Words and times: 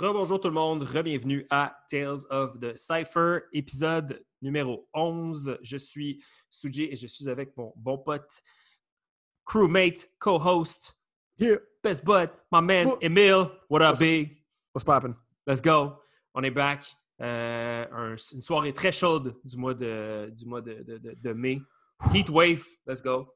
Rebonjour 0.00 0.40
tout 0.40 0.48
le 0.48 0.54
monde, 0.54 0.82
re-bienvenue 0.82 1.46
à 1.50 1.76
Tales 1.90 2.20
of 2.30 2.58
the 2.58 2.74
Cypher, 2.74 3.40
épisode 3.52 4.24
numéro 4.40 4.88
11. 4.94 5.58
Je 5.62 5.76
suis 5.76 6.22
Suji 6.48 6.84
et 6.84 6.96
je 6.96 7.06
suis 7.06 7.28
avec 7.28 7.54
mon 7.56 7.72
bon 7.76 7.98
pote, 7.98 8.40
crewmate, 9.44 10.08
co-host, 10.18 10.96
Yeah. 11.38 11.58
best 11.82 12.04
bud, 12.04 12.30
my 12.50 12.62
man, 12.62 12.86
What- 12.88 12.98
Emile. 13.02 13.50
What 13.68 13.82
up, 13.82 13.98
big? 13.98 14.42
What's 14.74 14.84
poppin'? 14.84 15.14
Let's 15.46 15.60
go. 15.60 15.98
On 16.34 16.42
est 16.44 16.50
back. 16.50 16.84
Euh, 17.20 17.86
un- 17.92 18.16
une 18.32 18.42
soirée 18.42 18.72
très 18.72 18.92
chaude 18.92 19.38
du 19.44 19.56
mois 19.58 19.74
de, 19.74 20.30
du 20.34 20.46
mois 20.46 20.62
de, 20.62 20.82
de- 20.82 20.96
de- 20.98 21.14
de 21.14 21.32
mai. 21.34 21.60
Heat 22.14 22.30
wave, 22.30 22.64
let's 22.86 23.02
go. 23.02 23.34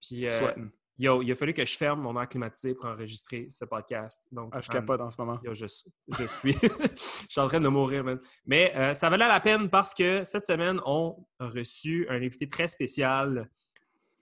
Puis, 0.00 0.26
euh, 0.26 0.38
Sweating. 0.38 0.70
Yo, 0.98 1.22
il 1.22 1.30
a 1.30 1.34
fallu 1.34 1.54
que 1.54 1.64
je 1.64 1.76
ferme 1.76 2.00
mon 2.00 2.20
air 2.20 2.28
climatisé 2.28 2.74
pour 2.74 2.86
enregistrer 2.86 3.46
ce 3.50 3.64
podcast. 3.64 4.26
Donc, 4.32 4.50
Ah, 4.52 4.60
je 4.60 4.68
um, 4.68 4.72
capote 4.72 5.00
en 5.00 5.10
ce 5.10 5.16
moment. 5.18 5.38
Yo, 5.42 5.54
je, 5.54 5.66
je 5.66 6.24
suis. 6.26 6.52
je 6.60 7.26
suis 7.28 7.40
en 7.40 7.46
train 7.46 7.60
de 7.60 7.68
mourir, 7.68 8.04
man. 8.04 8.18
Mais 8.44 8.72
euh, 8.76 8.94
ça 8.94 9.08
valait 9.08 9.28
la 9.28 9.40
peine 9.40 9.70
parce 9.70 9.94
que 9.94 10.24
cette 10.24 10.46
semaine, 10.46 10.80
on 10.84 11.16
a 11.38 11.46
reçu 11.46 12.06
un 12.10 12.16
invité 12.16 12.48
très 12.48 12.68
spécial. 12.68 13.48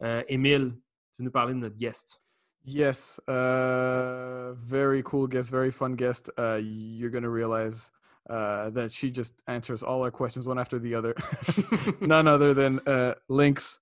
Euh, 0.02 0.22
Émile, 0.28 0.76
tu 1.12 1.22
veux 1.22 1.24
nous 1.24 1.30
parler 1.30 1.54
de 1.54 1.58
notre 1.60 1.76
guest? 1.76 2.20
Yes. 2.66 3.20
Uh, 3.28 4.52
very 4.56 5.02
cool 5.02 5.28
guest, 5.28 5.50
very 5.50 5.70
fun 5.70 5.94
guest. 5.94 6.30
Uh, 6.36 6.58
you're 6.60 7.10
going 7.10 7.22
to 7.22 7.30
realize 7.30 7.90
uh, 8.28 8.70
that 8.70 8.92
she 8.92 9.10
just 9.10 9.32
answers 9.46 9.82
all 9.82 10.02
our 10.02 10.10
questions 10.10 10.46
one 10.46 10.58
after 10.58 10.78
the 10.78 10.94
other. 10.94 11.14
None 12.00 12.26
other 12.26 12.54
than 12.54 12.80
uh, 12.86 13.14
Lynx, 13.28 13.78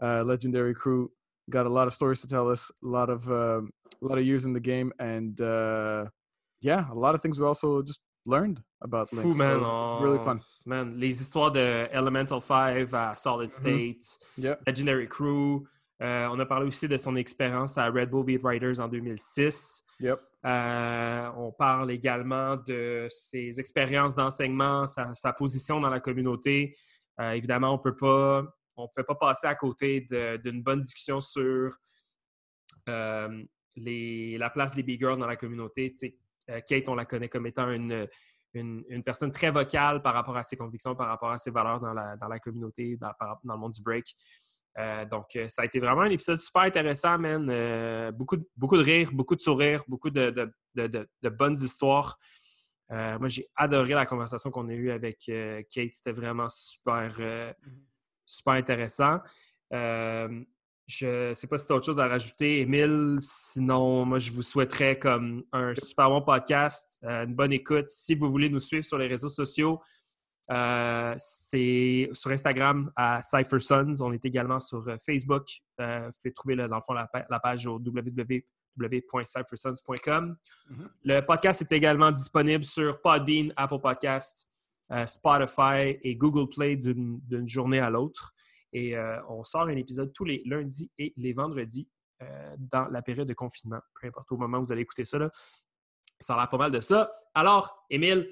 uh, 0.00 0.22
legendary 0.22 0.72
crew. 0.74 1.10
Got 1.50 1.66
a 1.66 1.70
lot 1.70 1.86
of 1.86 1.92
stories 1.92 2.20
to 2.20 2.28
tell 2.28 2.50
us, 2.50 2.70
a 2.84 2.86
lot 2.86 3.08
of 3.10 3.26
um, 3.30 3.70
a 4.02 4.06
lot 4.06 4.18
of 4.18 4.24
years 4.24 4.44
in 4.44 4.52
the 4.52 4.60
game, 4.60 4.92
and 4.98 5.40
uh, 5.40 6.04
yeah, 6.60 6.84
a 6.90 6.94
lot 6.94 7.14
of 7.14 7.22
things 7.22 7.38
we 7.40 7.46
also 7.46 7.82
just 7.82 8.00
learned 8.26 8.60
about 8.82 9.10
Lynx. 9.12 9.22
Fou, 9.22 9.32
so 9.32 9.38
man. 9.38 9.60
was 9.60 10.02
really 10.02 10.18
Oh, 10.18 10.24
fun. 10.24 10.40
Man, 10.66 10.98
les 11.00 11.18
histoires 11.20 11.50
de 11.52 11.88
Elemental 11.92 12.40
5 12.40 12.92
à 12.92 13.14
Solid 13.16 13.50
State, 13.50 14.04
Yeah. 14.36 14.56
Legendary 14.66 15.06
Crew. 15.08 15.66
Euh, 16.00 16.28
on 16.30 16.38
a 16.38 16.44
parlé 16.46 16.66
aussi 16.66 16.86
de 16.86 16.96
son 16.96 17.16
expérience 17.16 17.76
à 17.78 17.88
Red 17.90 18.10
Bull 18.10 18.24
Beat 18.24 18.42
Riders 18.44 18.78
en 18.80 18.86
2006. 18.88 19.82
Yep. 20.00 20.18
Euh, 20.44 21.30
on 21.36 21.50
parle 21.50 21.90
également 21.90 22.56
de 22.56 23.06
ses 23.10 23.58
expériences 23.58 24.14
d'enseignement, 24.14 24.86
sa, 24.86 25.12
sa 25.14 25.32
position 25.32 25.80
dans 25.80 25.90
la 25.90 25.98
communauté. 26.00 26.76
Euh, 27.20 27.32
évidemment, 27.32 27.72
on 27.74 27.78
peut 27.78 27.96
pas, 27.96 28.44
on 28.78 28.84
ne 28.84 28.88
peut 28.94 29.04
pas 29.04 29.16
passer 29.16 29.46
à 29.46 29.54
côté 29.54 30.06
d'une 30.42 30.62
bonne 30.62 30.80
discussion 30.80 31.20
sur 31.20 31.76
euh, 32.88 33.44
la 33.76 34.50
place 34.50 34.74
des 34.74 34.82
big 34.82 35.00
girls 35.00 35.18
dans 35.18 35.26
la 35.26 35.36
communauté. 35.36 35.92
Euh, 36.50 36.60
Kate, 36.66 36.88
on 36.88 36.94
la 36.94 37.04
connaît 37.04 37.28
comme 37.28 37.46
étant 37.46 37.70
une, 37.70 38.08
personne 39.04 39.30
très 39.30 39.50
vocale 39.50 40.02
par 40.02 40.14
rapport 40.14 40.36
à 40.36 40.42
ses 40.42 40.56
convictions, 40.56 40.94
par 40.94 41.08
rapport 41.08 41.30
à 41.30 41.38
ses 41.38 41.50
valeurs 41.50 41.80
dans 41.80 41.92
la, 41.92 42.38
communauté, 42.38 42.96
dans, 42.96 43.12
le 43.44 43.56
monde 43.56 43.72
du 43.72 43.82
break. 43.82 44.16
Euh, 44.78 45.04
donc, 45.06 45.36
ça 45.48 45.62
a 45.62 45.64
été 45.64 45.80
vraiment 45.80 46.02
un 46.02 46.10
épisode 46.10 46.38
super 46.38 46.62
intéressant, 46.62 47.18
man. 47.18 48.12
Beaucoup, 48.12 48.36
de- 48.36 48.48
beaucoup 48.56 48.76
de 48.76 48.82
rire, 48.82 49.10
beaucoup 49.12 49.34
de 49.34 49.40
sourires, 49.40 49.82
beaucoup 49.88 50.10
de, 50.10 50.50
bonnes 51.30 51.58
histoires. 51.58 52.16
Moi, 52.90 53.28
j'ai 53.28 53.46
adoré 53.54 53.94
la 53.94 54.06
conversation 54.06 54.50
qu'on 54.50 54.68
a 54.68 54.72
eue 54.72 54.90
avec 54.90 55.18
Kate. 55.26 55.92
C'était 55.92 56.12
vraiment 56.12 56.48
super, 56.48 57.14
euh, 57.20 57.52
super 58.28 58.54
intéressant. 58.54 59.18
Euh, 59.74 60.28
je 60.86 61.28
ne 61.30 61.34
sais 61.34 61.46
pas 61.46 61.58
si 61.58 61.66
tu 61.66 61.72
as 61.72 61.76
autre 61.76 61.84
chose 61.86 62.00
à 62.00 62.06
rajouter, 62.06 62.60
Émile. 62.60 63.16
Sinon, 63.20 64.04
moi, 64.06 64.18
je 64.18 64.30
vous 64.32 64.42
souhaiterais 64.42 64.98
comme 64.98 65.44
un 65.52 65.74
super 65.74 66.08
bon 66.08 66.22
podcast, 66.22 66.98
euh, 67.04 67.24
une 67.24 67.34
bonne 67.34 67.52
écoute. 67.52 67.88
Si 67.88 68.14
vous 68.14 68.30
voulez 68.30 68.48
nous 68.48 68.60
suivre 68.60 68.84
sur 68.84 68.96
les 68.96 69.06
réseaux 69.06 69.28
sociaux, 69.28 69.80
euh, 70.50 71.14
c'est 71.18 72.08
sur 72.14 72.30
Instagram 72.30 72.90
à 72.96 73.20
Cypher 73.20 73.58
Sons. 73.58 73.92
On 74.00 74.12
est 74.14 74.24
également 74.24 74.60
sur 74.60 74.82
Facebook. 75.04 75.46
Vous 75.78 75.84
pouvez 76.22 76.32
trouver 76.32 76.54
là, 76.54 76.68
dans 76.68 76.76
le 76.76 76.82
fond 76.82 76.94
la, 76.94 77.06
pa- 77.06 77.26
la 77.28 77.38
page 77.38 77.66
au 77.66 77.78
www.cyphersons.com. 77.78 80.36
Mhm. 80.70 80.88
Le 81.04 81.20
podcast 81.20 81.60
est 81.62 81.72
également 81.72 82.10
disponible 82.12 82.64
sur 82.64 82.98
Podbean, 83.02 83.52
Apple 83.56 83.78
Podcast, 83.80 84.48
Spotify 85.06 85.98
et 86.02 86.16
Google 86.16 86.48
Play 86.48 86.76
d'une 86.76 87.20
d'une 87.20 87.48
journée 87.48 87.78
à 87.78 87.90
l'autre. 87.90 88.34
Et 88.72 88.96
euh, 88.96 89.20
on 89.28 89.44
sort 89.44 89.62
un 89.62 89.76
épisode 89.76 90.12
tous 90.12 90.24
les 90.24 90.42
lundis 90.44 90.90
et 90.98 91.14
les 91.16 91.32
vendredis 91.32 91.88
euh, 92.22 92.54
dans 92.58 92.86
la 92.88 93.02
période 93.02 93.28
de 93.28 93.34
confinement. 93.34 93.80
Peu 94.00 94.08
importe 94.08 94.30
au 94.32 94.36
moment 94.36 94.58
où 94.58 94.64
vous 94.64 94.72
allez 94.72 94.82
écouter 94.82 95.04
ça, 95.04 95.18
là, 95.18 95.30
ça 96.18 96.34
a 96.34 96.36
l'air 96.36 96.48
pas 96.48 96.58
mal 96.58 96.70
de 96.70 96.80
ça. 96.80 97.10
Alors, 97.34 97.86
Émile, 97.90 98.28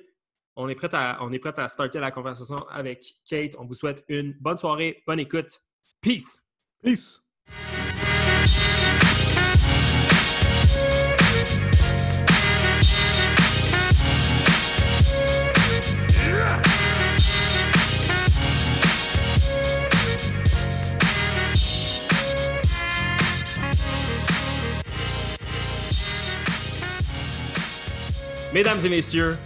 on 0.57 0.69
est 0.69 0.75
prêt 0.75 0.91
à, 0.93 1.19
on 1.23 1.33
est 1.33 1.39
prêt 1.39 1.59
à 1.59 1.69
starter 1.69 2.01
la 2.01 2.11
conversation 2.11 2.57
avec 2.69 3.17
Kate. 3.29 3.55
On 3.59 3.65
vous 3.65 3.75
souhaite 3.75 4.05
une 4.09 4.33
bonne 4.41 4.57
soirée, 4.57 5.03
bonne 5.07 5.21
écoute. 5.21 5.61
Peace! 6.01 6.43
Peace. 6.83 7.21
Mesdames 28.57 28.87
et 28.87 28.89
messieurs, 28.89 29.37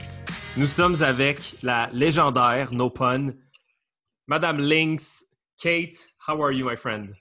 nous 0.56 0.68
sommes 0.68 1.02
avec 1.02 1.56
la 1.64 1.90
légendaire, 1.92 2.72
no 2.72 2.88
pun, 2.90 3.34
Madame 4.28 4.60
Lynx. 4.60 5.24
Kate, 5.60 5.96
how 6.28 6.40
are 6.40 6.52
you, 6.52 6.64
my 6.64 6.76
friend? 6.76 7.16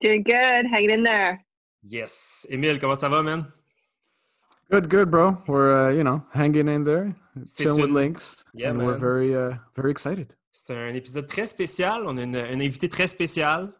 Doing 0.00 0.24
good, 0.24 0.66
hanging 0.72 0.90
in 0.90 1.04
there. 1.04 1.38
Yes. 1.84 2.44
Émile, 2.50 2.80
comment 2.80 2.96
ça 2.96 3.08
va, 3.08 3.22
man? 3.22 3.46
Good, 4.72 4.88
good, 4.88 5.08
bro. 5.08 5.36
We're 5.46 5.86
uh, 5.86 5.92
you 5.92 6.02
know 6.02 6.20
hanging 6.34 6.66
in 6.66 6.82
there, 6.82 7.14
chilling 7.46 7.76
with 7.80 7.90
une- 7.90 7.94
links, 7.94 8.44
Yeah, 8.54 8.70
and 8.70 8.84
we're 8.84 8.98
very 8.98 9.36
uh, 9.36 9.54
very 9.76 9.92
excited. 9.92 10.34
C'est 10.50 10.74
un 10.74 10.94
épisode 10.94 11.28
très 11.28 11.46
spécial. 11.46 12.08
On 12.08 12.18
a 12.18 12.22
une, 12.22 12.34
un 12.34 12.60
invité 12.60 12.88
très 12.88 13.06
spécial. 13.06 13.72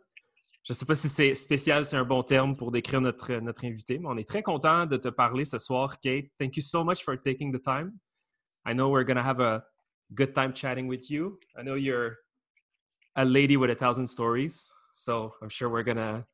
Je 0.68 0.74
ne 0.74 0.76
sais 0.76 0.84
pas 0.84 0.94
si 0.94 1.08
c'est 1.08 1.34
spécial, 1.34 1.86
c'est 1.86 1.96
un 1.96 2.04
bon 2.04 2.22
terme 2.22 2.54
pour 2.54 2.70
décrire 2.70 3.00
notre, 3.00 3.32
notre 3.36 3.64
invité, 3.64 3.98
mais 3.98 4.06
on 4.06 4.18
est 4.18 4.28
très 4.28 4.42
content 4.42 4.84
de 4.84 4.98
te 4.98 5.08
parler 5.08 5.46
ce 5.46 5.58
soir, 5.58 5.98
Kate. 5.98 6.26
Thank 6.38 6.58
you 6.58 6.62
so 6.62 6.84
much 6.84 7.02
for 7.02 7.18
taking 7.18 7.50
the 7.50 7.58
time. 7.58 7.92
I 8.66 8.74
know 8.74 8.90
we're 8.90 9.06
going 9.06 9.16
to 9.16 9.22
have 9.22 9.40
a 9.40 9.64
good 10.12 10.34
time 10.34 10.52
chatting 10.52 10.86
with 10.86 11.10
you. 11.10 11.40
I 11.58 11.62
know 11.62 11.74
you're 11.74 12.18
a 13.16 13.24
lady 13.24 13.56
with 13.56 13.70
a 13.70 13.74
thousand 13.74 14.08
stories, 14.08 14.70
so 14.94 15.32
I'm 15.40 15.48
sure 15.48 15.70
we're 15.70 15.84
going 15.84 15.96
to 15.96 16.26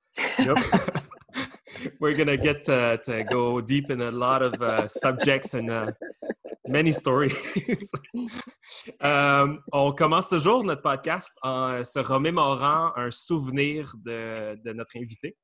we're 2.01 2.17
gonna 2.17 2.37
get 2.37 2.63
to, 2.63 3.01
to 3.05 3.23
go 3.23 3.61
deep 3.61 3.89
in 3.93 4.01
a 4.01 4.11
lot 4.11 4.43
of 4.43 4.61
uh, 4.61 4.89
subjects 4.89 5.55
and 5.55 5.71
uh, 5.71 5.93
many 6.69 6.93
stories. 6.93 7.35
Euh, 9.03 9.57
on 9.73 9.93
commence 9.93 10.31
toujours 10.31 10.65
notre 10.65 10.83
podcast 10.83 11.31
en 11.43 11.85
se 11.85 11.99
remémorant 11.99 12.93
un 12.97 13.11
souvenir 13.11 13.93
de, 14.05 14.57
de 14.65 14.73
notre 14.73 14.97
invité. 14.97 15.37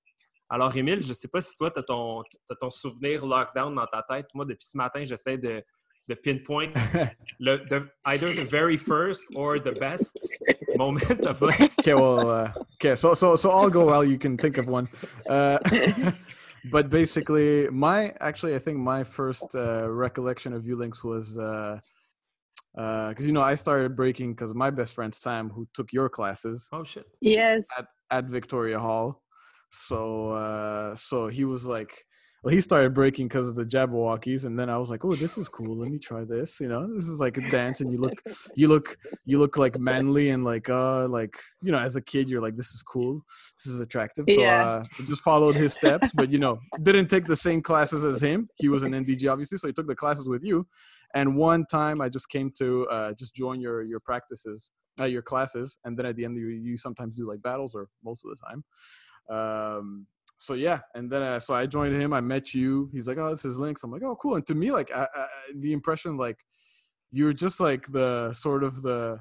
Alors, 0.48 0.74
Émile, 0.76 1.02
je 1.02 1.10
ne 1.10 1.14
sais 1.14 1.28
pas 1.28 1.40
si 1.40 1.56
toi, 1.56 1.70
tu 1.70 1.78
as, 1.78 1.82
ton 1.82 2.70
souvenir 2.70 3.24
lockdown 3.24 3.74
dans 3.74 3.86
ta 3.86 4.02
tête. 4.02 4.26
Moi, 4.34 4.44
depuis 4.46 4.66
ce 4.66 4.76
matin, 4.76 5.04
j'essaie 5.04 5.38
de, 5.38 5.62
de 6.08 6.14
pinpoint 6.14 6.72
le, 7.38 7.58
the, 7.68 7.86
either 8.06 8.34
the 8.34 8.44
very 8.44 8.76
first 8.76 9.24
or 9.36 9.60
the 9.60 9.78
best 9.78 10.18
moment 10.76 11.24
of 11.24 11.40
Lynx. 11.40 11.78
okay, 11.78 11.94
well, 11.94 12.28
uh, 12.28 12.52
okay, 12.74 12.96
so 12.96 13.14
so 13.14 13.36
so 13.36 13.50
I'll 13.50 13.70
go 13.70 13.84
while 13.84 14.04
you 14.04 14.18
can 14.18 14.36
think 14.36 14.58
of 14.58 14.66
one. 14.66 14.88
Uh, 15.28 15.58
but 16.64 16.90
basically, 16.90 17.68
my 17.70 18.12
actually, 18.20 18.54
I 18.54 18.58
think 18.58 18.78
my 18.78 19.04
first 19.04 19.54
uh, 19.54 19.88
recollection 19.88 20.52
of 20.52 20.64
Ulinks 20.64 21.02
was 21.04 21.34
because 22.74 23.26
you 23.26 23.32
know 23.32 23.42
I 23.42 23.54
started 23.54 23.96
breaking 23.96 24.34
because 24.34 24.54
my 24.54 24.70
best 24.70 24.94
friend 24.94 25.14
Sam, 25.14 25.50
who 25.50 25.66
took 25.74 25.92
your 25.92 26.08
classes 26.08 26.68
Oh, 26.72 26.84
shit. 26.84 27.06
Yes. 27.20 27.64
at 28.10 28.24
Victoria 28.26 28.78
Hall. 28.78 29.22
So 29.72 30.30
uh, 30.32 30.94
so 30.94 31.28
he 31.28 31.44
was 31.44 31.64
like, 31.66 32.04
well, 32.42 32.54
he 32.54 32.60
started 32.60 32.94
breaking 32.94 33.28
because 33.28 33.48
of 33.48 33.54
the 33.54 33.64
Jabbawockeez, 33.64 34.44
and 34.44 34.58
then 34.58 34.70
I 34.70 34.78
was 34.78 34.88
like, 34.88 35.04
oh, 35.04 35.14
this 35.14 35.36
is 35.36 35.48
cool. 35.48 35.76
Let 35.76 35.90
me 35.90 35.98
try 35.98 36.24
this. 36.24 36.58
You 36.58 36.68
know, 36.68 36.86
this 36.94 37.06
is 37.06 37.20
like 37.20 37.36
a 37.36 37.42
dance, 37.50 37.80
and 37.80 37.92
you 37.92 37.98
look, 37.98 38.22
you 38.54 38.68
look, 38.68 38.96
you 39.26 39.38
look 39.38 39.58
like 39.58 39.78
manly 39.78 40.30
and 40.30 40.42
like 40.44 40.68
uh 40.70 41.06
like 41.08 41.34
you 41.62 41.70
know, 41.70 41.78
as 41.78 41.96
a 41.96 42.00
kid, 42.00 42.30
you're 42.30 42.40
like, 42.40 42.56
this 42.56 42.68
is 42.68 42.82
cool, 42.82 43.22
this 43.62 43.72
is 43.72 43.80
attractive. 43.80 44.26
So 44.30 44.42
Yeah. 44.42 44.62
uh, 44.62 44.84
I 44.98 45.06
just 45.06 45.22
followed 45.22 45.54
his 45.54 45.74
steps, 45.74 46.10
but 46.14 46.30
you 46.30 46.38
know, 46.38 46.60
didn't 46.82 47.08
take 47.08 47.26
the 47.26 47.36
same 47.36 47.60
classes 47.60 48.04
as 48.04 48.22
him. 48.22 48.48
He 48.56 48.68
was 48.68 48.84
an 48.84 48.92
NDG, 48.92 49.30
obviously, 49.30 49.58
so 49.58 49.66
he 49.66 49.74
took 49.74 49.86
the 49.86 49.94
classes 49.94 50.28
with 50.28 50.42
you. 50.42 50.66
And 51.14 51.36
one 51.36 51.66
time, 51.66 52.00
I 52.00 52.08
just 52.08 52.28
came 52.30 52.52
to 52.58 52.86
uh, 52.88 53.12
just 53.18 53.34
join 53.34 53.60
your 53.60 53.82
your 53.82 54.00
practices, 54.00 54.70
uh, 54.98 55.04
your 55.04 55.22
classes, 55.22 55.76
and 55.84 55.98
then 55.98 56.06
at 56.06 56.16
the 56.16 56.24
end, 56.24 56.38
you, 56.38 56.46
you 56.46 56.78
sometimes 56.78 57.16
do 57.16 57.28
like 57.28 57.42
battles, 57.42 57.74
or 57.74 57.88
most 58.02 58.24
of 58.24 58.30
the 58.30 58.36
time. 58.46 58.64
Um, 59.28 60.06
so 60.40 60.54
yeah, 60.54 60.80
and 60.94 61.12
then 61.12 61.20
uh, 61.22 61.38
so 61.38 61.52
I 61.52 61.66
joined 61.66 61.94
him. 61.94 62.14
I 62.14 62.22
met 62.22 62.54
you. 62.54 62.88
He's 62.94 63.06
like, 63.06 63.18
"Oh, 63.18 63.28
this 63.28 63.44
is 63.44 63.58
Lynx." 63.58 63.84
I'm 63.84 63.90
like, 63.90 64.02
"Oh, 64.02 64.16
cool." 64.16 64.36
And 64.36 64.46
to 64.46 64.54
me, 64.54 64.72
like, 64.72 64.90
I, 64.90 65.06
I, 65.14 65.26
the 65.54 65.74
impression 65.74 66.16
like 66.16 66.38
you're 67.12 67.34
just 67.34 67.60
like 67.60 67.86
the 67.92 68.32
sort 68.32 68.64
of 68.64 68.80
the 68.80 69.20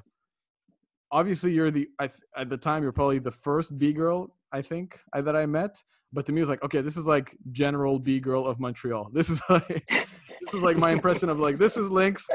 obviously 1.12 1.52
you're 1.52 1.70
the 1.70 1.88
I, 2.00 2.08
at 2.38 2.48
the 2.48 2.56
time 2.56 2.82
you're 2.82 2.92
probably 2.92 3.18
the 3.18 3.30
first 3.30 3.76
B 3.76 3.92
girl 3.92 4.34
I 4.50 4.62
think 4.62 4.98
that 5.12 5.36
I 5.36 5.44
met. 5.44 5.76
But 6.10 6.24
to 6.26 6.32
me, 6.32 6.40
it 6.40 6.42
was 6.42 6.48
like, 6.48 6.64
okay, 6.64 6.80
this 6.80 6.96
is 6.96 7.06
like 7.06 7.36
general 7.52 7.98
B 7.98 8.18
girl 8.18 8.46
of 8.46 8.58
Montreal. 8.58 9.10
This 9.12 9.28
is 9.28 9.42
like 9.50 9.86
this 9.90 10.54
is 10.54 10.62
like 10.62 10.78
my 10.78 10.90
impression 10.90 11.28
of 11.28 11.38
like 11.38 11.58
this 11.58 11.76
is 11.76 11.90
Lynx. 11.90 12.26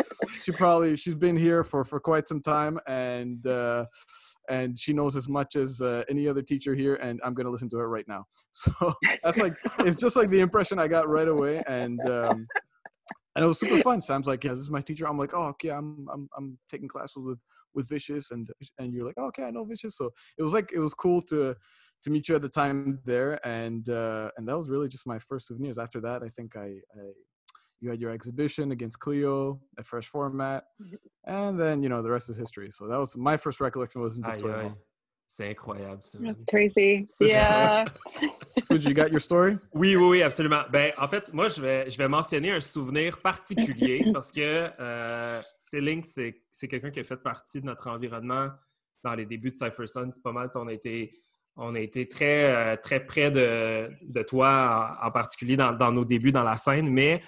She 0.43 0.51
probably 0.51 0.95
she's 0.95 1.15
been 1.15 1.35
here 1.35 1.63
for 1.63 1.83
for 1.83 1.99
quite 1.99 2.27
some 2.27 2.41
time 2.41 2.79
and. 2.85 3.47
uh 3.47 3.85
and 4.50 4.77
she 4.77 4.94
knows 4.94 5.15
as 5.15 5.27
much 5.27 5.56
as 5.56 5.81
uh, 5.81 6.03
any 6.09 6.27
other 6.27 6.42
teacher 6.42 6.75
here 6.75 6.95
and 6.95 7.19
i'm 7.24 7.33
going 7.33 7.45
to 7.45 7.51
listen 7.51 7.69
to 7.69 7.77
her 7.77 7.89
right 7.89 8.07
now. 8.07 8.25
So 8.51 8.71
that's 9.24 9.38
like 9.38 9.56
it's 9.80 10.00
just 10.00 10.15
like 10.15 10.30
the 10.30 10.39
impression 10.39 10.80
i 10.80 10.88
got 10.88 11.09
right 11.09 11.27
away 11.27 11.62
and 11.68 12.00
um, 12.09 12.47
and 13.36 13.44
it 13.44 13.47
was 13.47 13.59
super 13.59 13.81
fun. 13.81 14.01
Sam's 14.01 14.27
like 14.27 14.44
yeah 14.44 14.53
this 14.53 14.63
is 14.63 14.71
my 14.71 14.81
teacher. 14.81 15.07
I'm 15.07 15.18
like 15.18 15.33
oh 15.33 15.47
okay 15.50 15.69
i'm 15.69 16.07
i'm, 16.13 16.30
I'm 16.38 16.57
taking 16.69 16.88
classes 16.88 17.18
with 17.18 17.39
with 17.74 17.89
vicious 17.89 18.31
and 18.31 18.47
and 18.80 18.94
you're 18.94 19.06
like 19.06 19.15
oh, 19.18 19.25
okay 19.27 19.44
i 19.44 19.51
know 19.51 19.65
vicious. 19.65 19.97
So 19.97 20.12
it 20.38 20.44
was 20.44 20.53
like 20.53 20.71
it 20.74 20.80
was 20.80 20.94
cool 20.94 21.21
to 21.24 21.56
to 22.03 22.09
meet 22.09 22.30
you 22.30 22.36
at 22.36 22.42
the 22.42 22.50
time 22.50 23.00
there 23.06 23.45
and 23.45 23.88
uh 23.89 24.30
and 24.38 24.47
that 24.47 24.57
was 24.57 24.69
really 24.69 24.88
just 24.88 25.07
my 25.07 25.19
first 25.19 25.47
souvenirs. 25.47 25.77
After 25.77 26.00
that 26.01 26.24
i 26.24 26.30
think 26.30 26.56
i 26.56 26.68
i 27.00 27.03
you 27.85 27.91
had 27.91 28.01
your 28.01 28.11
exhibition 28.11 28.71
against 28.71 28.99
Cleo 28.99 29.59
at 29.77 29.85
Fresh 29.85 30.07
Format, 30.07 30.63
mm-hmm. 30.81 30.95
and 31.25 31.59
then 31.59 31.83
you 31.83 31.89
know 31.89 32.01
the 32.01 32.11
rest 32.11 32.29
is 32.29 32.35
history. 32.35 32.71
So 32.71 32.87
that 32.87 32.99
was 32.99 33.15
my 33.15 33.37
first 33.37 33.61
recollection 33.61 34.01
was 34.01 34.17
in 34.17 34.23
Victoria. 34.23 34.75
C'est 35.27 35.49
incroyable, 35.49 36.01
ça. 36.01 36.17
That's 36.19 36.43
crazy. 36.45 37.05
Yeah. 37.19 37.85
you 38.69 38.93
got 38.93 39.11
your 39.11 39.19
story? 39.19 39.57
Oui, 39.73 39.95
oui, 39.95 40.05
oui, 40.09 40.21
absolument. 40.21 40.63
Ben, 40.71 40.93
en 40.97 41.07
fait, 41.07 41.33
moi, 41.33 41.49
je 41.49 41.61
vais, 41.61 41.89
je 41.89 41.97
vais 41.97 42.07
mentionner 42.07 42.51
un 42.51 42.61
souvenir 42.61 43.17
particulier 43.17 44.05
parce 44.13 44.31
que, 44.31 44.69
euh, 44.79 45.41
Link, 45.73 46.05
c'est 46.05 46.67
quelqu'un 46.69 46.89
qui 46.89 47.01
a 47.01 47.03
fait 47.03 47.17
partie 47.17 47.59
de 47.59 47.65
notre 47.65 47.89
environnement 47.89 48.49
dans 49.03 49.13
les 49.13 49.25
débuts 49.25 49.49
de 49.49 49.55
Cypher 49.55 49.87
Sun. 49.87 50.11
C'est 50.13 50.23
pas 50.23 50.31
mal, 50.31 50.49
on 50.55 50.67
a 50.67 50.73
été, 50.73 51.11
on 51.57 51.75
a 51.75 51.79
été 51.79 52.07
très, 52.07 52.55
euh, 52.55 52.77
très 52.77 53.05
près 53.05 53.29
de, 53.29 53.89
de 54.03 54.23
toi, 54.23 54.97
en, 55.01 55.07
en 55.07 55.11
particulier 55.11 55.57
dans, 55.57 55.73
dans, 55.73 55.91
nos 55.91 56.05
débuts 56.05 56.31
dans 56.31 56.43
la 56.43 56.55
scène, 56.55 56.89
mais 56.89 57.21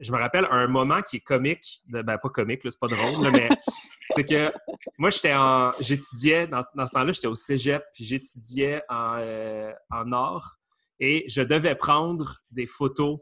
je 0.00 0.12
me 0.12 0.18
rappelle 0.18 0.46
un 0.50 0.66
moment 0.66 1.02
qui 1.02 1.16
est 1.16 1.20
comique, 1.20 1.82
ben 1.88 2.04
pas 2.04 2.28
comique, 2.28 2.60
c'est 2.64 2.78
pas 2.78 2.88
drôle, 2.88 3.30
mais 3.32 3.48
c'est 4.04 4.24
que 4.24 4.52
moi, 4.98 5.10
j'étais 5.10 5.34
en, 5.34 5.72
j'étudiais, 5.80 6.46
dans, 6.46 6.64
ce 6.64 6.92
temps-là, 6.92 7.12
j'étais 7.12 7.26
au 7.26 7.34
cégep, 7.34 7.82
puis 7.94 8.04
j'étudiais 8.04 8.82
en, 8.88 9.16
euh, 9.18 9.72
en 9.90 10.12
art 10.12 10.56
et 11.00 11.24
je 11.28 11.42
devais 11.42 11.74
prendre 11.74 12.40
des 12.50 12.66
photos 12.66 13.20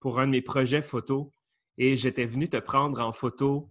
pour 0.00 0.20
un 0.20 0.26
de 0.26 0.32
mes 0.32 0.42
projets 0.42 0.82
photos 0.82 1.26
et 1.76 1.96
j'étais 1.96 2.26
venu 2.26 2.48
te 2.48 2.56
prendre 2.56 3.00
en 3.00 3.12
photo 3.12 3.70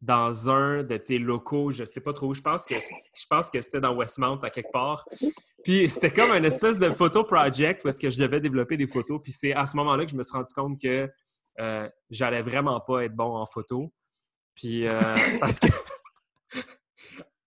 dans 0.00 0.48
un 0.48 0.84
de 0.84 0.96
tes 0.96 1.18
locaux, 1.18 1.72
je 1.72 1.84
sais 1.84 2.00
pas 2.00 2.12
trop 2.12 2.28
où, 2.28 2.34
je 2.34 2.40
pense 2.40 2.64
que, 2.64 2.76
je 2.78 3.26
pense 3.28 3.50
que 3.50 3.60
c'était 3.60 3.80
dans 3.80 3.96
Westmount 3.96 4.38
à 4.42 4.50
quelque 4.50 4.70
part. 4.72 5.04
Puis 5.64 5.90
c'était 5.90 6.12
comme 6.12 6.30
une 6.30 6.44
espèce 6.44 6.78
de 6.78 6.90
photo 6.90 7.24
project 7.24 7.82
parce 7.82 7.98
que 7.98 8.08
je 8.08 8.18
devais 8.18 8.40
développer 8.40 8.76
des 8.76 8.86
photos. 8.86 9.20
Puis 9.22 9.32
c'est 9.32 9.52
à 9.52 9.66
ce 9.66 9.76
moment-là 9.76 10.04
que 10.04 10.10
je 10.12 10.16
me 10.16 10.22
suis 10.22 10.32
rendu 10.32 10.52
compte 10.54 10.80
que 10.80 11.10
euh, 11.60 11.88
j'allais 12.10 12.42
vraiment 12.42 12.80
pas 12.80 13.04
être 13.04 13.14
bon 13.14 13.36
en 13.36 13.46
photo. 13.46 13.92
Puis 14.54 14.86
euh, 14.86 15.16
parce 15.40 15.58
que 15.58 15.66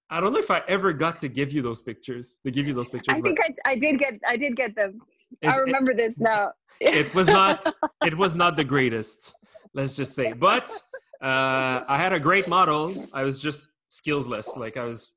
I 0.10 0.19
don't 0.19 0.34
know 0.34 0.40
if 0.40 0.52
I 0.52 0.62
ever 0.68 0.94
got 0.94 1.19
to 1.22 1.30
give 1.30 1.54
you 1.54 1.62
those 1.62 1.81
pictures. 1.81 2.40
To 2.44 2.52
give 2.52 2.68
you 2.68 2.74
those 2.74 2.90
pictures. 2.90 3.18
I 3.18 3.22
think 3.22 3.40
I, 3.40 3.72
I 3.72 3.75
did 3.75 3.98
get 3.98 4.19
I 4.28 4.38
did 4.38 4.56
get 4.56 4.75
them. 4.75 5.00
It, 5.42 5.48
I 5.48 5.56
remember 5.58 5.92
it, 5.92 5.98
this 5.98 6.13
now. 6.18 6.52
it 6.81 7.13
was 7.16 7.28
not 7.28 7.66
it 8.06 8.18
was 8.18 8.36
not 8.36 8.56
the 8.56 8.63
greatest. 8.63 9.34
Let's 9.74 9.96
just 9.96 10.14
say, 10.14 10.34
but 10.34 10.69
uh, 11.22 11.81
I 11.88 11.98
had 11.98 12.12
a 12.12 12.19
great 12.19 12.48
model. 12.50 12.94
I 13.14 13.24
was 13.24 13.42
just 13.42 13.66
skillsless. 13.88 14.57
Like 14.57 14.75
I 14.75 14.86
was 14.86 15.14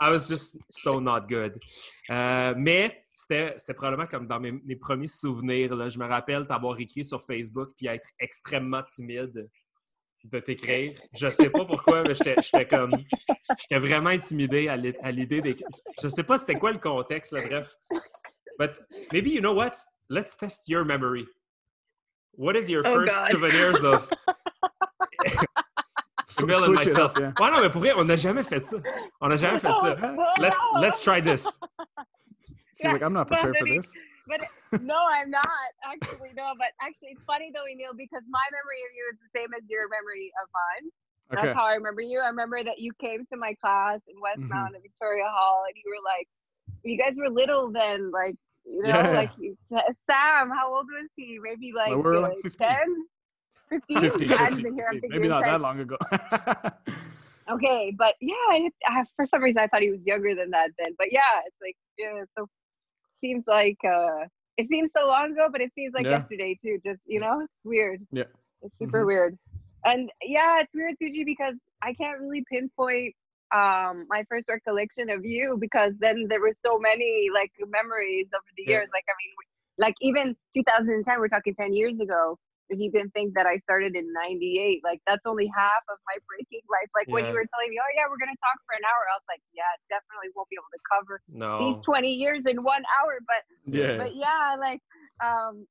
I 0.00 0.10
was 0.10 0.28
just 0.28 0.56
so 0.70 0.98
not 1.00 1.28
good. 1.28 1.60
Uh, 2.08 2.54
mais 2.56 2.92
c'était, 3.14 3.56
probablement 3.74 4.06
comme 4.06 4.26
dans 4.26 4.40
mes, 4.40 4.76
premiers 4.76 5.06
souvenirs. 5.08 5.74
Là. 5.74 5.88
Je 5.88 5.98
me 5.98 6.06
rappelle 6.06 6.46
t'avoir 6.46 6.78
écrit 6.80 7.04
sur 7.04 7.22
Facebook 7.22 7.70
puis 7.76 7.86
être 7.86 8.08
extrêmement 8.18 8.82
timide 8.82 9.48
de 10.24 10.40
t'écrire. 10.40 10.94
Je 11.12 11.30
sais 11.30 11.50
pas 11.50 11.64
pourquoi, 11.64 12.02
mais 12.02 12.14
j'étais, 12.14 12.66
comme. 12.66 12.92
J'étais 13.58 13.78
vraiment 13.78 14.10
intimidé 14.10 14.68
à, 14.68 14.76
l'idée 14.76 15.40
d'écrire. 15.40 15.68
Je 16.02 16.08
sais 16.08 16.24
pas 16.24 16.38
c'était 16.38 16.58
quoi 16.58 16.72
le 16.72 16.78
contexte, 16.78 17.32
là, 17.32 17.40
bref. 17.46 17.76
But 18.58 18.80
maybe 19.12 19.30
you 19.30 19.40
know 19.40 19.54
what? 19.54 19.72
Let's 20.08 20.36
test 20.36 20.68
your 20.68 20.84
memory. 20.84 21.26
What 22.36 22.56
is 22.56 22.68
your 22.68 22.82
oh 22.84 22.92
first 22.92 23.14
souvenirs 23.30 23.84
of 23.84 24.10
Emil 26.40 26.64
and 26.64 26.74
myself? 26.74 27.14
Ouais, 27.14 27.50
non, 27.50 27.60
mais 27.62 27.70
pour 27.70 27.80
vrai, 27.80 27.92
on 27.96 28.04
n'a 28.04 28.16
jamais 28.16 28.42
fait 28.42 28.64
ça. 28.64 28.78
On 29.20 29.28
n'a 29.28 29.36
jamais 29.36 29.58
fait 29.58 29.68
ça. 29.68 29.96
Let's, 30.38 30.58
let's 30.80 31.00
try 31.00 31.20
this. 31.22 31.58
She's 32.76 32.84
yeah, 32.84 32.92
like, 32.92 33.02
I'm 33.02 33.12
not 33.12 33.28
prepared 33.28 33.56
for 33.56 33.66
this. 33.66 33.86
But 34.26 34.40
no, 34.82 34.96
I'm 34.96 35.30
not 35.30 35.46
actually. 35.84 36.32
No, 36.36 36.52
but 36.58 36.72
actually, 36.80 37.12
it's 37.12 37.24
funny 37.26 37.52
though, 37.52 37.68
Émile, 37.68 37.96
because 37.96 38.24
my 38.28 38.42
memory 38.50 38.80
of 38.88 38.92
you 38.96 39.04
is 39.12 39.18
the 39.20 39.30
same 39.38 39.52
as 39.54 39.62
your 39.68 39.88
memory 39.88 40.32
of 40.42 40.48
mine. 40.50 40.90
Okay. 41.32 41.46
That's 41.48 41.56
how 41.56 41.66
I 41.66 41.74
remember 41.74 42.02
you. 42.02 42.20
I 42.20 42.28
remember 42.28 42.62
that 42.64 42.78
you 42.78 42.92
came 43.00 43.24
to 43.32 43.36
my 43.36 43.54
class 43.62 44.00
in 44.08 44.16
Westmount 44.16 44.50
mm-hmm. 44.50 44.74
at 44.76 44.82
Victoria 44.82 45.28
Hall, 45.28 45.64
and 45.66 45.76
you 45.76 45.88
were 45.88 46.02
like, 46.04 46.28
you 46.84 46.98
guys 46.98 47.16
were 47.16 47.30
little 47.30 47.70
then, 47.70 48.10
like 48.10 48.36
you 48.64 48.82
know, 48.82 48.88
yeah. 48.88 49.10
like 49.12 49.30
Sam. 50.08 50.50
How 50.50 50.74
old 50.74 50.86
was 50.86 51.08
he? 51.16 51.38
Maybe 51.42 51.72
like, 51.74 51.90
well, 51.90 52.02
we're 52.02 52.20
like 52.20 52.40
15. 52.42 52.68
10, 52.68 52.78
15. 53.70 54.00
15, 54.00 54.28
15 54.28 54.74
here, 54.74 55.00
Maybe 55.08 55.28
not 55.28 55.44
10. 55.44 55.52
that 55.52 55.60
long 55.60 55.80
ago. 55.80 55.96
okay, 57.50 57.94
but 57.96 58.14
yeah, 58.20 58.34
it, 58.52 58.72
I, 58.86 59.04
for 59.16 59.26
some 59.26 59.42
reason 59.42 59.60
I 59.60 59.66
thought 59.66 59.82
he 59.82 59.90
was 59.90 60.00
younger 60.04 60.34
than 60.34 60.50
that 60.50 60.70
then. 60.78 60.94
But 60.96 61.08
yeah, 61.12 61.40
it's 61.46 61.56
like 61.60 61.76
yeah, 61.98 62.24
so 62.36 62.48
seems 63.24 63.44
like 63.46 63.78
uh 63.84 64.26
it 64.56 64.68
seems 64.70 64.90
so 64.96 65.06
long 65.06 65.32
ago, 65.32 65.48
but 65.50 65.60
it 65.60 65.72
seems 65.74 65.94
like 65.94 66.04
yeah. 66.04 66.18
yesterday 66.18 66.56
too. 66.62 66.78
Just 66.84 67.00
you 67.06 67.20
know, 67.20 67.40
it's 67.40 67.52
weird. 67.64 68.00
Yeah. 68.12 68.24
It's 68.62 68.74
super 68.78 68.98
mm-hmm. 68.98 69.06
weird. 69.06 69.38
And 69.84 70.10
yeah, 70.22 70.60
it's 70.60 70.72
weird, 70.74 70.94
Suji, 71.02 71.24
because 71.24 71.54
I 71.82 71.92
can't 71.94 72.20
really 72.20 72.44
pinpoint 72.50 73.14
um 73.54 74.06
my 74.08 74.24
first 74.28 74.46
recollection 74.48 75.10
of 75.10 75.24
you 75.24 75.56
because 75.60 75.92
then 76.00 76.26
there 76.28 76.40
were 76.40 76.52
so 76.64 76.78
many 76.78 77.28
like 77.32 77.52
memories 77.68 78.26
over 78.34 78.50
the 78.56 78.64
yeah. 78.64 78.70
years. 78.70 78.88
Like 78.92 79.04
I 79.08 79.14
mean 79.20 79.32
like 79.78 79.94
even 80.00 80.36
2010, 80.54 81.18
we're 81.18 81.28
talking 81.28 81.54
10 81.54 81.72
years 81.72 81.98
ago 81.98 82.38
if 82.68 82.80
you 82.80 82.90
can 82.90 83.10
think 83.10 83.34
that 83.34 83.46
I 83.46 83.58
started 83.58 83.94
in 83.94 84.12
98, 84.12 84.80
like 84.84 85.00
that's 85.06 85.22
only 85.26 85.50
half 85.52 85.84
of 85.90 85.98
my 86.08 86.16
breaking 86.28 86.64
life. 86.72 86.88
Like 86.96 87.08
yeah. 87.08 87.14
when 87.14 87.24
you 87.28 87.34
were 87.36 87.46
telling 87.52 87.70
me, 87.70 87.76
oh 87.76 87.90
yeah, 87.92 88.08
we're 88.08 88.20
going 88.20 88.32
to 88.32 88.40
talk 88.40 88.56
for 88.64 88.72
an 88.72 88.84
hour. 88.88 89.02
I 89.12 89.14
was 89.20 89.28
like, 89.28 89.44
yeah, 89.52 89.68
definitely 89.92 90.32
won't 90.32 90.48
be 90.48 90.56
able 90.56 90.72
to 90.72 90.82
cover 90.88 91.14
no. 91.28 91.52
these 91.60 91.84
20 91.84 92.08
years 92.08 92.42
in 92.48 92.64
one 92.64 92.82
hour. 92.96 93.20
But 93.28 93.42
yeah, 93.68 94.00
but 94.00 94.16
yeah, 94.16 94.56
like, 94.56 94.80
um, 95.20 95.68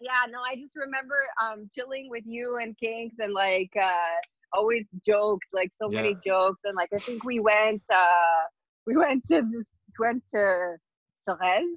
yeah, 0.00 0.28
no, 0.28 0.40
I 0.44 0.56
just 0.56 0.76
remember, 0.76 1.16
um, 1.40 1.70
chilling 1.72 2.10
with 2.10 2.24
you 2.26 2.58
and 2.60 2.76
Kinks 2.76 3.16
and 3.18 3.32
like, 3.32 3.70
uh, 3.78 4.18
always 4.52 4.84
jokes, 5.04 5.46
like 5.52 5.70
so 5.80 5.90
yeah. 5.90 6.02
many 6.02 6.16
jokes. 6.24 6.60
And 6.64 6.76
like, 6.76 6.90
I 6.92 6.98
think 6.98 7.24
we 7.24 7.40
went, 7.40 7.82
uh, 7.88 8.44
we 8.86 8.96
went 9.00 9.22
to 9.30 9.42
this, 9.42 9.64
went 9.98 10.22
to 10.34 10.76
Sorel. 11.24 11.76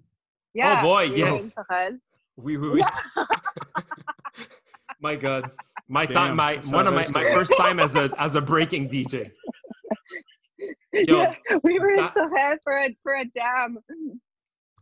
Yeah. 0.54 0.80
Oh 0.80 0.84
boy, 0.84 1.04
yes. 1.16 1.54
We, 2.38 2.58
we, 2.58 2.70
we. 2.70 2.80
Yeah. 2.80 3.26
my 5.06 5.16
God, 5.16 5.52
my 5.88 6.06
Damn, 6.08 6.14
time, 6.14 6.36
my 6.36 6.56
one 6.76 6.88
of 6.88 6.94
my, 6.96 7.08
my 7.14 7.24
first 7.26 7.54
time 7.58 7.80
as 7.80 7.96
a 7.96 8.10
as 8.18 8.34
a 8.36 8.42
breaking 8.42 8.90
DJ. 8.90 9.32
Yo, 10.92 11.22
yeah, 11.22 11.36
we 11.64 11.78
were 11.78 11.96
that, 11.98 12.14
so 12.16 12.28
happy 12.36 12.60
for 12.64 12.78
a 12.78 12.98
for 13.04 13.14
a 13.14 13.26
jam. 13.26 13.78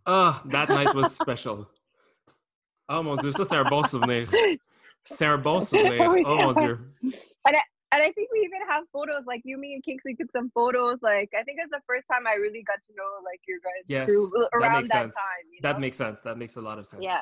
Oh, 0.06 0.42
that 0.46 0.70
night 0.70 0.94
was 0.94 1.14
special. 1.16 1.68
Oh 2.90 3.02
mon 3.02 3.16
dieu, 3.16 3.32
ça 3.32 3.46
c'est 3.46 3.56
un 3.56 3.64
bon 3.70 3.82
souvenir. 3.84 4.28
C'est 5.06 5.26
un 5.26 5.38
bon 5.38 5.62
souvenir. 5.62 6.02
Oh 6.26 6.36
mon 6.36 6.54
dieu. 6.54 6.78
And 7.46 7.56
I, 7.56 7.62
and 7.94 8.04
I 8.04 8.12
think 8.12 8.30
we 8.34 8.40
even 8.40 8.60
have 8.68 8.84
photos. 8.92 9.24
Like 9.26 9.42
you, 9.46 9.58
me, 9.58 9.74
and 9.74 9.82
Kinks, 9.82 10.04
we 10.04 10.16
took 10.16 10.30
some 10.34 10.52
photos. 10.54 11.00
Like 11.02 11.32
I 11.34 11.44
think 11.44 11.60
it's 11.64 11.72
the 11.72 11.82
first 11.88 12.04
time 12.12 12.28
I 12.28 12.36
really 12.36 12.62
got 12.62 12.80
to 12.88 12.94
know 12.94 13.24
like 13.24 13.40
your 13.48 13.60
guys. 13.64 13.86
Yes, 13.88 14.12
around 14.54 14.74
that 14.74 14.78
makes 14.80 14.92
that 14.92 15.02
sense. 15.04 15.16
time. 15.16 15.44
You 15.50 15.60
know? 15.62 15.70
That 15.70 15.80
makes 15.80 15.98
sense. 15.98 16.22
That 16.22 16.38
makes 16.38 16.58
a 16.58 16.62
lot 16.62 16.78
of 16.78 16.86
sense. 16.86 17.04
Yeah. 17.04 17.22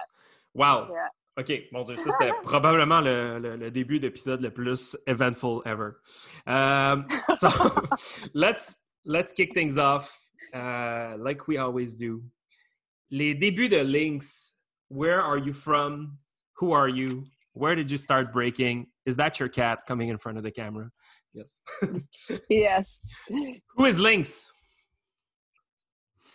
Wow. 0.56 0.90
Yeah. 0.92 1.08
OK, 1.38 1.52
mon 1.72 1.84
Dieu, 1.84 1.96
ça 1.96 2.12
c'était 2.12 2.34
probablement 2.44 3.00
le, 3.00 3.40
le, 3.40 3.56
le 3.56 3.72
début 3.72 4.00
d'épisode 4.00 4.42
le 4.42 4.52
plus 4.52 4.98
eventful 5.08 5.62
ever. 5.66 5.94
Um, 6.46 7.08
so 7.40 7.48
let's 8.34 8.78
let's 9.06 9.32
kick 9.32 9.54
things 9.54 9.78
off 9.78 10.20
uh, 10.54 11.16
like 11.18 11.48
we 11.48 11.58
always 11.58 11.96
do. 11.96 12.22
Les 13.10 13.34
débuts 13.34 13.70
de 13.70 13.82
Lynx, 13.84 14.60
where 14.90 15.22
are 15.22 15.38
you 15.38 15.54
from? 15.54 16.18
Who 16.56 16.74
are 16.74 16.90
you? 16.90 17.26
Where 17.54 17.76
did 17.76 17.90
you 17.90 17.98
start 17.98 18.34
breaking? 18.34 18.88
Is 19.06 19.16
that 19.18 19.40
your 19.40 19.50
cat 19.50 19.86
coming 19.88 20.10
in 20.10 20.18
front 20.18 20.38
of 20.38 20.44
the 20.44 20.52
camera? 20.52 20.90
Yes. 21.34 21.62
yes. 22.50 22.98
Who 23.30 23.86
is 23.86 24.00
Lynx? 24.00 24.52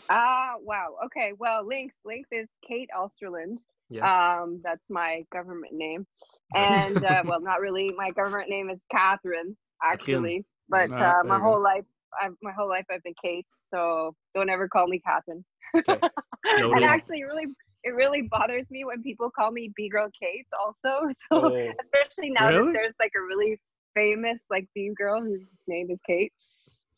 Ah, 0.08 0.54
wow. 0.60 0.96
Okay. 1.06 1.32
Well, 1.38 1.66
Lynx. 1.66 1.94
Lynx 2.04 2.28
is 2.32 2.48
Kate 2.66 2.88
Osterland. 2.96 3.58
Yes. 3.88 4.08
Um, 4.10 4.60
that's 4.64 4.82
my 4.90 5.24
government 5.32 5.72
name. 5.74 6.06
And 6.54 7.04
uh, 7.04 7.22
well, 7.26 7.40
not 7.40 7.60
really. 7.60 7.90
My 7.96 8.10
government 8.12 8.48
name 8.48 8.70
is 8.70 8.78
Catherine, 8.90 9.56
actually. 9.82 10.44
But 10.68 10.92
uh, 10.92 11.22
my 11.24 11.40
whole 11.40 11.60
life, 11.60 11.84
I've, 12.22 12.34
my 12.40 12.52
whole 12.52 12.68
life, 12.68 12.84
I've 12.90 13.02
been 13.02 13.14
Kate. 13.22 13.44
So 13.74 14.14
don't 14.32 14.48
ever 14.48 14.68
call 14.68 14.86
me 14.86 15.00
Catherine. 15.04 15.44
Okay. 15.76 15.98
and 16.44 16.84
actually, 16.84 17.24
really, 17.24 17.46
it 17.82 17.90
really 17.90 18.22
bothers 18.22 18.64
me 18.70 18.84
when 18.84 19.02
people 19.02 19.28
call 19.28 19.50
me 19.50 19.72
B 19.76 19.88
girl 19.88 20.08
Kate. 20.22 20.46
Also, 20.58 21.08
so 21.32 21.52
Oh. 21.52 21.72
especially 21.84 22.30
now 22.30 22.48
Really? 22.48 22.66
that 22.66 22.72
there's 22.72 22.94
like 23.00 23.12
a 23.16 23.20
really 23.22 23.60
famous 23.94 24.38
like 24.48 24.66
B 24.72 24.92
girl 24.96 25.20
whose 25.20 25.40
name 25.66 25.90
is 25.90 25.98
Kate. 26.06 26.32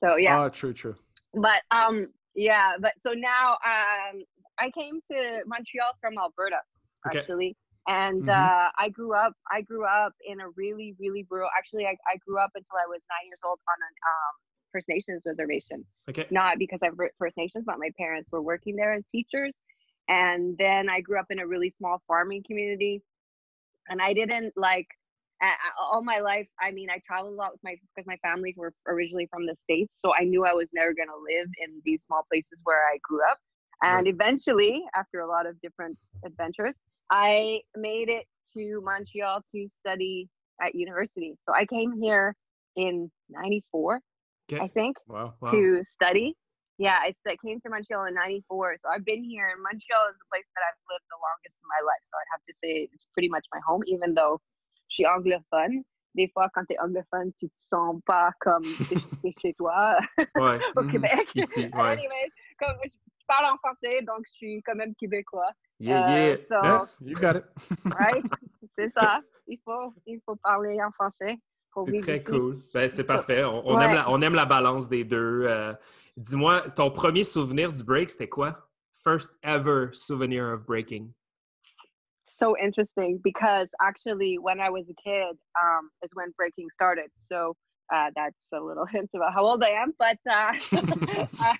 So 0.04 0.16
yeah, 0.16 0.42
Oh, 0.42 0.48
true, 0.50 0.74
true. 0.74 0.94
but 1.32 1.62
um, 1.70 2.08
yeah, 2.34 2.72
but 2.78 2.92
so 3.04 3.12
now 3.14 3.52
um, 3.64 4.22
I 4.60 4.70
came 4.78 5.00
to 5.10 5.40
Montreal 5.46 5.92
from 6.02 6.18
Alberta 6.18 6.58
Okay. 7.08 7.22
actually. 7.22 7.56
And 7.86 8.28
Mhm. 8.28 8.28
uh, 8.28 8.70
I 8.78 8.88
grew 8.90 9.14
up. 9.14 9.32
I 9.50 9.62
grew 9.62 9.86
up 9.86 10.12
in 10.24 10.40
a 10.40 10.48
really, 10.50 10.94
really 10.98 11.26
rural. 11.30 11.48
Actually, 11.56 11.86
I, 11.86 11.96
I 12.06 12.16
grew 12.26 12.38
up 12.38 12.50
until 12.54 12.76
I 12.76 12.86
was 12.86 13.00
nine 13.10 13.26
years 13.28 13.40
old 13.44 13.60
on 13.68 13.76
an 13.80 13.94
um, 14.06 14.34
First 14.72 14.88
Nations 14.88 15.22
reservation 15.24 15.86
Okay. 16.08 16.28
not 16.30 16.58
because 16.58 16.78
I'm 16.82 16.94
First 17.18 17.38
Nations, 17.38 17.64
but 17.66 17.78
my 17.78 17.90
parents 17.96 18.28
were 18.30 18.42
working 18.42 18.76
there 18.76 18.92
as 18.92 19.02
teachers. 19.10 19.58
And 20.08 20.58
then 20.58 20.90
I 20.90 21.00
grew 21.00 21.18
up 21.18 21.26
in 21.30 21.38
a 21.38 21.46
really 21.46 21.70
small 21.78 22.02
farming 22.06 22.44
community. 22.46 23.02
And 23.88 24.00
I 24.02 24.12
didn't 24.12 24.54
like 24.56 24.88
a- 25.42 25.46
a- 25.46 25.74
all 25.80 26.02
my 26.02 26.18
life. 26.20 26.48
I 26.60 26.70
mean, 26.72 26.90
I 26.90 26.98
traveled 27.06 27.34
a 27.34 27.36
lot 27.36 27.52
with 27.52 27.62
my 27.62 27.76
because 27.94 28.06
my 28.06 28.16
family 28.18 28.54
were 28.56 28.74
originally 28.86 29.26
from 29.26 29.46
the 29.46 29.54
states, 29.54 29.98
so 30.00 30.14
I 30.14 30.24
knew 30.24 30.44
I 30.44 30.52
was 30.54 30.70
never 30.74 30.94
going 30.94 31.08
to 31.08 31.16
live 31.16 31.48
in 31.58 31.80
these 31.84 32.02
small 32.04 32.24
places 32.30 32.60
where 32.64 32.86
I 32.88 32.98
grew 33.02 33.20
up. 33.30 33.38
And 33.82 34.06
Right. 34.06 34.08
eventually, 34.08 34.82
after 34.94 35.20
a 35.20 35.26
lot 35.28 35.46
of 35.46 35.60
different 35.60 35.98
adventures, 36.24 36.74
I 37.10 37.62
made 37.76 38.08
it 38.08 38.26
to 38.54 38.80
Montreal 38.82 39.42
to 39.52 39.66
study 39.68 40.28
at 40.60 40.74
university. 40.74 41.36
So 41.46 41.54
I 41.54 41.64
came 41.66 41.92
here 42.00 42.34
in 42.76 43.10
'94, 43.30 44.00
Okay. 44.52 44.62
I 44.64 44.68
think 44.68 44.96
Wow. 45.06 45.34
Wow. 45.40 45.50
to 45.52 45.82
study. 45.94 46.34
Yeah, 46.78 46.98
I 47.02 47.14
came 47.44 47.60
to 47.60 47.68
Montreal 47.70 48.04
in 48.06 48.14
'94, 48.14 48.76
so 48.82 48.88
I've 48.88 49.04
been 49.04 49.22
here. 49.24 49.48
And 49.48 49.62
Montreal 49.62 50.08
is 50.10 50.16
the 50.18 50.24
place 50.30 50.46
that 50.54 50.62
I've 50.68 50.78
lived 50.90 51.04
the 51.10 51.18
longest 51.20 51.56
in 51.62 51.66
my 51.68 51.82
life, 51.84 52.02
so 52.04 52.14
I'd 52.16 52.32
have 52.32 52.42
to 52.44 52.54
say 52.62 52.88
it's 52.92 53.06
pretty 53.14 53.28
much 53.28 53.44
my 53.52 53.60
home. 53.66 53.82
Even 53.86 54.14
though 54.14 54.40
je 54.88 54.94
suis 55.02 55.06
anglophone, 55.06 55.82
des 56.16 56.28
fois 56.32 56.48
quand 56.54 56.64
t'es 56.68 56.78
anglophone, 56.78 57.32
tu 57.40 57.48
te 57.48 57.60
sens 57.60 58.00
pas 58.06 58.30
comme 58.40 58.62
t'es 59.22 59.32
chez 59.40 59.52
toi 59.54 59.98
Ouais. 60.36 60.58
au 60.76 60.82
Mhm. 60.82 60.90
Québec. 60.90 61.28
Ici, 61.34 61.66
ouais. 61.74 61.92
Anyways, 61.98 62.30
comme 62.58 62.76
je 62.84 62.94
parle 63.28 63.52
en 63.54 63.56
français, 63.58 64.02
donc 64.02 64.20
je 64.26 64.36
suis 64.36 64.62
quand 64.62 64.74
même 64.74 64.94
québécois, 64.96 65.50
Yeah, 65.78 66.08
Euh, 66.08 66.36
yeah. 66.36 66.36
so- 66.48 66.66
Yes, 66.66 66.98
you 67.04 67.14
got 67.14 67.36
it. 67.36 67.44
right? 67.98 68.24
C'est 68.76 68.90
ça. 68.92 69.20
Il 69.46 69.58
faut, 69.64 69.94
il 70.06 70.20
faut 70.26 70.34
parler 70.36 70.76
en 70.82 70.90
français. 70.90 71.36
pour 71.72 71.86
C'est 71.88 72.00
très 72.00 72.24
cool. 72.24 72.58
Ben, 72.74 72.88
c'est 72.88 73.04
parfait. 73.04 73.44
On, 73.44 73.62
on 73.64 73.76
Ouais. 73.76 73.84
aime 73.84 73.94
la, 73.94 74.10
on 74.10 74.20
aime 74.22 74.34
la 74.34 74.46
balance 74.46 74.88
des 74.88 75.04
deux. 75.04 75.44
Euh, 75.46 75.72
Dis-moi, 76.16 76.62
ton 76.70 76.90
premier 76.90 77.22
souvenir 77.22 77.72
du 77.72 77.84
break, 77.84 78.10
c'était 78.10 78.28
quoi? 78.28 78.68
First 79.04 79.38
ever 79.44 79.90
souvenir 79.92 80.44
of 80.52 80.64
breaking. 80.66 81.12
so 82.40 82.56
interesting 82.56 83.18
because 83.24 83.68
actually 83.80 84.38
when 84.38 84.60
I 84.60 84.70
was 84.70 84.84
a 84.88 84.94
kid 84.94 85.36
um, 85.60 85.90
is 86.04 86.10
when 86.14 86.30
breaking 86.36 86.68
started. 86.72 87.10
So 87.16 87.56
uh, 87.92 88.10
that's 88.14 88.36
a 88.54 88.60
little 88.60 88.86
hint 88.90 89.10
about 89.14 89.34
how 89.34 89.44
old 89.44 89.62
I 89.62 89.70
am. 89.70 89.92
But 89.98 90.18
uh, 90.30 90.52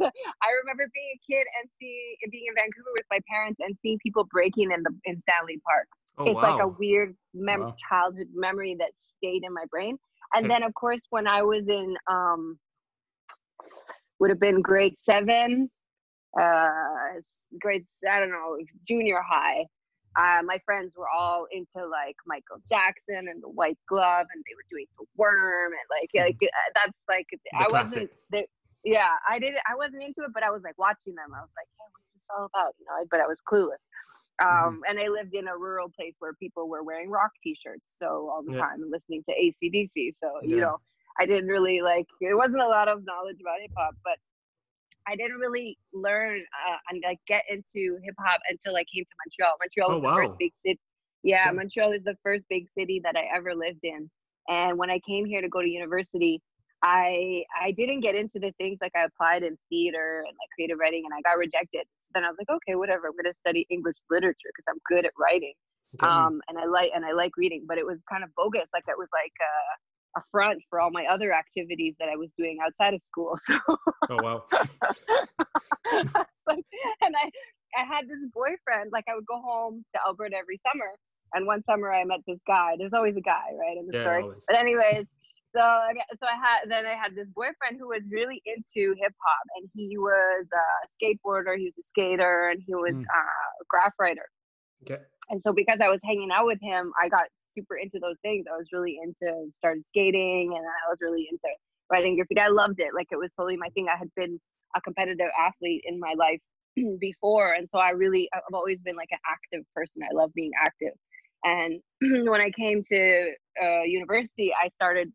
I 0.00 0.50
remember 0.62 0.88
being 0.94 1.10
a 1.14 1.32
kid 1.32 1.46
and 1.60 1.70
seeing 1.80 2.16
being 2.30 2.44
in 2.48 2.54
Vancouver 2.54 2.90
with 2.94 3.06
my 3.10 3.20
parents 3.30 3.58
and 3.60 3.76
seeing 3.80 3.98
people 4.02 4.24
breaking 4.30 4.70
in 4.72 4.82
the 4.82 4.90
in 5.04 5.16
Stanley 5.18 5.60
Park. 5.66 5.86
Oh, 6.18 6.24
it's 6.26 6.36
wow. 6.36 6.54
like 6.54 6.62
a 6.62 6.68
weird 6.68 7.14
mem- 7.34 7.60
Wow. 7.60 7.74
childhood 7.88 8.28
memory 8.34 8.76
that 8.78 8.90
stayed 9.18 9.42
in 9.44 9.52
my 9.52 9.64
brain. 9.70 9.96
And 10.34 10.46
Okay. 10.46 10.54
then 10.54 10.62
of 10.62 10.74
course 10.74 11.00
when 11.10 11.26
I 11.26 11.42
was 11.42 11.68
in 11.68 11.96
um, 12.10 12.58
would 14.18 14.30
have 14.30 14.40
been 14.40 14.60
grade 14.60 14.94
seven, 14.98 15.70
uh, 16.40 17.20
grade 17.60 17.84
I 18.10 18.20
don't 18.20 18.30
know 18.30 18.56
junior 18.86 19.20
high. 19.26 19.66
Uh, 20.18 20.42
my 20.44 20.58
friends 20.66 20.92
were 20.98 21.08
all 21.08 21.46
into 21.52 21.86
like 21.88 22.16
Michael 22.26 22.58
Jackson 22.68 23.28
and 23.30 23.42
the 23.42 23.48
White 23.50 23.78
Glove, 23.88 24.26
and 24.34 24.44
they 24.44 24.54
were 24.56 24.66
doing 24.70 24.86
the 24.98 25.06
Worm, 25.16 25.72
and 25.72 25.88
like 25.90 26.10
like 26.14 26.36
uh, 26.42 26.70
that's 26.76 26.98
like 27.08 27.28
I 27.58 27.68
wasn't. 27.70 28.06
classic. 28.06 28.10
They, 28.32 28.46
yeah, 28.84 29.10
I 29.28 29.38
didn't. 29.40 29.60
I 29.70 29.76
wasn't 29.76 30.02
into 30.04 30.22
it, 30.24 30.32
but 30.34 30.42
I 30.44 30.50
was 30.50 30.62
like 30.64 30.78
watching 30.78 31.14
them. 31.16 31.32
I 31.34 31.40
was 31.42 31.54
like, 31.56 31.68
hey, 31.78 31.88
what's 31.92 32.10
this 32.14 32.24
all 32.36 32.46
about? 32.52 32.74
You 32.80 32.86
know, 32.86 33.06
but 33.10 33.20
I 33.20 33.26
was 33.28 33.38
clueless. 33.48 33.84
Um, 34.42 34.82
And 34.88 35.00
I 35.00 35.08
lived 35.08 35.34
in 35.34 35.48
a 35.48 35.56
rural 35.56 35.90
place 35.90 36.14
where 36.20 36.34
people 36.34 36.68
were 36.68 36.82
wearing 36.84 37.10
rock 37.10 37.32
T-shirts, 37.42 37.86
so 38.00 38.30
all 38.32 38.42
the 38.44 38.52
Yeah. 38.54 38.62
time 38.62 38.82
and 38.82 38.92
listening 38.92 39.24
to 39.28 39.34
ACDC. 39.34 40.12
So 40.20 40.28
you 40.44 40.60
know, 40.60 40.78
I 41.18 41.26
didn't 41.26 41.48
really 41.50 41.80
like. 41.82 42.06
It 42.20 42.34
wasn't 42.36 42.62
a 42.62 42.68
lot 42.68 42.88
of 42.88 43.04
knowledge 43.04 43.38
about 43.40 43.60
hip 43.62 43.72
hop, 43.76 43.96
but 44.04 44.18
I 45.08 45.16
didn't 45.16 45.38
really 45.38 45.78
learn 45.92 46.40
uh, 46.40 46.76
and 46.90 47.02
like 47.04 47.18
get 47.26 47.44
into 47.50 47.98
hip 48.04 48.14
hop 48.20 48.40
until 48.48 48.76
I 48.76 48.84
came 48.92 49.04
to 49.04 49.16
Montreal. 49.26 49.54
Montreal 49.60 49.90
Oh, 49.90 49.98
was 49.98 50.00
the 50.02 50.08
wow. 50.08 50.14
first 50.14 50.32
big 50.38 50.52
city. 50.66 50.80
Yeah, 51.22 51.50
Yeah. 51.50 51.52
Montreal 51.52 51.92
is 51.92 52.04
the 52.04 52.16
first 52.22 52.46
big 52.48 52.68
city 52.76 53.00
that 53.04 53.16
I 53.16 53.24
ever 53.36 53.54
lived 53.54 53.80
in. 53.84 54.10
And 54.48 54.78
when 54.78 54.90
I 54.90 55.00
came 55.06 55.26
here 55.26 55.42
to 55.42 55.48
go 55.48 55.62
to 55.62 55.68
university, 55.68 56.40
I 56.82 57.44
I 57.60 57.72
didn't 57.72 58.00
get 58.00 58.14
into 58.14 58.38
the 58.38 58.52
things 58.58 58.78
like 58.80 58.92
I 58.96 59.04
applied 59.04 59.42
in 59.42 59.56
theater 59.68 60.18
and 60.26 60.34
like 60.40 60.50
creative 60.54 60.78
writing, 60.78 61.04
and 61.04 61.14
I 61.14 61.20
got 61.28 61.38
rejected. 61.38 61.84
So 62.00 62.08
then 62.14 62.24
I 62.24 62.28
was 62.28 62.36
like, 62.38 62.50
okay, 62.50 62.76
whatever. 62.76 63.08
I'm 63.08 63.16
gonna 63.16 63.32
study 63.32 63.66
English 63.70 63.96
literature 64.10 64.50
because 64.54 64.66
I'm 64.70 64.80
good 64.88 65.04
at 65.06 65.12
writing 65.18 65.54
Okay. 65.94 66.28
um, 66.28 66.40
and 66.48 66.58
I 66.58 66.66
like 66.66 66.92
and 66.94 67.04
I 67.04 67.12
like 67.12 67.36
reading, 67.36 67.64
but 67.66 67.78
it 67.78 67.86
was 67.86 67.98
kind 68.10 68.24
of 68.24 68.30
bogus. 68.36 68.68
Like 68.72 68.84
it 68.88 68.98
was 68.98 69.08
like 69.12 69.32
a, 69.40 69.54
a 70.16 70.20
front 70.30 70.62
for 70.70 70.80
all 70.80 70.90
my 70.90 71.04
other 71.06 71.32
activities 71.32 71.94
that 71.98 72.08
I 72.08 72.16
was 72.16 72.30
doing 72.38 72.58
outside 72.64 72.94
of 72.94 73.02
school. 73.02 73.38
So 74.08 74.16
oh, 74.16 74.22
wow. 74.22 74.44
like, 76.46 76.64
and 77.02 77.14
I 77.16 77.30
I 77.76 77.84
had 77.84 78.08
this 78.08 78.18
boyfriend. 78.32 78.90
Like 78.92 79.04
I 79.08 79.14
would 79.14 79.26
go 79.26 79.40
home 79.40 79.84
to 79.94 80.00
Alberta 80.06 80.36
every 80.36 80.58
summer, 80.66 80.92
and 81.34 81.46
one 81.46 81.62
summer 81.64 81.92
I 81.92 82.04
met 82.04 82.20
this 82.26 82.38
guy. 82.46 82.74
There's 82.78 82.94
always 82.94 83.16
a 83.16 83.20
guy, 83.20 83.52
right, 83.58 83.76
in 83.76 83.86
the 83.86 83.92
Yeah, 83.98 84.02
story. 84.04 84.22
always. 84.22 84.44
But 84.48 84.56
anyways. 84.58 85.04
So, 85.56 85.62
I 85.62 85.94
got- 85.94 86.18
so 86.20 86.26
I 86.26 86.36
had 86.36 86.68
then 86.68 86.84
I 86.84 86.94
had 86.94 87.14
this 87.14 87.26
boyfriend 87.34 87.78
who 87.80 87.88
was 87.88 88.02
really 88.12 88.42
into 88.44 88.94
hip 89.00 89.14
hop, 89.24 89.46
and 89.56 89.68
he 89.74 89.96
was 89.96 90.46
a 90.52 90.66
skateboarder, 90.92 91.56
he 91.56 91.64
was 91.64 91.74
a 91.80 91.82
skater, 91.82 92.50
and 92.50 92.60
he 92.66 92.74
was 92.74 92.92
Mm. 92.94 93.00
uh, 93.02 93.62
a 93.62 93.64
graph 93.66 93.94
writer 93.98 94.28
Okay. 94.82 95.02
and 95.30 95.40
so 95.40 95.52
because 95.54 95.78
I 95.82 95.88
was 95.88 96.00
hanging 96.04 96.30
out 96.30 96.44
with 96.44 96.58
him, 96.60 96.92
I 97.02 97.08
got 97.08 97.28
super 97.58 97.76
into 97.76 97.98
those 97.98 98.16
things. 98.22 98.46
I 98.52 98.56
was 98.56 98.68
really 98.72 98.98
into 99.02 99.50
started 99.54 99.84
skating, 99.88 100.54
and 100.56 100.64
I 100.64 100.88
was 100.88 100.98
really 101.00 101.28
into 101.30 101.48
writing 101.90 102.16
graffiti. 102.16 102.40
I 102.40 102.48
loved 102.48 102.80
it. 102.80 102.94
Like 102.94 103.08
it 103.10 103.18
was 103.18 103.32
totally 103.36 103.56
my 103.56 103.68
thing. 103.70 103.86
I 103.92 103.98
had 103.98 104.10
been 104.16 104.40
a 104.76 104.80
competitive 104.80 105.28
athlete 105.38 105.82
in 105.84 105.98
my 105.98 106.14
life 106.16 106.40
before, 107.00 107.52
and 107.52 107.68
so 107.68 107.78
I 107.78 107.90
really 107.90 108.28
I've 108.32 108.54
always 108.54 108.78
been 108.80 108.96
like 108.96 109.10
an 109.10 109.18
active 109.26 109.66
person. 109.74 110.02
I 110.02 110.14
love 110.14 110.32
being 110.34 110.52
active. 110.60 110.94
And 111.44 111.80
when 112.28 112.40
I 112.40 112.50
came 112.50 112.82
to 112.84 113.30
uh, 113.62 113.82
university, 113.82 114.52
I 114.52 114.68
started. 114.74 115.12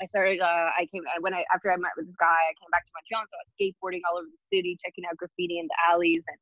I 0.00 0.04
started. 0.04 0.40
Uh, 0.40 0.68
I 0.76 0.86
came 0.92 1.02
when 1.20 1.32
I 1.32 1.44
after 1.54 1.72
I 1.72 1.76
met 1.76 1.92
with 1.96 2.06
this 2.06 2.16
guy. 2.16 2.26
I 2.26 2.54
came 2.60 2.68
back 2.70 2.84
to 2.84 2.92
Montreal, 2.92 3.24
so 3.24 3.32
I 3.32 3.40
was 3.40 3.52
skateboarding 3.56 4.04
all 4.04 4.18
over 4.18 4.28
the 4.28 4.56
city, 4.56 4.76
checking 4.84 5.04
out 5.08 5.16
graffiti 5.16 5.58
in 5.58 5.66
the 5.66 5.78
alleys, 5.88 6.22
and 6.28 6.36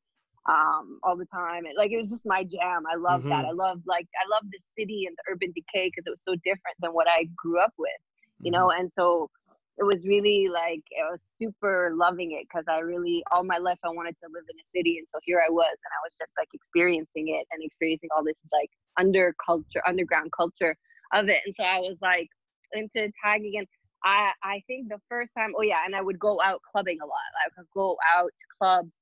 um 0.47 0.99
all 1.03 1.17
the 1.17 1.25
time. 1.25 1.65
And 1.65 1.73
like 1.77 1.91
it 1.91 1.97
was 1.97 2.09
just 2.09 2.25
my 2.25 2.43
jam. 2.43 2.83
I 2.91 2.97
love 2.97 3.23
that. 3.29 3.45
I 3.45 3.51
love 3.51 3.81
like 3.85 4.07
i 4.23 4.27
love 4.29 4.43
the 4.51 4.59
city 4.77 5.05
and 5.07 5.15
the 5.17 5.31
urban 5.33 5.51
decay 5.53 5.89
because 5.89 6.05
it 6.05 6.11
was 6.11 6.23
so 6.23 6.35
different 6.43 6.77
than 6.79 6.91
what 6.91 7.07
i 7.07 7.27
grew 7.35 7.59
up 7.59 7.73
with 7.77 7.99
you 8.39 8.51
know? 8.51 8.71
And 8.71 8.91
so 8.91 9.29
it 9.77 9.83
was 9.83 10.05
really 10.05 10.47
like 10.47 10.83
i 11.03 11.11
was 11.11 11.19
super 11.33 11.91
loving 11.93 12.31
it 12.31 12.47
because 12.47 12.63
i 12.69 12.79
really 12.79 13.21
all 13.33 13.43
my 13.43 13.57
life 13.57 13.77
i 13.83 13.89
wanted 13.89 14.15
to 14.23 14.29
live 14.33 14.45
in 14.49 14.55
a 14.57 14.67
city. 14.73 14.97
And 14.97 15.07
so 15.13 15.19
here 15.23 15.43
i 15.45 15.51
was 15.51 15.67
and 15.67 15.91
i 15.91 16.01
was 16.05 16.13
just 16.17 16.31
like 16.37 16.47
experiencing 16.53 17.27
it 17.27 17.45
and 17.51 17.61
experiencing 17.61 18.09
all 18.15 18.23
this 18.23 18.39
like 18.53 18.69
under 18.97 19.35
culture 19.45 19.81
underground 19.85 20.31
culture 20.31 20.77
of 21.13 21.27
it. 21.27 21.39
And 21.45 21.53
so 21.55 21.65
i 21.65 21.79
was 21.79 21.97
like 22.01 22.29
into 22.71 23.11
tagging 23.21 23.57
and 23.57 23.67
i 24.05 24.31
i 24.43 24.61
think 24.65 24.87
the 24.87 24.99
first 25.09 25.31
time 25.37 25.51
oh 25.57 25.61
yeah 25.61 25.83
and 25.85 25.93
i 25.93 26.01
would 26.01 26.19
go 26.19 26.39
out 26.41 26.61
clubbing 26.71 26.99
a 27.01 27.05
lot. 27.05 27.31
I 27.45 27.49
would 27.57 27.67
go 27.73 27.97
out 28.17 28.27
to 28.27 28.57
clubs 28.57 28.93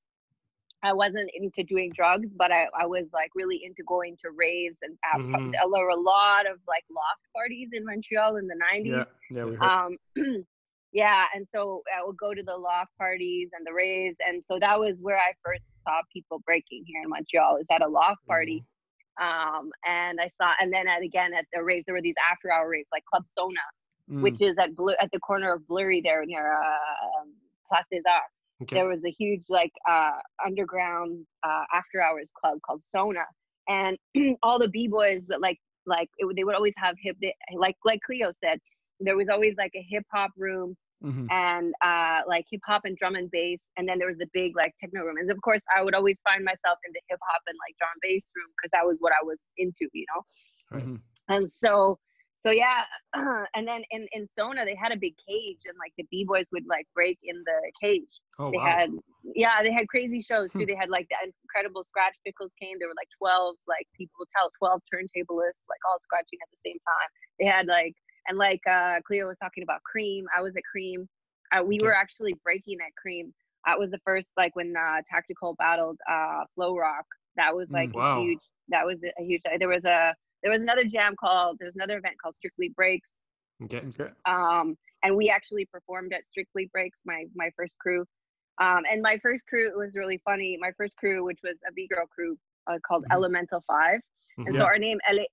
I 0.84 0.92
wasn't 0.92 1.30
into 1.34 1.62
doing 1.64 1.90
drugs, 1.92 2.28
but 2.36 2.52
I, 2.52 2.66
I 2.78 2.86
was 2.86 3.08
like 3.12 3.30
really 3.34 3.64
into 3.64 3.82
going 3.84 4.16
to 4.22 4.30
raves 4.30 4.78
and 4.82 4.96
Mhm. 5.18 5.52
there 5.52 5.68
were 5.68 5.88
a 5.88 5.96
lot 5.96 6.46
of 6.46 6.58
like 6.68 6.84
loft 6.90 7.22
parties 7.34 7.70
in 7.72 7.84
Montreal 7.84 8.36
in 8.36 8.46
the 8.46 8.54
90s. 8.54 9.06
Yeah, 9.30 9.36
yeah, 9.36 9.44
we 9.44 9.54
heard. 9.56 9.62
Um, 9.62 9.96
yeah, 10.92 11.24
and 11.34 11.46
so 11.54 11.82
I 11.96 12.04
would 12.04 12.18
go 12.18 12.34
to 12.34 12.42
the 12.42 12.56
loft 12.56 12.92
parties 12.98 13.48
and 13.56 13.66
the 13.66 13.72
raves, 13.72 14.16
and 14.26 14.44
so 14.46 14.58
that 14.60 14.78
was 14.78 15.00
where 15.00 15.18
I 15.18 15.32
first 15.42 15.64
saw 15.84 16.00
people 16.12 16.40
breaking 16.40 16.84
here 16.86 17.02
in 17.02 17.08
Montreal. 17.08 17.56
Is 17.56 17.66
at 17.70 17.82
a 17.82 17.88
loft 17.88 18.24
party, 18.26 18.62
um, 19.20 19.70
and 19.86 20.20
I 20.20 20.30
saw, 20.40 20.52
and 20.60 20.72
then 20.72 20.86
at, 20.86 21.02
again 21.02 21.32
at 21.34 21.46
the 21.52 21.62
raves, 21.64 21.86
there 21.86 21.94
were 21.94 22.02
these 22.02 22.14
after-hour 22.30 22.68
raves 22.68 22.88
like 22.92 23.04
Club 23.06 23.24
Sona, 23.26 23.60
Mm. 24.10 24.20
which 24.20 24.42
is 24.42 24.54
at 24.58 24.76
blue 24.76 24.94
at 25.00 25.10
the 25.12 25.18
corner 25.20 25.54
of 25.54 25.66
Bleury 25.66 26.02
there 26.02 26.26
near 26.26 26.52
uh, 26.52 27.20
um, 27.22 27.32
Place 27.66 27.86
des 27.90 28.02
Arts. 28.06 28.34
Okay. 28.64 28.76
There 28.76 28.88
was 28.88 29.04
a 29.04 29.10
huge 29.10 29.44
like 29.50 29.72
uh, 29.88 30.18
underground 30.44 31.26
uh, 31.46 31.64
after 31.74 32.00
hours 32.00 32.30
club 32.40 32.58
called 32.66 32.82
Sona, 32.82 33.24
and 33.68 33.96
all 34.42 34.58
the 34.58 34.68
b 34.68 34.88
boys 34.88 35.26
that 35.28 35.40
like 35.40 35.58
like 35.86 36.08
it, 36.18 36.34
they 36.36 36.44
would 36.44 36.54
always 36.54 36.74
have 36.76 36.96
hip 37.02 37.16
they- 37.20 37.34
like 37.56 37.76
like 37.84 38.00
Cleo 38.06 38.32
said, 38.42 38.58
there 39.00 39.16
was 39.16 39.28
always 39.28 39.54
like 39.58 39.72
a 39.74 39.84
hip 39.88 40.04
hop 40.12 40.30
room 40.36 40.76
Mhm. 41.04 41.30
and 41.30 41.74
uh, 41.84 42.20
like 42.26 42.46
hip 42.50 42.62
hop 42.64 42.82
and 42.86 42.96
drum 42.96 43.14
and 43.14 43.30
bass, 43.30 43.60
and 43.76 43.86
then 43.86 43.98
there 43.98 44.08
was 44.08 44.16
the 44.16 44.28
big 44.32 44.56
like 44.56 44.72
techno 44.80 45.02
room. 45.02 45.18
And 45.18 45.30
of 45.30 45.38
course, 45.42 45.60
I 45.76 45.82
would 45.84 45.94
always 45.94 46.16
find 46.24 46.42
myself 46.42 46.78
in 46.86 46.92
the 46.94 47.00
hip 47.10 47.18
hop 47.28 47.42
and 47.46 47.56
like 47.66 47.76
drum 47.78 47.90
and 47.92 48.00
bass 48.00 48.24
room 48.34 48.46
because 48.56 48.70
that 48.72 48.86
was 48.86 48.96
what 49.00 49.12
I 49.12 49.22
was 49.22 49.36
into, 49.58 49.86
you 49.92 50.06
know. 50.14 50.22
Mhm. 50.78 51.00
And 51.28 51.50
so, 51.52 51.98
so 52.44 52.50
yeah, 52.52 52.82
and 53.54 53.66
then 53.66 53.82
in 53.90 54.06
in 54.12 54.28
Sona 54.28 54.64
they 54.64 54.74
had 54.74 54.92
a 54.92 54.96
big 54.96 55.14
cage, 55.26 55.62
and 55.66 55.76
like 55.78 55.92
the 55.96 56.04
b 56.10 56.24
boys 56.26 56.46
would 56.52 56.64
like 56.68 56.86
break 56.94 57.18
in 57.22 57.42
the 57.44 57.72
cage. 57.80 58.20
Oh 58.38 58.50
they 58.50 58.58
wow. 58.58 58.64
had 58.64 58.90
yeah, 59.34 59.62
they 59.62 59.72
had 59.72 59.88
crazy 59.88 60.20
shows 60.20 60.50
too. 60.52 60.60
Hmm. 60.60 60.64
They 60.66 60.74
had 60.74 60.90
like 60.90 61.08
the 61.08 61.16
Invisibl 61.24 61.82
Skratch 61.84 62.16
Piklz 62.26 62.50
came. 62.60 62.76
There 62.78 62.88
were 62.88 62.94
like 62.96 63.08
twelve 63.18 63.56
like 63.66 63.86
people 63.96 64.26
tell 64.36 64.50
twelve 64.58 64.82
turntablists 64.92 65.64
like 65.68 65.80
all 65.88 65.98
scratching 66.00 66.38
at 66.42 66.50
the 66.50 66.58
same 66.64 66.76
time. 66.78 67.08
They 67.40 67.46
had 67.46 67.66
like 67.66 67.94
and 68.28 68.36
like 68.38 68.60
uh 68.70 69.00
Cleo 69.06 69.26
was 69.26 69.38
talking 69.38 69.62
about 69.62 69.82
Cream. 69.82 70.26
I 70.36 70.42
was 70.42 70.54
at 70.56 70.62
Cream. 70.70 71.08
Uh, 71.54 71.62
we 71.62 71.78
were 71.82 71.94
actually 71.94 72.34
breaking 72.42 72.78
at 72.86 72.92
Cream. 73.00 73.32
That 73.66 73.78
was 73.78 73.90
the 73.90 74.00
first 74.04 74.28
like 74.36 74.54
when 74.56 74.74
uh, 74.76 75.00
Tactical 75.08 75.54
battled 75.58 75.98
uh 76.10 76.44
Flow 76.54 76.76
Rock. 76.76 77.06
That 77.36 77.54
was 77.56 77.68
Mm. 77.68 77.72
like 77.72 77.94
Wow. 77.94 78.20
a 78.20 78.24
huge. 78.24 78.40
That 78.68 78.84
was 78.86 78.98
a 79.02 79.22
huge. 79.22 79.42
There 79.58 79.68
was 79.68 79.84
a 79.84 80.14
there 80.44 80.52
was 80.52 80.62
another 80.62 80.84
jam 80.84 81.16
called. 81.18 81.58
There 81.58 81.66
was 81.66 81.74
another 81.74 81.96
event 81.98 82.14
called 82.22 82.36
Strictly 82.36 82.68
Breaks 82.68 83.08
Okay. 83.64 83.78
Okay. 83.88 84.12
um, 84.26 84.76
and 85.02 85.16
we 85.16 85.30
actually 85.30 85.64
performed 85.66 86.12
at 86.12 86.24
Strictly 86.26 86.68
Breaks, 86.72 87.00
my 87.04 87.24
my 87.34 87.50
first 87.56 87.76
crew. 87.78 88.04
Um, 88.60 88.82
and 88.90 89.02
my 89.02 89.18
first 89.18 89.46
crew 89.48 89.66
it 89.68 89.76
was 89.76 89.94
really 89.96 90.20
funny. 90.24 90.56
My 90.60 90.70
first 90.76 90.96
crew, 90.96 91.24
which 91.24 91.40
was 91.42 91.56
a 91.68 91.72
B 91.72 91.88
girl 91.92 92.06
crew, 92.06 92.36
uh, 92.68 92.78
called 92.86 93.04
Mhm. 93.10 93.14
Elemental 93.14 93.64
Five, 93.66 94.00
and 94.38 94.48
Mhm. 94.48 94.58
so 94.58 94.64
our 94.64 94.78
name 94.78 95.00
Ele- 95.08 95.26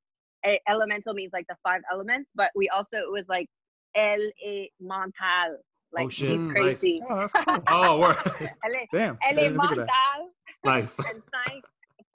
E- 0.48 0.60
Elemental 0.68 1.14
means 1.14 1.32
like 1.34 1.46
the 1.48 1.58
five 1.62 1.82
elements, 1.92 2.32
but 2.34 2.52
we 2.56 2.68
also 2.70 2.98
it 2.98 3.12
was 3.12 3.28
like 3.28 3.48
El 3.96 4.32
Mental, 4.80 5.58
like 5.92 6.06
Oh, 6.06 6.10
shit. 6.10 6.30
she's 6.30 6.42
Mm, 6.42 6.52
crazy. 6.52 7.02
Oh, 7.08 7.16
that's 7.16 7.34
cool. 7.34 7.64
Oh, 7.68 8.00
word. 8.00 8.16
Elle, 8.66 8.88
Damn. 8.94 9.18
I 9.22 9.28
elle 9.30 9.36
didn't 9.36 9.60
think 9.60 9.72
of 9.72 9.78
that. 9.78 9.88
Mental 9.88 10.34
nice. 10.64 11.00
and 11.10 11.22
cinq, 11.34 11.66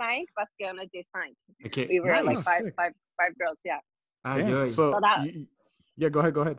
cinq 0.01 0.29
parce 0.37 0.51
qu'on 0.61 0.79
a. 0.79 1.67
Okay. 1.67 1.87
We 1.89 2.01
were 2.01 2.13
like 2.13 2.37
Nice. 2.37 2.45
five, 2.45 2.63
Sick. 2.63 2.75
five, 2.77 2.93
five 3.19 3.39
girls, 3.39 3.59
yeah. 3.65 3.79
Aye, 4.25 4.43
Damn. 4.43 4.57
aye. 4.57 4.69
So, 4.69 4.93
So 4.93 5.01
that- 5.01 5.25
you- 5.25 5.47
yeah, 5.97 6.09
go 6.09 6.21
ahead. 6.21 6.35
Go 6.35 6.43
ahead. 6.43 6.59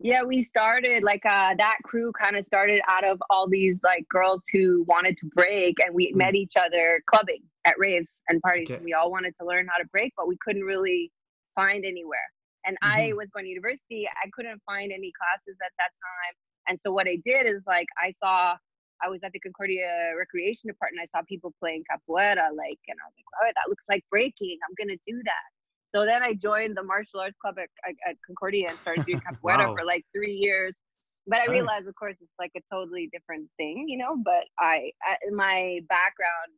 Yeah, 0.00 0.22
we 0.22 0.42
started 0.42 1.02
like 1.02 1.26
uh 1.26 1.54
that 1.58 1.78
crew 1.82 2.12
kind 2.12 2.36
of 2.36 2.44
started 2.44 2.80
out 2.88 3.04
of 3.04 3.20
all 3.30 3.48
these 3.48 3.80
like 3.82 4.08
girls 4.08 4.44
who 4.52 4.84
wanted 4.86 5.16
to 5.18 5.26
break 5.34 5.80
and 5.84 5.92
we 5.92 6.10
hmm. 6.12 6.18
met 6.18 6.34
each 6.36 6.54
other 6.56 7.02
clubbing 7.06 7.42
at 7.64 7.74
raves 7.78 8.22
and 8.28 8.40
parties 8.42 8.68
Okay. 8.70 8.76
and 8.76 8.84
we 8.84 8.92
all 8.94 9.10
wanted 9.10 9.34
to 9.40 9.44
learn 9.44 9.66
how 9.66 9.76
to 9.76 9.88
break 9.90 10.12
but 10.16 10.28
we 10.28 10.36
couldn't 10.44 10.62
really 10.62 11.10
find 11.56 11.84
anywhere. 11.84 12.30
And 12.64 12.76
I 12.82 13.08
mm-hmm. 13.08 13.16
was 13.16 13.28
going 13.34 13.46
to 13.46 13.48
university, 13.48 14.06
I 14.06 14.28
couldn't 14.32 14.60
find 14.66 14.92
any 14.92 15.10
classes 15.18 15.56
at 15.64 15.72
that 15.78 15.90
time. 15.98 16.34
And 16.68 16.78
so 16.82 16.92
what 16.92 17.08
I 17.08 17.18
did 17.24 17.46
is 17.46 17.62
like 17.66 17.88
I 17.98 18.14
saw 18.22 18.56
I 19.02 19.08
was 19.08 19.20
at 19.24 19.32
the 19.32 19.40
Concordia 19.40 20.12
Recreation 20.16 20.68
Department. 20.68 21.06
I 21.06 21.18
saw 21.18 21.22
people 21.28 21.54
playing 21.60 21.84
capoeira, 21.90 22.50
like, 22.56 22.80
and 22.88 22.96
I 22.98 23.06
was 23.06 23.14
like, 23.16 23.30
"Oh, 23.42 23.46
that 23.54 23.68
looks 23.68 23.84
like 23.88 24.04
breaking. 24.10 24.58
I'm 24.68 24.74
gonna 24.78 24.98
do 25.06 25.20
that." 25.24 25.48
So 25.88 26.04
then 26.04 26.22
I 26.22 26.34
joined 26.34 26.76
the 26.76 26.82
martial 26.82 27.20
arts 27.20 27.36
club 27.40 27.56
at, 27.58 27.68
at, 28.06 28.16
Concordia 28.26 28.68
and 28.70 28.78
started 28.78 29.04
doing 29.06 29.20
capoeira 29.26 29.68
Wow. 29.68 29.74
for 29.76 29.84
like 29.84 30.04
three 30.14 30.34
years. 30.34 30.80
But 31.26 31.40
I 31.40 31.46
Nice. 31.46 31.52
realized, 31.52 31.88
of 31.88 31.94
course, 31.94 32.16
it's 32.20 32.32
like 32.38 32.52
a 32.56 32.60
totally 32.72 33.08
different 33.12 33.48
thing, 33.56 33.86
you 33.88 33.98
know. 33.98 34.16
But 34.16 34.44
I, 34.58 34.92
I 35.02 35.16
my 35.32 35.80
background 35.88 36.52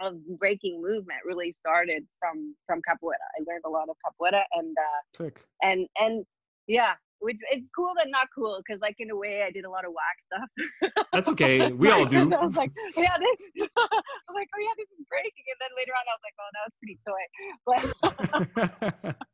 of 0.00 0.38
breaking 0.38 0.80
movement 0.82 1.20
really 1.24 1.52
started 1.52 2.06
from 2.18 2.54
from 2.66 2.80
capoeira. 2.88 3.26
I 3.38 3.42
learned 3.46 3.64
a 3.66 3.70
lot 3.70 3.88
of 3.88 3.96
capoeira, 4.04 4.42
and 4.52 4.76
uh, 4.78 5.16
Sick. 5.16 5.44
and 5.62 5.86
and 5.98 6.24
yeah, 6.66 6.94
which 7.22 7.38
it's 7.50 7.70
cool 7.70 7.92
but 7.96 8.06
not 8.10 8.26
cool 8.34 8.58
because 8.58 8.80
like 8.82 8.96
in 8.98 9.10
a 9.10 9.16
way 9.16 9.44
I 9.46 9.50
did 9.50 9.64
a 9.64 9.70
lot 9.70 9.84
of 9.84 9.92
whack 9.94 10.18
stuff. 10.26 10.50
That's 11.12 11.28
okay. 11.34 11.70
We 11.72 11.90
all 11.90 12.04
do. 12.04 12.34
I 12.34 12.44
was 12.44 12.56
like, 12.56 12.72
yeah, 12.96 13.16
this, 13.16 13.68
I'm 13.78 14.34
like, 14.34 14.48
oh 14.54 14.60
yeah, 14.60 14.74
this 14.76 14.90
is 14.98 15.06
breaking, 15.08 15.46
and 15.48 15.58
then 15.62 15.70
later 15.78 15.94
on 15.94 16.04
I 16.10 16.14
was 16.18 16.24
like, 16.26 16.36
oh, 16.42 16.50
that 16.52 16.64
was 16.66 16.74
pretty 16.82 16.98
toy, 17.06 17.24
but 17.66 19.16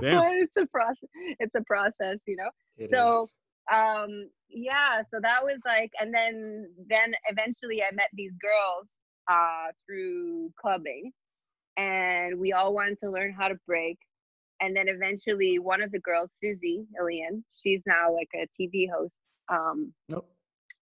but 0.00 0.32
it's 0.42 0.56
a 0.58 0.66
process. 0.66 1.08
It's 1.38 1.54
a 1.54 1.62
process, 1.64 2.18
you 2.26 2.36
know. 2.36 2.50
It 2.76 2.90
so 2.92 3.22
is. 3.22 3.28
um 3.72 4.30
yeah 4.50 5.02
so 5.12 5.20
that 5.20 5.44
was 5.44 5.58
like 5.66 5.90
and 6.00 6.14
then 6.14 6.66
then 6.88 7.12
eventually 7.28 7.82
i 7.82 7.94
met 7.94 8.08
these 8.14 8.32
girls 8.40 8.86
uh 9.30 9.70
through 9.86 10.50
clubbing 10.58 11.12
and 11.76 12.38
we 12.38 12.52
all 12.52 12.72
wanted 12.72 12.98
to 13.00 13.10
learn 13.10 13.32
how 13.32 13.48
to 13.48 13.56
break 13.66 13.98
and 14.60 14.76
then 14.76 14.88
eventually 14.88 15.58
one 15.58 15.82
of 15.82 15.90
the 15.92 15.98
girls 16.00 16.32
susie 16.40 16.84
ilian 17.00 17.44
she's 17.54 17.80
now 17.86 18.12
like 18.12 18.28
a 18.34 18.46
tv 18.60 18.88
host 18.90 19.18
um 19.48 19.92
Nope. 20.08 20.30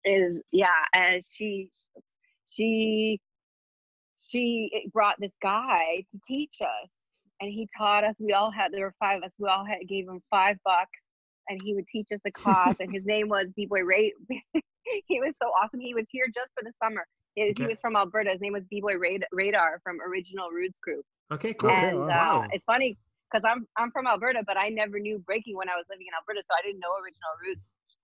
is 0.04 0.40
yeah 0.52 0.82
and 0.94 1.22
she 1.28 1.70
she 2.50 3.20
she 4.22 4.88
brought 4.92 5.16
this 5.18 5.32
guy 5.42 6.04
to 6.12 6.20
teach 6.26 6.56
us 6.60 6.90
and 7.40 7.50
he 7.50 7.68
taught 7.76 8.04
us 8.04 8.16
we 8.20 8.32
all 8.32 8.50
had 8.50 8.72
there 8.72 8.84
were 8.84 8.94
five 8.98 9.18
of 9.18 9.24
us 9.24 9.34
we 9.38 9.48
all 9.48 9.64
had 9.64 9.78
gave 9.88 10.08
him 10.08 10.20
five 10.30 10.56
bucks 10.64 11.00
and 11.48 11.60
he 11.62 11.74
would 11.74 11.86
teach 11.86 12.08
us 12.12 12.20
a 12.26 12.30
class 12.32 12.74
and 12.80 12.92
his 12.92 13.04
name 13.06 13.28
was 13.28 13.46
b-boy 13.56 13.80
ray 13.82 14.12
he 15.06 15.20
was 15.20 15.32
so 15.42 15.48
awesome 15.62 15.80
he 15.80 15.94
was 15.94 16.04
here 16.10 16.26
just 16.34 16.48
for 16.54 16.64
the 16.64 16.72
summer 16.82 17.06
he, 17.34 17.52
he 17.56 17.66
was 17.66 17.78
from 17.80 17.94
alberta 17.96 18.30
his 18.30 18.40
name 18.40 18.52
was 18.52 18.64
b-boy 18.70 18.96
Rad- 18.96 19.26
radar 19.32 19.80
from 19.82 19.98
original 20.00 20.50
roots 20.50 20.78
group 20.82 21.04
Okay, 21.32 21.54
cool. 21.54 21.70
Okay, 21.70 21.92
wow. 21.92 22.42
uh, 22.42 22.48
it's 22.52 22.64
funny 22.66 22.96
because 23.30 23.42
I'm 23.48 23.66
I'm 23.76 23.90
from 23.90 24.06
Alberta, 24.06 24.42
but 24.46 24.56
I 24.56 24.68
never 24.68 24.98
knew 24.98 25.18
breaking 25.18 25.56
when 25.56 25.68
I 25.68 25.76
was 25.76 25.84
living 25.90 26.06
in 26.08 26.14
Alberta, 26.14 26.42
so 26.48 26.54
I 26.56 26.62
didn't 26.66 26.80
know 26.80 26.92
Original 27.02 27.34
Roots. 27.42 27.60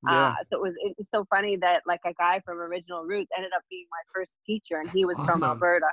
Yeah. 0.09 0.29
Uh, 0.29 0.35
so 0.51 0.57
it 0.59 0.63
was 0.63 0.75
it's 0.99 1.11
so 1.15 1.25
funny 1.31 1.57
that 1.57 1.83
like 1.87 2.01
a 2.05 2.13
guy 2.15 2.41
from 2.45 2.59
Original 2.59 3.05
Roots 3.05 3.31
ended 3.37 3.53
up 3.57 3.63
being 3.71 3.87
my 3.91 4.03
first 4.15 4.33
teacher, 4.45 4.81
and 4.81 4.91
he 4.91 5.03
That's 5.03 5.07
was 5.07 5.17
from 5.19 5.29
awesome. 5.43 5.45
Alberta. 5.45 5.87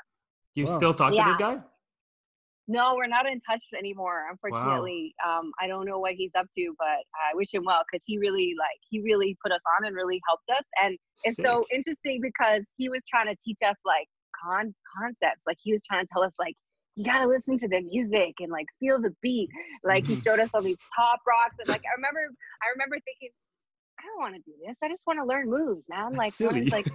you 0.56 0.66
Wow. 0.66 0.78
still 0.78 0.94
talk 0.94 1.14
to 1.14 1.24
this 1.24 1.38
Yeah. 1.40 1.56
guy? 1.58 1.64
No, 2.68 2.94
we're 2.96 3.08
not 3.08 3.26
in 3.26 3.40
touch 3.50 3.64
anymore. 3.78 4.28
Unfortunately, 4.30 5.16
um, 5.26 5.52
I 5.60 5.66
don't 5.68 5.86
know 5.86 5.98
what 6.00 6.14
he's 6.14 6.30
up 6.38 6.46
to, 6.56 6.76
but 6.78 7.02
I 7.16 7.34
wish 7.34 7.52
him 7.52 7.64
well 7.66 7.82
because 7.90 8.04
he 8.06 8.20
really 8.20 8.54
like 8.60 8.78
he 8.90 9.00
really 9.02 9.36
put 9.44 9.52
us 9.52 9.62
on 9.78 9.88
and 9.88 9.96
really 9.96 10.22
helped 10.28 10.50
us. 10.52 10.64
And 10.84 10.98
it's 11.24 11.38
so 11.38 11.66
interesting 11.74 12.20
because 12.22 12.62
he 12.78 12.90
was 12.90 13.02
trying 13.08 13.26
to 13.28 13.36
teach 13.44 13.58
us 13.66 13.76
like 13.86 14.08
con 14.44 14.74
concepts. 14.98 15.42
Like 15.48 15.58
he 15.62 15.72
was 15.72 15.82
trying 15.88 16.04
to 16.06 16.10
tell 16.14 16.22
us 16.24 16.34
like 16.38 16.56
you 17.00 17.06
gotta 17.06 17.26
listen 17.28 17.58
to 17.58 17.68
the 17.70 17.80
music 17.80 18.36
and 18.42 18.52
like 18.52 18.66
feel 18.78 19.00
the 19.02 19.16
beat. 19.22 19.50
Like 19.86 20.06
he 20.06 20.16
showed 20.18 20.40
us 20.40 20.50
all 20.54 20.62
these 20.62 20.78
top 20.94 21.22
rocks 21.26 21.56
and 21.60 21.70
like 21.70 21.82
I 21.90 21.96
remember 21.96 22.20
I 22.20 22.66
remember 22.74 22.98
thinking. 23.06 23.30
I 23.98 24.04
don't 24.06 24.20
want 24.20 24.36
to 24.36 24.42
do 24.50 24.54
this. 24.66 24.78
I 24.82 24.88
just 24.88 25.04
want 25.06 25.20
to 25.20 25.26
learn 25.26 25.50
moves, 25.50 25.84
man. 25.90 26.14
Like, 26.14 26.32
That's 26.38 26.54
when 26.54 26.70
silly. 26.70 26.86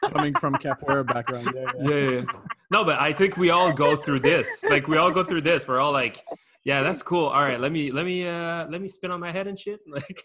like 0.00 0.10
Coming 0.14 0.32
from 0.36 0.54
capoeira 0.54 1.06
background. 1.06 1.50
Yeah. 1.54 1.64
yeah. 1.78 1.88
yeah, 1.90 2.10
yeah. 2.10 2.22
No, 2.70 2.86
but 2.86 2.98
I 2.98 3.12
think 3.12 3.36
we 3.36 3.50
all 3.50 3.70
go 3.70 3.96
through 3.96 4.20
this. 4.20 4.64
Like 4.70 4.88
we 4.88 4.96
all 4.96 5.10
go 5.10 5.22
through 5.24 5.42
this. 5.42 5.68
We're 5.68 5.78
all 5.78 5.92
like, 5.92 6.24
yeah, 6.64 6.82
that's 6.82 7.02
cool. 7.02 7.26
All 7.26 7.42
right, 7.42 7.60
let 7.60 7.70
me 7.70 7.90
let 7.92 8.06
me 8.06 8.26
uh 8.26 8.66
let 8.68 8.80
me 8.80 8.88
spin 8.88 9.10
on 9.10 9.20
my 9.20 9.30
head 9.30 9.46
and 9.46 9.58
shit. 9.58 9.80
Like 9.88 10.24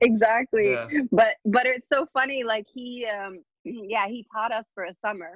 exactly 0.00 0.72
Yeah. 0.72 0.86
but 1.12 1.34
but 1.44 1.66
it's 1.66 1.88
so 1.92 2.06
funny 2.14 2.42
like 2.42 2.66
he 2.72 3.06
um 3.06 3.42
yeah 3.64 4.06
he 4.08 4.26
taught 4.34 4.52
us 4.52 4.64
for 4.74 4.84
a 4.84 4.94
summer 5.04 5.32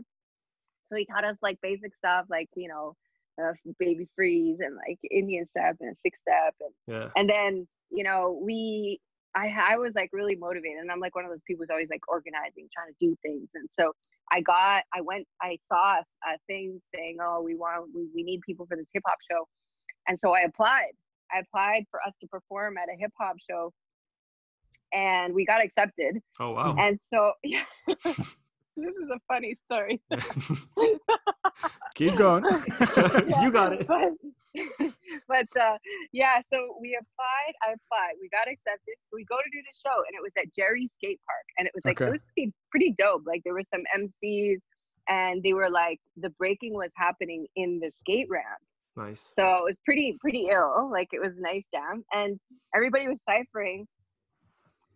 so 0.91 0.97
he 0.97 1.05
taught 1.07 1.25
us 1.25 1.37
like 1.43 1.59
basic 1.63 1.95
stuff 1.95 2.27
like 2.31 2.49
you 2.57 2.69
know 2.69 2.95
uh, 3.43 3.53
baby 3.79 4.09
freeze 4.15 4.59
and 4.61 4.77
like 4.77 4.99
indian 5.11 5.47
step 5.47 5.77
and 5.81 5.97
six 5.99 6.21
step 6.21 6.55
and 6.61 6.95
yeah. 6.95 7.09
and 7.17 7.29
then 7.29 7.67
you 7.91 8.05
know 8.05 8.39
we 8.43 9.01
I, 9.37 9.53
I 9.73 9.77
was 9.77 9.93
like 9.95 10.11
really 10.13 10.37
motivated 10.37 10.79
and 10.81 10.91
i'm 10.91 11.01
like 11.01 11.15
one 11.15 11.25
of 11.25 11.31
those 11.31 11.43
people 11.47 11.63
who's 11.63 11.71
always 11.71 11.89
like 11.91 12.03
organizing 12.09 12.69
trying 12.73 12.89
to 12.89 12.97
do 13.01 13.17
things 13.23 13.49
and 13.55 13.69
so 13.79 13.93
i 14.33 14.41
got 14.41 14.83
i 14.95 15.01
went 15.01 15.27
i 15.43 15.59
saw 15.69 15.97
a, 15.97 16.05
a 16.27 16.39
thing 16.47 16.81
saying 16.95 17.19
oh 17.21 17.43
we 17.43 17.55
want 17.55 17.89
we, 17.95 18.09
we 18.15 18.23
need 18.23 18.41
people 18.43 18.67
for 18.67 18.77
this 18.77 18.89
hip 18.93 19.03
hop 19.07 19.19
show 19.29 19.47
and 20.09 20.19
so 20.21 20.35
i 20.35 20.41
applied 20.41 20.93
i 21.33 21.41
applied 21.41 21.85
for 21.91 22.01
us 22.07 22.13
to 22.21 22.27
perform 22.29 22.77
at 22.79 22.89
a 22.89 22.97
hip 22.99 23.13
hop 23.19 23.37
show 23.51 23.73
and 24.93 25.35
we 25.35 25.45
got 25.45 25.63
accepted 25.63 26.19
Oh 26.39 26.53
wow. 26.53 26.77
and 26.79 26.99
so 27.13 27.33
this 28.77 28.95
is 28.95 29.09
a 29.15 29.21
funny 29.29 29.57
story 29.67 30.01
Keep 31.95 32.17
going. 32.17 32.45
you 33.43 33.51
got 33.53 33.73
it. 33.73 33.87
but 33.87 34.11
but 35.29 35.47
uh, 35.61 35.77
yeah, 36.13 36.41
so 36.53 36.77
we 36.81 36.99
applied. 37.01 37.55
I 37.63 37.73
applied. 37.73 38.15
We 38.21 38.29
got 38.29 38.49
accepted. 38.51 38.95
So 39.07 39.15
we 39.15 39.25
go 39.25 39.37
to 39.37 39.51
do 39.53 39.59
the 39.63 39.77
show, 39.79 39.97
and 40.07 40.15
it 40.15 40.23
was 40.23 40.33
at 40.39 40.53
Jarry 40.55 40.89
Skate 40.95 41.21
Park, 41.27 41.45
and 41.59 41.67
it 41.69 41.73
was 41.75 41.85
like 41.85 42.01
Okay. 42.01 42.09
it 42.09 42.13
was 42.13 42.21
pretty 42.35 42.53
pretty 42.71 42.95
dope. 42.99 43.23
Like 43.27 43.43
there 43.45 43.55
were 43.55 43.63
some 43.73 43.83
MCs, 43.97 44.59
and 45.09 45.43
they 45.43 45.53
were 45.53 45.71
like 45.71 46.01
the 46.17 46.31
breaking 46.31 46.75
was 46.75 46.91
happening 46.97 47.47
in 47.55 47.79
the 47.81 47.93
skate 48.01 48.27
ramp. 48.29 48.61
Nice. 48.97 49.33
So 49.39 49.45
it 49.59 49.65
was 49.65 49.77
pretty 49.85 50.17
pretty 50.21 50.49
ill. 50.51 50.89
Like 50.91 51.09
it 51.13 51.21
was 51.21 51.33
nice 51.39 51.65
jam, 51.73 52.05
and 52.13 52.39
everybody 52.75 53.07
was 53.07 53.21
ciphering. 53.29 53.87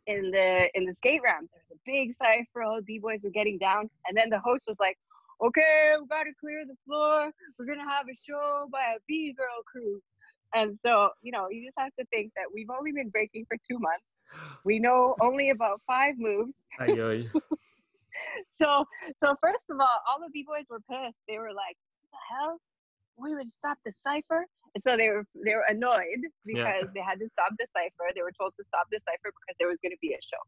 In 0.09 0.31
the 0.31 0.69
in 0.75 0.85
the 0.85 0.95
skate 0.95 1.21
ramp. 1.23 1.49
There 1.53 1.63
was 1.63 1.79
a 1.79 1.81
big 1.87 2.15
cipher. 2.17 2.63
All 2.63 2.77
the 2.77 2.83
b 2.83 2.99
boys 2.99 3.21
were 3.23 3.31
getting 3.31 3.59
down, 3.59 3.89
and 4.07 4.17
then 4.17 4.31
the 4.31 4.41
host 4.41 4.65
was 4.67 4.77
like, 4.81 4.99
"Okay, 5.41 5.93
we 6.01 6.07
got 6.09 6.25
to 6.25 6.33
clear 6.41 6.65
the 6.67 6.77
floor. 6.85 7.31
We're 7.59 7.67
gonna 7.67 7.89
have 7.89 8.07
a 8.09 8.17
show 8.17 8.67
by 8.73 8.97
a 8.97 8.99
b 9.07 9.35
girl 9.37 9.63
crew." 9.71 10.01
And 10.55 10.79
so, 10.85 11.11
you 11.23 11.31
know, 11.31 11.49
you 11.51 11.65
just 11.65 11.79
have 11.79 11.95
to 11.99 12.07
think 12.07 12.33
that 12.35 12.47
we've 12.53 12.71
only 12.71 12.91
been 12.91 13.11
breaking 13.11 13.45
for 13.47 13.59
two 13.71 13.79
months. 13.79 14.07
We 14.65 14.79
know 14.79 15.15
only 15.21 15.51
about 15.51 15.83
five 15.87 16.15
moves. 16.19 16.53
So, 18.61 18.85
so 19.23 19.37
first 19.41 19.63
of 19.71 19.79
all, 19.79 19.99
all 20.09 20.19
the 20.21 20.31
b 20.33 20.45
boys 20.47 20.67
were 20.69 20.81
pissed. 20.91 21.17
They 21.29 21.39
were 21.39 21.55
like, 21.55 21.77
"What 22.11 22.11
the 22.19 22.23
hell? 22.35 22.61
We 23.19 23.35
would 23.35 23.51
stop 23.51 23.79
the 23.85 23.93
cipher." 24.03 24.47
And 24.75 24.83
so 24.85 24.97
they 24.97 25.09
were 25.09 25.25
they 25.45 25.55
were 25.55 25.65
annoyed 25.69 26.23
because 26.45 26.85
Yeah. 26.85 26.91
they 26.95 27.01
had 27.01 27.19
to 27.21 27.29
stop 27.31 27.53
the 27.59 27.67
cipher. 27.75 28.13
They 28.15 28.23
were 28.23 28.33
told 28.33 28.55
to 28.59 28.65
stop 28.65 28.87
the 28.91 29.01
cipher 29.09 29.33
because 29.33 29.57
there 29.59 29.69
was 29.69 29.79
going 29.83 29.93
to 29.93 29.99
be 30.01 30.13
a 30.15 30.21
show. 30.23 30.43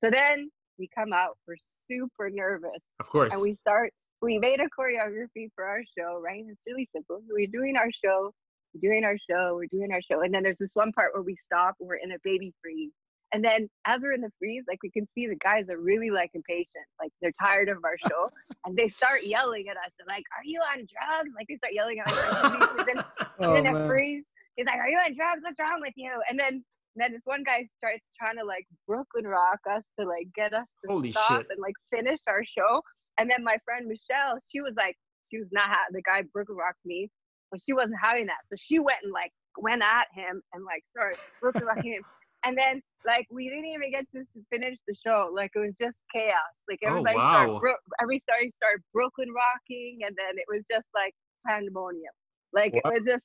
So 0.00 0.10
then 0.10 0.50
we 0.78 0.88
come 0.94 1.12
out. 1.12 1.36
We're 1.46 1.56
super 1.88 2.30
nervous, 2.30 2.82
Of 3.00 3.08
course. 3.08 3.32
and 3.32 3.42
we 3.42 3.52
start. 3.54 3.92
We 4.22 4.38
made 4.38 4.60
a 4.60 4.68
choreography 4.78 5.50
for 5.54 5.64
our 5.64 5.82
show, 5.96 6.20
right? 6.20 6.44
It's 6.48 6.60
really 6.66 6.88
simple. 6.92 7.20
So 7.26 7.34
we're 7.34 7.46
doing 7.48 7.76
our 7.76 7.90
show, 7.92 8.32
doing 8.80 9.04
our 9.04 9.16
show, 9.28 9.54
we're 9.56 9.66
doing 9.66 9.92
our 9.92 10.00
show, 10.02 10.20
and 10.22 10.32
then 10.34 10.42
there's 10.42 10.56
this 10.58 10.74
one 10.74 10.92
part 10.92 11.12
where 11.14 11.22
we 11.22 11.36
stop. 11.44 11.74
We're 11.80 11.96
in 11.96 12.12
a 12.12 12.18
baby 12.24 12.52
freeze, 12.62 12.92
and 13.32 13.44
then 13.44 13.68
as 13.86 14.00
we're 14.02 14.12
in 14.12 14.20
the 14.20 14.30
freeze, 14.38 14.64
like 14.68 14.78
we 14.82 14.90
can 14.90 15.06
see 15.14 15.26
the 15.26 15.36
guys 15.36 15.64
are 15.68 15.78
really 15.78 16.10
like 16.10 16.30
impatient, 16.34 16.86
like 17.00 17.10
they're 17.20 17.32
tired 17.40 17.68
of 17.68 17.78
our 17.84 17.96
show, 18.08 18.30
and 18.64 18.76
they 18.76 18.88
start 18.88 19.24
yelling 19.24 19.66
at 19.68 19.76
us. 19.76 19.90
They're 19.98 20.06
like, 20.06 20.24
"Are 20.36 20.44
you 20.44 20.60
on 20.60 20.78
drugs?" 20.78 21.30
Like 21.36 21.46
they 21.48 21.56
start 21.56 21.74
yelling 21.74 21.98
at 22.00 22.10
us. 22.12 22.70
And 22.78 22.86
then, 22.88 23.04
Oh, 23.40 23.54
and 23.54 23.66
it 23.66 23.72
man. 23.72 23.88
freeze. 23.88 24.26
He's 24.56 24.66
like, 24.66 24.76
"Are 24.78 24.88
you 24.88 24.96
on 24.98 25.14
drugs? 25.14 25.40
What's 25.42 25.58
wrong 25.60 25.80
with 25.80 25.94
you?" 25.96 26.12
And 26.30 26.38
then 26.38 26.64
then 26.94 27.12
this 27.12 27.22
one 27.24 27.42
guy 27.44 27.68
starts 27.76 28.02
trying 28.18 28.36
to 28.38 28.44
like 28.44 28.64
Brooklyn 28.86 29.26
rock 29.26 29.60
us 29.70 29.82
to 30.00 30.06
like 30.06 30.28
get 30.34 30.54
us 30.54 30.66
to 30.84 30.92
Holy 30.92 31.10
stop 31.12 31.28
shit. 31.42 31.46
and 31.50 31.58
like 31.60 31.74
finish 31.92 32.20
our 32.26 32.42
show. 32.44 32.80
And 33.18 33.30
then 33.30 33.44
my 33.44 33.58
friend 33.64 33.86
Michelle, 33.86 34.38
she 34.50 34.60
was 34.60 34.72
like, 34.76 34.96
she 35.30 35.38
was 35.38 35.48
not 35.52 35.68
ha- 35.68 35.90
the 35.90 36.00
guy 36.02 36.22
Brooklyn 36.32 36.56
rocked 36.56 36.84
me, 36.86 37.10
but 37.50 37.60
she 37.62 37.72
wasn't 37.74 37.96
having 38.02 38.26
that. 38.26 38.38
So 38.48 38.56
she 38.58 38.78
went 38.78 38.98
and 39.02 39.12
like 39.12 39.32
went 39.58 39.82
at 39.82 40.06
him 40.14 40.40
and 40.54 40.64
like 40.64 40.82
started 40.90 41.18
Brooklyn 41.40 41.64
rocking 41.64 41.92
him. 41.94 42.02
And 42.46 42.56
then 42.56 42.80
like 43.04 43.26
we 43.30 43.48
didn't 43.48 43.66
even 43.66 43.90
get 43.90 44.06
to 44.14 44.22
finish 44.50 44.78
the 44.86 44.94
show. 44.94 45.30
Like 45.34 45.50
it 45.54 45.58
was 45.58 45.74
just 45.78 45.98
chaos. 46.14 46.54
Like 46.70 46.78
Oh, 46.84 46.88
everybody 46.88 47.16
wow. 47.16 47.22
started 47.26 47.58
Bro- 47.60 47.84
everybody 48.00 48.50
started 48.54 48.82
Brooklyn 48.92 49.28
rocking, 49.34 50.00
and 50.06 50.14
then 50.16 50.38
it 50.38 50.46
was 50.48 50.62
just 50.70 50.86
like 50.94 51.14
pandemonium. 51.46 52.14
Like 52.52 52.72
Wow. 52.74 52.80
it 52.84 52.94
was 52.94 53.02
just 53.06 53.24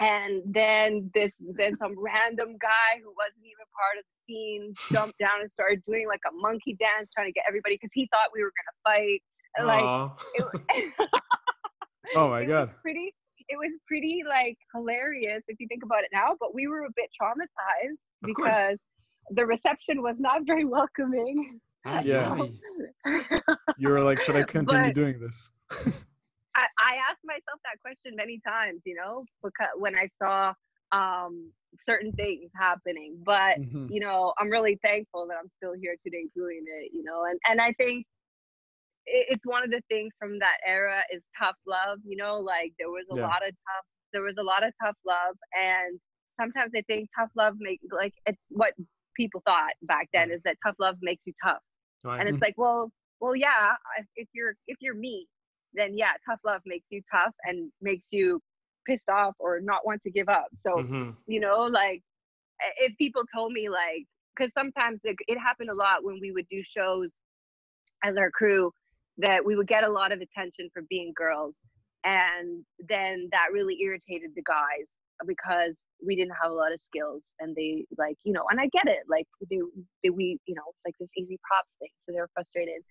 and 0.00 0.42
then 0.46 1.10
this 1.14 1.32
then 1.58 1.76
some 1.78 1.94
random 1.98 2.56
guy 2.60 2.98
who 3.02 3.10
wasn't 3.18 3.44
even 3.44 3.66
part 3.74 3.98
of 3.98 4.04
the 4.06 4.16
scene 4.26 4.74
jumped 4.92 5.18
down 5.18 5.40
and 5.42 5.50
started 5.52 5.82
doing 5.86 6.06
like 6.08 6.22
a 6.28 6.34
monkey 6.34 6.74
dance 6.78 7.08
trying 7.14 7.26
to 7.28 7.32
get 7.32 7.44
everybody 7.48 7.76
because 7.76 7.90
he 7.94 8.08
thought 8.12 8.30
we 8.34 8.42
were 8.42 8.52
gonna 8.58 8.78
fight 8.86 9.22
and 9.56 9.66
like 9.66 9.90
it, 10.34 10.90
Oh 12.16 12.28
my 12.28 12.44
god. 12.44 12.70
pretty 12.82 13.14
it 13.52 13.58
was 13.64 13.72
pretty 13.86 14.22
like 14.36 14.56
hilarious 14.74 15.42
if 15.48 15.56
you 15.60 15.66
think 15.68 15.82
about 15.88 16.02
it 16.06 16.10
now 16.12 16.28
but 16.42 16.50
we 16.58 16.64
were 16.70 16.84
a 16.84 16.94
bit 17.00 17.08
traumatized 17.20 17.98
Of 18.28 18.34
course. 18.34 18.48
because 18.50 18.78
the 19.38 19.44
reception 19.54 19.96
was 20.02 20.16
not 20.18 20.38
very 20.50 20.64
welcoming 20.64 21.60
Aye, 21.84 22.02
Yeah. 22.12 22.46
You 23.76 23.88
were 23.88 24.02
like, 24.04 24.20
should 24.20 24.36
I 24.36 24.44
continue 24.44 24.86
But- 24.90 24.94
doing 24.94 25.16
this? 25.18 25.36
I, 26.54 26.64
I 26.78 26.92
asked 27.10 27.24
myself 27.24 27.58
that 27.66 27.80
question 27.80 28.14
many 28.14 28.40
times, 28.46 28.80
you 28.84 28.94
know, 28.94 29.24
because 29.42 29.70
when 29.76 29.94
I 29.96 30.06
saw 30.22 30.52
um, 30.92 31.50
certain 31.88 32.12
things 32.12 32.50
happening. 32.54 33.16
But 33.24 33.54
Mhm. 33.58 33.90
you 33.90 33.98
know, 34.00 34.32
I'm 34.38 34.50
really 34.50 34.78
thankful 34.82 35.26
that 35.28 35.36
I'm 35.42 35.50
still 35.56 35.72
here 35.72 35.96
today 36.04 36.26
doing 36.36 36.62
it. 36.78 36.92
You 36.92 37.02
know, 37.02 37.24
and 37.24 37.38
and 37.48 37.60
I 37.60 37.72
think 37.72 38.06
it's 39.06 39.44
one 39.44 39.64
of 39.64 39.70
the 39.70 39.82
things 39.88 40.14
from 40.18 40.38
that 40.38 40.58
era 40.66 41.02
is 41.12 41.24
tough 41.38 41.56
love. 41.66 41.98
You 42.04 42.16
know, 42.16 42.38
like 42.38 42.72
there 42.78 42.90
was 42.90 43.06
a 43.10 43.16
Yeah. 43.16 43.22
lot 43.22 43.42
of 43.46 43.50
tough, 43.50 43.86
there 44.12 44.22
was 44.22 44.36
a 44.38 44.42
lot 44.42 44.64
of 44.64 44.72
tough 44.82 44.96
love, 45.06 45.36
and 45.54 45.98
sometimes 46.40 46.72
I 46.76 46.82
think 46.82 47.08
tough 47.18 47.30
love 47.36 47.54
make 47.58 47.80
like 47.90 48.14
it's 48.26 48.40
what 48.50 48.72
people 49.16 49.42
thought 49.46 49.72
back 49.82 50.08
then 50.14 50.30
is 50.30 50.40
that 50.44 50.56
tough 50.64 50.76
love 50.78 50.96
makes 51.02 51.22
you 51.26 51.32
tough 51.44 51.60
Ouais. 52.04 52.18
and 52.18 52.28
it's 52.28 52.40
like 52.40 52.54
well 52.56 52.90
well 53.20 53.36
yeah 53.36 53.74
if- 54.16 54.28
you're 54.32 54.54
if 54.66 54.78
you're 54.80 54.94
me 54.94 55.26
then 55.74 55.96
yeah 55.96 56.12
tough 56.28 56.40
love 56.44 56.62
makes 56.64 56.86
you 56.90 57.02
tough 57.12 57.34
and 57.44 57.70
makes 57.82 58.06
you 58.10 58.40
pissed 58.86 59.08
off 59.10 59.34
or 59.38 59.60
not 59.60 59.84
want 59.86 60.02
to 60.02 60.10
give 60.10 60.28
up 60.28 60.46
so 60.66 60.82
Mhm. 60.82 61.16
you 61.26 61.40
know 61.40 61.60
like 61.64 62.02
if 62.78 62.96
people 62.96 63.22
told 63.34 63.52
me 63.52 63.68
like 63.68 64.06
because 64.34 64.50
sometimes 64.56 65.00
it, 65.04 65.16
it 65.28 65.38
happened 65.38 65.68
a 65.70 65.74
lot 65.74 66.02
when 66.02 66.18
we 66.20 66.32
would 66.32 66.48
do 66.48 66.62
shows 66.62 67.12
as 68.02 68.16
our 68.16 68.30
crew 68.30 68.72
that 69.18 69.44
we 69.44 69.56
would 69.56 69.68
get 69.68 69.84
a 69.84 69.88
lot 69.88 70.12
of 70.12 70.20
attention 70.20 70.68
for 70.72 70.82
being 70.88 71.12
girls 71.16 71.54
and 72.04 72.64
then 72.88 73.28
that 73.30 73.46
really 73.52 73.76
irritated 73.82 74.30
the 74.34 74.42
guys 74.42 74.86
because 75.26 75.74
we 76.04 76.16
didn't 76.16 76.34
have 76.40 76.50
a 76.50 76.54
lot 76.54 76.72
of 76.72 76.80
skills 76.88 77.22
and 77.38 77.54
they 77.54 77.84
like 77.96 78.16
you 78.24 78.32
know 78.32 78.44
and 78.50 78.58
i 78.58 78.66
get 78.72 78.88
it 78.88 79.00
like 79.08 79.26
they, 79.50 79.58
they 80.02 80.10
we 80.10 80.38
you 80.46 80.54
know 80.54 80.62
it's 80.68 80.80
like 80.84 80.94
this 80.98 81.08
easy 81.16 81.38
props 81.48 81.68
thing 81.78 81.90
so 82.04 82.12
they're 82.12 82.28
frustrated 82.34 82.82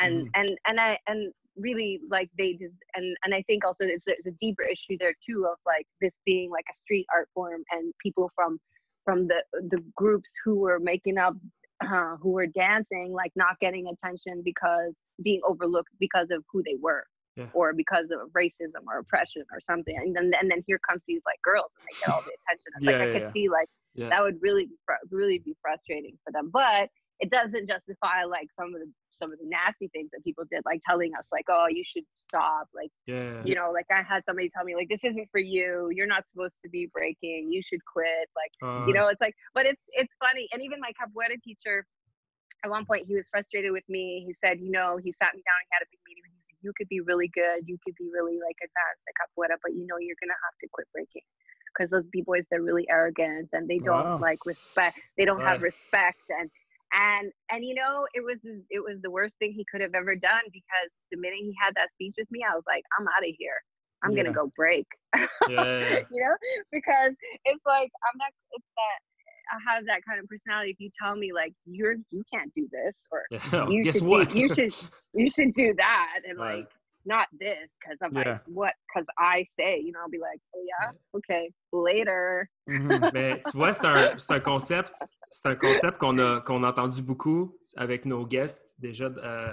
and 0.00 0.26
Mhm. 0.26 0.30
and 0.34 0.58
and 0.68 0.80
i 0.80 0.98
and 1.08 1.32
really 1.56 2.00
like 2.08 2.30
they 2.38 2.52
just 2.52 2.76
and 2.94 3.16
and 3.24 3.34
i 3.34 3.42
think 3.42 3.64
also 3.64 3.78
it's 3.80 4.06
a, 4.06 4.12
it's 4.12 4.26
a 4.26 4.32
deeper 4.40 4.62
issue 4.62 4.96
there 5.00 5.14
too 5.24 5.46
of 5.50 5.58
like 5.66 5.86
this 6.00 6.12
being 6.24 6.50
like 6.50 6.64
a 6.70 6.76
street 6.76 7.06
art 7.12 7.28
form 7.34 7.62
and 7.72 7.92
people 8.00 8.30
from 8.36 8.60
from 9.04 9.26
the 9.26 9.42
the 9.70 9.82
groups 9.96 10.30
who 10.44 10.56
were 10.60 10.78
making 10.78 11.18
up 11.18 11.34
uh, 11.80 12.16
who 12.16 12.30
were 12.30 12.46
dancing 12.46 13.12
like 13.12 13.32
not 13.36 13.58
getting 13.60 13.88
attention 13.88 14.42
because 14.44 14.92
being 15.22 15.40
overlooked 15.44 15.90
because 15.98 16.30
of 16.30 16.44
who 16.52 16.62
they 16.62 16.76
were 16.80 17.04
Yeah. 17.36 17.46
or 17.52 17.72
because 17.72 18.06
of 18.10 18.30
racism 18.32 18.82
or 18.86 18.98
oppression 18.98 19.44
or 19.52 19.60
something 19.60 19.96
and 19.96 20.14
then 20.14 20.32
and 20.40 20.50
then 20.50 20.62
here 20.66 20.80
comes 20.88 21.02
these 21.06 21.22
like 21.26 21.40
girls 21.42 21.70
and 21.78 21.84
they 21.88 21.96
get 22.02 22.12
all 22.12 22.22
the 22.24 22.32
attention 22.40 22.66
it's 22.76 22.84
Yeah, 22.84 22.92
like 22.98 23.08
i 23.08 23.12
could 23.12 23.22
yeah. 23.28 23.32
see 23.32 23.48
like 23.48 23.68
Yeah. 23.94 24.08
that 24.10 24.22
would 24.22 24.38
really 24.40 24.68
really 25.10 25.38
be 25.38 25.54
frustrating 25.62 26.16
for 26.24 26.32
them 26.32 26.50
but 26.52 26.88
it 27.20 27.30
doesn't 27.30 27.68
justify 27.68 28.24
like 28.24 28.48
some 28.58 28.74
of 28.74 28.80
the 28.80 28.90
some 29.20 29.30
of 29.32 29.38
the 29.38 29.46
nasty 29.46 29.88
things 29.88 30.08
that 30.12 30.24
people 30.24 30.44
did 30.50 30.62
like 30.64 30.80
telling 30.88 31.12
us 31.18 31.26
like 31.30 31.44
oh 31.48 31.66
you 31.70 31.84
should 31.86 32.04
stop 32.26 32.66
like 32.74 32.90
Yeah. 33.06 33.42
you 33.44 33.54
know 33.54 33.70
like 33.72 33.86
i 33.92 34.02
had 34.02 34.24
somebody 34.26 34.48
tell 34.54 34.64
me 34.64 34.74
like 34.74 34.88
this 34.88 35.04
isn't 35.04 35.28
for 35.30 35.40
you. 35.40 35.90
You're 35.94 36.06
not 36.14 36.24
supposed 36.32 36.54
to 36.64 36.68
be 36.70 36.88
breaking. 36.92 37.40
You 37.54 37.62
should 37.62 37.82
quit 37.84 38.26
like 38.40 38.52
Uh, 38.64 38.86
you 38.88 38.94
know 38.96 39.06
it's 39.12 39.20
like 39.20 39.34
but 39.54 39.64
it's 39.66 39.82
it's 40.00 40.12
funny 40.24 40.48
and 40.52 40.62
even 40.62 40.78
my 40.80 40.92
capoeira 40.98 41.36
teacher 41.42 41.86
at 42.64 42.70
one 42.70 42.84
point 42.84 43.06
he 43.08 43.14
was 43.14 43.26
frustrated 43.30 43.72
with 43.72 43.84
me. 43.88 44.04
He 44.26 44.32
said 44.42 44.60
you 44.60 44.70
know 44.70 44.98
he 45.04 45.10
sat 45.12 45.32
me 45.36 45.42
down 45.48 45.58
he 45.64 45.70
had 45.76 45.82
a 45.86 45.88
big 45.92 46.00
meeting 46.08 46.22
with 46.24 46.32
me 46.32 46.38
he 46.40 46.44
said 46.48 46.58
you 46.66 46.72
could 46.76 46.88
be 46.88 47.00
really 47.00 47.28
good. 47.40 47.58
You 47.70 47.76
could 47.84 47.94
be 48.02 48.08
really 48.12 48.38
like 48.46 48.58
advanced 48.60 49.04
at 49.08 49.14
capoeira 49.20 49.56
but 49.62 49.72
you 49.78 49.84
know 49.86 49.98
you're 50.00 50.20
gonna 50.22 50.40
have 50.46 50.56
to 50.62 50.66
quit 50.72 50.88
breaking. 50.92 51.26
Because 51.72 51.88
those 51.94 52.08
b-boys 52.08 52.44
they're 52.50 52.62
really 52.70 52.86
arrogant 52.90 53.48
and 53.52 53.68
they 53.68 53.78
don't 53.78 54.10
Wow. 54.10 54.18
like 54.20 54.44
respect 54.44 54.98
they 55.16 55.24
don't 55.24 55.40
have 55.48 55.62
respect 55.62 56.18
and 56.38 56.50
and 56.92 57.30
and 57.50 57.64
you 57.64 57.74
know 57.74 58.06
it 58.14 58.22
was 58.24 58.38
it 58.70 58.80
was 58.80 58.98
the 59.02 59.10
worst 59.10 59.34
thing 59.38 59.52
he 59.52 59.64
could 59.70 59.80
have 59.80 59.94
ever 59.94 60.14
done 60.16 60.42
because 60.52 60.90
the 61.12 61.16
minute 61.18 61.38
he 61.40 61.54
had 61.60 61.74
that 61.74 61.88
speech 61.94 62.14
with 62.18 62.30
me 62.30 62.40
i 62.48 62.54
was 62.54 62.64
like 62.66 62.82
i'm 62.98 63.06
out 63.08 63.22
of 63.26 63.34
here 63.38 63.62
i'm 64.02 64.12
Yeah. 64.14 64.22
gonna 64.24 64.34
go 64.34 64.50
break 64.56 64.86
Yeah. 65.48 66.00
you 66.10 66.20
know 66.20 66.34
because 66.72 67.12
it's 67.44 67.64
like 67.66 67.90
i'm 68.06 68.18
not 68.18 68.30
it's 68.52 68.66
that 68.76 68.98
i 69.52 69.74
have 69.74 69.84
that 69.86 70.00
kind 70.06 70.18
of 70.20 70.28
personality 70.28 70.70
if 70.70 70.80
you 70.80 70.90
tell 71.00 71.14
me 71.16 71.32
like 71.32 71.52
you're 71.64 71.96
you 72.10 72.22
can't 72.32 72.52
do 72.54 72.68
this 72.72 72.96
or 73.12 73.22
Yeah. 73.30 73.66
you 73.70 73.84
Guess 73.84 73.94
should 73.94 74.04
what? 74.04 74.28
do, 74.30 74.38
you 74.38 74.48
should 74.48 74.74
you 75.14 75.28
should 75.28 75.54
do 75.54 75.74
that 75.76 76.20
and 76.28 76.38
Right. 76.38 76.58
like 76.60 76.68
not 77.06 77.28
this 77.38 77.68
because 77.80 77.98
i'm 78.02 78.12
Yeah. 78.14 78.32
like 78.32 78.42
what 78.46 78.74
because 78.92 79.06
i 79.18 79.44
say 79.58 79.78
you 79.78 79.92
know 79.92 80.00
i'll 80.02 80.10
be 80.10 80.18
like 80.18 80.40
oh 80.56 80.62
yeah 80.66 80.90
okay 81.16 81.50
later 81.72 82.48
Mhm. 82.68 83.10
Mais 83.12 83.40
tu 83.50 83.56
vois, 83.56 83.72
c'est 83.72 83.84
un, 83.86 84.16
c'est 84.16 84.32
un 84.34 84.38
concept, 84.40 84.92
c'est 85.30 85.46
un 85.46 85.54
concept 85.54 85.98
qu'on 85.98 86.18
a, 86.18 86.40
qu'on 86.40 86.64
a 86.64 86.70
entendu 86.70 87.02
beaucoup 87.02 87.56
avec 87.76 88.04
nos 88.04 88.26
guests 88.26 88.74
déjà 88.78 89.06
euh, 89.06 89.52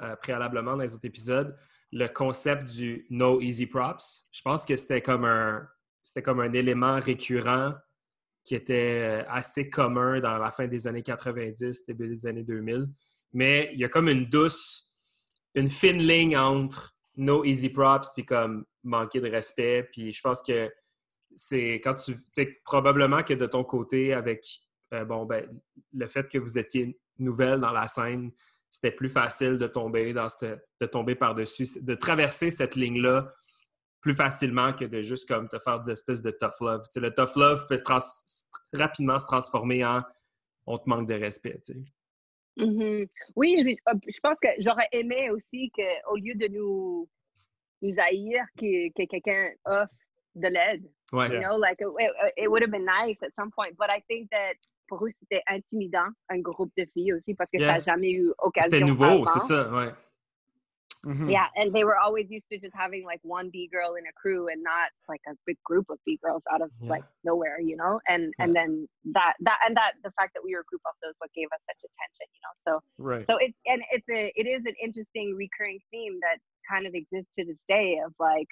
euh, 0.00 0.16
préalablement 0.16 0.72
dans 0.72 0.82
les 0.82 0.94
autres 0.94 1.06
épisodes. 1.06 1.56
Le 1.92 2.08
concept 2.08 2.64
du 2.64 3.06
no 3.08 3.40
easy 3.40 3.66
props. 3.66 4.26
Je 4.32 4.42
pense 4.42 4.66
que 4.66 4.74
c'était 4.74 5.00
comme 5.00 5.24
un, 5.24 5.66
comme 6.24 6.40
un 6.40 6.52
élément 6.52 6.98
récurrent 6.98 7.74
qui 8.44 8.56
était 8.56 9.22
euh, 9.22 9.24
assez 9.28 9.70
commun 9.70 10.18
dans 10.18 10.38
la 10.38 10.50
fin 10.50 10.66
des 10.66 10.88
années 10.88 11.04
90, 11.04 11.86
début 11.86 12.08
des 12.08 12.26
années 12.26 12.42
2000. 12.42 12.88
Mais 13.32 13.70
il 13.74 13.78
y 13.78 13.84
a 13.84 13.88
comme 13.88 14.08
une 14.08 14.26
douce, 14.26 14.96
une 15.54 15.68
fine 15.68 15.98
ligne 15.98 16.36
entre 16.36 16.96
no 17.16 17.44
easy 17.44 17.68
props 17.68 18.08
puis 18.14 18.24
comme 18.24 18.64
manquer 18.82 19.20
de 19.20 19.30
respect. 19.30 19.88
Puis 19.92 20.12
je 20.12 20.20
pense 20.20 20.42
que 20.42 20.68
c'est 21.36 21.74
quand 21.74 21.94
tu 21.94 22.16
sais 22.30 22.58
probablement 22.64 23.22
que 23.22 23.34
de 23.34 23.46
ton 23.46 23.62
côté 23.62 24.12
avec 24.12 24.44
euh, 24.92 25.04
bon 25.04 25.24
ben 25.26 25.48
le 25.92 26.06
fait 26.06 26.28
que 26.28 26.38
vous 26.38 26.58
étiez 26.58 26.98
nouvelle 27.18 27.60
dans 27.60 27.72
la 27.72 27.86
scène 27.86 28.30
c'était 28.70 28.90
plus 28.92 29.08
facile 29.10 29.58
de 29.58 29.66
tomber 29.66 30.12
dans 30.12 30.28
cette, 30.28 30.66
de 30.80 30.86
tomber 30.86 31.14
par-dessus 31.14 31.66
de 31.82 31.94
traverser 31.94 32.50
cette 32.50 32.74
ligne 32.76 33.00
là 33.00 33.32
plus 34.00 34.14
facilement 34.14 34.72
que 34.72 34.84
de 34.84 35.00
juste 35.00 35.28
comme 35.28 35.48
te 35.48 35.58
faire 35.58 35.80
des 35.80 35.92
espèces 35.92 36.22
de 36.22 36.30
tough 36.32 36.60
love 36.60 36.82
Tu 36.86 36.92
sais, 36.94 37.00
le 37.00 37.14
tough 37.14 37.36
love 37.36 37.66
peut 37.68 37.78
trans- 37.78 38.00
rapidement 38.72 39.18
se 39.20 39.26
transformer 39.26 39.84
en 39.84 40.02
on 40.66 40.78
te 40.78 40.88
manque 40.88 41.08
de 41.08 41.14
respect. 41.14 41.60
Mhm. 42.56 43.06
Oui, 43.36 43.56
je, 43.58 43.68
euh, 43.90 43.98
je 44.08 44.20
pense 44.20 44.36
que 44.42 44.48
j'aurais 44.58 44.88
aimé 44.92 45.30
aussi 45.30 45.70
qu'au 45.74 46.16
lieu 46.16 46.34
de 46.34 46.48
nous, 46.48 47.08
nous 47.80 47.94
haïr, 47.98 48.44
que, 48.58 48.88
que 48.92 49.06
quelqu'un 49.06 49.50
offre 49.64 49.92
de 50.34 50.48
l'aide. 50.48 50.84
Ouais. 51.12 51.28
You 51.30 51.40
know, 51.40 51.56
like 51.58 51.80
it, 51.80 51.88
it, 51.98 52.12
it 52.36 52.48
would 52.48 52.62
have 52.62 52.70
been 52.70 52.84
nice 52.84 53.18
at 53.22 53.30
some 53.36 53.50
point. 53.50 53.76
But 53.78 53.88
I 53.90 54.02
think 54.08 54.30
that 54.30 54.54
pour 54.92 55.06
eux, 55.06 55.10
c'était 55.10 55.42
intimidant, 55.48 56.08
un 56.28 56.40
groupe 56.40 56.72
de 56.76 56.84
filles 56.92 57.14
aussi, 57.14 57.34
parce 57.34 57.50
que 57.50 57.58
ça 57.58 57.64
Yeah. 57.64 57.72
n'a 57.74 57.80
jamais 57.80 58.10
eu 58.12 58.32
occasion. 58.38 58.70
C'était 58.70 58.84
nouveau, 58.84 59.26
c'est 59.26 59.40
ça, 59.40 59.70
ouais. 59.72 59.92
Mhm. 61.04 61.30
Yeah, 61.30 61.48
and 61.56 61.72
they 61.74 61.82
were 61.82 61.98
always 61.98 62.30
used 62.30 62.48
to 62.50 62.58
just 62.58 62.74
having 62.76 63.04
like 63.04 63.18
one 63.24 63.50
B 63.50 63.66
girl 63.66 63.96
in 63.96 64.04
a 64.06 64.12
crew 64.12 64.46
and 64.48 64.62
not 64.62 64.90
like 65.08 65.20
a 65.26 65.32
big 65.46 65.58
group 65.64 65.90
of 65.90 65.98
B 66.04 66.16
girls 66.22 66.44
out 66.52 66.62
of 66.62 66.70
Yeah. 66.80 66.90
like 66.90 67.04
nowhere, 67.24 67.58
you 67.58 67.74
know. 67.74 67.98
And 68.06 68.32
and 68.38 68.54
then 68.54 68.86
that 69.06 69.34
that 69.40 69.58
and 69.66 69.76
that 69.76 69.94
the 70.04 70.12
fact 70.12 70.32
that 70.34 70.44
we 70.44 70.54
were 70.54 70.60
a 70.60 70.64
group 70.70 70.82
also 70.86 71.10
is 71.10 71.16
what 71.18 71.32
gave 71.32 71.48
us 71.52 71.60
such 71.66 71.82
attention, 71.82 72.26
you 72.34 72.40
know. 72.44 72.54
So 72.66 72.80
Right. 72.98 73.26
so 73.26 73.36
it's 73.38 73.58
and 73.66 73.82
it's 73.90 74.08
a 74.10 74.30
it 74.36 74.46
is 74.46 74.64
an 74.64 74.76
interesting 74.80 75.34
recurring 75.34 75.80
theme 75.90 76.20
that 76.20 76.38
kind 76.70 76.86
of 76.86 76.94
exists 76.94 77.34
to 77.34 77.44
this 77.44 77.60
day 77.66 77.98
of 77.98 78.14
like 78.20 78.50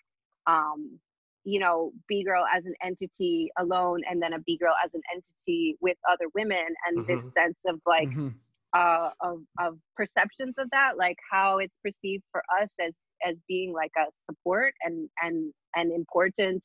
um 0.48 0.98
you 1.44 1.59
know 1.61 1.92
b 2.09 2.22
girl 2.24 2.44
as 2.55 2.64
an 2.66 2.74
entity 2.85 3.50
alone 3.59 4.00
and 4.09 4.22
then 4.22 4.33
a 4.35 4.38
b 4.40 4.57
girl 4.59 4.74
as 4.85 4.92
an 4.94 5.00
entity 5.14 5.76
with 5.81 5.96
other 6.11 6.26
women 6.35 6.66
and 6.87 7.07
this 7.07 7.22
Mhm. 7.22 7.33
sense 7.33 7.62
of 7.66 7.81
like 7.87 8.11
Mhm. 8.11 8.35
uh 8.74 9.11
of 9.20 9.40
of 9.59 9.79
perceptions 9.96 10.55
of 10.59 10.68
that 10.70 10.96
like 10.96 11.16
how 11.31 11.59
it's 11.59 11.76
perceived 11.83 12.24
for 12.31 12.42
us 12.61 12.68
as 12.81 12.94
as 13.26 13.37
being 13.48 13.72
like 13.72 13.92
a 13.98 14.07
support 14.12 14.74
and 14.83 15.09
and 15.22 15.53
and 15.76 15.92
important 15.92 16.64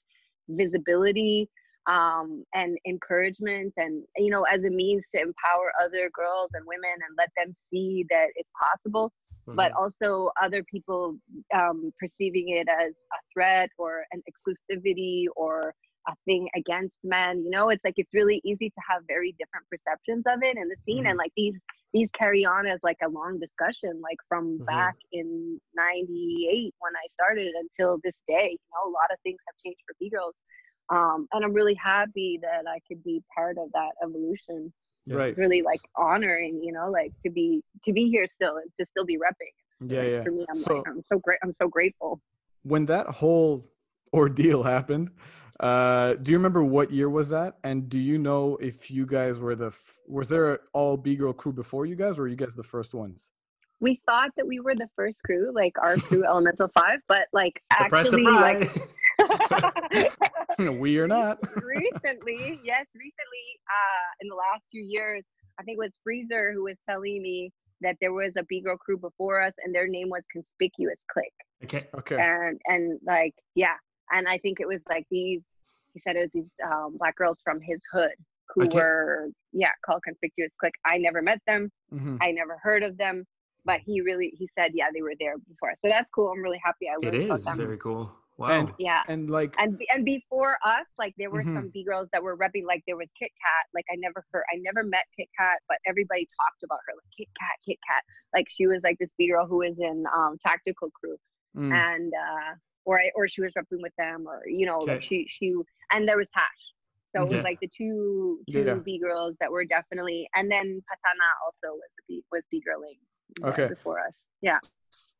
visibility 0.49 1.49
um 1.87 2.43
and 2.53 2.77
encouragement 2.87 3.73
and 3.77 4.03
you 4.17 4.29
know 4.29 4.43
as 4.43 4.63
a 4.65 4.69
means 4.69 5.05
to 5.13 5.19
empower 5.21 5.71
other 5.83 6.09
girls 6.13 6.49
and 6.53 6.65
women 6.67 6.91
and 6.93 7.15
let 7.17 7.29
them 7.37 7.53
see 7.69 8.05
that 8.09 8.27
it's 8.35 8.51
possible 8.61 9.11
but 9.53 9.71
Mhm. 9.71 9.77
also 9.79 10.31
other 10.41 10.63
people 10.63 11.17
um, 11.53 11.91
perceiving 11.99 12.49
it 12.49 12.67
as 12.67 12.91
a 12.91 13.19
threat 13.33 13.69
or 13.77 14.05
an 14.11 14.21
exclusivity 14.29 15.25
or 15.35 15.73
a 16.07 16.13
thing 16.25 16.47
against 16.55 16.95
men 17.03 17.43
you 17.43 17.49
know 17.49 17.69
it's 17.69 17.83
like 17.83 17.95
it's 17.97 18.13
really 18.13 18.39
easy 18.45 18.69
to 18.69 18.81
have 18.87 19.01
very 19.07 19.35
different 19.39 19.65
perceptions 19.69 20.23
of 20.27 20.43
it 20.43 20.55
in 20.57 20.67
the 20.67 20.75
scene 20.83 21.07
and 21.07 21.17
like 21.17 21.31
these 21.35 21.61
these 21.93 22.11
carry 22.11 22.45
on 22.45 22.67
as 22.67 22.79
like 22.83 22.97
a 23.03 23.09
long 23.09 23.39
discussion 23.39 23.99
like 24.01 24.17
from 24.27 24.59
Mhm. 24.59 24.67
back 24.67 24.95
in 25.13 25.59
98 25.75 26.73
when 26.79 26.95
i 26.95 27.07
started 27.09 27.53
until 27.55 27.99
this 28.03 28.19
day 28.27 28.51
you 28.51 28.57
know 28.73 28.89
a 28.89 28.93
lot 28.93 29.11
of 29.11 29.17
things 29.23 29.39
have 29.47 29.55
changed 29.63 29.81
for 29.87 29.95
b-girls 29.99 30.43
um, 30.89 31.27
and 31.33 31.43
i'm 31.43 31.53
really 31.53 31.73
happy 31.75 32.39
that 32.41 32.65
i 32.69 32.79
could 32.87 33.03
be 33.03 33.23
part 33.35 33.57
of 33.57 33.71
that 33.73 33.91
evolution 34.03 34.71
Yeah. 35.07 35.17
Right. 35.17 35.29
it's 35.29 35.37
really 35.37 35.61
like 35.61 35.79
honoring 35.95 36.61
you 36.63 36.71
know 36.71 36.89
like 36.89 37.11
to 37.23 37.29
be 37.29 37.61
to 37.85 37.93
be 37.93 38.09
here 38.09 38.25
still 38.25 38.57
and 38.57 38.71
to 38.79 38.85
still 38.85 39.05
be 39.05 39.17
repping 39.17 39.53
It's, 39.81 39.91
Yeah, 39.91 39.99
like, 39.99 40.09
yeah. 40.11 40.23
for 40.23 40.31
me 40.31 40.45
i'm 40.49 40.55
So- 40.55 40.77
like 40.77 40.87
i'm 40.87 41.03
so 41.03 41.19
great 41.19 41.39
i'm 41.43 41.51
so 41.51 41.67
grateful 41.67 42.21
When 42.63 42.85
that 42.87 43.07
whole 43.07 43.69
ordeal 44.13 44.63
happened, 44.63 45.11
uh, 45.59 46.13
do 46.15 46.31
you 46.31 46.37
remember 46.37 46.63
what 46.63 46.89
year 46.91 47.09
was 47.09 47.29
that? 47.29 47.57
And 47.63 47.87
do 47.89 47.99
you 47.99 48.17
know 48.17 48.57
if 48.69 48.89
you 48.89 49.05
guys 49.05 49.39
were 49.39 49.55
the 49.55 49.67
f- 49.67 49.99
was 50.07 50.29
there 50.29 50.59
all 50.73 50.97
B 50.97 51.15
girl 51.15 51.33
crew 51.33 51.53
before 51.53 51.85
you 51.85 51.95
guys, 51.95 52.17
or 52.17 52.23
were 52.23 52.27
you 52.27 52.35
guys 52.43 52.55
the 52.55 52.63
first 52.75 52.93
ones? 52.93 53.31
we 53.81 53.99
thought 54.07 54.31
that 54.37 54.47
we 54.47 54.57
were 54.61 54.73
the 54.73 54.89
first 54.95 55.17
crew 55.25 55.51
like 55.53 55.73
our 55.85 55.97
crew 56.07 56.23
elemental 56.25 56.69
five 56.69 56.99
but 57.09 57.27
like 57.33 57.61
Surprise, 57.73 58.05
actually 58.07 58.23
surprise. 58.23 58.75
like 58.75 58.89
we 60.79 60.97
are 60.97 61.07
not. 61.07 61.39
recently, 61.63 62.59
yes, 62.63 62.85
recently, 62.95 63.45
uh, 63.69 64.09
in 64.21 64.27
the 64.29 64.35
last 64.35 64.63
few 64.71 64.83
years, 64.83 65.23
I 65.59 65.63
think 65.63 65.77
it 65.77 65.79
was 65.79 65.91
Freezer 66.03 66.51
who 66.53 66.63
was 66.63 66.77
telling 66.87 67.21
me 67.21 67.51
that 67.81 67.97
there 68.01 68.13
was 68.13 68.31
a 68.37 68.43
B 68.43 68.61
girl 68.61 68.77
crew 68.77 68.97
before 68.97 69.41
us, 69.41 69.53
and 69.63 69.73
their 69.73 69.87
name 69.87 70.09
was 70.09 70.23
Conspicuous 70.31 70.99
Click, 71.09 71.33
okay. 71.63 71.87
Okay. 71.97 72.15
and 72.19 72.59
and 72.65 72.99
like 73.05 73.33
yeah, 73.55 73.75
and 74.11 74.27
I 74.27 74.37
think 74.37 74.59
it 74.59 74.67
was 74.67 74.81
like 74.89 75.05
these. 75.11 75.41
He 75.93 76.01
said 76.01 76.17
it 76.17 76.21
was 76.21 76.31
these 76.33 76.53
um, 76.65 76.97
black 76.97 77.15
girls 77.15 77.39
from 77.43 77.61
his 77.61 77.79
hood 77.91 78.11
who 78.53 78.65
Okay. 78.65 78.77
were 78.77 79.29
yeah 79.53 79.71
called 79.85 80.01
Conspicuous 80.03 80.53
Click. 80.59 80.73
I 80.85 80.97
never 80.97 81.21
met 81.21 81.39
them. 81.47 81.71
Mhm. 81.93 82.17
I 82.21 82.31
never 82.31 82.57
heard 82.61 82.83
of 82.83 82.97
them. 82.97 83.25
But 83.63 83.79
he 83.79 84.01
really 84.01 84.31
he 84.37 84.47
said 84.57 84.71
yeah 84.73 84.85
they 84.93 85.01
were 85.01 85.15
there 85.19 85.33
before 85.49 85.73
so 85.79 85.87
that's 85.89 86.11
cool 86.11 86.29
I'm 86.31 86.43
really 86.43 86.61
happy 86.63 86.87
I 86.87 86.93
It 87.01 87.03
learned 87.13 87.25
about 87.31 87.43
them 87.45 87.57
very 87.57 87.77
cool. 87.79 88.13
Wow. 88.37 88.49
And 88.59 88.71
yeah 88.79 89.01
and 89.07 89.29
like 89.29 89.55
and 89.59 89.79
and 89.93 90.03
before 90.03 90.57
us 90.65 90.85
like 90.97 91.13
there 91.17 91.29
were 91.31 91.43
Mhm. 91.43 91.53
some 91.55 91.69
b 91.69 91.85
girls 91.85 92.09
that 92.11 92.21
were 92.21 92.35
repping 92.35 92.65
like 92.67 92.83
there 92.85 92.97
was 92.97 93.07
kit 93.17 93.31
kat 93.41 93.65
like 93.73 93.85
i 93.89 93.95
never 93.95 94.25
heard 94.31 94.43
i 94.53 94.57
never 94.57 94.83
met 94.83 95.05
kit 95.17 95.29
kat 95.39 95.59
but 95.69 95.77
everybody 95.87 96.27
talked 96.41 96.61
about 96.63 96.79
her 96.85 96.93
like 96.95 97.09
kit 97.17 97.29
kat 97.39 97.57
kit 97.65 97.79
kat 97.89 98.03
like 98.33 98.47
she 98.49 98.67
was 98.67 98.83
like 98.83 98.97
this 98.99 99.09
b 99.17 99.29
girl 99.29 99.45
who 99.47 99.57
was 99.59 99.79
in 99.79 100.03
um 100.13 100.37
tactical 100.45 100.89
crew 100.91 101.15
mm, 101.55 101.71
and 101.73 102.11
uh 102.13 102.55
or 102.83 102.99
I, 102.99 103.09
or 103.15 103.27
she 103.29 103.41
was 103.41 103.53
repping 103.53 103.81
with 103.81 103.95
them 103.97 104.25
or 104.27 104.41
you 104.47 104.65
know 104.65 104.79
like 104.79 105.01
she 105.01 105.25
she 105.29 105.53
and 105.93 106.05
there 106.07 106.17
was 106.17 106.29
tash 106.29 106.61
so 107.05 107.21
it 107.23 107.29
was 107.29 107.37
Yeah. 107.37 107.43
like 107.43 107.59
the 107.61 107.69
two 107.69 108.41
two 108.51 108.63
Yeah. 108.65 108.75
b 108.83 108.99
girls 108.99 109.35
that 109.39 109.49
were 109.49 109.63
definitely 109.63 110.27
and 110.35 110.51
then 110.51 110.83
patana 110.91 111.29
also 111.45 111.73
was 111.73 111.91
a 111.99 112.03
b 112.09 112.21
was 112.33 112.43
b 112.51 112.61
girling 112.67 112.99
uh, 113.45 113.51
Okay. 113.51 113.67
before 113.69 113.99
us 114.01 114.27
yeah 114.41 114.59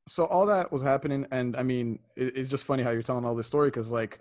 so 0.07 0.25
all 0.25 0.45
that 0.47 0.71
was 0.71 0.81
happening, 0.81 1.25
and 1.31 1.55
I 1.55 1.63
mean, 1.63 1.99
it, 2.15 2.37
it's 2.37 2.49
just 2.49 2.65
funny 2.65 2.83
how 2.83 2.91
you're 2.91 3.01
telling 3.01 3.25
all 3.25 3.35
this 3.35 3.47
story 3.47 3.69
because 3.69 3.89
like 3.91 4.19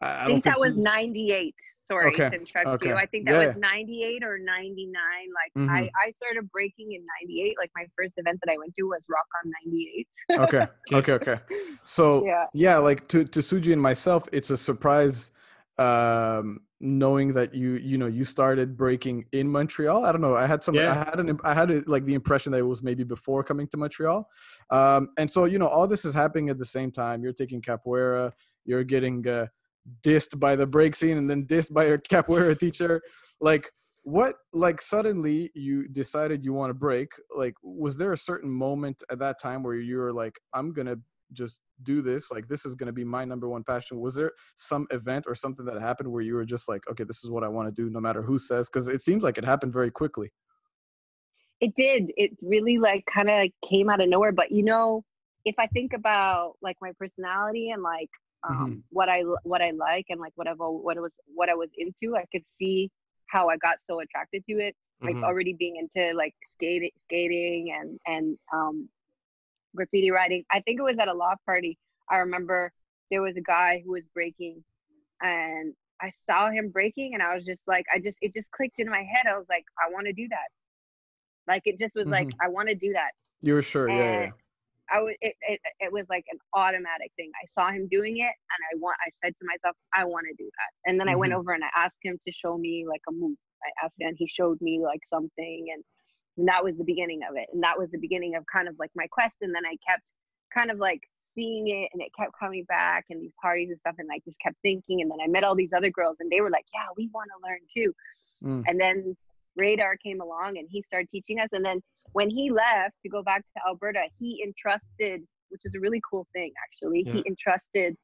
I, 0.00 0.24
I 0.24 0.26
think 0.26 0.44
that 0.44 0.58
was 0.58 0.74
she- 0.74 0.80
98. 0.80 1.54
Sorry 1.86 2.06
Okay, 2.12 2.30
to 2.30 2.36
interrupt 2.40 2.66
okay. 2.82 2.88
you. 2.88 2.94
I 2.94 3.04
think 3.06 3.26
that 3.26 3.32
Yeah. 3.40 3.46
was 3.48 3.56
98 3.56 4.24
or 4.24 4.38
99. 4.38 4.92
Like 4.94 5.52
Mhm. 5.68 5.70
I, 5.70 5.90
I 6.06 6.10
started 6.10 6.50
breaking 6.50 6.92
in 6.92 7.04
98. 7.22 7.56
Like 7.58 7.70
my 7.76 7.84
first 7.96 8.14
event 8.16 8.40
that 8.44 8.50
I 8.50 8.56
went 8.56 8.74
to 8.76 8.84
was 8.84 9.04
Rock 9.08 9.26
on 9.44 9.52
98. 9.66 10.08
okay 10.40 10.66
okay 10.92 11.12
okay 11.12 11.40
so 11.84 12.24
Yeah. 12.26 12.46
yeah 12.54 12.78
like 12.78 13.06
to 13.08 13.24
to 13.26 13.40
suji 13.40 13.72
and 13.74 13.82
myself 13.82 14.26
it's 14.32 14.48
a 14.50 14.56
surprise 14.56 15.30
um 15.78 16.60
knowing 16.80 17.32
that 17.32 17.54
you 17.54 17.72
you 17.76 17.98
know 17.98 18.06
you 18.06 18.24
started 18.24 18.76
breaking 18.76 19.24
in 19.32 19.48
montreal 19.48 20.04
i 20.04 20.12
don't 20.12 20.20
know 20.20 20.36
i 20.36 20.46
had 20.46 20.62
some 20.62 20.74
Yeah. 20.74 20.92
i 20.92 20.94
had 21.10 21.18
an 21.18 21.38
i 21.42 21.52
had 21.52 21.70
a, 21.70 21.82
like 21.86 22.04
the 22.04 22.14
impression 22.14 22.52
that 22.52 22.58
it 22.58 22.62
was 22.62 22.82
maybe 22.82 23.02
before 23.02 23.42
coming 23.42 23.66
to 23.68 23.76
montreal. 23.76 24.28
Um 24.70 25.08
and 25.18 25.28
so 25.30 25.46
you 25.46 25.58
know 25.58 25.66
all 25.66 25.88
this 25.88 26.04
is 26.04 26.14
happening 26.14 26.48
at 26.48 26.58
the 26.58 26.64
same 26.66 26.92
time. 26.92 27.22
You're 27.24 27.32
taking 27.32 27.60
capoeira 27.60 28.32
you're 28.66 28.84
getting 28.84 29.26
uh, 29.28 29.46
dissed 30.02 30.38
by 30.38 30.56
the 30.56 30.66
break 30.66 30.96
scene 30.96 31.18
and 31.18 31.28
then 31.28 31.44
dissed 31.46 31.72
by 31.72 31.86
your 31.86 31.98
capoeira 32.10 32.58
teacher. 32.58 33.02
Like 33.40 33.70
what 34.02 34.36
like 34.52 34.80
suddenly 34.80 35.50
you 35.54 35.88
decided 35.88 36.44
you 36.44 36.52
want 36.52 36.70
to 36.70 36.74
break. 36.74 37.08
Like 37.36 37.54
was 37.62 37.96
there 37.96 38.12
a 38.12 38.16
certain 38.16 38.50
moment 38.50 39.02
at 39.10 39.18
that 39.18 39.40
time 39.40 39.62
where 39.62 39.74
you 39.74 39.96
were 39.96 40.12
like 40.12 40.38
i'm 40.54 40.72
gonna 40.72 40.96
just 41.34 41.60
do 41.82 42.00
this 42.02 42.30
like 42.30 42.48
this 42.48 42.64
is 42.64 42.74
gonna 42.74 42.92
be 42.92 43.04
my 43.04 43.24
number 43.24 43.48
one 43.48 43.64
passion 43.64 44.00
was 44.00 44.14
there 44.14 44.32
some 44.56 44.86
event 44.90 45.24
or 45.26 45.34
something 45.34 45.66
that 45.66 45.80
happened 45.80 46.10
where 46.10 46.22
you 46.22 46.34
were 46.34 46.44
just 46.44 46.68
like 46.68 46.82
okay 46.90 47.04
this 47.04 47.22
is 47.24 47.30
what 47.30 47.44
i 47.44 47.48
want 47.48 47.66
to 47.68 47.72
do 47.82 47.90
no 47.90 48.00
matter 48.00 48.22
who 48.22 48.38
says 48.38 48.68
because 48.68 48.88
it 48.88 49.02
seems 49.02 49.22
like 49.22 49.36
it 49.38 49.44
happened 49.44 49.72
very 49.72 49.90
quickly 49.90 50.30
It 51.60 51.74
did. 51.76 52.12
It 52.16 52.32
really 52.42 52.78
like 52.78 53.04
kind 53.06 53.30
of 53.30 53.48
came 53.66 53.88
out 53.88 54.00
of 54.00 54.08
nowhere. 54.08 54.32
But 54.32 54.50
you 54.52 54.62
know, 54.62 55.02
if 55.44 55.54
I 55.58 55.66
think 55.68 55.92
about 55.92 56.54
like 56.62 56.76
my 56.80 56.92
personality 56.98 57.70
and 57.70 57.82
like 57.82 58.10
um, 58.46 58.54
Mhm. 58.76 58.82
what 58.90 59.08
i 59.08 59.20
what 59.44 59.62
I 59.62 59.70
like 59.70 60.06
and 60.10 60.20
like 60.20 60.32
what 60.34 60.46
I've 60.48 60.58
what 60.58 60.96
it 60.96 61.00
was 61.00 61.14
what 61.26 61.48
I 61.48 61.54
was 61.54 61.70
into, 61.78 62.16
I 62.16 62.24
could 62.32 62.44
see 62.58 62.90
how 63.28 63.48
I 63.48 63.56
got 63.56 63.76
so 63.80 64.00
attracted 64.00 64.44
to 64.50 64.54
it. 64.54 64.74
Like 65.02 65.16
Mhm. 65.16 65.24
already 65.24 65.54
being 65.54 65.76
into 65.76 66.14
like 66.16 66.34
skating, 66.54 66.90
skating 67.00 67.72
and 67.78 67.98
and 68.06 68.38
um, 68.52 68.88
graffiti 69.76 70.10
writing. 70.10 70.44
I 70.52 70.60
think 70.60 70.78
it 70.80 70.82
was 70.82 70.98
at 70.98 71.08
a 71.08 71.14
law 71.14 71.34
party. 71.46 71.78
I 72.10 72.18
remember 72.18 72.72
there 73.10 73.22
was 73.22 73.36
a 73.36 73.40
guy 73.42 73.82
who 73.84 73.92
was 73.92 74.06
breaking, 74.08 74.64
and 75.22 75.74
I 76.02 76.12
saw 76.26 76.50
him 76.50 76.70
breaking, 76.70 77.14
and 77.14 77.22
I 77.22 77.34
was 77.34 77.44
just 77.44 77.68
like, 77.68 77.86
I 77.94 78.00
just 78.00 78.16
it 78.20 78.34
just 78.34 78.50
clicked 78.52 78.80
in 78.80 78.88
my 78.90 79.02
head. 79.04 79.26
I 79.28 79.38
was 79.38 79.46
like, 79.48 79.64
I 79.84 79.92
want 79.92 80.06
to 80.06 80.12
do 80.12 80.28
that. 80.30 80.48
Like 81.46 81.62
it 81.66 81.78
just 81.78 81.94
was 81.94 82.08
like, 82.10 82.28
I 82.42 82.48
want 82.48 82.68
to 82.68 82.74
do 82.74 82.92
that. 82.92 83.12
you 83.42 83.54
were 83.54 83.62
sure 83.62 83.90
yeah, 83.90 84.12
yeah, 84.12 84.30
And 84.30 84.32
I 84.92 85.00
was 85.02 85.14
it, 85.20 85.34
it 85.48 85.60
it 85.80 85.92
was 85.92 86.06
like 86.10 86.24
an 86.30 86.38
automatic 86.54 87.12
thing. 87.16 87.30
I 87.42 87.46
saw 87.54 87.70
him 87.72 87.88
doing 87.90 88.18
it 88.18 88.22
and 88.24 88.60
I 88.72 88.78
want 88.80 88.96
I 89.06 89.10
said 89.22 89.34
to 89.36 89.46
myself, 89.46 89.76
I 89.94 90.04
want 90.04 90.26
to 90.30 90.34
do 90.42 90.50
that. 90.50 90.90
And 90.90 91.00
then 91.00 91.08
I 91.08 91.16
went 91.16 91.32
Mhm. 91.32 91.38
over 91.38 91.52
and 91.52 91.64
I 91.64 91.70
asked 91.84 91.98
him 92.02 92.18
to 92.26 92.32
show 92.32 92.58
me 92.58 92.86
like 92.88 93.02
a 93.08 93.12
move. 93.12 93.36
I 93.64 93.86
asked 93.86 94.00
him 94.00 94.08
and 94.08 94.16
he 94.18 94.26
showed 94.28 94.60
me 94.60 94.80
like 94.82 95.00
something 95.06 95.66
and, 95.74 95.84
and 96.36 96.48
that 96.48 96.62
was 96.64 96.76
the 96.76 96.84
beginning 96.84 97.20
of 97.28 97.36
it. 97.36 97.46
And 97.52 97.62
that 97.62 97.78
was 97.78 97.90
the 97.90 97.98
beginning 97.98 98.34
of 98.34 98.44
kind 98.52 98.68
of 98.68 98.74
like 98.78 98.90
my 98.94 99.06
quest. 99.10 99.36
And 99.42 99.54
then 99.54 99.64
I 99.66 99.76
kept 99.88 100.10
kind 100.52 100.70
of 100.70 100.78
like 100.78 101.00
seeing 101.34 101.68
it 101.68 101.88
and 101.92 102.00
it 102.02 102.10
kept 102.18 102.32
coming 102.38 102.64
back 102.64 103.06
and 103.10 103.20
these 103.20 103.32
parties 103.40 103.70
and 103.70 103.78
stuff 103.78 103.94
and 103.98 104.08
I 104.12 104.20
just 104.24 104.38
kept 104.40 104.56
thinking 104.62 105.00
and 105.00 105.10
then 105.10 105.18
I 105.22 105.26
met 105.28 105.42
all 105.44 105.54
these 105.56 105.72
other 105.72 105.90
girls 105.90 106.16
and 106.20 106.30
they 106.30 106.40
were 106.40 106.50
like, 106.50 106.64
Yeah, 106.72 106.86
we 106.96 107.08
want 107.12 107.28
to 107.30 107.48
learn 107.48 107.58
too. 107.76 107.94
Mm. 108.44 108.64
And 108.68 108.80
then 108.80 109.16
Radar 109.56 109.96
came 109.96 110.20
along 110.20 110.58
and 110.58 110.68
he 110.70 110.82
started 110.82 111.08
teaching 111.10 111.40
us. 111.40 111.48
And 111.52 111.64
then 111.64 111.80
when 112.12 112.30
he 112.30 112.50
left 112.50 112.94
to 113.02 113.08
go 113.08 113.22
back 113.22 113.42
to 113.56 113.62
Alberta, 113.68 114.02
he 114.18 114.42
entrusted, 114.44 115.22
which 115.48 115.62
is 115.64 115.74
a 115.74 115.80
really 115.80 116.00
cool 116.08 116.26
thing 116.32 116.52
actually, 116.64 117.02
he 117.02 117.24
entrusted 117.26 117.96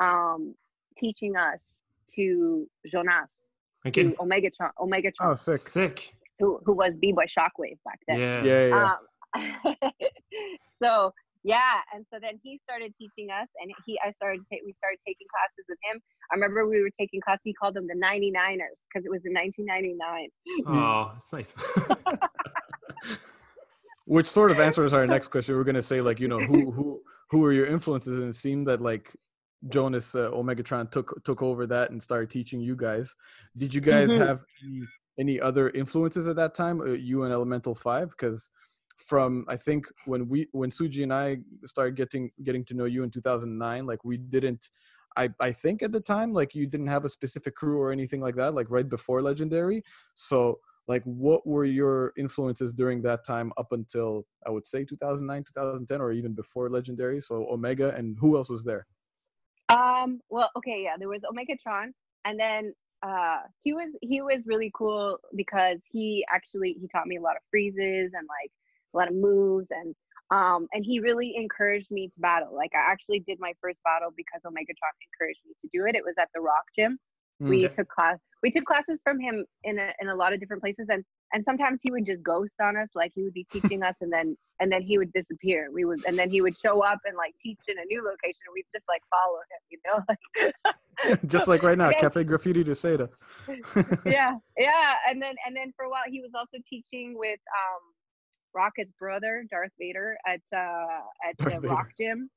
um, 0.00 0.54
teaching 0.96 1.36
us 1.36 1.60
to 2.14 2.66
Jonas, 2.86 3.28
Okay. 3.86 4.04
to 4.04 4.16
Omega 4.20 4.50
Tron, 4.50 4.70
Omega 4.80 5.10
Tron. 5.12 5.32
oh 5.32 5.34
sick 5.34 5.56
Sick. 5.58 6.14
Who 6.38 6.60
who 6.64 6.72
was 6.72 6.96
B 6.96 7.12
Boy 7.12 7.24
Shockwave 7.26 7.78
back 7.84 8.00
then. 8.06 8.18
Yeah. 8.20 8.44
Yeah, 8.44 8.66
yeah. 8.68 8.92
Um, 9.34 9.76
so 10.82 11.12
yeah, 11.44 11.80
and 11.94 12.04
so 12.12 12.18
then 12.20 12.38
he 12.42 12.60
started 12.64 12.94
teaching 12.96 13.30
us, 13.30 13.48
and 13.62 13.70
he 13.86 13.98
I 14.04 14.10
started 14.10 14.40
ta- 14.52 14.58
we 14.66 14.72
started 14.78 14.98
taking 15.06 15.26
classes 15.32 15.64
with 15.68 15.78
him. 15.90 16.00
I 16.30 16.34
remember 16.34 16.66
we 16.68 16.82
were 16.82 16.90
taking 16.98 17.20
classes. 17.20 17.42
He 17.44 17.54
called 17.54 17.74
them 17.74 17.86
the 17.86 17.94
99ers 17.94 18.76
because 18.92 19.06
it 19.06 19.10
was 19.10 19.22
in 19.24 19.32
1999. 19.34 20.28
Oh, 20.66 21.12
it's 21.16 21.32
nice. 21.32 21.54
Which 24.04 24.28
sort 24.28 24.50
of 24.50 24.58
answers 24.58 24.92
our 24.94 25.06
next 25.06 25.28
question. 25.28 25.54
We're 25.56 25.64
gonna 25.64 25.82
say 25.82 26.00
like, 26.00 26.18
you 26.18 26.28
know, 26.28 26.40
who 26.40 26.70
who 26.70 27.02
who 27.30 27.38
were 27.40 27.52
your 27.52 27.66
influences? 27.66 28.18
And 28.18 28.30
it 28.30 28.34
seemed 28.36 28.66
that 28.66 28.80
like 28.80 29.14
Jonas 29.68 30.14
uh, 30.14 30.30
Omegatron 30.30 30.90
took 30.90 31.22
took 31.24 31.42
over 31.42 31.66
that 31.66 31.90
and 31.90 32.02
started 32.02 32.30
teaching 32.30 32.60
you 32.60 32.74
guys. 32.74 33.14
Did 33.56 33.74
you 33.74 33.80
guys 33.82 34.08
Mhm. 34.10 34.26
have 34.26 34.42
any, 34.64 34.80
any 35.18 35.40
other 35.40 35.70
influences 35.70 36.28
at 36.28 36.36
that 36.36 36.54
time? 36.54 36.80
Uh, 36.80 36.92
you 36.92 37.24
and 37.24 37.32
Elemental 37.32 37.74
Five, 37.74 38.10
because 38.10 38.50
from 38.96 39.44
I 39.48 39.56
think 39.56 39.86
when 40.06 40.28
we 40.28 40.48
when 40.52 40.70
Suji 40.70 41.02
and 41.02 41.12
I 41.12 41.38
started 41.64 41.96
getting 41.96 42.30
getting 42.44 42.64
to 42.66 42.74
know 42.74 42.84
you 42.84 43.02
in 43.04 43.10
2009, 43.10 43.86
like 43.86 44.04
we 44.04 44.16
didn't. 44.16 44.68
I, 45.16 45.30
I 45.40 45.50
think 45.50 45.82
at 45.82 45.90
the 45.90 46.00
time 46.00 46.32
like 46.32 46.54
you 46.54 46.66
didn't 46.66 46.86
have 46.86 47.04
a 47.04 47.08
specific 47.08 47.56
crew 47.56 47.80
or 47.80 47.90
anything 47.90 48.20
like 48.20 48.36
that 48.36 48.54
like 48.54 48.66
right 48.70 48.88
before 48.88 49.20
legendary 49.20 49.82
so 50.14 50.60
like 50.86 51.02
what 51.04 51.44
were 51.44 51.64
your 51.64 52.12
influences 52.16 52.72
during 52.72 53.02
that 53.02 53.24
time 53.24 53.50
up 53.56 53.72
until 53.72 54.26
i 54.46 54.50
would 54.50 54.66
say 54.66 54.84
2009 54.84 55.44
2010 55.44 56.00
or 56.00 56.12
even 56.12 56.34
before 56.34 56.70
legendary 56.70 57.20
so 57.20 57.46
omega 57.50 57.88
and 57.96 58.16
who 58.20 58.36
else 58.36 58.48
was 58.48 58.62
there 58.62 58.86
Um, 59.70 60.20
well, 60.30 60.50
okay, 60.56 60.82
yeah, 60.84 60.96
there 60.98 61.08
was 61.08 61.20
Omegatron, 61.30 61.92
and 62.24 62.38
then 62.40 62.72
uh, 63.02 63.38
he 63.62 63.72
was 63.72 63.90
he 64.02 64.20
was 64.22 64.46
really 64.46 64.70
cool 64.74 65.18
because 65.36 65.78
he 65.90 66.24
actually 66.30 66.76
he 66.80 66.88
taught 66.88 67.06
me 67.06 67.16
a 67.16 67.20
lot 67.20 67.36
of 67.36 67.42
freezes 67.50 68.12
and 68.14 68.26
like 68.28 68.50
a 68.94 68.96
lot 68.96 69.08
of 69.08 69.14
moves 69.14 69.68
and 69.70 69.94
um 70.30 70.66
and 70.72 70.84
he 70.84 71.00
really 71.00 71.34
encouraged 71.36 71.90
me 71.90 72.08
to 72.08 72.20
battle. 72.20 72.54
Like 72.54 72.72
I 72.74 72.90
actually 72.90 73.20
did 73.20 73.38
my 73.40 73.52
first 73.60 73.80
battle 73.84 74.12
because 74.16 74.42
Omegatron 74.44 74.96
encouraged 75.12 75.40
me 75.46 75.54
to 75.60 75.68
do 75.72 75.86
it. 75.86 75.94
It 75.94 76.04
was 76.04 76.14
at 76.18 76.28
the 76.34 76.40
Rock 76.40 76.64
Gym. 76.76 76.98
Mm. 77.42 77.48
We 77.48 77.68
took 77.68 77.88
class 77.88 78.18
we 78.42 78.50
took 78.50 78.64
classes 78.64 78.98
from 79.02 79.18
him 79.18 79.44
in 79.64 79.78
a, 79.78 79.92
in 80.00 80.08
a 80.08 80.14
lot 80.14 80.32
of 80.32 80.40
different 80.40 80.62
places 80.62 80.86
and 80.88 81.04
and 81.32 81.44
sometimes 81.44 81.80
he 81.82 81.90
would 81.90 82.06
just 82.06 82.22
ghost 82.22 82.56
on 82.60 82.76
us 82.76 82.88
like 82.94 83.12
he 83.14 83.22
would 83.22 83.34
be 83.34 83.44
teaching 83.52 83.82
us 83.82 83.94
and 84.00 84.12
then 84.12 84.36
and 84.60 84.70
then 84.72 84.82
he 84.82 84.98
would 84.98 85.12
disappear 85.12 85.68
we 85.72 85.84
would 85.84 86.00
and 86.06 86.18
then 86.18 86.30
he 86.30 86.40
would 86.40 86.56
show 86.58 86.82
up 86.82 86.98
and 87.04 87.16
like 87.16 87.34
teach 87.42 87.58
in 87.68 87.76
a 87.78 87.84
new 87.86 88.02
location 88.02 88.40
and 88.46 88.52
we'd 88.54 88.64
just 88.72 88.84
like 88.88 89.02
follow 89.10 89.38
him 89.50 89.60
you 89.70 89.78
know 89.86 90.02
like 90.64 91.20
just 91.26 91.46
like 91.48 91.62
right 91.62 91.78
now 91.78 91.90
Yes. 91.90 92.00
cafe 92.00 92.24
graffiti 92.24 92.64
to 92.64 92.72
seda 92.72 93.08
yeah 94.04 94.34
yeah 94.56 94.94
and 95.08 95.20
then 95.22 95.34
and 95.46 95.56
then 95.56 95.72
for 95.76 95.84
a 95.84 95.90
while 95.90 96.02
he 96.08 96.20
was 96.20 96.30
also 96.36 96.58
teaching 96.68 97.16
with 97.16 97.38
um 97.52 97.82
rocket's 98.54 98.92
brother 98.98 99.44
darth 99.50 99.70
vader 99.78 100.16
at 100.26 100.40
uh 100.56 101.00
at 101.28 101.36
Darth 101.36 101.54
the 101.54 101.60
Vader. 101.60 101.74
rock 101.74 101.88
gym 101.98 102.30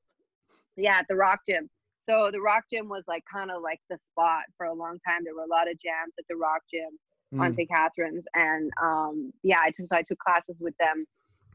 yeah 0.76 0.98
at 0.98 1.06
the 1.08 1.16
rock 1.16 1.40
gym 1.48 1.68
so 2.02 2.30
the 2.32 2.40
rock 2.40 2.64
gym 2.72 2.88
was 2.88 3.04
like 3.06 3.22
kind 3.32 3.50
of 3.50 3.62
like 3.62 3.80
the 3.90 3.96
spot 3.98 4.42
for 4.56 4.66
a 4.66 4.74
long 4.74 4.98
time 5.06 5.20
there 5.24 5.34
were 5.34 5.42
a 5.44 5.46
lot 5.48 5.70
of 5.70 5.78
jams 5.78 6.12
at 6.18 6.24
the 6.28 6.36
rock 6.36 6.62
gym 6.72 6.98
on 7.40 7.52
Mm. 7.52 7.56
St. 7.56 7.70
Catherines. 7.70 8.24
And 8.34 8.70
um, 8.82 9.32
yeah, 9.42 9.60
I 9.62 9.70
took 9.70 9.86
so 9.86 9.96
I 9.96 10.02
took 10.02 10.18
classes 10.18 10.56
with 10.60 10.76
them 10.78 11.06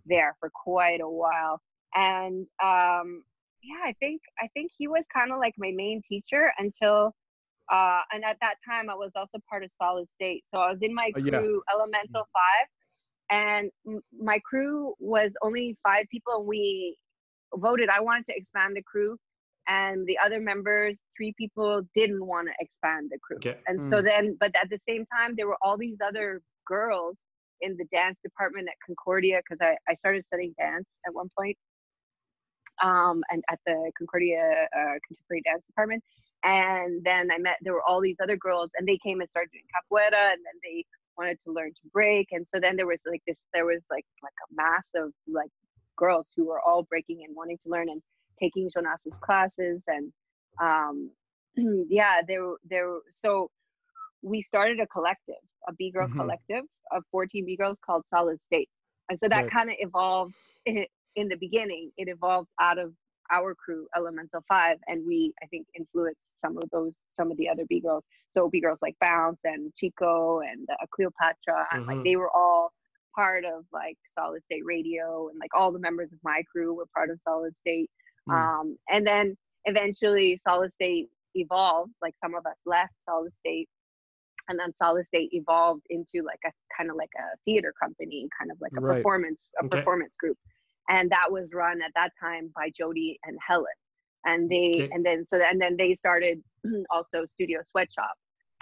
there 0.08 0.36
for 0.40 0.50
quite 0.50 1.02
a 1.02 1.08
while. 1.10 1.62
And 1.94 2.48
um, 2.64 3.24
yeah, 3.62 3.82
I 3.86 3.94
think 4.00 4.22
I 4.42 4.48
think 4.56 4.72
he 4.76 4.88
was 4.88 5.06
kind 5.14 5.32
of 5.32 5.38
like 5.40 5.54
my 5.58 5.72
main 5.76 6.02
teacher 6.02 6.52
until 6.58 7.14
uh, 7.72 8.02
and 8.12 8.24
at 8.26 8.38
that 8.42 8.56
time 8.68 8.90
I 8.90 8.96
was 8.96 9.12
also 9.16 9.38
part 9.50 9.64
of 9.64 9.72
Solid 9.78 10.08
State. 10.16 10.46
So 10.48 10.60
I 10.60 10.72
was 10.72 10.82
in 10.82 10.96
my 10.96 11.12
Oh, 11.16 11.20
yeah. 11.20 11.38
crew 11.38 11.62
Elemental 11.72 12.24
Five, 12.34 12.68
and 13.30 13.70
m- 13.88 14.02
my 14.20 14.40
crew 14.40 14.94
was 15.00 15.32
only 15.44 15.78
five 15.84 16.06
people, 16.10 16.34
and 16.38 16.48
we 16.48 16.98
voted. 17.56 17.90
I 17.90 18.00
wanted 18.00 18.26
to 18.28 18.36
expand 18.36 18.76
the 18.76 18.82
crew. 18.84 19.18
And 19.68 20.08
the 20.08 20.18
other 20.24 20.40
members, 20.40 20.98
three 21.16 21.34
people, 21.38 21.82
didn't 21.94 22.26
want 22.26 22.48
to 22.48 22.54
expand 22.60 23.10
the 23.12 23.20
crew. 23.20 23.38
Okay. 23.38 23.60
And 23.68 23.90
so 23.90 24.02
then, 24.02 24.38
but 24.40 24.56
at 24.56 24.70
the 24.70 24.80
same 24.88 25.06
time, 25.06 25.34
there 25.36 25.48
were 25.48 25.58
all 25.62 25.78
these 25.78 25.98
other 26.06 26.42
girls 26.66 27.18
in 27.62 27.76
the 27.78 27.86
dance 27.94 28.18
department 28.24 28.68
at 28.70 28.76
Concordia 28.86 29.42
because 29.42 29.60
I, 29.62 29.76
I 29.90 29.94
started 29.96 30.24
studying 30.24 30.54
dance 30.58 30.88
at 31.06 31.14
one 31.14 31.30
point, 31.38 31.58
um, 32.82 33.24
and 33.30 33.44
at 33.52 33.60
the 33.66 33.92
Concordia 33.98 34.68
uh, 34.76 34.96
Contemporary 35.06 35.42
Dance 35.44 35.66
Department. 35.66 36.04
And 36.44 37.04
then 37.04 37.32
I 37.32 37.38
met, 37.40 37.58
there 37.62 37.74
were 37.74 37.84
all 37.84 38.00
these 38.00 38.18
other 38.22 38.38
girls, 38.38 38.70
and 38.78 38.88
they 38.88 39.00
came 39.04 39.20
and 39.20 39.30
started 39.30 39.50
doing 39.52 39.66
capoeira, 39.74 40.32
and 40.32 40.40
then 40.46 40.60
they 40.64 40.86
wanted 41.18 41.40
to 41.46 41.52
learn 41.52 41.72
to 41.72 41.90
break. 41.92 42.28
And 42.32 42.46
so 42.54 42.62
then 42.62 42.78
there 42.78 42.86
was 42.86 43.02
like 43.06 43.22
this, 43.28 43.38
there 43.54 43.66
was 43.66 43.82
like 43.90 44.06
like 44.24 44.34
a 44.50 44.56
mass 44.56 44.88
of 44.96 45.12
like 45.28 45.50
girls 45.98 46.28
who 46.38 46.46
were 46.46 46.62
all 46.62 46.84
breaking 46.84 47.24
and 47.26 47.36
wanting 47.36 47.58
to 47.64 47.70
learn 47.70 47.90
and 47.90 48.02
taking 48.40 48.70
Jonas's 48.74 49.18
classes 49.24 49.82
and 49.88 50.12
um 50.62 51.12
yeah 51.90 52.22
there 52.28 52.54
there 52.70 53.00
so 53.12 53.50
we 54.22 54.42
started 54.42 54.80
a 54.80 54.88
collective 54.88 55.36
a 55.68 55.74
b 55.74 55.92
girl 55.92 56.08
Mhm. 56.08 56.16
collective 56.16 56.64
of 56.92 57.04
14 57.12 57.46
b 57.46 57.56
girls 57.58 57.80
called 57.86 58.04
solid 58.10 58.40
state 58.42 58.70
and 59.10 59.20
so 59.20 59.28
that 59.30 59.46
Right. 59.46 59.54
kind 59.54 59.70
of 59.70 59.76
evolved 59.80 60.34
in, 60.66 60.86
in 61.16 61.28
the 61.28 61.38
beginning 61.38 61.92
it 61.98 62.08
evolved 62.10 62.50
out 62.62 62.78
of 62.78 62.94
our 63.32 63.54
crew 63.56 63.88
elemental 63.96 64.42
five 64.48 64.78
and 64.88 65.06
we 65.06 65.34
i 65.44 65.46
think 65.48 65.68
influenced 65.78 66.40
some 66.40 66.58
of 66.58 66.64
those 66.72 66.96
some 67.10 67.32
of 67.32 67.38
the 67.38 67.50
other 67.50 67.64
b 67.70 67.80
girls 67.82 68.06
so 68.28 68.50
b 68.50 68.62
girls 68.62 68.80
like 68.82 68.96
bounce 69.02 69.40
and 69.44 69.74
chico 69.76 70.40
and 70.40 70.68
uh, 70.72 70.86
cleopatra 70.92 71.66
and 71.74 71.86
like 71.88 72.00
Mhm. 72.00 72.06
they 72.06 72.16
were 72.16 72.32
all 72.36 72.72
part 73.16 73.44
of 73.46 73.66
like 73.74 73.98
solid 74.16 74.44
state 74.44 74.64
radio 74.66 75.28
and 75.30 75.40
like 75.40 75.50
all 75.56 75.72
the 75.72 75.80
members 75.80 76.12
of 76.14 76.20
my 76.24 76.42
crew 76.52 76.74
were 76.74 76.86
part 76.96 77.10
of 77.10 77.20
solid 77.24 77.56
state 77.58 77.90
Mm. 78.28 78.52
um, 78.60 78.78
and 78.90 79.06
then 79.08 79.38
eventually 79.66 80.38
solid 80.38 80.74
state 80.74 81.10
evolved 81.36 81.92
like 82.02 82.16
some 82.24 82.36
of 82.36 82.46
us 82.46 82.58
left 82.66 82.94
solid 83.08 83.32
state 83.40 83.68
and 84.50 84.60
then 84.60 84.74
solid 84.82 85.06
state 85.08 85.30
evolved 85.34 85.84
into 85.90 86.26
like 86.26 86.40
a 86.46 86.52
kind 86.78 86.90
of 86.90 86.96
like 86.96 87.12
a 87.18 87.38
theater 87.46 87.74
company 87.82 88.28
kind 88.40 88.52
of 88.52 88.58
like 88.62 88.74
a 88.78 88.82
Right. 88.82 88.84
performance 88.84 89.50
a 89.60 89.66
Okay. 89.66 89.66
performance 89.66 90.16
group 90.20 90.38
and 90.90 91.10
that 91.12 91.32
was 91.32 91.50
run 91.54 91.82
at 91.82 91.92
that 91.96 92.12
time 92.20 92.52
by 92.56 92.70
jody 92.76 93.20
and 93.26 93.38
helen 93.46 93.66
and 94.26 94.50
they 94.50 94.84
Okay. 94.84 94.90
and 94.92 95.06
then 95.06 95.26
so 95.30 95.38
and 95.42 95.62
then 95.62 95.76
they 95.78 95.94
started 95.94 96.42
also 96.92 97.26
studio 97.26 97.60
sweatshop 97.70 98.14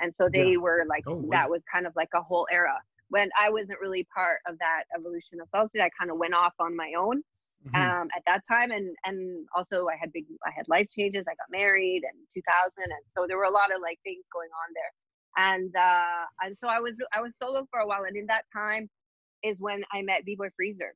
and 0.02 0.14
so 0.16 0.30
they 0.32 0.58
were 0.58 0.84
like 0.90 1.06
Oh, 1.08 1.22
that 1.32 1.50
was 1.50 1.62
kind 1.72 1.88
of 1.88 1.94
like 1.96 2.10
a 2.16 2.22
whole 2.22 2.48
era 2.52 2.78
when 3.10 3.30
i 3.42 3.50
wasn't 3.50 3.80
really 3.82 4.06
part 4.16 4.40
of 4.48 4.58
that 4.60 4.84
evolution 4.98 5.40
of 5.42 5.48
solid 5.50 5.70
state 5.70 5.82
i 5.82 5.90
kind 6.00 6.12
of 6.12 6.18
went 6.18 6.34
off 6.34 6.54
on 6.60 6.76
my 6.76 6.94
own 6.98 7.22
Mhm. 7.66 7.98
um, 8.02 8.08
at 8.16 8.24
that 8.26 8.42
time 8.50 8.72
and 8.72 8.96
and 9.06 9.48
also 9.56 9.88
i 9.88 9.96
had 9.96 10.12
big 10.12 10.26
i 10.46 10.52
had 10.56 10.66
life 10.68 10.88
changes 10.90 11.26
i 11.28 11.32
got 11.36 11.50
married 11.50 12.02
in 12.04 12.18
2000 12.34 12.84
and 12.84 12.94
so 13.08 13.26
there 13.28 13.38
were 13.38 13.44
a 13.46 13.52
lot 13.52 13.74
of 13.74 13.82
like 13.82 14.00
things 14.04 14.26
going 14.34 14.50
on 14.64 14.70
there 14.74 14.94
and 15.46 15.76
uh 15.76 16.26
and 16.44 16.58
so 16.60 16.68
i 16.68 16.80
was 16.80 16.98
i 17.14 17.22
was 17.22 17.38
solo 17.38 17.66
for 17.72 17.80
a 17.80 17.88
while 17.88 18.04
and 18.04 18.16
in 18.16 18.26
that 18.28 18.44
time 18.56 18.90
is 19.44 19.58
when 19.60 19.84
i 19.94 20.02
met 20.02 20.26
b-boy 20.26 20.50
freezer 20.56 20.94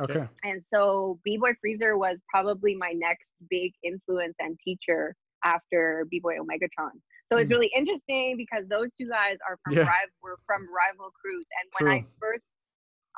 okay 0.00 0.28
and 0.44 0.62
so 0.66 1.18
b-boy 1.24 1.52
freezer 1.60 1.96
was 1.96 2.18
probably 2.28 2.74
my 2.74 2.92
next 2.94 3.30
big 3.50 3.72
influence 3.82 4.34
and 4.40 4.58
teacher 4.64 5.14
after 5.44 6.06
b-boy 6.10 6.34
omegatron 6.36 6.92
so 7.26 7.36
it's 7.38 7.50
Mm. 7.50 7.54
really 7.54 7.70
interesting 7.76 8.36
because 8.36 8.66
those 8.68 8.92
two 8.94 9.08
guys 9.08 9.36
are 9.48 9.58
from 9.62 9.74
Yeah. 9.74 9.84
rival 9.84 10.14
were 10.22 10.38
from 10.46 10.62
rival 10.74 11.10
crews 11.20 11.46
and 11.60 11.70
when 11.72 11.86
i 11.92 12.00
first 12.20 12.48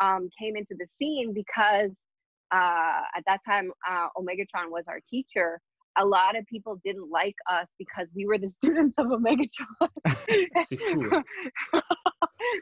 um, 0.02 0.28
came 0.38 0.56
into 0.56 0.74
the 0.78 0.86
scene 0.98 1.32
because 1.32 1.90
uh, 2.52 3.00
at 3.16 3.24
that 3.26 3.40
time 3.46 3.70
uh, 3.88 4.08
omegatron 4.16 4.70
was 4.70 4.84
our 4.88 5.00
teacher 5.08 5.60
a 5.96 6.04
lot 6.04 6.36
of 6.36 6.44
people 6.46 6.80
didn't 6.84 7.08
like 7.10 7.36
us 7.50 7.68
because 7.78 8.08
we 8.14 8.26
were 8.26 8.38
the 8.38 8.48
students 8.58 8.94
of 8.98 9.06
omegatron. 9.06 9.68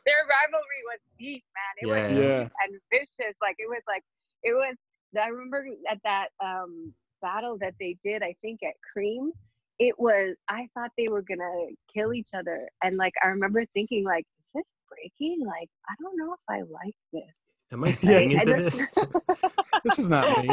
Their 0.07 0.23
rivalry 0.29 0.83
was 0.91 1.01
deep 1.19 1.45
man. 1.57 1.75
It 1.81 1.87
was 1.89 1.99
Yeah. 1.99 2.09
deep 2.09 2.19
Yeah. 2.19 2.49
and 2.65 2.81
vicious. 2.93 3.35
Like 3.41 3.57
it 3.59 3.69
was 3.69 3.83
like 3.89 4.03
it 4.43 4.53
was 4.53 4.77
i 5.21 5.29
remember 5.29 5.67
at 5.91 5.99
that 6.05 6.29
um 6.43 6.93
battle 7.21 7.59
that 7.61 7.75
they 7.79 7.97
did 8.03 8.23
i 8.23 8.35
think 8.41 8.61
at 8.63 8.73
cream 8.93 9.31
it 9.79 9.95
was 9.99 10.35
i 10.49 10.67
thought 10.75 10.91
they 10.97 11.09
were 11.09 11.23
gonna 11.23 11.67
kill 11.93 12.13
each 12.15 12.31
other. 12.35 12.69
And 12.83 12.97
like 12.97 13.13
i 13.23 13.29
remember 13.29 13.65
thinking 13.75 14.05
like 14.05 14.25
is 14.41 14.49
this 14.55 14.69
breaking? 14.89 15.45
Like 15.47 15.69
i 15.89 15.95
don't 16.01 16.17
know 16.17 16.33
if 16.35 16.41
i 16.49 16.61
like 16.63 16.95
this 17.13 17.52
Am 17.73 17.83
I 17.85 17.91
staying 18.03 18.39
I 18.39 18.43
into 18.43 18.71
just- 18.71 18.95
this? 18.95 19.07
this 19.85 19.99
is 19.99 20.09
not 20.09 20.29
me 20.45 20.49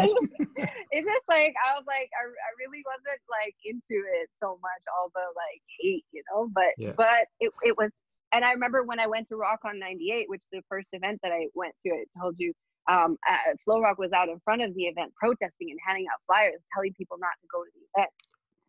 it's 0.92 1.06
just 1.08 1.26
like 1.30 1.54
I 1.64 1.76
was 1.78 1.84
like 1.86 2.10
I, 2.18 2.24
I 2.26 2.50
really 2.58 2.84
wasn't 2.86 3.22
like 3.30 3.56
into 3.64 4.04
it 4.22 4.30
so 4.42 4.58
much, 4.62 4.82
all 4.98 5.12
the 5.14 5.22
like 5.36 5.62
hate, 5.80 6.06
you 6.12 6.24
know. 6.32 6.50
But 6.54 6.74
Yeah. 6.78 6.94
but 6.98 7.28
it 7.40 7.52
it 7.64 7.78
was, 7.78 7.92
and 8.32 8.44
I 8.44 8.52
remember 8.54 8.84
when 8.84 9.00
I 9.00 9.08
went 9.08 9.28
to 9.30 9.36
Rock 9.36 9.60
on 9.66 9.78
'98, 9.80 10.26
which 10.30 10.42
the 10.52 10.62
first 10.68 10.90
event 10.94 11.20
that 11.24 11.32
I 11.32 11.48
went 11.54 11.76
to, 11.86 11.92
I 11.92 12.06
told 12.20 12.40
you, 12.40 12.54
um, 12.90 13.18
uh, 13.30 13.38
Flow 13.64 13.80
Rock 13.82 14.00
was 14.00 14.12
out 14.14 14.30
in 14.30 14.40
front 14.40 14.62
of 14.64 14.74
the 14.74 14.84
event 14.84 15.14
protesting 15.16 15.70
and 15.70 15.80
handing 15.86 16.06
out 16.12 16.20
flyers, 16.26 16.60
telling 16.74 16.94
people 16.94 17.18
not 17.20 17.34
to 17.42 17.48
go 17.52 17.64
to 17.64 17.70
the 17.76 17.86
event. 18.00 18.10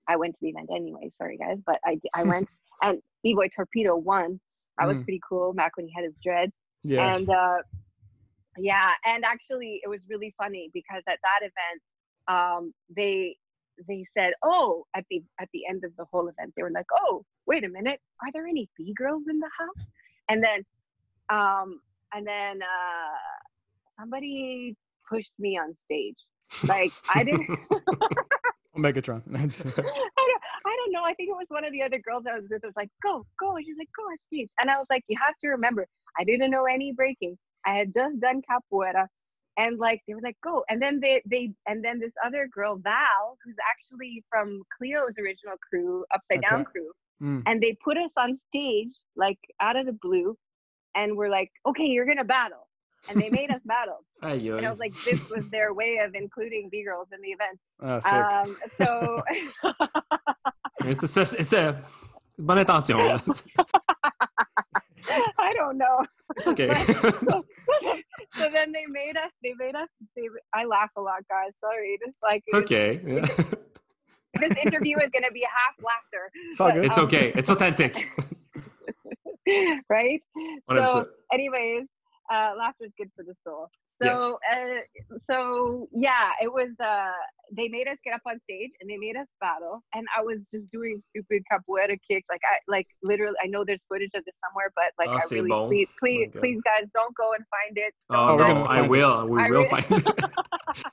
I 0.08 0.16
went 0.16 0.34
to 0.34 0.40
the 0.42 0.48
event 0.50 0.68
anyway. 0.74 1.08
Sorry 1.08 1.38
guys, 1.38 1.58
but 1.64 1.78
I 1.84 1.98
I 2.14 2.24
went 2.24 2.48
and 2.82 3.00
B 3.22 3.34
Boy 3.34 3.48
Torpedo 3.48 3.96
won. 3.96 4.40
I 4.78 4.86
was 4.86 4.98
Mm. 4.98 5.04
pretty 5.04 5.20
cool 5.26 5.52
back 5.54 5.76
when 5.76 5.86
he 5.86 5.92
had 5.94 6.04
his 6.04 6.14
dreads. 6.22 6.52
Yeah. 6.82 7.14
And 7.16 7.28
uh, 7.30 7.58
yeah, 8.58 8.92
and 9.04 9.24
actually, 9.24 9.80
it 9.84 9.88
was 9.88 10.00
really 10.08 10.34
funny 10.36 10.70
because 10.72 11.02
at 11.08 11.18
that 11.22 11.40
event, 11.40 11.82
um, 12.28 12.74
they 12.94 13.36
they 13.86 14.04
said, 14.16 14.34
"Oh," 14.42 14.86
at 14.94 15.04
the 15.10 15.22
at 15.40 15.48
the 15.52 15.62
end 15.68 15.84
of 15.84 15.92
the 15.96 16.04
whole 16.10 16.28
event, 16.28 16.52
they 16.56 16.62
were 16.62 16.70
like, 16.70 16.86
"Oh, 16.92 17.24
wait 17.46 17.64
a 17.64 17.68
minute, 17.68 18.00
are 18.22 18.32
there 18.32 18.46
any 18.46 18.68
B 18.76 18.92
girls 18.96 19.28
in 19.28 19.38
the 19.38 19.50
house?" 19.58 19.88
And 20.28 20.42
then, 20.42 20.64
um, 21.28 21.80
and 22.12 22.26
then 22.26 22.62
uh, 22.62 24.00
somebody 24.00 24.76
pushed 25.08 25.32
me 25.38 25.58
on 25.58 25.76
stage. 25.84 26.16
Like 26.68 26.92
I 27.14 27.24
didn't. 27.24 27.48
Megatron. 28.76 29.22
I 29.34 29.40
don't, 29.40 30.42
I 30.66 30.76
don't 30.76 30.92
know. 30.92 31.04
I 31.04 31.14
think 31.14 31.28
it 31.28 31.36
was 31.36 31.46
one 31.48 31.64
of 31.64 31.72
the 31.72 31.82
other 31.82 31.98
girls 31.98 32.24
I 32.28 32.38
was 32.38 32.48
with 32.50 32.62
was 32.62 32.72
like, 32.76 32.88
go, 33.02 33.26
go. 33.38 33.56
And 33.56 33.64
she's 33.64 33.76
like, 33.78 33.88
go 33.96 34.02
on 34.04 34.16
stage. 34.32 34.48
And 34.60 34.70
I 34.70 34.78
was 34.78 34.86
like, 34.90 35.02
you 35.08 35.16
have 35.20 35.34
to 35.42 35.48
remember, 35.48 35.86
I 36.18 36.24
didn't 36.24 36.50
know 36.50 36.64
any 36.64 36.92
breaking. 36.92 37.36
I 37.66 37.74
had 37.76 37.94
just 37.94 38.20
done 38.20 38.42
capoeira. 38.42 39.06
And 39.56 39.78
like 39.78 40.00
they 40.06 40.14
were 40.14 40.20
like, 40.22 40.36
go. 40.42 40.64
And 40.70 40.80
then 40.80 41.00
they 41.00 41.22
they 41.26 41.52
and 41.66 41.84
then 41.84 41.98
this 41.98 42.12
other 42.24 42.48
girl, 42.48 42.76
Val, 42.76 43.36
who's 43.44 43.56
actually 43.68 44.24
from 44.30 44.62
Cleo's 44.78 45.16
original 45.18 45.56
crew, 45.68 46.04
Upside 46.14 46.42
Down 46.42 46.64
crew. 46.64 46.90
Mm. 47.22 47.42
And 47.46 47.60
they 47.60 47.76
put 47.84 47.98
us 47.98 48.12
on 48.16 48.38
stage, 48.48 48.92
like 49.16 49.38
out 49.60 49.76
of 49.76 49.86
the 49.86 49.92
blue, 49.92 50.36
and 50.94 51.16
we're 51.16 51.28
like, 51.28 51.50
okay, 51.66 51.84
you're 51.84 52.06
gonna 52.06 52.24
battle. 52.24 52.68
And 53.08 53.20
they 53.20 53.28
made 53.28 53.50
us 53.50 53.60
battle. 53.64 54.04
And 54.22 54.66
I 54.66 54.70
was 54.70 54.78
like, 54.78 54.94
this 55.04 55.28
was 55.28 55.48
their 55.50 55.74
way 55.74 55.98
of 55.98 56.14
including 56.14 56.68
B 56.70 56.84
girls 56.84 57.08
in 57.12 57.20
the 57.20 57.28
event. 57.28 57.58
Sick. 58.04 58.12
Um, 58.12 58.56
so 58.78 59.22
it's 60.88 61.02
a, 61.02 61.06
ça, 61.06 61.26
c'est 61.26 61.44
ça. 61.44 61.76
Bonne 62.38 62.58
intention. 62.58 63.20
I 65.38 65.52
don't 65.54 65.78
know. 65.78 66.04
It's 66.36 66.48
okay. 66.48 66.72
so, 66.74 67.12
so 68.36 68.50
then 68.52 68.72
they 68.72 68.86
made 68.88 69.16
us. 69.16 69.30
They 69.42 69.54
made 69.58 69.74
us. 69.74 69.88
They, 70.16 70.28
I 70.54 70.64
laugh 70.64 70.90
a 70.96 71.00
lot, 71.00 71.26
guys. 71.28 71.52
Sorry, 71.60 71.98
just 72.04 72.16
like 72.22 72.42
It's 72.46 72.54
okay. 72.54 73.00
Yeah. 73.06 73.26
this 74.40 74.56
interview 74.64 74.98
is 74.98 75.10
gonna 75.12 75.32
be 75.32 75.42
half 75.42 75.74
laughter, 75.82 76.30
It's 76.50 76.58
but, 76.58 76.74
good. 76.74 76.84
It's 76.84 76.98
um, 76.98 77.04
okay. 77.06 77.32
It's 77.34 77.50
authentic. 77.50 78.08
right? 79.88 80.20
On 80.68 80.78
aime 80.78 80.86
So, 80.86 81.08
anyways, 81.32 81.84
uh, 82.32 82.52
laughter 82.56 82.84
is 82.84 82.92
good 82.96 83.10
for 83.16 83.24
the 83.24 83.34
soul. 83.44 83.68
Yes. 84.02 84.18
So, 84.18 84.38
uh, 84.52 85.18
so 85.30 85.88
yeah, 85.92 86.30
it 86.40 86.52
was. 86.52 86.70
Uh, 86.82 87.10
they 87.56 87.68
made 87.68 87.88
us 87.88 87.96
get 88.04 88.14
up 88.14 88.20
on 88.26 88.38
stage 88.40 88.70
and 88.80 88.88
they 88.88 88.96
made 88.96 89.16
us 89.16 89.26
battle, 89.40 89.82
and 89.94 90.06
I 90.16 90.22
was 90.22 90.38
just 90.52 90.70
doing 90.70 91.00
stupid 91.10 91.42
capoeira 91.52 91.98
kicks. 92.08 92.26
Like 92.30 92.40
I, 92.44 92.56
like 92.68 92.86
literally, 93.02 93.34
I 93.42 93.46
know 93.48 93.64
there's 93.66 93.82
footage 93.88 94.10
of 94.14 94.24
this 94.24 94.34
somewhere, 94.46 94.72
but 94.76 94.92
like 94.98 95.08
Ah, 95.10 95.16
I 95.22 95.34
really, 95.34 95.48
bon. 95.50 95.68
please, 95.68 95.88
please, 95.98 96.28
Okay. 96.28 96.38
please, 96.38 96.60
guys, 96.64 96.88
don't 96.94 97.14
go 97.16 97.32
and 97.32 97.44
find 97.50 97.76
it. 97.76 97.92
Oh, 98.10 98.28
Oh, 98.28 98.36
we're 98.36 98.46
no, 98.48 98.54
gonna 98.54 98.64
I 98.64 98.66
find 98.76 98.84
it. 98.86 98.88
will. 98.90 99.26
We 99.26 99.40
I 99.42 99.50
will 99.50 99.60
re- 99.62 99.68
find 99.68 99.84
it. 99.90 100.24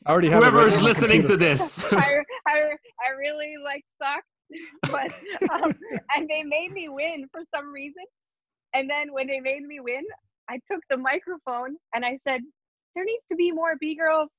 I 0.06 0.12
already 0.12 0.30
have 0.32 0.42
it 0.42 0.46
Whoever 0.46 0.68
is 0.68 0.76
on 0.76 0.82
my 0.82 0.88
listening 0.88 1.26
to 1.28 1.38
this. 1.38 1.84
I, 1.94 2.18
I, 2.48 2.58
I 3.06 3.10
really 3.18 3.54
like 3.64 3.86
sucked, 4.02 4.26
but 4.92 5.12
um, 5.64 5.74
and 6.16 6.28
they 6.28 6.44
made 6.44 6.72
me 6.74 6.90
win 6.90 7.28
for 7.32 7.42
some 7.56 7.72
reason. 7.72 8.04
And 8.74 8.90
then 8.90 9.14
when 9.14 9.28
they 9.28 9.40
made 9.40 9.62
me 9.64 9.80
win, 9.80 10.04
I 10.50 10.60
took 10.70 10.82
the 10.90 10.98
microphone 10.98 11.78
and 11.94 12.04
I 12.04 12.18
said, 12.28 12.42
"There 12.98 13.06
needs 13.06 13.24
to 13.32 13.36
be 13.36 13.52
more 13.52 13.76
B 13.80 13.94
girls." 13.96 14.30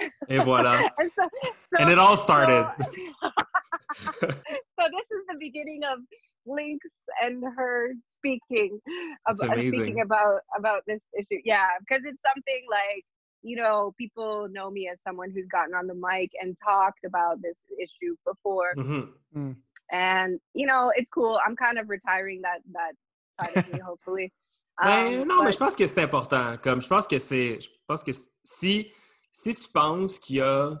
Et 0.00 0.38
voilà. 0.38 0.88
and, 0.98 1.10
so, 1.16 1.28
so, 1.42 1.76
And 1.80 1.90
it 1.90 1.98
all 1.98 2.16
started. 2.16 2.64
So, 2.78 2.86
so 4.10 4.28
this 4.30 5.08
is 5.10 5.26
the 5.28 5.36
beginning 5.38 5.80
of 5.82 5.98
Lynx 6.46 6.86
and 7.22 7.42
her 7.56 7.90
speaking, 8.18 8.80
That's 9.26 9.42
about, 9.42 9.58
speaking 9.58 10.00
about 10.00 10.40
about 10.56 10.82
this 10.86 11.00
issue. 11.18 11.40
Yeah, 11.44 11.66
because 11.80 12.02
it's 12.04 12.20
something 12.24 12.62
like 12.70 13.04
you 13.42 13.56
know 13.56 13.92
people 13.98 14.48
know 14.50 14.70
me 14.70 14.88
as 14.92 15.00
someone 15.02 15.30
who's 15.32 15.46
gotten 15.50 15.74
on 15.74 15.86
the 15.88 15.94
mic 15.94 16.30
and 16.40 16.56
talked 16.64 17.04
about 17.04 17.42
this 17.42 17.56
issue 17.80 18.14
before, 18.24 18.74
Mhm. 18.76 19.56
and 19.90 20.40
you 20.54 20.66
know 20.66 20.92
it's 20.94 21.10
cool. 21.10 21.40
I'm 21.44 21.56
kind 21.56 21.78
of 21.78 21.88
retiring 21.88 22.42
that 22.42 22.60
that 22.72 22.92
side 23.40 23.56
of 23.56 23.72
me, 23.72 23.78
hopefully. 23.84 24.32
Ben, 24.82 25.22
Um, 25.22 25.26
non, 25.26 25.42
mais 25.42 25.52
je 25.52 25.58
pense 25.58 25.74
que 25.74 25.86
c'est 25.86 26.02
important. 26.02 26.56
Comme 26.62 26.80
je 26.80 26.88
pense 26.88 27.06
que 27.08 27.18
c'est. 27.18 27.60
Je 27.60 27.68
pense 27.86 28.04
que 28.04 28.12
si, 28.44 28.92
si 29.32 29.54
tu 29.54 29.68
penses 29.72 30.18
qu'il 30.18 30.36
y 30.36 30.40
a 30.40 30.78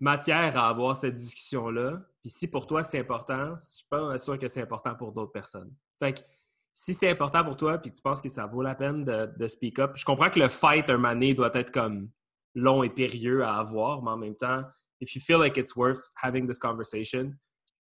matière 0.00 0.56
à 0.58 0.68
avoir 0.68 0.94
cette 0.94 1.14
discussion-là, 1.14 2.02
puis 2.20 2.30
si 2.30 2.48
pour 2.48 2.66
toi 2.66 2.82
c'est 2.82 2.98
important, 2.98 3.56
je 3.56 3.76
suis 3.76 3.86
pas 3.88 4.18
sûr 4.18 4.38
que 4.38 4.48
c'est 4.48 4.60
important 4.60 4.94
pour 4.94 5.12
d'autres 5.12 5.32
personnes. 5.32 5.72
Fait 5.98 6.12
que 6.12 6.20
si 6.74 6.92
c'est 6.92 7.08
important 7.08 7.44
pour 7.44 7.56
toi, 7.56 7.78
puis 7.78 7.92
tu 7.92 8.02
penses 8.02 8.20
que 8.20 8.28
ça 8.28 8.46
vaut 8.46 8.62
la 8.62 8.74
peine 8.74 9.04
de, 9.04 9.30
de 9.38 9.48
speak 9.48 9.78
up, 9.78 9.92
je 9.94 10.04
comprends 10.04 10.28
que 10.28 10.40
le 10.40 10.48
fight 10.48 10.90
un 10.90 10.98
donné 10.98 11.32
doit 11.32 11.54
être 11.54 11.70
comme 11.70 12.10
long 12.54 12.82
et 12.82 12.90
périlleux 12.90 13.42
à 13.44 13.56
avoir, 13.56 14.02
mais 14.02 14.10
en 14.10 14.16
même 14.16 14.36
temps, 14.36 14.62
if 15.00 15.14
you 15.14 15.20
feel 15.20 15.38
like 15.38 15.56
it's 15.56 15.76
worth 15.76 16.10
having 16.22 16.46
this 16.46 16.58
conversation, 16.58 17.38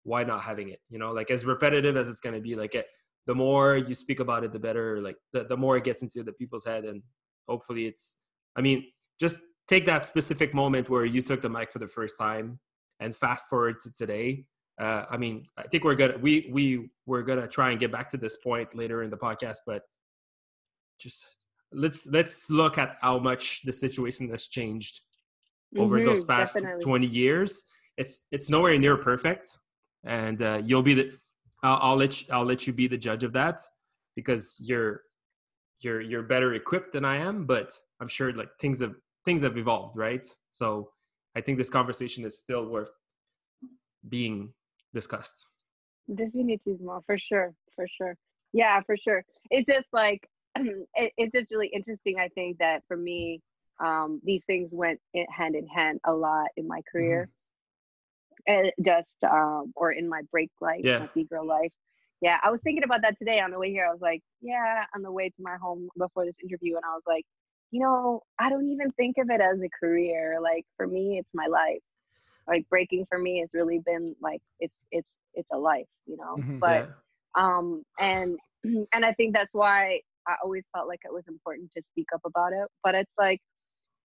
why 0.03 0.23
not 0.25 0.41
having 0.45 0.69
it? 0.69 0.81
You 0.89 0.99
know, 0.99 1.13
like 1.13 1.31
as 1.31 1.45
repetitive 1.45 1.95
as 1.97 2.09
it's 2.09 2.19
going 2.19 2.35
to 2.35 2.41
be, 2.41 2.55
like 2.55 2.75
it, 2.75 2.85
the 3.25 3.35
more 3.35 3.77
you 3.77 3.93
speak 3.93 4.19
about 4.19 4.43
it, 4.43 4.51
the 4.51 4.59
better. 4.59 5.01
Like 5.01 5.17
the, 5.31 5.43
the 5.45 5.57
more 5.57 5.77
it 5.77 5.83
gets 5.83 6.01
into 6.01 6.23
the 6.23 6.33
people's 6.33 6.65
head, 6.65 6.85
and 6.85 7.01
hopefully, 7.47 7.87
it's. 7.87 8.17
I 8.55 8.61
mean, 8.61 8.85
just 9.19 9.39
take 9.67 9.85
that 9.85 10.05
specific 10.05 10.53
moment 10.53 10.89
where 10.89 11.05
you 11.05 11.21
took 11.21 11.41
the 11.41 11.49
mic 11.49 11.71
for 11.71 11.79
the 11.79 11.87
first 11.87 12.17
time, 12.17 12.59
and 12.99 13.15
fast 13.15 13.47
forward 13.49 13.79
to 13.81 13.91
today. 13.91 14.45
Uh, 14.79 15.05
I 15.09 15.17
mean, 15.17 15.45
I 15.57 15.63
think 15.63 15.83
we're 15.83 15.95
gonna 15.95 16.17
we 16.17 16.49
we 16.51 16.89
we're 17.05 17.23
gonna 17.23 17.47
try 17.47 17.71
and 17.71 17.79
get 17.79 17.91
back 17.91 18.09
to 18.09 18.17
this 18.17 18.37
point 18.37 18.75
later 18.75 19.03
in 19.03 19.09
the 19.09 19.17
podcast, 19.17 19.57
but 19.65 19.83
just 20.99 21.37
let's 21.71 22.07
let's 22.07 22.49
look 22.49 22.77
at 22.77 22.97
how 23.01 23.19
much 23.19 23.61
the 23.63 23.73
situation 23.73 24.29
has 24.29 24.47
changed 24.47 25.01
over 25.77 25.99
Mhm, 25.99 26.05
those 26.05 26.23
past 26.23 26.55
definitely. 26.55 26.83
20 26.83 27.07
years 27.07 27.63
it's 27.97 28.27
it's 28.31 28.49
nowhere 28.49 28.77
near 28.77 28.97
perfect 28.97 29.57
and 30.05 30.41
uh, 30.41 30.61
you'll 30.63 30.83
be 30.83 30.93
the 30.93 31.11
I'll, 31.63 31.79
I'll 31.81 31.95
let 31.95 32.21
you, 32.21 32.27
I'll 32.31 32.45
let 32.45 32.67
you 32.67 32.73
be 32.73 32.87
the 32.87 32.97
judge 32.97 33.23
of 33.23 33.33
that 33.33 33.61
because 34.15 34.57
you're 34.59 35.01
you're 35.79 36.01
you're 36.01 36.23
better 36.23 36.53
equipped 36.53 36.93
than 36.93 37.05
I 37.05 37.17
am 37.17 37.45
but 37.45 37.73
I'm 37.99 38.07
sure 38.07 38.31
like 38.33 38.49
things 38.59 38.81
have 38.81 38.95
things 39.25 39.41
have 39.41 39.57
evolved 39.57 39.97
right 39.97 40.25
so 40.51 40.91
I 41.35 41.41
think 41.41 41.57
this 41.57 41.69
conversation 41.69 42.25
is 42.25 42.37
still 42.37 42.67
worth 42.67 42.91
being 44.07 44.53
discussed 44.93 45.47
Definitivement, 46.13 47.03
for 47.05 47.17
sure, 47.17 47.53
for 47.75 47.87
sure. 47.87 48.17
Yeah, 48.51 48.81
for 48.81 48.97
sure. 48.97 49.23
It's 49.49 49.71
just 49.71 49.87
like 49.93 50.27
it's 50.95 51.33
just 51.33 51.51
really 51.51 51.67
interesting. 51.67 52.19
I 52.19 52.27
think 52.29 52.57
that 52.59 52.83
for 52.87 52.97
me, 52.97 53.41
um, 53.79 54.21
these 54.23 54.43
things 54.45 54.73
went 54.73 54.99
hand 55.29 55.55
in 55.55 55.65
hand 55.67 55.99
a 56.05 56.13
lot 56.13 56.47
in 56.57 56.67
my 56.67 56.81
career, 56.91 57.21
and 57.21 57.29
just 58.83 59.23
um, 59.23 59.73
or 59.75 59.91
in 59.91 60.07
my 60.09 60.21
break 60.31 60.51
life, 60.61 60.81
Yeah. 60.83 60.99
my 60.99 61.07
B 61.15 61.25
girl 61.25 61.45
life. 61.45 61.71
Yeah, 62.21 62.37
I 62.41 62.51
was 62.51 62.61
thinking 62.61 62.83
about 62.83 63.01
that 63.01 63.17
today 63.17 63.39
on 63.41 63.51
the 63.51 63.59
way 63.59 63.69
here. 63.71 63.85
I 63.85 63.91
was 63.91 64.01
like, 64.01 64.21
yeah, 64.41 64.85
on 64.95 65.01
the 65.01 65.11
way 65.11 65.29
to 65.29 65.35
my 65.39 65.55
home 65.61 65.89
before 65.97 66.25
this 66.25 66.35
interview, 66.43 66.75
and 66.77 66.85
I 66.85 66.93
was 66.93 67.03
like, 67.05 67.25
you 67.71 67.81
know, 67.81 68.21
I 68.39 68.49
don't 68.49 68.69
even 68.69 68.91
think 68.91 69.17
of 69.17 69.29
it 69.29 69.41
as 69.41 69.61
a 69.61 69.69
career. 69.77 70.39
Like 70.41 70.65
for 70.77 70.87
me, 70.87 71.17
it's 71.19 71.31
my 71.33 71.47
life. 71.47 71.81
Like 72.47 72.67
breaking 72.69 73.05
for 73.09 73.17
me 73.19 73.39
has 73.39 73.49
really 73.53 73.79
been 73.79 74.15
like 74.21 74.41
it's 74.59 74.79
it's 74.91 75.09
it's 75.33 75.49
a 75.51 75.57
life, 75.57 75.87
you 76.05 76.17
know. 76.17 76.37
Mhm. 76.37 76.59
But 76.59 76.85
yeah 76.85 76.85
um 77.35 77.83
and 77.99 78.37
and 78.93 79.05
i 79.05 79.11
think 79.13 79.33
that's 79.33 79.53
why 79.53 79.99
i 80.27 80.35
always 80.43 80.67
felt 80.75 80.87
like 80.87 80.99
it 81.03 81.13
was 81.13 81.23
important 81.27 81.71
to 81.75 81.81
speak 81.85 82.07
up 82.13 82.21
about 82.25 82.53
it 82.53 82.67
but 82.83 82.95
it's 82.95 83.11
like 83.17 83.39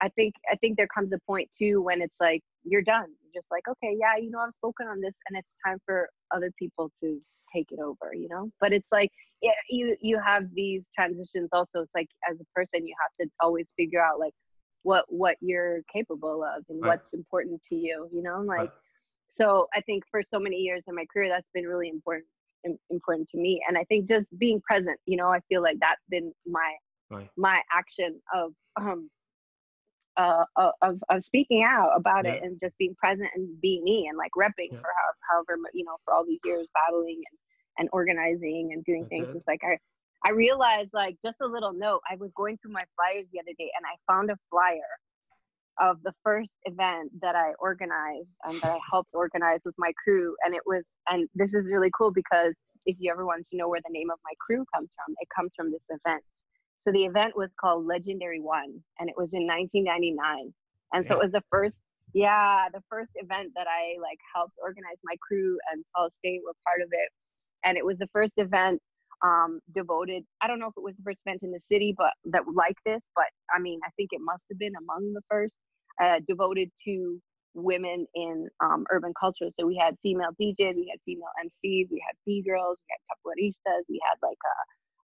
i 0.01 0.09
think 0.09 0.35
i 0.51 0.55
think 0.57 0.77
there 0.77 0.87
comes 0.87 1.11
a 1.11 1.19
point 1.27 1.49
too 1.57 1.81
when 1.81 2.01
it's 2.01 2.15
like 2.19 2.41
you're 2.65 2.81
done 2.81 3.07
you're 3.23 3.41
just 3.41 3.47
like 3.51 3.63
okay 3.69 3.95
yeah 3.99 4.17
you 4.21 4.29
know 4.29 4.39
i've 4.39 4.53
spoken 4.53 4.87
on 4.87 4.99
this 5.01 5.13
and 5.27 5.37
it's 5.37 5.53
time 5.65 5.77
for 5.85 6.09
other 6.33 6.51
people 6.57 6.91
to 6.99 7.19
take 7.53 7.67
it 7.71 7.79
over 7.79 8.13
you 8.13 8.27
know 8.27 8.49
but 8.59 8.73
it's 8.73 8.91
like 8.91 9.11
yeah, 9.41 9.51
you 9.69 9.95
you 10.01 10.19
have 10.19 10.43
these 10.53 10.87
transitions 10.95 11.49
also 11.53 11.81
it's 11.81 11.93
like 11.95 12.07
as 12.29 12.39
a 12.39 12.45
person 12.55 12.85
you 12.85 12.95
have 13.01 13.25
to 13.27 13.31
always 13.39 13.69
figure 13.77 14.03
out 14.03 14.19
like 14.19 14.33
what 14.83 15.05
what 15.09 15.35
you're 15.41 15.81
capable 15.91 16.43
of 16.43 16.63
and 16.69 16.79
Right. 16.81 16.89
what's 16.89 17.13
important 17.13 17.61
to 17.69 17.75
you 17.75 18.09
you 18.13 18.21
know 18.21 18.41
like 18.41 18.59
Right. 18.59 18.71
so 19.27 19.67
i 19.73 19.81
think 19.81 20.03
for 20.09 20.21
so 20.23 20.39
many 20.39 20.57
years 20.57 20.83
in 20.87 20.95
my 20.95 21.05
career 21.11 21.29
that's 21.29 21.49
been 21.53 21.65
really 21.65 21.89
important 21.89 22.25
important 22.89 23.29
to 23.29 23.37
me 23.37 23.61
and 23.67 23.77
i 23.77 23.83
think 23.83 24.07
just 24.07 24.27
being 24.39 24.59
present 24.61 24.99
you 25.05 25.15
know 25.17 25.29
i 25.29 25.39
feel 25.49 25.61
like 25.61 25.77
that's 25.79 26.03
been 26.09 26.31
my 26.47 26.73
Right. 27.11 27.29
my 27.37 27.61
action 27.71 28.19
of 28.33 28.51
um 28.77 29.09
uh 30.17 30.43
of 30.55 30.71
of, 30.81 30.99
of 31.09 31.23
speaking 31.23 31.63
out 31.63 31.91
about 31.95 32.25
it 32.25 32.41
and 32.43 32.59
just 32.59 32.77
being 32.77 32.95
present 32.95 33.29
and 33.35 33.59
being 33.61 33.83
me 33.83 34.07
and 34.09 34.17
like 34.17 34.31
repping 34.37 34.71
Yeah. 34.71 34.79
for 34.81 34.89
how, 34.95 35.11
however 35.29 35.59
you 35.73 35.83
know 35.85 35.97
for 36.05 36.13
all 36.13 36.25
these 36.25 36.39
years 36.43 36.67
battling 36.73 37.21
and 37.29 37.37
and 37.77 37.89
organizing 37.91 38.71
and 38.73 38.83
doing 38.85 39.03
That's 39.03 39.09
things 39.09 39.27
it. 39.31 39.37
it's 39.37 39.47
like 39.47 39.61
i 39.63 39.77
i 40.27 40.31
realized 40.31 40.89
like 40.93 41.17
just 41.21 41.37
a 41.41 41.47
little 41.47 41.73
note 41.73 42.01
i 42.09 42.15
was 42.15 42.31
going 42.33 42.57
through 42.57 42.71
my 42.71 42.83
flyers 42.95 43.25
the 43.33 43.39
other 43.39 43.53
day 43.57 43.69
and 43.77 43.85
i 43.85 43.95
found 44.11 44.29
a 44.31 44.37
flyer 44.49 44.91
of 45.79 45.97
the 46.03 46.13
first 46.23 46.53
event 46.65 47.11
that 47.21 47.35
I 47.35 47.51
organized 47.59 48.29
and 48.45 48.59
that 48.61 48.71
I 48.71 48.79
helped 48.91 49.09
organize 49.13 49.59
with 49.65 49.75
my 49.77 49.91
crew. 50.01 50.35
And 50.45 50.55
it 50.55 50.61
was, 50.65 50.83
and 51.09 51.27
this 51.35 51.53
is 51.53 51.71
really 51.71 51.91
cool 51.97 52.11
because 52.11 52.53
if 52.85 52.95
you 52.99 53.11
ever 53.11 53.25
wanted 53.25 53.45
to 53.47 53.57
know 53.57 53.67
where 53.67 53.81
the 53.83 53.91
name 53.91 54.09
of 54.09 54.17
my 54.23 54.31
crew 54.39 54.63
comes 54.73 54.89
from, 54.95 55.15
it 55.19 55.27
comes 55.35 55.51
from 55.55 55.71
this 55.71 55.83
event. 55.89 56.23
So 56.85 56.91
the 56.91 57.05
event 57.05 57.35
was 57.35 57.49
called 57.59 57.85
Legendary 57.85 58.39
One, 58.39 58.83
and 58.99 59.09
it 59.09 59.15
was 59.17 59.29
in 59.33 59.47
1999. 59.47 60.53
And 60.93 61.05
so 61.07 61.15
Yeah. 61.15 61.19
it 61.19 61.23
was 61.23 61.31
the 61.31 61.43
first, 61.49 61.77
yeah, 62.13 62.69
the 62.71 62.81
first 62.89 63.11
event 63.15 63.53
that 63.55 63.67
I 63.67 63.97
like 63.99 64.19
helped 64.33 64.55
organize. 64.61 64.97
My 65.03 65.15
crew 65.21 65.57
and 65.71 65.83
Solid 65.95 66.13
State 66.19 66.41
were 66.45 66.53
part 66.65 66.81
of 66.81 66.89
it, 66.91 67.09
and 67.63 67.77
it 67.77 67.85
was 67.85 67.97
the 67.97 68.07
first 68.13 68.33
event 68.37 68.81
um, 69.23 69.59
devoted. 69.73 70.23
I 70.41 70.47
don't 70.47 70.59
know 70.59 70.67
if 70.67 70.77
it 70.77 70.83
was 70.83 70.95
the 70.95 71.03
first 71.03 71.19
event 71.25 71.41
in 71.43 71.51
the 71.51 71.61
city, 71.71 71.93
but 71.97 72.13
that 72.25 72.43
like 72.53 72.77
this. 72.85 73.01
But 73.15 73.25
I 73.53 73.59
mean, 73.59 73.79
I 73.83 73.89
think 73.97 74.09
it 74.13 74.21
must 74.21 74.43
have 74.49 74.59
been 74.59 74.75
among 74.75 75.13
the 75.13 75.21
first 75.29 75.57
uh, 76.01 76.19
devoted 76.27 76.69
to 76.85 77.19
women 77.55 78.05
in 78.13 78.47
um, 78.59 78.85
urban 78.91 79.13
culture. 79.19 79.47
So 79.57 79.65
we 79.65 79.75
had 79.75 79.95
female 80.03 80.29
DJs, 80.39 80.75
we 80.75 80.91
had 80.91 80.99
female 81.05 81.31
MCs, 81.43 81.87
we 81.89 82.03
had 82.05 82.15
B 82.25 82.43
girls, 82.45 82.77
we 82.83 82.87
had 82.93 83.01
capoeiristas, 83.09 83.83
we 83.89 83.99
had 84.07 84.17
like 84.21 84.37
a, 84.45 84.55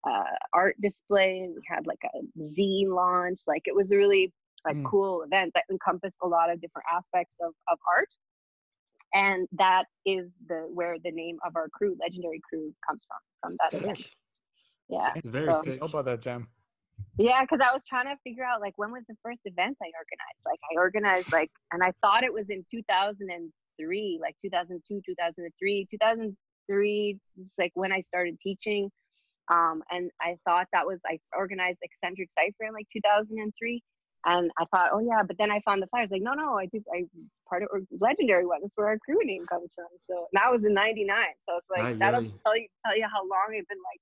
a 0.07 0.22
art 0.55 0.76
display, 0.80 1.48
we 1.55 1.62
had 1.68 1.86
like 1.86 2.01
a 2.05 2.42
zine 2.59 2.88
launch. 2.94 3.40
Like 3.46 3.62
it 3.66 3.74
was 3.74 3.90
a 3.92 3.96
really 3.96 4.32
like 4.66 4.76
Mm. 4.76 4.84
cool 4.84 5.22
event 5.22 5.53
that 5.55 5.64
encompassed 5.70 6.16
a 6.22 6.28
lot 6.28 6.51
of 6.51 6.61
different 6.61 6.84
aspects 6.92 7.34
of, 7.40 7.53
of 7.68 7.78
art. 7.88 8.09
And 9.14 9.48
that 9.53 9.86
is 10.05 10.30
the 10.48 10.68
where 10.72 10.96
the 11.03 11.11
name 11.11 11.38
of 11.46 11.57
our 11.57 11.68
crew, 11.70 11.96
legendary 12.01 12.40
crew, 12.48 12.72
comes 12.86 13.03
from. 13.09 13.18
From 13.42 13.57
that 13.59 13.82
event. 13.82 14.09
Yeah. 14.88 15.14
Very 15.24 15.55
So- 15.55 15.62
sick. 15.62 15.80
How 15.80 15.86
about 15.86 16.05
that, 16.07 16.20
Jam? 16.20 16.48
Yeah, 17.16 17.40
because 17.42 17.61
I 17.66 17.72
was 17.72 17.82
trying 17.84 18.07
to 18.07 18.16
figure 18.22 18.44
out 18.44 18.61
like 18.61 18.74
when 18.76 18.92
was 18.92 19.05
the 19.09 19.16
first 19.22 19.40
event 19.44 19.76
I 19.82 19.86
organized. 19.86 20.44
Like 20.44 20.61
I 20.70 20.76
organized 20.76 21.32
like, 21.32 21.51
and 21.72 21.82
I 21.82 21.92
thought 22.03 22.22
it 22.24 22.32
was 22.32 22.51
in 22.51 22.64
2003, 22.70 24.18
like 24.20 24.36
2002, 24.42 25.01
2003, 25.07 25.86
2003 25.90 27.18
is 27.40 27.46
like 27.59 27.72
when 27.74 27.92
I 27.92 28.03
started 28.03 28.38
teaching. 28.42 28.90
Um, 29.51 29.82
and 29.90 30.11
I 30.20 30.36
thought 30.46 30.68
that 30.72 30.86
was 30.86 30.98
I 31.07 31.18
organized 31.36 31.78
eccentric 31.82 32.30
cipher 32.32 32.64
in 32.66 32.72
like 32.72 32.86
2003. 32.92 33.82
And 34.26 34.51
I 34.59 34.64
thought, 34.66 34.90
oh 34.92 35.01
yeah, 35.01 35.22
but 35.26 35.36
then 35.38 35.51
I 35.51 35.61
found 35.64 35.82
the 35.82 35.86
flyers. 35.86 36.11
Like, 36.11 36.22
no, 36.22 36.34
no, 36.34 36.59
I 36.59 36.66
did. 36.66 36.84
I 36.94 37.05
part 37.48 37.62
of 37.62 37.68
or 37.72 37.80
legendary 38.01 38.46
one. 38.46 38.61
That's 38.62 38.76
where 38.76 38.88
our 38.88 38.98
crew 38.98 39.18
name 39.24 39.46
comes 39.46 39.72
from. 39.74 39.86
So 40.09 40.26
that 40.34 40.53
was 40.53 40.62
in 40.64 40.74
'99. 40.74 41.16
So 41.48 41.57
it's 41.57 41.66
like 41.70 41.84
Aye, 41.84 41.96
that'll 41.98 42.24
aye. 42.24 42.32
tell 42.44 42.57
you 42.57 42.66
tell 42.84 42.96
you 42.96 43.07
how 43.11 43.22
long 43.22 43.48
I've 43.59 43.66
been 43.66 43.78
like 43.90 44.01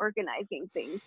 organizing 0.00 0.68
things. 0.72 1.00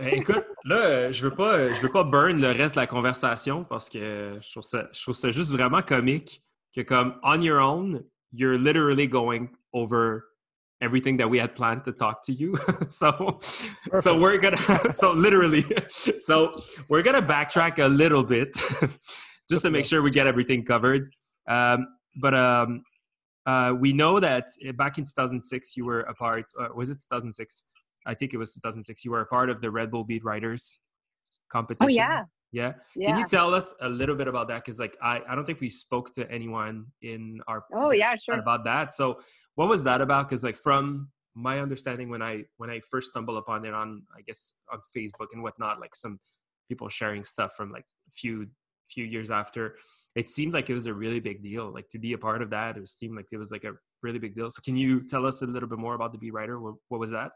Eh, 0.00 0.16
Écoute, 0.18 0.44
là, 0.64 1.12
je 1.12 1.22
veux 1.22 1.34
pas, 1.34 1.72
je 1.72 1.80
veux 1.80 1.92
pas 1.92 2.02
burn 2.02 2.40
le 2.40 2.48
reste 2.48 2.74
de 2.74 2.80
la 2.80 2.86
conversation 2.86 3.64
parce 3.64 3.88
que 3.88 4.38
je 4.42 4.50
trouve 4.50 4.62
ça, 4.64 4.88
je 4.92 5.02
trouve 5.02 5.14
ça 5.14 5.30
juste 5.30 5.52
vraiment 5.52 5.82
comique 5.82 6.42
que 6.74 6.80
comme 6.80 7.20
on 7.22 7.40
your 7.42 7.60
own, 7.60 8.02
you're 8.32 8.58
literally 8.58 9.06
going 9.06 9.48
over 9.72 10.29
everything 10.80 11.16
that 11.18 11.28
we 11.28 11.38
had 11.38 11.54
planned 11.54 11.84
to 11.84 11.92
talk 11.92 12.22
to 12.24 12.32
you. 12.32 12.58
so, 12.88 13.38
so 13.98 14.18
we're 14.18 14.38
gonna, 14.38 14.56
so 14.92 15.12
literally, 15.12 15.64
so 15.88 16.60
we're 16.88 17.02
gonna 17.02 17.22
backtrack 17.22 17.82
a 17.84 17.88
little 17.88 18.24
bit 18.24 18.56
just 19.50 19.62
to 19.62 19.70
make 19.70 19.84
sure 19.84 20.02
we 20.02 20.10
get 20.10 20.26
everything 20.26 20.64
covered. 20.64 21.14
Um, 21.48 21.86
but 22.20 22.34
um, 22.34 22.82
uh, 23.46 23.74
we 23.78 23.92
know 23.92 24.20
that 24.20 24.48
back 24.76 24.98
in 24.98 25.04
2006 25.04 25.76
you 25.76 25.84
were 25.84 26.00
a 26.00 26.14
part. 26.14 26.44
Uh, 26.58 26.68
was 26.74 26.90
it 26.90 26.94
2006? 26.94 27.64
I 28.06 28.14
think 28.14 28.32
it 28.32 28.38
was 28.38 28.54
2006. 28.54 29.04
You 29.04 29.10
were 29.10 29.20
a 29.20 29.26
part 29.26 29.50
of 29.50 29.60
the 29.60 29.70
Red 29.70 29.90
Bull 29.90 30.04
Beat 30.04 30.24
Riders 30.24 30.78
competition. 31.50 31.86
Oh 31.86 31.88
yeah, 31.88 32.24
Yeah. 32.52 32.72
yeah. 32.96 33.10
Can 33.10 33.18
you 33.18 33.26
tell 33.26 33.54
us 33.54 33.74
a 33.80 33.88
little 33.88 34.16
bit 34.16 34.28
about 34.28 34.48
that? 34.48 34.64
Because 34.64 34.78
like 34.78 34.96
I, 35.02 35.20
I 35.28 35.34
don't 35.34 35.44
think 35.44 35.60
we 35.60 35.68
spoke 35.68 36.12
to 36.14 36.30
anyone 36.30 36.86
in 37.02 37.40
our 37.46 37.64
oh 37.74 37.90
yeah, 37.92 38.16
sure. 38.16 38.38
about 38.38 38.64
that. 38.64 38.92
So 38.92 39.20
what 39.54 39.68
was 39.68 39.84
that 39.84 40.00
about? 40.00 40.28
Because 40.28 40.42
like 40.42 40.56
from 40.56 41.08
my 41.34 41.60
understanding, 41.60 42.10
when 42.10 42.22
I 42.22 42.44
when 42.56 42.70
I 42.70 42.80
first 42.90 43.08
stumbled 43.08 43.38
upon 43.38 43.64
it 43.64 43.74
on 43.74 44.02
I 44.16 44.22
guess 44.22 44.54
on 44.72 44.80
Facebook 44.96 45.28
and 45.32 45.42
whatnot, 45.42 45.80
like 45.80 45.94
some 45.94 46.18
people 46.68 46.88
sharing 46.88 47.24
stuff 47.24 47.54
from 47.56 47.70
like 47.70 47.84
a 48.08 48.10
few 48.10 48.46
few 48.88 49.04
years 49.04 49.30
after, 49.30 49.76
it 50.16 50.28
seemed 50.28 50.52
like 50.52 50.70
it 50.70 50.74
was 50.74 50.86
a 50.86 50.94
really 50.94 51.20
big 51.20 51.42
deal. 51.42 51.72
Like 51.72 51.88
to 51.90 51.98
be 51.98 52.14
a 52.14 52.18
part 52.18 52.42
of 52.42 52.50
that, 52.50 52.76
it 52.76 52.88
seemed 52.88 53.16
like 53.16 53.26
it 53.30 53.36
was 53.36 53.52
like 53.52 53.64
a 53.64 53.72
really 54.02 54.18
big 54.18 54.34
deal. 54.34 54.50
So 54.50 54.60
can 54.64 54.76
you 54.76 55.06
tell 55.06 55.24
us 55.24 55.42
a 55.42 55.46
little 55.46 55.68
bit 55.68 55.78
more 55.78 55.94
about 55.94 56.12
the 56.12 56.18
Beat 56.18 56.32
Rider? 56.32 56.60
What, 56.60 56.74
what 56.88 56.98
was 57.00 57.10
that? 57.12 57.30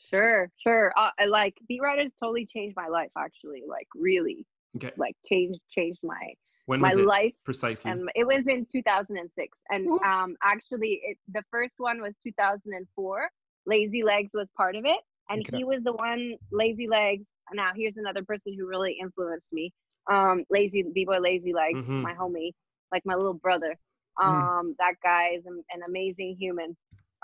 Sure, 0.00 0.50
sure. 0.56 0.92
Uh, 0.96 1.10
I 1.18 1.26
like 1.26 1.54
beat 1.68 1.80
riders 1.82 2.10
totally 2.18 2.46
changed 2.46 2.74
my 2.76 2.88
life. 2.88 3.10
Actually, 3.16 3.62
like 3.68 3.86
really, 3.94 4.46
Okay. 4.76 4.92
like 4.96 5.16
changed 5.26 5.60
changed 5.70 6.00
my 6.02 6.32
When 6.66 6.80
my 6.80 6.88
was 6.88 6.98
it 6.98 7.06
life. 7.06 7.32
precisely? 7.44 7.90
And 7.90 8.08
it 8.14 8.26
was 8.26 8.44
in 8.46 8.66
2006. 8.72 9.58
And 9.68 9.88
um, 10.04 10.36
actually, 10.42 11.00
it, 11.04 11.18
the 11.32 11.42
first 11.50 11.74
one 11.78 12.00
was 12.00 12.14
2004. 12.24 13.28
Lazy 13.66 14.02
Legs 14.02 14.30
was 14.32 14.48
part 14.56 14.74
of 14.74 14.84
it, 14.86 14.98
and 15.28 15.40
Okay. 15.42 15.58
he 15.58 15.64
was 15.64 15.82
the 15.84 15.92
one. 15.92 16.36
Lazy 16.50 16.88
Legs. 16.88 17.26
Now 17.52 17.72
here's 17.76 17.96
another 17.98 18.24
person 18.24 18.54
who 18.58 18.66
really 18.66 18.96
influenced 19.00 19.52
me. 19.52 19.72
Um, 20.10 20.44
Lazy 20.50 20.82
B 20.82 21.04
Boy 21.04 21.18
Lazy 21.18 21.52
Legs, 21.52 21.84
Mhm. 21.84 22.00
my 22.02 22.14
homie, 22.14 22.52
like 22.90 23.04
my 23.04 23.14
little 23.14 23.34
brother. 23.34 23.76
Mm. 24.18 24.24
Um, 24.24 24.74
that 24.78 24.94
guy 25.02 25.30
is 25.36 25.44
an, 25.46 25.62
an 25.72 25.82
amazing 25.86 26.36
human. 26.38 26.76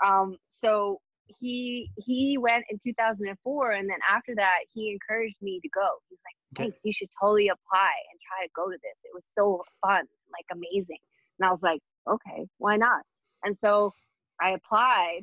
Um, 0.05 0.37
so 0.47 1.01
he 1.27 1.91
he 1.97 2.37
went 2.37 2.65
in 2.69 2.79
2004, 2.83 3.71
and 3.71 3.89
then 3.89 3.99
after 4.09 4.33
that, 4.35 4.59
he 4.73 4.91
encouraged 4.91 5.35
me 5.41 5.59
to 5.61 5.69
go. 5.69 5.87
He's 6.09 6.19
like. 6.25 6.35
"Thanks, 6.55 6.79
you 6.85 6.93
should 6.93 7.09
totally 7.21 7.49
apply 7.49 7.91
and 8.09 8.19
try 8.25 8.45
to 8.45 8.51
go 8.55 8.65
to 8.71 8.77
this. 8.81 8.97
It 9.03 9.11
was 9.13 9.25
so 9.33 9.63
fun, 9.85 10.05
like 10.31 10.45
amazing." 10.51 10.97
And 11.39 11.47
I 11.47 11.51
was 11.51 11.61
like, 11.61 11.81
"Okay, 12.09 12.47
why 12.57 12.77
not?" 12.77 13.01
And 13.43 13.55
so 13.63 13.93
I 14.41 14.51
applied, 14.51 15.21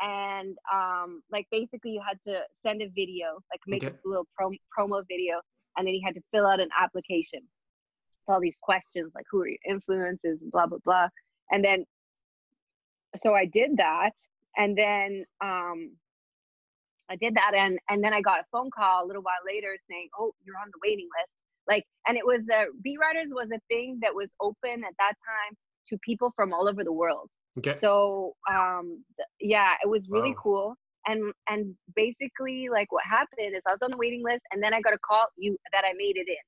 and 0.00 0.56
um, 0.72 1.22
like 1.32 1.46
basically, 1.50 1.92
you 1.92 2.02
had 2.06 2.18
to 2.30 2.42
send 2.64 2.82
a 2.82 2.88
video, 2.88 3.40
like 3.50 3.60
make 3.66 3.82
Okay. 3.84 3.96
a 4.04 4.08
little 4.08 4.26
prom- 4.36 4.58
promo 4.78 5.02
video, 5.08 5.40
and 5.76 5.86
then 5.86 5.94
you 5.94 6.02
had 6.04 6.14
to 6.14 6.22
fill 6.30 6.46
out 6.46 6.60
an 6.60 6.68
application. 6.78 7.40
with 7.40 8.34
All 8.34 8.40
these 8.40 8.58
questions, 8.60 9.12
like 9.14 9.24
who 9.30 9.40
are 9.42 9.48
your 9.48 9.58
influences, 9.68 10.38
blah 10.52 10.66
blah 10.66 10.78
blah, 10.84 11.08
and 11.50 11.64
then 11.64 11.84
so 13.22 13.34
I 13.34 13.46
did 13.46 13.78
that, 13.78 14.12
and 14.56 14.76
then 14.76 15.24
um, 15.40 15.92
I 17.10 17.16
did 17.16 17.34
that, 17.36 17.52
and 17.54 17.78
and 17.88 18.02
then 18.02 18.12
I 18.12 18.20
got 18.20 18.40
a 18.40 18.44
phone 18.50 18.70
call 18.70 19.04
a 19.04 19.06
little 19.06 19.22
while 19.22 19.42
later 19.46 19.76
saying, 19.88 20.08
"Oh, 20.18 20.32
you're 20.44 20.56
on 20.56 20.68
the 20.72 20.78
waiting 20.82 21.08
list." 21.20 21.34
Like, 21.68 21.84
and 22.06 22.16
it 22.16 22.24
was 22.24 22.42
uh, 22.52 22.66
Beat 22.82 22.98
Riders 23.00 23.28
was 23.30 23.48
a 23.52 23.60
thing 23.68 23.98
that 24.02 24.14
was 24.14 24.28
open 24.40 24.84
at 24.84 24.94
that 24.98 25.14
time 25.24 25.56
to 25.88 25.98
people 26.04 26.32
from 26.36 26.52
all 26.52 26.68
over 26.68 26.84
the 26.84 26.92
world. 26.92 27.28
Okay. 27.58 27.76
So 27.80 28.34
um, 28.50 29.04
th- 29.16 29.28
yeah, 29.40 29.74
it 29.82 29.88
was 29.88 30.08
really 30.10 30.30
Wow. 30.30 30.42
cool. 30.42 30.74
And 31.06 31.32
and 31.48 31.74
basically, 31.94 32.68
like 32.70 32.90
what 32.92 33.04
happened 33.04 33.54
is 33.54 33.62
I 33.66 33.70
was 33.72 33.82
on 33.82 33.90
the 33.92 33.96
waiting 33.96 34.22
list, 34.24 34.42
and 34.52 34.62
then 34.62 34.74
I 34.74 34.80
got 34.80 34.92
a 34.94 34.98
call 34.98 35.26
you 35.36 35.56
that 35.72 35.84
I 35.84 35.92
made 35.96 36.16
it 36.16 36.28
in. 36.28 36.44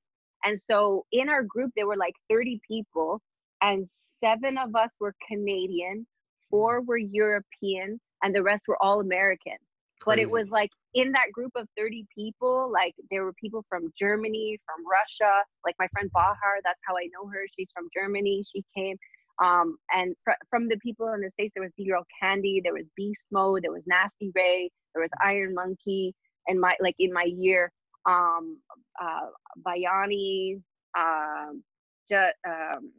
And 0.51 0.59
so 0.63 1.05
in 1.11 1.29
our 1.29 1.43
group, 1.43 1.71
there 1.75 1.87
were 1.87 1.97
like 1.97 2.13
30 2.29 2.61
people, 2.67 3.21
and 3.61 3.87
seven 4.23 4.57
of 4.57 4.75
us 4.75 4.91
were 4.99 5.13
Canadian, 5.27 6.05
four 6.49 6.81
were 6.81 6.97
European, 6.97 7.99
and 8.23 8.35
the 8.35 8.43
rest 8.43 8.67
were 8.67 8.81
all 8.81 8.99
American. 8.99 9.57
But 10.05 10.17
it 10.19 10.29
was 10.31 10.47
like 10.49 10.71
in 10.93 11.11
that 11.11 11.31
group 11.33 11.51
of 11.55 11.67
30 11.77 12.05
people, 12.15 12.71
like 12.71 12.93
there 13.11 13.23
were 13.25 13.33
people 13.33 13.65
from 13.69 13.91
Germany, 13.97 14.57
from 14.65 14.83
Russia, 14.89 15.43
like 15.65 15.75
my 15.77 15.87
friend 15.91 16.09
Bahar, 16.13 16.59
that's 16.63 16.79
how 16.85 16.95
I 16.95 17.07
know 17.13 17.29
her. 17.29 17.45
She's 17.55 17.69
from 17.73 17.89
Germany. 17.93 18.43
She 18.51 18.63
came. 18.75 18.97
Um, 19.43 19.77
and 19.93 20.15
fr- 20.23 20.31
from 20.49 20.67
the 20.67 20.77
people 20.77 21.07
in 21.13 21.21
the 21.21 21.29
States, 21.31 21.53
there 21.55 21.63
was 21.63 21.71
B 21.77 21.85
Girl 21.85 22.05
Candy, 22.21 22.61
there 22.63 22.73
was 22.73 22.85
Beast 22.95 23.23
Mode, 23.31 23.63
there 23.63 23.71
was 23.71 23.83
Nasty 23.85 24.31
Ray, 24.35 24.69
there 24.93 25.01
was 25.01 25.11
Iron 25.23 25.53
Monkey, 25.53 26.13
and 26.47 26.59
my 26.59 26.75
like 26.81 26.95
in 26.99 27.13
my 27.13 27.23
year, 27.23 27.71
um, 28.05 28.57
uh, 29.01 29.27
Bayani, 29.65 30.61
um, 30.97 31.63
ju- 32.09 32.35
um, 32.47 32.91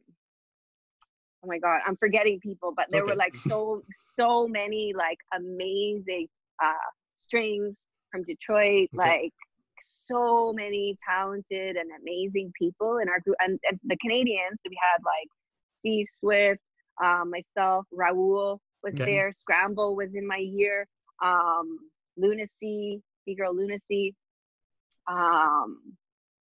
oh 1.42 1.48
my 1.48 1.58
god, 1.58 1.80
I'm 1.86 1.96
forgetting 1.96 2.40
people, 2.40 2.72
but 2.76 2.86
there 2.90 3.06
were 3.06 3.16
like 3.16 3.34
so 3.34 3.82
so 4.16 4.46
many 4.48 4.92
like 4.96 5.18
amazing 5.34 6.28
uh, 6.62 6.72
strings 7.16 7.76
from 8.10 8.24
Detroit, 8.24 8.88
Okay. 8.98 9.22
like 9.22 9.32
so 10.06 10.52
many 10.52 10.96
talented 11.08 11.76
and 11.76 11.90
amazing 12.00 12.52
people 12.58 12.98
in 12.98 13.08
our 13.08 13.20
group, 13.20 13.36
and, 13.40 13.58
and 13.68 13.78
the 13.84 13.96
Canadians 13.98 14.58
we 14.68 14.76
had 14.80 15.02
like 15.04 15.28
C 15.80 16.06
Swift, 16.18 16.60
um, 17.02 17.30
myself, 17.30 17.86
Raul 17.94 18.58
was 18.82 18.94
Okay. 18.94 19.04
there, 19.04 19.32
Scramble 19.32 19.96
was 19.96 20.14
in 20.14 20.26
my 20.26 20.36
year, 20.38 20.86
um, 21.24 21.78
Lunacy, 22.16 23.02
B 23.26 23.34
Girl 23.34 23.54
Lunacy. 23.54 24.14
Um, 25.08 25.80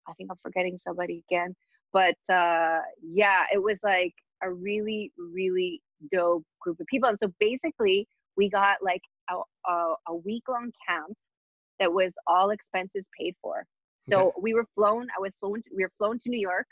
I 0.07 0.13
think 0.17 0.29
I'm 0.31 0.37
forgetting 0.41 0.77
somebody 0.77 1.23
again, 1.29 1.55
but 1.93 2.15
uh, 2.29 2.79
yeah, 3.03 3.43
it 3.53 3.61
was 3.61 3.77
like 3.83 4.13
a 4.43 4.51
really, 4.51 5.11
really 5.17 5.81
dope 6.11 6.43
group 6.61 6.79
of 6.79 6.87
people. 6.87 7.09
And 7.09 7.19
so 7.19 7.31
basically, 7.39 8.07
we 8.35 8.49
got 8.49 8.77
like 8.83 9.01
a, 9.29 9.35
a, 9.69 9.93
a 10.09 10.15
week 10.15 10.43
long 10.49 10.71
camp 10.87 11.15
that 11.79 11.91
was 11.93 12.13
all 12.27 12.51
expenses 12.51 13.05
paid 13.19 13.35
for. 13.41 13.65
So 13.97 14.33
we 14.41 14.53
were 14.53 14.65
flown. 14.75 15.07
I 15.17 15.21
was 15.21 15.33
flown. 15.39 15.61
We 15.75 15.83
were 15.83 15.91
flown 15.97 16.19
to 16.19 16.29
New 16.29 16.39
York, 16.39 16.67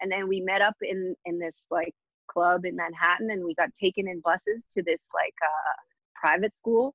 and 0.00 0.10
then 0.12 0.28
we 0.28 0.40
met 0.40 0.62
up 0.62 0.76
in 0.82 1.16
in 1.24 1.38
this 1.38 1.56
like 1.70 1.94
club 2.30 2.64
in 2.64 2.76
Manhattan, 2.76 3.30
and 3.30 3.44
we 3.44 3.54
got 3.54 3.70
taken 3.80 4.08
in 4.08 4.20
buses 4.20 4.62
to 4.76 4.82
this 4.82 5.02
like 5.14 5.34
uh, 5.42 5.74
private 6.14 6.54
school. 6.54 6.94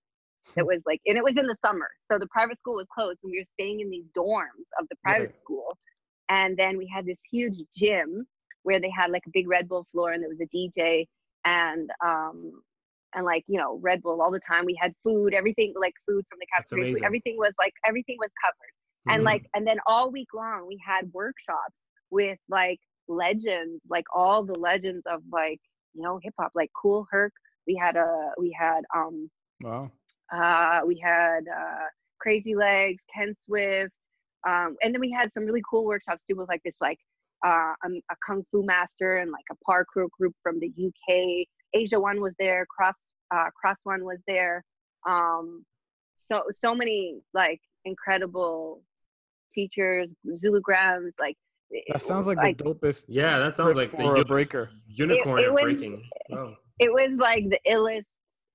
that 0.55 0.65
was 0.65 0.81
like, 0.85 1.01
and 1.05 1.17
it 1.17 1.23
was 1.23 1.35
in 1.37 1.47
the 1.47 1.57
summer, 1.65 1.87
so 2.11 2.17
the 2.19 2.27
private 2.27 2.57
school 2.57 2.75
was 2.75 2.87
closed, 2.93 3.19
and 3.23 3.31
we 3.31 3.39
were 3.39 3.45
staying 3.45 3.81
in 3.81 3.89
these 3.89 4.05
dorms 4.17 4.67
of 4.79 4.87
the 4.89 4.95
private 5.03 5.31
Right. 5.31 5.37
school, 5.37 5.77
and 6.29 6.57
then 6.57 6.77
we 6.77 6.87
had 6.87 7.05
this 7.05 7.19
huge 7.31 7.59
gym 7.75 8.25
where 8.63 8.79
they 8.79 8.89
had 8.89 9.11
like 9.11 9.23
a 9.27 9.31
big 9.31 9.47
Red 9.47 9.67
Bull 9.67 9.85
floor, 9.91 10.11
and 10.11 10.21
there 10.21 10.29
was 10.29 10.41
a 10.41 10.47
DJ, 10.47 11.07
and 11.45 11.89
um, 12.03 12.61
and 13.15 13.25
like 13.25 13.43
you 13.47 13.59
know 13.59 13.79
Red 13.81 14.01
Bull 14.01 14.21
all 14.21 14.31
the 14.31 14.39
time. 14.39 14.65
We 14.65 14.77
had 14.79 14.93
food, 15.03 15.33
everything 15.33 15.73
like 15.79 15.93
food 16.07 16.25
from 16.29 16.39
the 16.39 16.47
cafeteria. 16.53 16.93
Everything 17.05 17.37
was 17.37 17.53
like 17.59 17.73
everything 17.85 18.17
was 18.19 18.31
covered 18.43 18.71
and 19.09 19.23
Mhm. 19.23 19.25
like 19.25 19.43
and 19.55 19.65
then 19.67 19.77
all 19.87 20.11
week 20.11 20.29
long 20.33 20.67
we 20.67 20.79
had 20.85 21.11
workshops 21.13 21.75
with 22.11 22.37
like 22.49 22.79
legends 23.07 23.81
like 23.89 24.05
all 24.13 24.43
the 24.43 24.57
legends 24.57 25.03
of 25.07 25.21
like 25.31 25.59
you 25.93 26.01
know 26.03 26.19
hip 26.23 26.33
hop 26.39 26.51
like 26.55 26.71
Kool 26.79 27.07
Herc 27.11 27.33
we 27.67 27.75
had 27.75 27.95
a 27.95 28.31
we 28.39 28.55
had 28.57 28.83
um 28.95 29.29
Wow. 29.61 29.91
uh 30.33 30.81
we 30.85 30.97
had 30.97 31.47
uh 31.47 31.87
crazy 32.19 32.55
legs 32.55 33.01
ken 33.13 33.33
swift 33.37 33.93
um 34.47 34.75
and 34.81 34.93
then 34.93 35.01
we 35.01 35.11
had 35.11 35.31
some 35.33 35.45
really 35.45 35.61
cool 35.69 35.85
workshops 35.85 36.21
too 36.27 36.35
with 36.35 36.47
like 36.49 36.61
this 36.63 36.75
like 36.81 36.99
uh 37.45 37.73
um, 37.85 37.99
a 38.11 38.15
kung 38.25 38.43
fu 38.51 38.63
master 38.63 39.17
and 39.17 39.31
like 39.31 39.45
a 39.51 39.55
parkour 39.67 40.07
group 40.17 40.33
from 40.43 40.59
the 40.59 40.71
uk 40.87 41.47
asia 41.73 41.99
one 41.99 42.21
was 42.21 42.33
there 42.39 42.65
cross 42.75 43.09
uh 43.33 43.49
cross 43.59 43.77
one 43.83 44.03
was 44.03 44.19
there 44.27 44.63
um 45.07 45.65
so 46.31 46.43
so 46.63 46.75
many 46.75 47.19
like 47.33 47.59
incredible 47.85 48.81
teachers 49.51 50.13
zulugrams 50.41 51.11
like 51.19 51.37
That 51.91 52.01
sounds 52.01 52.27
like, 52.27 52.39
the 52.57 52.63
dopest 52.63 53.05
Yeah, 53.07 53.39
that 53.39 53.55
sounds 53.55 53.75
like 53.77 53.91
the 53.91 53.97
for 53.97 54.23
breaker. 54.25 54.69
unicorn 54.87 55.39
It- 55.39 55.43
it 55.43 55.47
of 55.47 55.53
was- 55.53 55.63
breaking. 55.63 56.09
Wow. 56.29 56.55
it 56.79 56.91
was 56.91 57.11
like 57.17 57.43
the 57.49 57.59
illest 57.67 58.05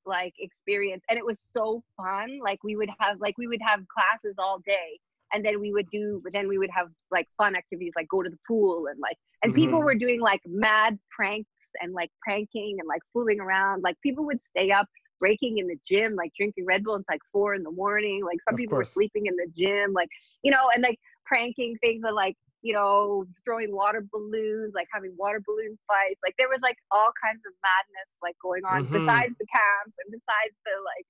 like 0.05 0.35
experience 0.39 1.03
and 1.09 1.19
it 1.19 1.27
was 1.27 1.39
so 1.57 1.83
fun 1.97 2.39
like 2.41 2.63
we 2.63 2.77
would 2.77 2.91
have 3.01 3.19
like 3.21 3.37
we 3.39 3.47
would 3.49 3.61
have 3.71 3.81
classes 3.89 4.37
all 4.39 4.59
day 4.61 4.99
and 5.37 5.45
then 5.45 5.61
we 5.61 5.73
would 5.73 5.89
do 5.91 6.23
then 6.33 6.49
we 6.49 6.59
would 6.59 6.71
have 6.71 6.89
like 7.11 7.29
fun 7.37 7.55
activities 7.55 7.93
like 7.95 8.09
go 8.09 8.23
to 8.23 8.31
the 8.31 8.39
pool 8.49 8.87
and 8.91 8.99
like 9.01 9.17
and 9.43 9.55
people 9.55 9.79
Mhm. 9.79 9.85
were 9.85 9.95
doing 9.95 10.21
like 10.21 10.41
mad 10.47 10.99
pranks 11.15 11.51
and 11.83 11.93
like 11.93 12.11
pranking 12.23 12.77
and 12.81 12.89
like 12.89 13.03
fooling 13.13 13.39
around 13.41 13.83
like 13.83 13.97
people 14.03 14.25
would 14.25 14.41
stay 14.51 14.71
up 14.71 14.87
breaking 15.21 15.59
in 15.59 15.67
the 15.67 15.77
gym 15.87 16.15
like 16.17 16.33
drinking 16.37 16.65
red 16.67 16.83
bull 16.83 16.95
until 16.95 17.07
like 17.11 17.21
four 17.33 17.55
in 17.55 17.63
the 17.63 17.71
morning 17.71 18.25
like 18.25 18.41
some 18.43 18.55
Of 18.55 18.57
people 18.57 18.77
course. 18.77 18.89
were 18.89 18.93
sleeping 18.93 19.27
in 19.27 19.37
the 19.37 19.47
gym 19.57 19.93
like 19.93 20.09
you 20.43 20.51
know 20.51 20.71
and 20.75 20.83
like 20.83 20.99
pranking 21.27 21.77
things 21.83 22.03
and 22.05 22.15
like 22.17 22.37
you 22.63 22.73
know 22.73 23.25
throwing 23.45 23.75
water 23.75 24.05
balloons 24.13 24.73
like 24.75 24.89
having 24.93 25.15
water 25.19 25.41
balloon 25.47 25.79
fights 25.87 26.21
like 26.25 26.35
there 26.39 26.49
was 26.49 26.61
like 26.63 26.77
all 26.91 27.13
kinds 27.23 27.43
of 27.47 27.53
madness 27.61 28.09
like 28.23 28.37
going 28.43 28.65
on 28.65 28.81
Mhm. 28.83 28.93
besides 28.93 29.35
the 29.39 29.47
camp 29.47 29.93
and 30.01 30.09
besides 30.13 30.57
the 30.65 30.75
like 30.85 31.07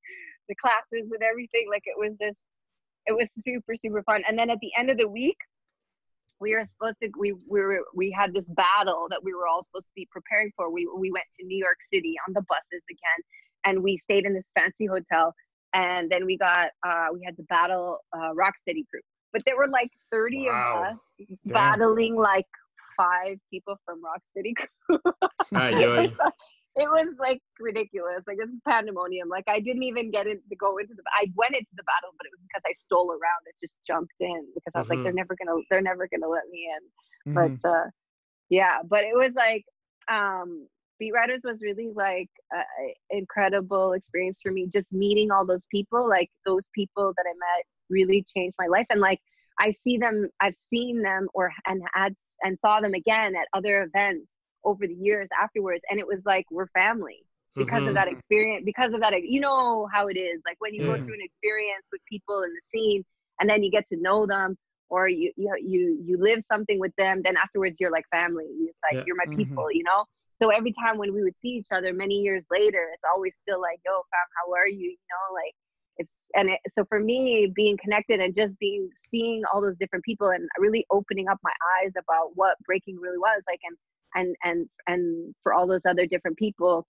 the 0.48 0.54
classes 0.58 1.06
and 1.10 1.22
everything 1.22 1.66
like 1.70 1.82
it 1.86 1.98
was 1.98 2.12
just 2.20 2.55
it 3.07 3.12
was 3.16 3.28
super 3.38 3.74
super 3.76 4.02
fun. 4.02 4.22
And 4.28 4.38
then 4.38 4.50
at 4.50 4.59
the 4.61 4.70
end 4.78 4.90
of 4.90 4.98
the 4.98 5.09
week 5.09 5.36
we 6.38 6.54
were 6.54 6.64
supposed 6.64 6.96
to 7.02 7.11
we, 7.18 7.32
we 7.32 7.61
were 7.62 7.80
we 7.94 8.11
had 8.11 8.34
this 8.34 8.44
battle 8.48 9.07
that 9.11 9.22
we 9.24 9.32
were 9.32 9.46
all 9.46 9.64
supposed 9.68 9.86
to 9.86 9.92
be 9.96 10.07
preparing 10.11 10.52
for. 10.57 10.70
We 10.70 10.86
we 10.96 11.11
went 11.11 11.24
to 11.40 11.46
new 11.46 11.59
york 11.59 11.78
city 11.92 12.14
on 12.26 12.34
the 12.34 12.42
buses 12.42 12.84
again 12.90 13.20
and 13.64 13.82
we 13.82 13.96
stayed 13.96 14.24
in 14.26 14.34
this 14.34 14.46
fancy 14.54 14.86
hotel. 14.86 15.34
And 15.72 16.11
then 16.11 16.26
we 16.26 16.36
got 16.38 16.70
uh 16.86 17.07
we 17.12 17.22
had 17.24 17.36
to 17.36 17.42
battle 17.44 17.98
uh 18.12 18.32
rocksteady 18.32 18.84
crew 18.90 19.00
but 19.32 19.42
there 19.44 19.57
were 19.57 19.68
like 19.68 19.90
30 20.12 20.46
Wow. 20.48 20.96
of 21.20 21.26
us 21.28 21.28
battling 21.46 22.16
like 22.16 22.46
five 22.96 23.38
people 23.50 23.76
from 23.84 24.00
rocksteady 24.02 24.54
crew 24.57 24.98
Aye, 25.54 26.09
it 26.76 26.88
was, 26.90 27.14
like 27.18 27.40
ridiculous. 27.58 28.22
Like 28.26 28.36
it's 28.40 28.52
pandemonium. 28.66 29.28
Like 29.28 29.44
I 29.48 29.60
didn't 29.60 29.82
even 29.82 30.10
get 30.10 30.26
in 30.26 30.40
to 30.50 30.56
go 30.56 30.76
into 30.78 30.94
the. 30.94 31.02
I 31.18 31.30
went 31.34 31.54
into 31.54 31.70
the 31.74 31.82
battle, 31.84 32.14
but 32.18 32.26
it 32.26 32.32
was 32.32 32.40
because 32.46 32.62
I 32.66 32.74
stole 32.78 33.10
around 33.10 33.42
and 33.46 33.54
just 33.62 33.78
jumped 33.86 34.12
in 34.20 34.46
because 34.54 34.72
I 34.74 34.80
was 34.80 34.86
Mhm. 34.86 34.90
like, 34.90 35.02
they're 35.02 35.12
never 35.12 35.34
gonna, 35.36 35.60
they're 35.70 35.80
never 35.80 36.06
gonna 36.08 36.28
let 36.28 36.48
me 36.50 36.68
in. 36.74 37.32
Mhm. 37.32 37.60
But 37.62 37.68
uh, 37.68 37.86
yeah, 38.50 38.78
but 38.86 39.00
it 39.04 39.16
was 39.16 39.32
like, 39.34 39.64
um, 40.08 40.68
Beat 40.98 41.12
Riders 41.12 41.40
was 41.44 41.62
really 41.62 41.92
like 41.94 42.30
an 42.52 42.64
incredible 43.10 43.92
experience 43.92 44.40
for 44.42 44.50
me. 44.52 44.66
Just 44.66 44.92
meeting 44.92 45.30
all 45.30 45.44
those 45.44 45.66
people, 45.70 46.08
like 46.08 46.30
those 46.46 46.64
people 46.74 47.12
that 47.16 47.24
I 47.28 47.32
met, 47.34 47.64
really 47.90 48.24
changed 48.34 48.56
my 48.58 48.66
life. 48.66 48.86
And 48.90 49.00
like 49.00 49.20
I 49.58 49.70
see 49.70 49.96
them, 49.98 50.28
I've 50.40 50.56
seen 50.70 51.02
them 51.02 51.28
or 51.34 51.52
and 51.66 51.82
had 51.94 52.14
and 52.42 52.58
saw 52.58 52.80
them 52.80 52.94
again 52.94 53.34
at 53.36 53.46
other 53.54 53.82
events 53.82 54.26
over 54.66 54.86
the 54.86 54.94
years 54.94 55.28
afterwards, 55.42 55.82
and 55.90 56.00
it 56.00 56.06
was 56.06 56.20
like 56.26 56.46
we're 56.50 56.68
family 56.68 57.24
because 57.58 57.84
Mhm. 57.84 57.88
of 57.88 57.94
that 57.94 58.08
experience. 58.08 58.64
Because 58.66 58.92
of 58.94 59.00
that, 59.00 59.14
you 59.22 59.40
know 59.40 59.88
how 59.92 60.08
it 60.08 60.18
is. 60.18 60.42
Like 60.46 60.56
when 60.60 60.74
you 60.74 60.82
go 60.84 60.96
through 61.04 61.14
an 61.14 61.22
experience 61.22 61.86
with 61.92 62.02
people 62.10 62.42
in 62.42 62.50
the 62.52 62.62
scene, 62.72 63.04
and 63.40 63.48
then 63.50 63.62
you 63.64 63.70
get 63.70 63.88
to 63.92 63.96
know 64.00 64.26
them. 64.26 64.56
Or 64.88 65.08
you 65.08 65.32
you 65.36 65.50
you 65.60 66.02
you 66.06 66.18
live 66.18 66.44
something 66.52 66.78
with 66.78 66.94
them, 66.96 67.22
then 67.24 67.36
afterwards 67.36 67.80
you're 67.80 67.90
like 67.90 68.04
family. 68.10 68.46
It's 68.68 68.78
like 68.88 68.98
Yeah. 68.98 69.04
you're 69.04 69.16
my 69.16 69.26
Mhm. 69.26 69.36
people, 69.36 69.72
you 69.72 69.82
know. 69.84 70.04
So 70.40 70.50
every 70.50 70.72
time 70.72 70.98
when 70.98 71.12
we 71.14 71.22
would 71.24 71.34
see 71.42 71.48
each 71.60 71.72
other 71.72 71.92
many 71.92 72.16
years 72.20 72.44
later, 72.50 72.90
it's 72.94 73.02
always 73.12 73.34
still 73.36 73.60
like, 73.60 73.80
"Yo, 73.86 73.92
fam, 74.12 74.28
how 74.38 74.52
are 74.54 74.68
you?" 74.68 74.90
You 74.90 75.06
know, 75.12 75.34
like 75.34 75.54
it's 75.98 76.12
and 76.36 76.50
it, 76.50 76.60
so 76.74 76.84
for 76.84 77.00
me, 77.00 77.50
being 77.54 77.76
connected 77.82 78.20
and 78.20 78.34
just 78.34 78.58
being 78.58 78.90
seeing 79.10 79.42
all 79.52 79.60
those 79.60 79.76
different 79.78 80.04
people 80.04 80.28
and 80.28 80.48
really 80.58 80.86
opening 80.90 81.28
up 81.28 81.38
my 81.42 81.52
eyes 81.82 81.92
about 81.98 82.36
what 82.36 82.56
breaking 82.64 82.98
really 83.00 83.18
was 83.18 83.42
like, 83.48 83.60
and 83.64 83.76
and 84.14 84.36
and 84.44 84.68
and 84.86 85.34
for 85.42 85.52
all 85.54 85.66
those 85.66 85.84
other 85.86 86.07
different 86.07 86.36
people, 86.36 86.86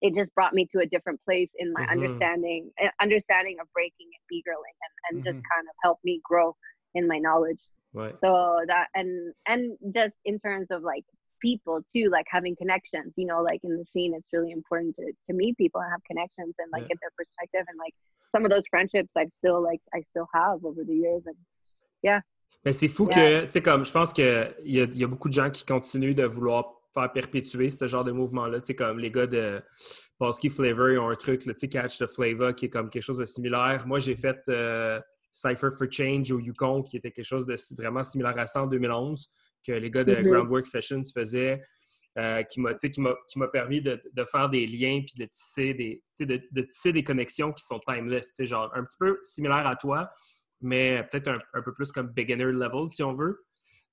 it 0.00 0.14
just 0.14 0.34
brought 0.34 0.54
me 0.54 0.66
to 0.66 0.80
a 0.80 0.86
different 0.86 1.20
place 1.24 1.50
in 1.58 1.72
my 1.72 1.82
Mhm. 1.82 1.92
understanding 1.92 2.70
uh, 2.82 2.88
understanding 3.00 3.58
of 3.60 3.70
breaking 3.72 4.06
and 4.06 4.24
b-girling 4.28 4.76
and, 4.82 5.16
and 5.16 5.24
just 5.24 5.38
Mhm. 5.38 5.50
kind 5.54 5.68
of 5.68 5.74
helped 5.82 6.04
me 6.04 6.20
grow 6.22 6.56
in 6.94 7.06
my 7.06 7.18
knowledge 7.18 7.60
Ouais. 7.92 8.12
so 8.14 8.60
that 8.66 8.88
and 8.94 9.34
and 9.46 9.76
just 9.94 10.14
in 10.24 10.38
terms 10.38 10.68
of 10.70 10.82
like 10.82 11.04
people 11.40 11.82
too 11.92 12.08
like 12.10 12.26
having 12.28 12.56
connections 12.56 13.12
you 13.16 13.26
know 13.26 13.42
like 13.42 13.60
in 13.62 13.76
the 13.76 13.84
scene 13.92 14.14
it's 14.14 14.30
really 14.32 14.50
important 14.50 14.94
to, 14.96 15.12
to 15.26 15.32
meet 15.32 15.56
people 15.56 15.80
and 15.80 15.90
have 15.90 16.02
connections 16.04 16.54
and 16.58 16.70
like 16.72 16.82
Yeah. 16.82 16.88
get 16.88 16.98
their 17.00 17.10
perspective 17.16 17.64
and 17.68 17.78
like 17.78 17.94
some 18.32 18.44
of 18.44 18.50
those 18.50 18.66
friendships 18.68 19.12
i've 19.16 19.30
still 19.30 19.62
like 19.62 19.80
i 19.94 20.00
still 20.00 20.28
have 20.34 20.64
over 20.64 20.82
the 20.84 20.94
years 20.94 21.22
and 21.26 21.36
Mais 22.64 22.72
c'est 22.72 22.88
fou 22.88 23.08
Yeah. 23.10 23.40
que, 23.40 23.44
tu 23.46 23.50
sais, 23.52 23.62
comme 23.62 23.84
je 23.84 23.92
pense 23.92 24.12
qu'il 24.12 24.24
y 24.64 24.80
a, 24.80 24.84
y 24.92 25.04
a 25.04 25.06
beaucoup 25.06 25.28
de 25.28 25.34
gens 25.34 25.50
qui 25.50 25.64
continuent 25.64 26.14
de 26.14 26.24
vouloir 26.24 26.74
faire 26.92 27.12
perpétuer 27.12 27.70
ce 27.70 27.86
genre 27.86 28.04
de 28.04 28.12
mouvement-là. 28.12 28.60
Tu 28.60 28.66
sais, 28.68 28.74
comme 28.74 28.98
les 28.98 29.10
gars 29.10 29.26
de 29.26 29.62
Polsky 30.18 30.48
Flavor, 30.50 30.90
ils 30.90 30.98
ont 30.98 31.08
un 31.10 31.14
truc, 31.16 31.40
tu 31.42 31.52
sais, 31.56 31.68
Catch 31.68 31.98
the 31.98 32.06
Flavor, 32.06 32.54
qui 32.54 32.66
est 32.66 32.70
comme 32.70 32.90
quelque 32.90 33.02
chose 33.02 33.18
de 33.18 33.24
similaire. 33.24 33.86
Moi, 33.86 33.98
j'ai 34.00 34.16
fait 34.16 34.38
euh, 34.48 35.00
Cypher 35.30 35.68
for 35.76 35.86
Change 35.90 36.32
au 36.32 36.40
Yukon, 36.40 36.82
qui 36.82 36.96
était 36.96 37.10
quelque 37.12 37.24
chose 37.26 37.46
de 37.46 37.54
vraiment 37.76 38.02
similaire 38.02 38.36
à 38.38 38.46
ça 38.46 38.62
en 38.64 38.66
2011, 38.66 39.28
que 39.66 39.72
les 39.72 39.90
gars 39.90 40.04
de 40.04 40.14
Mhm. 40.16 40.28
Groundwork 40.30 40.66
Sessions 40.66 41.02
faisaient. 41.14 41.60
euh, 42.16 42.42
qui 42.42 42.60
m'a 42.60 42.74
qui 42.74 42.90
permis 43.52 43.80
de, 43.80 44.00
de 44.12 44.24
faire 44.24 44.48
des 44.48 44.66
liens 44.66 45.02
puis 45.06 45.14
de 45.16 45.26
tisser 45.26 45.72
des 45.74 46.02
de, 46.18 46.40
de 46.50 46.62
tisser 46.62 46.92
des 46.92 47.04
connexions 47.04 47.52
qui 47.52 47.62
sont 47.62 47.78
timeless 47.86 48.30
tu 48.30 48.34
sais, 48.36 48.46
genre 48.46 48.72
un 48.74 48.82
petit 48.82 48.96
peu 48.98 49.20
similaire 49.22 49.64
à 49.68 49.76
toi 49.76 50.08
mais 50.60 51.02
peut-être 51.10 51.28
un, 51.28 51.38
un 51.54 51.62
peu 51.62 51.72
plus 51.72 51.90
comme 51.92 52.08
beginner 52.08 52.44
level 52.52 52.88
si 52.88 53.02
on 53.02 53.14
veut 53.14 53.44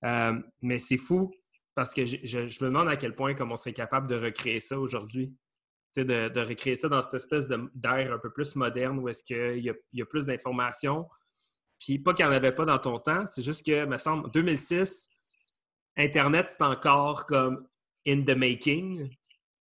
Euh, 0.04 0.34
mais 0.62 0.78
c'est 0.80 0.98
fou 0.98 1.32
parce 1.74 1.94
que 1.94 2.06
je, 2.06 2.18
je- 2.24 2.48
je 2.48 2.64
me 2.64 2.70
demande 2.70 2.90
à 2.90 2.96
quel 2.98 3.16
point 3.16 3.34
comme 3.34 3.52
on 3.52 3.58
serait 3.58 3.74
capable 3.74 4.08
de 4.08 4.16
recréer 4.16 4.60
ça 4.60 4.78
aujourd'hui 4.80 5.36
de, 5.96 6.04
de 6.30 6.42
recréer 6.42 6.76
ça 6.76 6.90
dans 6.90 7.02
cette 7.02 7.14
espèce 7.16 7.48
d'air 7.48 8.12
un 8.14 8.20
peu 8.20 8.30
plus 8.32 8.56
moderne 8.56 9.00
où 9.00 9.08
est-ce 9.10 9.24
qu'il 9.24 9.58
y 9.66 9.72
y 9.94 10.02
a 10.02 10.06
plus 10.06 10.26
d'informations 10.26 11.08
puis 11.80 11.98
pas 12.00 12.14
qu'il 12.14 12.26
n'y 12.26 12.32
en 12.32 12.36
avait 12.36 12.52
pas 12.60 12.66
dans 12.66 12.80
ton 12.80 13.00
temps 13.00 13.26
c'est 13.26 13.42
juste 13.42 13.66
que 13.66 13.86
me 13.86 13.98
semble 13.98 14.30
2006 14.32 15.12
Internet, 15.98 16.50
c'est 16.50 16.62
encore 16.62 17.26
comme 17.26 17.68
in 18.06 18.24
the 18.26 18.36
making. 18.36 19.10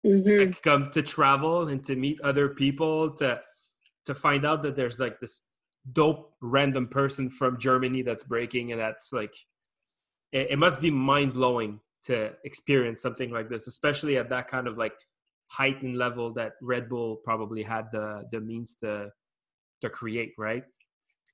Mhm. 0.02 0.24
Que 0.50 0.60
Comme 0.62 0.90
to 0.90 1.00
travel 1.02 1.68
and 1.72 1.78
to 1.86 1.94
meet 1.94 2.18
other 2.22 2.48
people, 2.54 3.14
to, 3.20 3.38
to 4.04 4.14
find 4.14 4.44
out 4.44 4.60
that 4.62 4.72
there's 4.72 4.98
like 4.98 5.18
this 5.20 5.48
dope 5.92 6.32
random 6.40 6.88
person 6.88 7.28
from 7.30 7.58
Germany 7.58 8.02
that's 8.02 8.22
breaking, 8.24 8.72
and 8.72 8.80
that's 8.80 9.12
like, 9.12 9.34
it, 10.32 10.48
it 10.52 10.58
must 10.58 10.80
be 10.80 10.90
mind 10.90 11.34
blowing 11.34 11.80
to 12.04 12.32
experience 12.44 13.00
something 13.02 13.30
like 13.30 13.48
this, 13.48 13.66
especially 13.66 14.16
at 14.18 14.28
that 14.30 14.48
kind 14.48 14.66
of 14.66 14.76
like 14.78 14.94
heightened 15.48 15.96
level 15.96 16.32
that 16.34 16.52
Red 16.62 16.88
Bull 16.88 17.16
probably 17.24 17.62
had 17.62 17.86
the, 17.92 18.24
the 18.32 18.40
means 18.40 18.74
to, 18.76 19.10
to 19.82 19.90
create, 19.90 20.32
right? 20.38 20.64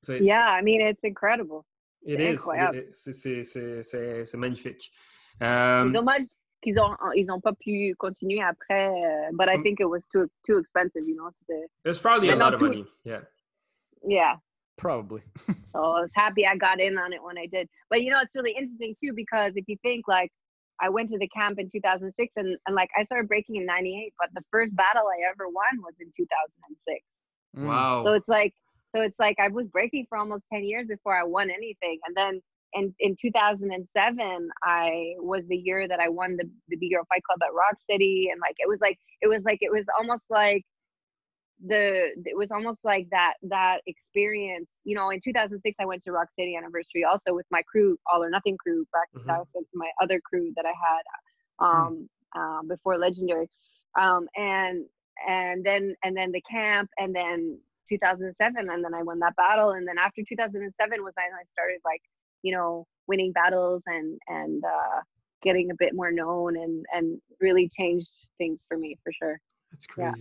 So 0.02 0.12
it- 0.14 0.22
yeah 0.22 0.46
i 0.48 0.62
mean 0.62 0.80
it's 0.80 1.04
incredible 1.04 1.66
it 2.02 2.20
is. 2.22 2.42
It- 2.50 2.96
c'est- 2.96 4.34
magnifique. 4.38 4.82
Um, 5.42 5.92
dommage 5.92 6.24
qu'ils 6.62 6.78
ont 6.78 6.96
ils 7.14 7.30
ont 7.30 7.40
pas 7.42 7.52
pu 7.52 7.94
continuer 7.98 8.40
après 8.42 8.88
euh, 8.88 9.30
but 9.36 9.48
i 9.50 9.56
Mm. 9.58 9.62
think 9.62 9.80
it 9.80 9.84
was 9.88 10.06
too 10.06 10.26
too 10.46 10.56
expensive 10.58 11.04
you 11.06 11.16
know 11.16 11.28
c'était 11.30 11.66
There's 11.84 12.00
probably 12.00 12.30
a 12.30 12.36
lot 12.36 12.54
of 12.54 12.60
money. 12.62 12.86
Yeah. 13.04 13.20
Yeah 14.06 14.34
Probably. 14.80 15.20
So 15.72 15.84
I 15.84 16.00
was 16.00 16.10
happy 16.16 16.44
I 16.44 16.56
got 16.56 16.80
in 16.80 16.98
on 16.98 17.12
it 17.12 17.22
when 17.22 17.38
I 17.38 17.46
did. 17.46 17.68
But 17.90 18.02
you 18.02 18.10
know, 18.10 18.18
it's 18.20 18.34
really 18.34 18.50
interesting 18.50 18.96
too 19.00 19.12
because 19.14 19.52
if 19.54 19.66
you 19.68 19.76
think 19.82 20.08
like 20.08 20.32
I 20.80 20.88
went 20.88 21.10
to 21.10 21.18
the 21.18 21.28
camp 21.28 21.60
in 21.60 21.70
2006 21.70 22.32
and, 22.34 22.56
and 22.66 22.74
like 22.74 22.90
I 22.98 23.04
started 23.04 23.28
breaking 23.28 23.54
in 23.54 23.66
98, 23.66 24.12
but 24.18 24.30
the 24.34 24.42
first 24.50 24.74
battle 24.74 25.04
I 25.06 25.30
ever 25.30 25.46
won 25.48 25.80
was 25.84 25.94
in 26.00 26.10
2006. 26.16 27.04
Mm. 27.56 27.68
Wow. 27.68 28.04
So 28.04 28.14
it's 28.14 28.26
like 28.26 28.52
so 28.94 29.02
it's 29.02 29.18
like 29.20 29.36
I 29.38 29.46
was 29.46 29.68
breaking 29.68 30.06
for 30.08 30.18
almost 30.18 30.42
10 30.52 30.64
years 30.64 30.88
before 30.88 31.14
I 31.14 31.22
won 31.22 31.50
anything. 31.50 32.00
And 32.06 32.16
then 32.16 32.40
in, 32.72 32.92
in 32.98 33.16
2007, 33.20 34.48
I 34.64 35.14
was 35.18 35.44
the 35.48 35.56
year 35.56 35.86
that 35.86 36.00
I 36.00 36.08
won 36.08 36.36
the, 36.36 36.50
the 36.68 36.76
Big 36.76 36.92
Girl 36.92 37.04
Fight 37.08 37.22
Club 37.22 37.38
at 37.42 37.54
Rock 37.54 37.76
City. 37.88 38.28
And 38.32 38.40
like, 38.40 38.56
it 38.58 38.68
was 38.68 38.80
like, 38.80 38.98
it 39.20 39.28
was 39.28 39.42
like, 39.44 39.58
it 39.60 39.70
was 39.70 39.84
almost 39.98 40.24
like 40.30 40.64
the, 41.64 42.10
it 42.24 42.36
was 42.36 42.50
almost 42.50 42.80
like 42.84 43.08
that, 43.10 43.34
that 43.42 43.80
experience, 43.86 44.68
you 44.84 44.94
know, 44.94 45.10
in 45.10 45.20
2006, 45.20 45.76
I 45.80 45.84
went 45.86 46.02
to 46.04 46.12
Rock 46.12 46.28
City 46.30 46.56
anniversary 46.56 47.04
also 47.04 47.34
with 47.34 47.46
my 47.50 47.62
crew, 47.62 47.98
All 48.10 48.22
or 48.22 48.30
Nothing 48.30 48.56
crew 48.58 48.86
back, 48.92 49.08
Mhm. 49.14 49.26
that 49.26 49.38
was 49.54 49.66
my 49.74 49.90
other 50.02 50.20
crew 50.20 50.52
that 50.56 50.66
I 50.66 50.72
had, 50.86 51.66
um, 51.66 52.08
uh, 52.36 52.62
before 52.68 52.98
Legendary. 52.98 53.48
Um, 53.98 54.28
and, 54.36 54.86
and 55.28 55.64
then, 55.64 55.94
and 56.04 56.16
then 56.16 56.32
the 56.32 56.42
camp 56.50 56.90
and 56.98 57.14
then 57.14 57.60
2007 57.88 58.70
and 58.70 58.84
then 58.84 58.94
I 58.94 59.02
won 59.02 59.18
that 59.18 59.36
battle 59.36 59.72
and 59.72 59.86
then 59.86 59.98
after 59.98 60.22
2007 60.26 61.02
was 61.02 61.12
when 61.16 61.26
I 61.38 61.44
started 61.44 61.80
like 61.84 62.00
you 62.42 62.52
know 62.54 62.86
winning 63.08 63.32
battles 63.32 63.82
and 63.86 64.18
and 64.28 64.62
uh 64.64 65.00
getting 65.42 65.70
a 65.70 65.74
bit 65.76 65.94
more 65.94 66.12
known 66.12 66.56
and 66.56 66.86
and 66.94 67.20
really 67.40 67.68
changed 67.68 68.10
things 68.38 68.60
for 68.68 68.78
me 68.78 68.96
for 69.02 69.12
sure 69.12 69.40
That's 69.72 69.86
Yeah. 69.96 70.12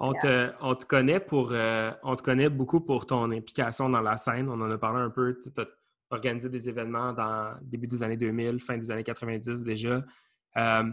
On, 0.00 0.12
Yeah. 0.12 0.20
te, 0.20 0.54
on 0.60 0.74
te 0.76 0.84
connaît 0.84 1.20
pour 1.20 1.50
euh, 1.52 1.90
on 2.04 2.14
te 2.14 2.22
connaît 2.22 2.48
beaucoup 2.48 2.80
pour 2.80 3.04
ton 3.06 3.30
implication 3.32 3.88
dans 3.88 4.00
la 4.00 4.16
scène. 4.16 4.48
On 4.48 4.60
en 4.60 4.70
a 4.70 4.78
parlé 4.78 5.00
un 5.00 5.10
peu. 5.10 5.38
Tu 5.42 5.60
as 5.60 5.66
organisé 6.10 6.48
des 6.48 6.68
événements 6.68 7.12
dans 7.12 7.54
début 7.62 7.86
des 7.88 8.02
années 8.02 8.16
2000, 8.16 8.60
fin 8.60 8.78
des 8.78 8.90
années 8.90 9.02
90 9.04 9.64
déjà. 9.64 10.02
Euh, 10.56 10.84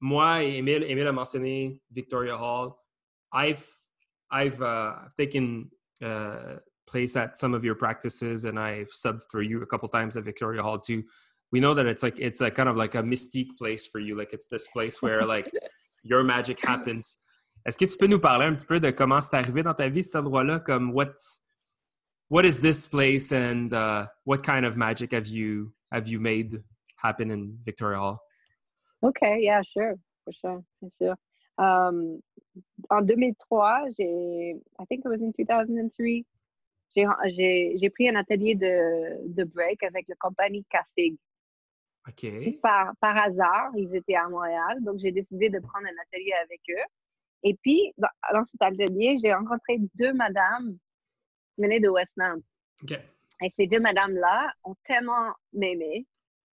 moi 0.00 0.42
et 0.44 0.58
Emile, 0.58 0.84
Emile 0.84 1.08
a 1.08 1.12
mentionné 1.12 1.82
Victoria 1.90 2.36
Hall. 2.40 2.72
I've 3.32 3.66
I've 4.32 4.60
uh, 4.62 4.94
I've 5.06 5.14
taken 5.16 5.68
uh, 6.02 6.58
place 6.86 7.16
at 7.16 7.36
some 7.36 7.54
of 7.54 7.64
your 7.64 7.74
practices 7.76 8.44
and 8.44 8.58
I've 8.58 8.88
subbed 8.92 9.24
for 9.30 9.42
you 9.42 9.62
a 9.62 9.66
couple 9.66 9.88
times 9.88 10.16
at 10.16 10.24
Victoria 10.24 10.62
Hall 10.62 10.78
too. 10.78 11.02
We 11.52 11.58
know 11.60 11.74
that 11.74 11.86
it's 11.86 12.02
like 12.04 12.18
it's 12.20 12.40
a 12.40 12.50
kind 12.50 12.68
of 12.68 12.76
like 12.76 12.94
a 12.94 13.02
mystique 13.02 13.56
place 13.58 13.84
for 13.86 13.98
you. 13.98 14.16
Like 14.16 14.32
it's 14.32 14.46
this 14.46 14.68
place 14.68 15.02
where 15.02 15.24
like 15.26 15.50
your 16.04 16.22
magic 16.22 16.64
happens. 16.64 17.24
Est-ce 17.64 17.78
que 17.78 17.84
tu 17.84 17.96
peux 17.98 18.06
nous 18.06 18.20
parler 18.20 18.46
un 18.46 18.54
petit 18.54 18.66
peu 18.66 18.80
de 18.80 18.90
comment 18.90 19.20
c'est 19.20 19.36
arrivé 19.36 19.62
dans 19.62 19.74
ta 19.74 19.88
vie 19.88 20.02
cet 20.02 20.16
endroit-là? 20.16 20.60
Comme 20.60 20.92
what's 20.92 21.44
what 22.30 22.44
is 22.44 22.60
this 22.60 22.86
place 22.86 23.32
and 23.32 23.72
uh, 23.72 24.06
what 24.24 24.42
kind 24.42 24.64
of 24.64 24.76
magic 24.76 25.12
have 25.12 25.26
you 25.26 25.72
have 25.92 26.08
you 26.08 26.20
made 26.20 26.62
happen 26.96 27.30
in 27.30 27.58
Victoria 27.64 27.98
Hall? 27.98 28.18
ok 29.02 29.20
yeah 29.40 29.62
sure 29.62 29.94
for 30.24 30.32
sure 30.32 30.62
bien 30.80 30.90
sûr 31.00 31.14
um, 31.58 32.20
en 32.90 33.02
2003 33.02 33.88
j'ai 33.96 34.56
I 34.78 34.84
think 34.86 35.04
it 35.04 35.08
was 35.08 35.20
in 35.20 35.32
2003 35.32 36.24
j'ai 36.94 37.90
pris 37.90 38.08
un 38.08 38.16
atelier 38.16 38.54
de 38.54 39.34
de 39.34 39.44
break 39.44 39.82
avec 39.82 40.06
la 40.08 40.16
compagnie 40.16 40.64
Castig 40.70 41.16
OK. 42.08 42.42
Juste 42.42 42.62
par, 42.62 42.94
par 42.98 43.14
hasard, 43.22 43.72
ils 43.76 43.94
étaient 43.94 44.14
à 44.14 44.26
Montréal, 44.26 44.78
donc 44.80 44.98
j'ai 44.98 45.12
décidé 45.12 45.50
de 45.50 45.58
prendre 45.58 45.86
un 45.86 46.02
atelier 46.02 46.32
avec 46.42 46.60
eux. 46.70 46.86
Et 47.42 47.54
puis, 47.62 47.92
dans, 47.98 48.08
dans 48.32 48.44
cet 48.46 48.60
atelier, 48.62 49.16
j'ai 49.22 49.32
rencontré 49.32 49.78
deux 49.98 50.12
madames 50.12 50.76
qui 51.54 51.62
venaient 51.62 51.80
de 51.80 51.88
Westmount. 51.88 52.40
OK. 52.82 52.92
Et 53.42 53.50
ces 53.50 53.66
deux 53.66 53.80
madames-là 53.80 54.52
ont 54.64 54.74
tellement 54.84 55.32
m'aimé 55.52 56.06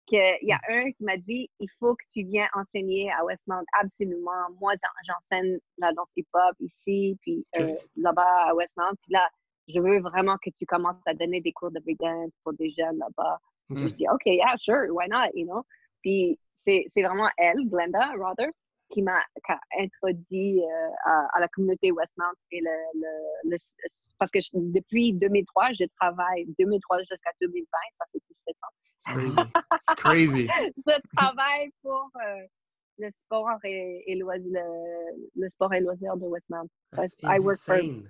qu'il 0.06 0.38
y 0.44 0.54
a 0.54 0.60
un 0.70 0.90
qui 0.92 1.04
m'a 1.04 1.18
dit 1.18 1.50
il 1.60 1.68
faut 1.80 1.94
que 1.96 2.04
tu 2.14 2.24
viennes 2.24 2.48
enseigner 2.54 3.12
à 3.12 3.26
Westmount 3.26 3.66
absolument. 3.82 4.48
Moi, 4.62 4.74
j'en- 4.82 5.04
j'enseigne 5.14 5.58
la 5.78 5.92
danse 5.92 6.10
hip-hop 6.16 6.56
ici, 6.62 7.18
puis 7.22 7.46
euh, 7.58 7.74
là-bas 7.98 8.46
à 8.48 8.56
Westmount. 8.56 8.96
Puis 9.04 9.12
là, 9.14 9.28
je 9.68 9.82
veux 9.82 10.00
vraiment 10.00 10.38
que 10.38 10.50
tu 10.50 10.66
commences 10.66 11.02
à 11.06 11.14
donner 11.14 11.42
des 11.42 11.52
cours 11.52 11.72
de 11.72 11.82
breakdance 11.82 12.32
pour 12.44 12.54
des 12.54 12.70
jeunes 12.70 12.98
là-bas. 13.00 13.38
Je 13.70 13.84
dis, 13.90 14.06
OK, 14.10 14.22
yeah, 14.28 14.56
sure, 14.58 14.88
why 14.92 15.10
not, 15.10 15.28
you 15.34 15.46
know? 15.46 15.66
Puis 16.02 16.40
c'est 16.64 16.86
c'est 16.94 17.02
vraiment 17.04 17.28
elle, 17.38 17.68
Glenda 17.68 18.14
Rother, 18.18 18.48
qui 18.90 19.02
m'a 19.02 19.22
introduit 19.80 20.62
euh, 20.64 20.90
à, 21.06 21.28
à 21.36 21.40
la 21.40 21.48
communauté 21.50 21.92
Westmount. 21.92 22.34
Et 22.52 22.60
le, 22.62 22.70
le, 23.02 23.52
le- 23.52 23.58
parce 24.20 24.32
que 24.32 24.40
je- 24.40 24.50
depuis 24.54 25.14
2003, 25.14 25.72
je 25.74 25.86
travaille, 26.00 26.46
2003 26.60 27.00
jusqu'à 27.00 27.32
2020, 27.42 27.66
ça 28.00 28.06
fait 28.12 28.20
17 28.30 28.56
ans. 28.64 28.74
It's 29.00 29.06
crazy. 29.06 29.42
It's 29.74 29.96
crazy. 29.96 30.48
Je 30.88 31.16
travaille 31.16 31.70
pour 31.84 32.10
euh, 32.16 32.42
le 32.98 33.10
sport 33.26 33.60
et, 33.64 34.04
et 34.12 34.16
le, 34.16 34.26
le 35.36 35.50
sport 35.50 35.74
et 35.74 35.82
loisirs 35.82 36.18
de 36.18 36.26
Westmount. 36.26 36.68
That's 36.96 37.14
I 37.24 37.38
work 37.40 37.60
for 37.60 37.76
insane. 37.76 38.10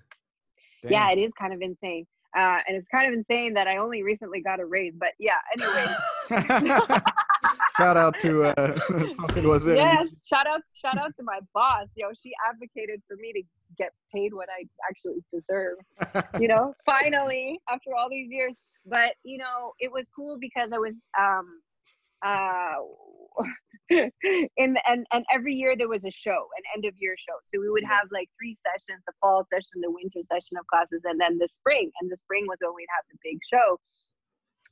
yeah, 0.84 1.12
it 1.12 1.20
is 1.20 1.32
kind 1.38 1.54
of 1.54 1.62
insane. 1.62 2.06
Uh, 2.36 2.60
and 2.68 2.78
it's 2.78 2.88
kind 2.90 3.08
of 3.08 3.14
insane 3.14 3.54
that 3.56 3.68
I 3.68 3.78
only 3.78 4.04
recently 4.04 4.42
got 4.42 4.60
a 4.60 4.66
raise. 4.66 4.94
But 4.96 5.14
yeah, 5.20 5.40
anyway. 5.54 5.88
Shout 7.78 7.96
out 7.96 8.20
to 8.22 8.46
uh, 8.46 8.78
fucking 9.18 9.48
was 9.48 9.68
it? 9.68 9.76
yes, 9.78 10.08
shout 10.26 10.48
out, 10.48 10.62
shout 10.74 10.98
out 10.98 11.16
to 11.18 11.24
my 11.24 11.40
boss. 11.54 11.88
Yo, 11.96 12.08
she 12.22 12.32
advocated 12.50 13.02
for 13.08 13.16
me 13.18 13.32
to 13.34 13.44
get 13.78 13.92
paid 14.14 14.34
what 14.34 14.50
I 14.50 14.66
actually 14.90 15.24
deserve. 15.32 15.78
You 16.42 16.48
know, 16.48 16.74
finally 16.86 17.60
after 17.70 17.96
all 17.96 18.10
these 18.10 18.30
years. 18.32 18.56
But 18.86 19.14
you 19.24 19.38
know, 19.38 19.74
it 19.80 19.92
was 19.92 20.06
cool 20.16 20.38
because 20.40 20.70
I 20.74 20.78
was 20.78 20.94
um 21.20 21.62
uh 22.26 22.76
in 23.90 24.78
and 24.88 25.06
and 25.12 25.26
every 25.32 25.54
year 25.54 25.76
there 25.78 25.88
was 25.88 26.06
a 26.06 26.12
show, 26.12 26.48
an 26.58 26.64
end 26.76 26.86
of 26.86 26.94
year 26.98 27.16
show. 27.18 27.36
So 27.54 27.62
we 27.62 27.70
would 27.70 27.84
have 27.84 28.08
like 28.12 28.30
three 28.40 28.58
sessions: 28.66 29.04
the 29.06 29.14
fall 29.22 29.46
session, 29.50 29.82
the 29.82 29.92
winter 29.92 30.22
session 30.32 30.58
of 30.58 30.66
classes, 30.68 31.02
and 31.06 31.20
then 31.20 31.38
the 31.38 31.50
spring. 31.54 31.92
And 32.02 32.10
the 32.10 32.18
spring 32.18 32.46
was 32.48 32.58
when 32.62 32.74
we'd 32.76 32.88
have 32.96 33.06
the 33.12 33.18
big 33.24 33.40
show. 33.52 33.80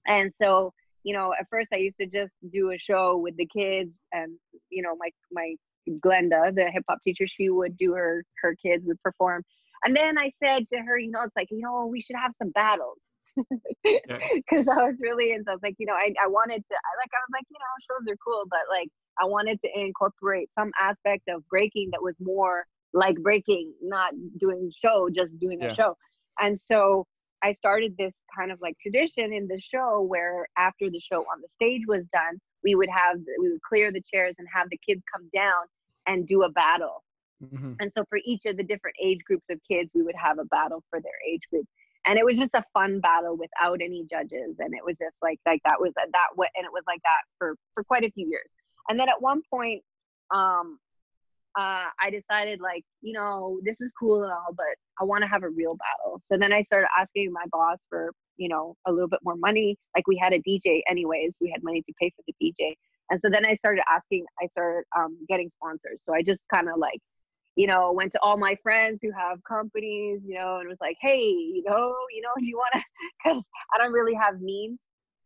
And 0.07 0.31
so 0.41 0.73
you 1.05 1.13
know, 1.13 1.33
at 1.39 1.47
first 1.49 1.69
I 1.73 1.77
used 1.77 1.99
to 1.99 2.07
just 2.07 2.33
do 2.51 2.71
a 2.71 2.79
show 2.79 3.17
with 3.17 3.37
the 3.37 3.47
kids 3.47 3.91
and, 4.11 4.33
you 4.71 4.81
know, 4.83 4.95
my, 4.97 5.09
my 5.31 5.55
Glenda, 6.05 6.53
the 6.53 6.69
hip 6.71 6.83
hop 6.89 6.99
teacher, 7.03 7.27
she 7.27 7.49
would 7.49 7.77
do 7.77 7.93
her, 7.93 8.25
her 8.41 8.55
kids 8.55 8.85
would 8.87 9.01
perform. 9.03 9.43
And 9.85 9.95
then 9.95 10.17
I 10.17 10.31
said 10.43 10.63
to 10.73 10.79
her, 10.79 10.97
you 10.97 11.11
know, 11.11 11.21
it's 11.21 11.35
like, 11.35 11.49
you 11.51 11.61
know, 11.61 11.85
we 11.85 12.01
should 12.01 12.15
have 12.17 12.33
some 12.41 12.49
battles. 12.51 12.97
Cause 14.49 14.67
I 14.67 14.83
was 14.87 14.97
really 15.01 15.31
into, 15.31 15.51
I 15.51 15.53
was 15.53 15.61
like, 15.63 15.75
you 15.77 15.85
know, 15.85 15.93
I, 15.93 16.11
I 16.23 16.27
wanted 16.27 16.63
to, 16.69 16.75
I 16.75 16.91
like, 16.97 17.11
I 17.13 17.21
was 17.21 17.33
like, 17.33 17.45
you 17.49 17.57
know, 17.59 17.73
shows 17.87 18.11
are 18.13 18.17
cool, 18.25 18.43
but 18.49 18.61
like, 18.69 18.89
I 19.21 19.25
wanted 19.25 19.59
to 19.63 19.79
incorporate 19.79 20.49
some 20.57 20.71
aspect 20.79 21.23
of 21.29 21.47
breaking 21.49 21.89
that 21.91 22.01
was 22.01 22.15
more 22.19 22.65
like 22.93 23.15
breaking, 23.21 23.73
not 23.81 24.13
doing 24.39 24.71
show, 24.75 25.09
just 25.13 25.37
doing 25.39 25.61
Yeah. 25.61 25.71
a 25.71 25.75
show. 25.75 25.97
And 26.39 26.59
so 26.67 27.05
I 27.43 27.51
started 27.53 27.95
this 27.97 28.13
kind 28.37 28.51
of 28.51 28.59
like 28.61 28.75
tradition 28.81 29.33
in 29.33 29.47
the 29.47 29.59
show 29.59 30.01
where 30.01 30.47
after 30.57 30.89
the 30.89 30.99
show 30.99 31.21
on 31.21 31.41
the 31.41 31.47
stage 31.49 31.81
was 31.87 32.03
done, 32.13 32.39
we 32.63 32.75
would 32.75 32.89
have 32.89 33.17
we 33.39 33.51
would 33.51 33.61
clear 33.61 33.91
the 33.91 34.01
chairs 34.01 34.35
and 34.37 34.47
have 34.53 34.67
the 34.69 34.79
kids 34.87 35.01
come 35.13 35.29
down 35.33 35.65
and 36.07 36.27
do 36.27 36.43
a 36.43 36.49
battle. 36.49 37.03
Mhm. 37.43 37.75
And 37.79 37.91
so 37.93 38.05
for 38.09 38.19
each 38.25 38.45
of 38.45 38.57
the 38.57 38.63
different 38.63 38.95
age 39.03 39.19
groups 39.25 39.49
of 39.49 39.59
kids, 39.69 39.91
we 39.93 40.01
would 40.01 40.15
have 40.15 40.39
a 40.39 40.45
battle 40.45 40.83
for 40.89 41.01
their 41.01 41.19
age 41.29 41.41
group. 41.51 41.65
And 42.07 42.17
it 42.17 42.25
was 42.25 42.37
just 42.37 42.53
a 42.53 42.63
fun 42.73 42.99
battle 42.99 43.35
without 43.35 43.81
any 43.81 44.05
judges. 44.09 44.55
And 44.59 44.73
it 44.73 44.85
was 44.85 44.97
just 44.97 45.17
like 45.21 45.39
like 45.45 45.61
that 45.65 45.79
was 45.79 45.93
that 45.95 46.29
what 46.35 46.49
and 46.55 46.65
it 46.65 46.71
was 46.71 46.83
like 46.87 47.01
that 47.03 47.23
for 47.37 47.55
for 47.73 47.83
quite 47.83 48.03
a 48.03 48.11
few 48.11 48.27
years. 48.27 48.49
And 48.89 48.99
then 48.99 49.09
at 49.09 49.21
one 49.21 49.41
point, 49.51 49.83
um, 50.31 50.79
uh, 51.57 51.87
I 51.99 52.09
decided 52.11 52.59
like, 52.61 52.83
you 53.01 53.13
know, 53.13 53.59
this 53.63 53.79
is 53.81 53.91
cool 53.99 54.23
and 54.23 54.31
all, 54.31 54.53
but 54.55 54.75
I 54.99 55.03
want 55.03 55.23
to 55.23 55.27
have 55.27 55.43
a 55.43 55.49
real 55.49 55.75
battle. 55.75 56.21
So 56.25 56.37
then 56.37 56.53
I 56.53 56.61
started 56.61 56.87
asking 56.97 57.31
my 57.31 57.43
boss 57.51 57.79
for, 57.89 58.11
you 58.37 58.49
know, 58.49 58.75
a 58.85 58.91
little 58.91 59.07
bit 59.07 59.19
more 59.23 59.35
money. 59.35 59.77
Like 59.95 60.07
we 60.07 60.17
had 60.17 60.33
a 60.33 60.39
DJ 60.39 60.81
anyways, 60.89 61.35
we 61.41 61.51
had 61.51 61.63
money 61.63 61.81
to 61.81 61.93
pay 61.99 62.11
for 62.15 62.23
the 62.27 62.33
DJ. 62.41 62.75
And 63.09 63.19
so 63.21 63.29
then 63.29 63.45
I 63.45 63.55
started 63.55 63.83
asking, 63.89 64.25
I 64.41 64.47
started 64.47 64.83
um, 64.97 65.17
getting 65.27 65.49
sponsors. 65.49 66.01
So 66.03 66.13
I 66.13 66.23
just 66.23 66.41
kind 66.51 66.69
of 66.69 66.77
like, 66.77 66.99
you 67.55 67.67
know, 67.67 67.91
went 67.91 68.11
to 68.13 68.19
all 68.21 68.37
my 68.37 68.55
friends 68.63 68.99
who 69.01 69.11
have 69.11 69.43
companies, 69.43 70.21
you 70.25 70.35
know, 70.35 70.57
and 70.59 70.67
was 70.67 70.77
like, 70.81 70.97
hey, 71.01 71.21
you 71.21 71.63
know, 71.65 71.95
you 72.13 72.21
know, 72.21 72.29
do 72.39 72.45
you 72.45 72.57
want 72.57 72.73
to? 72.73 72.81
Because 73.23 73.43
I 73.73 73.77
don't 73.77 73.93
really 73.93 74.13
have 74.13 74.41
means 74.41 74.79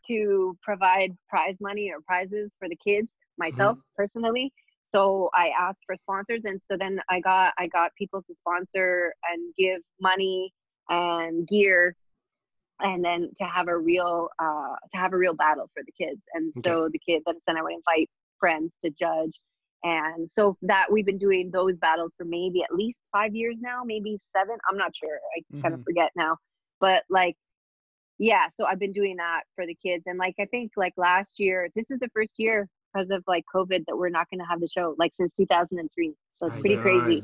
to 0.07 0.57
provide 0.61 1.15
prize 1.30 1.55
money 1.59 1.91
or 1.91 2.01
prizes 2.05 2.55
for 2.57 2.67
the 2.67 2.76
kids 2.76 3.07
myself 3.38 3.78
personally. 3.95 4.51
So 4.90 5.30
I 5.36 5.52
asked 5.60 5.80
for 5.86 5.96
sponsors, 5.96 6.46
and 6.46 6.60
so 6.64 6.76
then 6.78 7.00
I 7.10 7.20
got 7.20 7.54
I 7.58 7.68
got 7.68 7.94
people 7.96 8.22
to 8.24 8.36
sponsor 8.36 9.14
and 9.32 9.54
give 9.58 9.82
money 10.02 10.52
and 10.90 11.48
gear, 11.48 11.96
and 12.80 13.04
then 13.04 13.30
to 13.38 13.44
have 13.46 13.68
a 13.68 13.78
real 13.78 14.30
uh, 14.40 14.76
to 14.94 14.98
have 14.98 15.14
a 15.14 15.18
real 15.18 15.34
battle 15.34 15.70
for 15.74 15.84
the 15.86 15.92
kids. 15.92 16.22
And 16.34 16.54
so 16.66 16.90
the 16.92 17.00
kid 17.00 17.24
then 17.26 17.58
I 17.58 17.62
would 17.62 17.74
invite 17.74 18.10
friends 18.40 18.74
to 18.84 18.90
judge, 18.92 19.40
and 19.84 20.30
so 20.32 20.58
that 20.64 20.92
we've 20.92 21.06
been 21.06 21.20
doing 21.20 21.52
those 21.52 21.78
battles 21.78 22.14
for 22.18 22.26
maybe 22.26 22.64
at 22.64 22.74
least 22.74 23.00
five 23.12 23.36
years 23.36 23.60
now, 23.62 23.84
maybe 23.86 24.18
seven. 24.36 24.58
I'm 24.70 24.78
not 24.78 24.92
sure. 24.96 25.20
I 25.38 25.62
kind 25.62 25.74
of 25.76 25.84
forget 25.84 26.12
now, 26.16 26.38
but 26.80 27.04
like 27.10 27.36
yeah 28.20 28.48
so 28.54 28.66
i've 28.66 28.80
been 28.80 28.92
doing 28.92 29.16
that 29.16 29.44
for 29.56 29.66
the 29.66 29.76
kids 29.76 30.04
and 30.06 30.20
like 30.20 30.36
i 30.40 30.46
think 30.46 30.72
like 30.76 30.94
last 30.98 31.40
year 31.40 31.70
this 31.76 31.90
is 31.90 32.00
the 32.00 32.10
first 32.14 32.34
year 32.38 32.68
because 32.94 33.10
of 33.12 33.24
like 33.28 33.44
covid 33.54 33.84
that 33.88 33.96
we're 33.98 34.10
not 34.10 34.28
going 34.30 34.40
to 34.40 34.46
have 34.50 34.60
the 34.60 34.68
show 34.68 34.96
like 34.98 35.14
since 35.14 35.32
2003 35.36 36.14
so 36.38 36.46
it's 36.48 36.58
pretty 36.58 36.78
crazy 36.78 37.24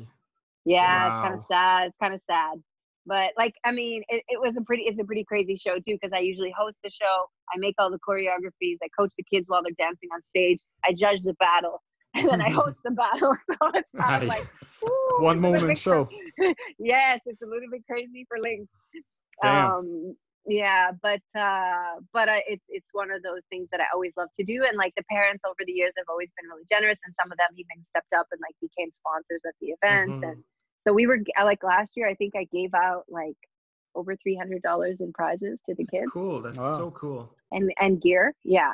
Yeah, 0.66 1.06
it's 1.08 1.22
kind 1.28 1.34
of 1.36 1.46
sad. 1.48 1.88
It's 1.88 1.98
kind 1.98 2.14
of 2.14 2.22
sad. 2.26 2.62
But 3.06 3.34
like, 3.38 3.54
I 3.64 3.72
mean, 3.72 4.02
it, 4.10 4.24
it 4.28 4.42
was 4.42 4.58
a 4.58 4.62
pretty, 4.62 4.84
it's 4.84 5.00
a 5.00 5.04
pretty 5.04 5.24
crazy 5.24 5.56
show 5.56 5.76
too, 5.76 5.96
because 6.02 6.12
I 6.12 6.20
usually 6.20 6.54
host 6.58 6.78
the 6.84 6.90
show. 6.90 7.26
I 7.54 7.58
make 7.60 7.76
all 7.78 7.92
the 7.92 8.00
choreographies. 8.00 8.78
I 8.84 8.88
coach 8.98 9.12
the 9.16 9.24
kids 9.24 9.46
while 9.48 9.62
they're 9.62 9.74
dancing 9.78 10.10
on 10.14 10.22
stage. 10.24 10.60
I 10.84 10.94
judge 10.94 11.22
the 11.22 11.36
battle, 11.36 11.84
and 12.16 12.28
then 12.28 12.42
I 12.42 12.50
host 12.62 12.78
the 12.84 12.92
battle. 12.92 13.36
So 13.62 13.72
it's 13.76 13.90
kind 13.96 14.24
of 14.24 14.30
like 14.30 14.48
ooh, 14.84 15.24
one 15.24 15.40
moment 15.40 15.78
show. 15.78 16.10
yes, 16.80 17.20
it's 17.26 17.42
a 17.44 17.46
little 17.46 17.70
bit 17.72 17.84
crazy 17.90 18.26
for 18.28 18.38
Lynx. 18.40 18.66
Damn. 19.44 19.72
Um, 19.72 20.16
yeah, 20.48 20.92
but 21.02 21.22
uh, 21.38 22.00
but 22.14 22.30
uh, 22.30 22.40
it's 22.48 22.66
it's 22.70 22.88
one 22.94 23.12
of 23.12 23.24
those 23.24 23.42
things 23.50 23.68
that 23.72 23.82
I 23.82 23.86
always 23.94 24.14
love 24.18 24.30
to 24.40 24.46
do, 24.46 24.64
and 24.64 24.78
like 24.78 24.94
the 24.96 25.04
parents 25.10 25.44
over 25.46 25.64
the 25.66 25.72
years 25.72 25.94
have 25.98 26.06
always 26.10 26.30
been 26.40 26.50
really 26.50 26.66
generous, 26.70 27.00
and 27.06 27.14
some 27.20 27.32
of 27.32 27.38
them 27.38 27.50
even 27.54 27.84
stepped 27.84 28.14
up 28.14 28.28
and 28.32 28.40
like 28.42 28.56
became 28.62 28.92
sponsors 28.92 29.42
at 29.48 29.56
the 29.62 29.68
event, 29.82 30.22
Mhm. 30.22 30.32
and 30.32 30.44
so 30.88 30.94
we 30.94 31.08
were 31.08 31.20
like 31.44 31.64
last 31.64 31.94
year. 31.98 32.08
I 32.08 32.14
think 32.16 32.36
I 32.36 32.46
gave 32.46 32.74
out 32.74 33.06
like 33.10 33.38
over 33.96 34.16
three 34.16 34.36
hundred 34.36 34.62
dollars 34.62 35.02
in 35.02 35.12
prizes 35.14 35.60
to 35.66 35.74
the 35.76 35.84
That's 35.86 36.02
kids 36.02 36.12
cool. 36.12 36.42
That's 36.42 36.58
Wow. 36.58 36.78
so 36.78 36.92
cool. 36.92 37.36
and 37.52 37.72
and 37.80 38.02
gear. 38.02 38.34
Yeah, 38.44 38.74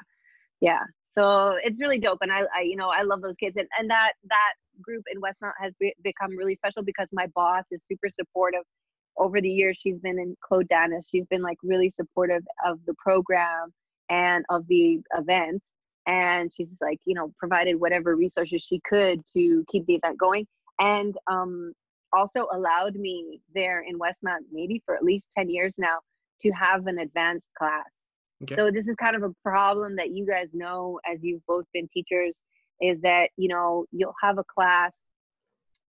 yeah. 0.60 0.84
So 1.14 1.58
it's 1.64 1.80
really 1.82 2.00
dope, 2.00 2.20
and 2.22 2.32
I, 2.32 2.44
I 2.56 2.62
you 2.62 2.76
know 2.76 2.90
I 2.90 3.04
love 3.04 3.22
those 3.22 3.38
kids, 3.38 3.56
and 3.58 3.68
and 3.78 3.90
that 3.90 4.14
that 4.30 4.54
group 4.82 5.04
in 5.14 5.22
Westmount 5.22 5.54
has 5.60 5.74
be, 5.80 5.94
become 6.04 6.36
really 6.36 6.56
special 6.56 6.84
because 6.84 7.08
my 7.14 7.28
boss 7.28 7.66
is 7.72 7.82
super 7.86 8.10
supportive. 8.10 8.64
Over 9.18 9.42
the 9.42 9.50
years, 9.50 9.78
she's 9.78 10.00
been 10.00 10.20
in 10.20 10.36
Claude 10.42 10.68
Danis. 10.70 11.06
She's 11.10 11.26
been 11.28 11.42
like 11.42 11.58
really 11.64 11.90
supportive 11.90 12.44
of 12.66 12.80
the 12.86 12.94
program 12.96 13.74
and 14.10 14.46
of 14.50 14.68
the 14.68 15.00
event, 15.18 15.64
and 16.08 16.52
she's 16.54 16.78
like 16.82 17.00
you 17.06 17.14
know 17.14 17.34
provided 17.38 17.76
whatever 17.76 18.16
resources 18.16 18.64
she 18.64 18.80
could 18.88 19.22
to 19.34 19.66
keep 19.72 19.86
the 19.86 19.96
event 19.96 20.18
going, 20.18 20.48
and 20.80 21.18
um 21.28 21.74
also 22.14 22.48
allowed 22.52 22.96
me 22.96 23.40
there 23.56 23.86
in 23.88 23.98
Westmount 23.98 24.42
maybe 24.52 24.82
for 24.86 24.96
at 24.96 25.04
least 25.04 25.28
ten 25.36 25.50
years 25.50 25.76
now 25.78 26.00
to 26.42 26.52
have 26.52 26.88
an 26.88 27.00
advanced 27.00 27.48
class. 27.58 27.90
Okay. 28.44 28.56
So 28.56 28.72
this 28.72 28.88
is 28.88 28.96
kind 28.96 29.16
of 29.16 29.24
a 29.24 29.34
problem 29.44 29.96
that 29.98 30.12
you 30.12 30.26
guys 30.26 30.48
know 30.54 31.00
as 31.10 31.20
you've 31.22 31.46
both 31.46 31.66
been 31.74 31.88
teachers 31.88 32.38
is 32.82 33.00
that, 33.02 33.30
you 33.38 33.48
know, 33.48 33.86
you'll 33.92 34.16
have 34.22 34.40
a 34.40 34.44
class 34.44 34.94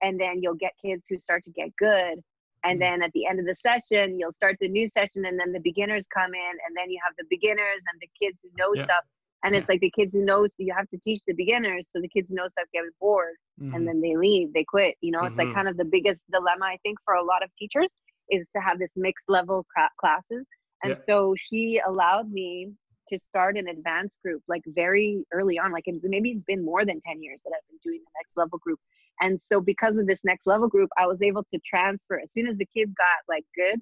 and 0.02 0.20
then 0.20 0.42
you'll 0.42 0.54
get 0.54 0.72
kids 0.84 1.06
who 1.08 1.18
start 1.18 1.44
to 1.44 1.50
get 1.50 1.74
good. 1.76 2.22
And 2.64 2.80
Mhm. 2.80 2.82
then 2.82 3.02
at 3.02 3.12
the 3.12 3.26
end 3.26 3.40
of 3.40 3.46
the 3.46 3.56
session, 3.56 4.18
you'll 4.18 4.32
start 4.32 4.56
the 4.60 4.68
new 4.68 4.86
session 4.88 5.24
and 5.24 5.38
then 5.38 5.52
the 5.52 5.60
beginners 5.60 6.06
come 6.12 6.34
in 6.34 6.52
and 6.66 6.76
then 6.76 6.90
you 6.90 7.00
have 7.04 7.14
the 7.18 7.24
beginners 7.28 7.82
and 7.92 8.00
the 8.00 8.08
kids 8.20 8.38
who 8.42 8.50
know 8.56 8.74
Yeah. 8.74 8.84
stuff. 8.84 9.04
And 9.44 9.54
Yeah. 9.54 9.56
it's 9.56 9.68
like 9.68 9.80
the 9.80 9.90
kids 9.90 10.12
who 10.14 10.24
know, 10.24 10.46
so 10.46 10.54
you 10.58 10.72
have 10.76 10.88
to 10.90 10.98
teach 10.98 11.20
the 11.26 11.34
beginners. 11.34 11.88
So 11.90 12.00
the 12.00 12.08
kids 12.08 12.28
who 12.28 12.36
know 12.36 12.48
stuff 12.48 12.66
get 12.72 12.84
bored 13.00 13.34
Mhm. 13.58 13.72
and 13.72 13.86
then 13.88 14.00
they 14.00 14.16
leave, 14.16 14.52
they 14.52 14.64
quit. 14.64 14.96
You 15.00 15.10
know, 15.10 15.24
it's 15.24 15.36
like 15.38 15.50
Mhm. 15.50 15.54
kind 15.54 15.68
of 15.68 15.76
the 15.76 15.84
biggest 15.84 16.22
dilemma 16.30 16.66
I 16.66 16.78
think 16.82 16.98
for 17.04 17.14
a 17.14 17.24
lot 17.24 17.42
of 17.42 17.52
teachers 17.54 17.98
is 18.30 18.46
to 18.54 18.60
have 18.60 18.78
this 18.78 18.92
mixed 18.96 19.24
level 19.28 19.66
classes. 19.98 20.46
And 20.84 20.96
Yeah. 20.96 21.04
so 21.04 21.34
she 21.36 21.80
allowed 21.86 22.30
me 22.30 22.72
to 23.12 23.18
start 23.18 23.56
an 23.56 23.68
advanced 23.68 24.18
group 24.24 24.42
like 24.48 24.62
very 24.66 25.24
early 25.32 25.58
on. 25.58 25.72
Like 25.72 25.84
it's, 25.86 26.00
maybe 26.02 26.30
it's 26.30 26.44
been 26.44 26.64
more 26.64 26.84
than 26.84 27.00
10 27.06 27.22
years 27.22 27.40
that 27.44 27.52
I've 27.54 27.68
been 27.68 27.78
doing 27.84 28.00
the 28.00 28.10
next 28.18 28.36
level 28.36 28.58
group. 28.58 28.80
And 29.20 29.40
so 29.40 29.60
because 29.60 29.96
of 29.98 30.06
this 30.06 30.20
next 30.24 30.46
level 30.46 30.68
group, 30.68 30.90
I 30.98 31.06
was 31.06 31.20
able 31.22 31.44
to 31.52 31.60
transfer 31.64 32.18
as 32.20 32.32
soon 32.32 32.46
as 32.46 32.56
the 32.56 32.66
kids 32.66 32.92
got 32.96 33.06
like 33.34 33.44
good, 33.54 33.80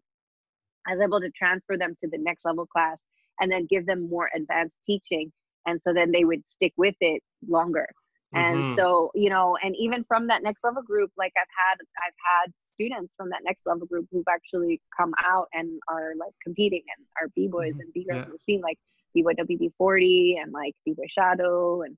I 0.86 0.94
was 0.94 1.02
able 1.02 1.20
to 1.20 1.30
transfer 1.30 1.76
them 1.76 1.94
to 2.00 2.08
the 2.08 2.18
next 2.18 2.44
level 2.44 2.66
class 2.66 2.98
and 3.40 3.50
then 3.50 3.66
give 3.70 3.86
them 3.86 4.08
more 4.08 4.30
advanced 4.34 4.76
teaching. 4.84 5.32
And 5.66 5.80
so 5.80 5.92
then 5.92 6.10
they 6.10 6.24
would 6.24 6.42
stick 6.48 6.72
with 6.76 6.96
it 7.00 7.22
longer 7.48 7.86
and 8.32 8.58
Mhm. 8.58 8.76
so 8.76 9.10
you 9.14 9.28
know 9.28 9.56
and 9.62 9.74
even 9.76 10.04
from 10.04 10.28
that 10.28 10.42
next 10.42 10.62
level 10.62 10.82
group 10.82 11.10
like 11.18 11.32
i've 11.36 11.54
had 11.56 11.74
i've 12.06 12.14
had 12.44 12.52
students 12.62 13.12
from 13.16 13.28
that 13.28 13.40
next 13.42 13.66
level 13.66 13.86
group 13.88 14.06
who've 14.12 14.28
actually 14.28 14.80
come 14.96 15.12
out 15.24 15.48
and 15.52 15.80
are 15.88 16.14
like 16.16 16.32
competing 16.42 16.82
and 16.96 17.06
are 17.20 17.28
b-boys 17.34 17.74
Mhm. 17.74 17.80
and 17.80 17.92
b-girls 17.92 18.18
Yeah. 18.20 18.26
in 18.26 18.30
the 18.30 18.38
scene 18.38 18.60
like 18.60 18.78
b-boy 19.14 19.32
wb40 19.34 20.40
and 20.42 20.52
like 20.52 20.74
b-boy 20.84 21.06
shadow 21.08 21.82
and 21.82 21.96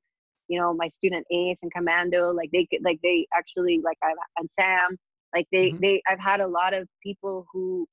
you 0.49 0.59
know 0.59 0.75
my 0.75 0.89
student 0.89 1.27
ace 1.31 1.59
and 1.63 1.73
commando 1.73 2.31
like 2.31 2.51
they 2.53 2.67
could 2.67 2.83
like 2.83 2.99
they 3.03 3.27
actually 3.35 3.81
like 3.83 3.99
i've 4.03 4.17
and 4.39 4.49
sam 4.51 4.97
like 5.35 5.47
they 5.53 5.75
Mhm. 5.75 5.81
they 5.81 6.03
i've 6.09 6.21
had 6.21 6.41
a 6.41 6.47
lot 6.47 6.75
of 6.75 6.89
people 7.03 7.47
who 7.53 7.87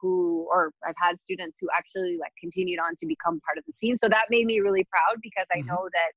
who 0.00 0.46
or 0.50 0.72
i've 0.86 0.94
had 0.98 1.18
students 1.20 1.56
who 1.60 1.68
actually 1.76 2.18
like 2.20 2.32
continued 2.40 2.78
on 2.78 2.94
to 2.96 3.06
become 3.06 3.40
part 3.40 3.58
of 3.58 3.64
the 3.66 3.72
scene 3.78 3.96
so 3.98 4.08
that 4.08 4.26
made 4.30 4.46
me 4.46 4.60
really 4.60 4.84
proud 4.90 5.20
because 5.22 5.46
i 5.54 5.60
Mhm. 5.60 5.66
know 5.66 5.88
that 5.92 6.12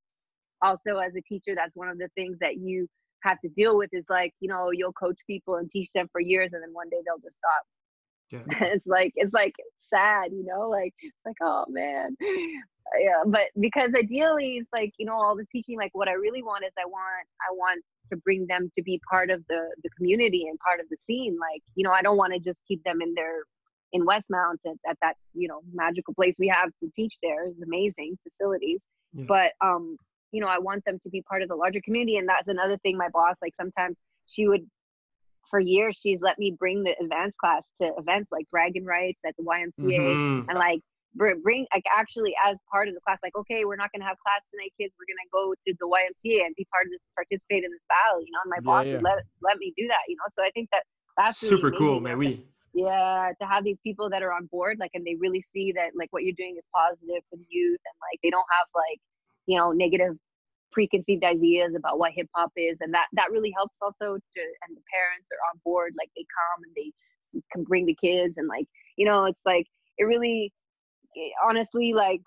also 0.61 0.97
as 0.97 1.15
a 1.15 1.21
teacher 1.21 1.53
that's 1.55 1.75
one 1.75 1.87
of 1.89 1.97
the 1.97 2.09
things 2.15 2.37
that 2.39 2.57
you 2.57 2.87
have 3.23 3.39
to 3.39 3.49
deal 3.49 3.77
with 3.77 3.89
is 3.93 4.05
like 4.09 4.33
you 4.39 4.49
know 4.49 4.71
you'll 4.71 4.93
coach 4.93 5.17
people 5.27 5.55
and 5.55 5.69
teach 5.71 5.89
them 5.93 6.07
for 6.11 6.21
years 6.21 6.53
and 6.53 6.61
then 6.63 6.73
one 6.73 6.89
day 6.89 6.97
they'll 7.05 7.19
just 7.19 7.37
stop 7.37 7.63
Yeah. 8.31 8.39
it's 8.61 8.85
like 8.87 9.13
it's 9.15 9.33
like 9.33 9.53
sad 9.89 10.31
you 10.33 10.43
know 10.45 10.67
like 10.67 10.93
it's 10.99 11.17
like 11.25 11.37
oh 11.41 11.65
man 11.69 12.15
yeah 12.19 13.23
but 13.25 13.45
because 13.59 13.91
ideally 13.95 14.57
it's 14.57 14.69
like 14.73 14.93
you 14.97 15.05
know 15.05 15.13
all 15.13 15.35
this 15.35 15.47
teaching 15.51 15.77
like 15.77 15.91
what 15.93 16.07
i 16.07 16.13
really 16.13 16.43
want 16.43 16.65
is 16.65 16.71
i 16.77 16.85
want 16.85 17.27
i 17.49 17.53
want 17.53 17.83
to 18.11 18.17
bring 18.17 18.45
them 18.47 18.69
to 18.75 18.83
be 18.83 18.99
part 19.09 19.29
of 19.29 19.43
the 19.49 19.69
the 19.83 19.89
community 19.97 20.45
and 20.49 20.57
part 20.59 20.79
of 20.79 20.87
the 20.89 20.97
scene 20.97 21.37
like 21.39 21.61
you 21.75 21.83
know 21.83 21.91
i 21.91 22.01
don't 22.01 22.17
want 22.17 22.33
to 22.33 22.39
just 22.39 22.61
keep 22.67 22.83
them 22.83 23.01
in 23.01 23.13
their 23.15 23.43
in 23.93 24.05
westmount 24.05 24.57
at, 24.65 24.75
at 24.89 24.97
that 25.01 25.15
you 25.33 25.47
know 25.47 25.61
magical 25.73 26.13
place 26.13 26.35
we 26.39 26.47
have 26.47 26.69
to 26.81 26.89
teach 26.95 27.15
there 27.23 27.47
is 27.47 27.55
amazing 27.63 28.17
facilities 28.23 28.83
Yeah. 29.13 29.25
but 29.27 29.51
um 29.61 29.97
you 30.31 30.41
know 30.41 30.47
i 30.47 30.59
want 30.59 30.83
them 30.85 30.99
to 31.03 31.09
be 31.09 31.21
part 31.21 31.41
of 31.41 31.49
the 31.49 31.55
larger 31.55 31.79
community 31.83 32.17
and 32.17 32.27
that's 32.27 32.47
another 32.47 32.77
thing 32.77 32.97
my 32.97 33.09
boss 33.09 33.35
like 33.41 33.53
sometimes 33.55 33.95
she 34.25 34.47
would 34.47 34.65
for 35.49 35.59
years 35.59 35.97
she's 36.01 36.19
let 36.21 36.37
me 36.39 36.55
bring 36.57 36.83
the 36.83 36.93
advanced 37.01 37.37
class 37.37 37.63
to 37.81 37.91
events 37.97 38.31
like 38.31 38.45
dragon 38.51 38.85
rights 38.85 39.21
at 39.25 39.35
the 39.37 39.43
ymca 39.43 39.73
Mhm. 39.77 40.45
and 40.49 40.57
like 40.57 40.81
bring 41.15 41.65
like 41.73 41.83
actually 41.97 42.33
as 42.45 42.57
part 42.71 42.87
of 42.87 42.93
the 42.93 43.01
class 43.01 43.17
like 43.23 43.35
okay 43.35 43.65
we're 43.65 43.75
not 43.75 43.91
going 43.91 44.01
to 44.01 44.05
have 44.07 44.17
class 44.19 44.41
tonight 44.51 44.71
kids 44.79 44.93
we're 44.99 45.09
going 45.09 45.23
to 45.25 45.31
go 45.31 45.53
to 45.65 45.73
the 45.79 45.87
ymca 45.87 46.45
and 46.45 46.53
be 46.55 46.67
part 46.71 46.85
of 46.85 46.91
this 46.91 47.01
participate 47.15 47.63
in 47.63 47.71
this 47.71 47.81
battle 47.89 48.21
you 48.21 48.31
know 48.31 48.39
and 48.43 48.51
my 48.55 48.59
boss 48.61 48.85
yeah. 48.85 48.93
would 48.93 49.03
let, 49.03 49.23
let 49.41 49.57
me 49.57 49.73
do 49.77 49.87
that 49.87 50.01
you 50.07 50.15
know 50.15 50.27
so 50.33 50.43
i 50.43 50.51
think 50.51 50.69
that 50.71 50.83
that's 51.17 51.41
really 51.41 51.55
Super 51.57 51.71
cool, 51.71 51.99
man. 51.99 52.17
We. 52.19 52.45
yeah 52.75 53.31
to 53.41 53.47
have 53.47 53.63
these 53.63 53.79
people 53.79 54.07
that 54.09 54.21
are 54.21 54.31
on 54.31 54.45
board 54.47 54.77
like 54.79 54.91
and 54.93 55.03
they 55.05 55.15
really 55.15 55.43
see 55.53 55.71
that 55.71 55.89
like 55.95 56.09
what 56.13 56.23
you're 56.23 56.35
doing 56.37 56.55
is 56.57 56.63
positive 56.75 57.23
for 57.29 57.37
the 57.37 57.45
youth 57.49 57.79
and 57.89 57.95
like 58.05 58.19
they 58.21 58.29
don't 58.29 58.45
have 58.51 58.67
like 58.75 58.99
you 59.47 59.57
know 59.57 59.71
negative 59.71 60.13
preconceived 60.71 61.23
ideas 61.23 61.73
about 61.75 61.99
what 61.99 62.11
hip 62.15 62.27
hop 62.35 62.51
is 62.55 62.77
and 62.81 62.93
that 62.93 63.07
that 63.13 63.31
really 63.31 63.51
helps 63.55 63.77
also 63.81 64.15
to 64.15 64.41
and 64.67 64.75
the 64.77 64.81
parents 64.93 65.29
are 65.31 65.43
on 65.53 65.59
board 65.63 65.93
like 65.97 66.09
they 66.15 66.25
come 66.33 66.63
and 66.63 66.73
they 66.75 66.91
can 67.51 67.63
bring 67.63 67.85
the 67.85 67.97
kids 68.01 68.35
and 68.37 68.47
like 68.47 68.65
you 68.97 69.05
know 69.05 69.25
it's 69.25 69.41
like 69.45 69.65
it 69.97 70.03
really 70.05 70.53
eh, 71.17 71.29
honestly 71.45 71.93
like 71.93 72.21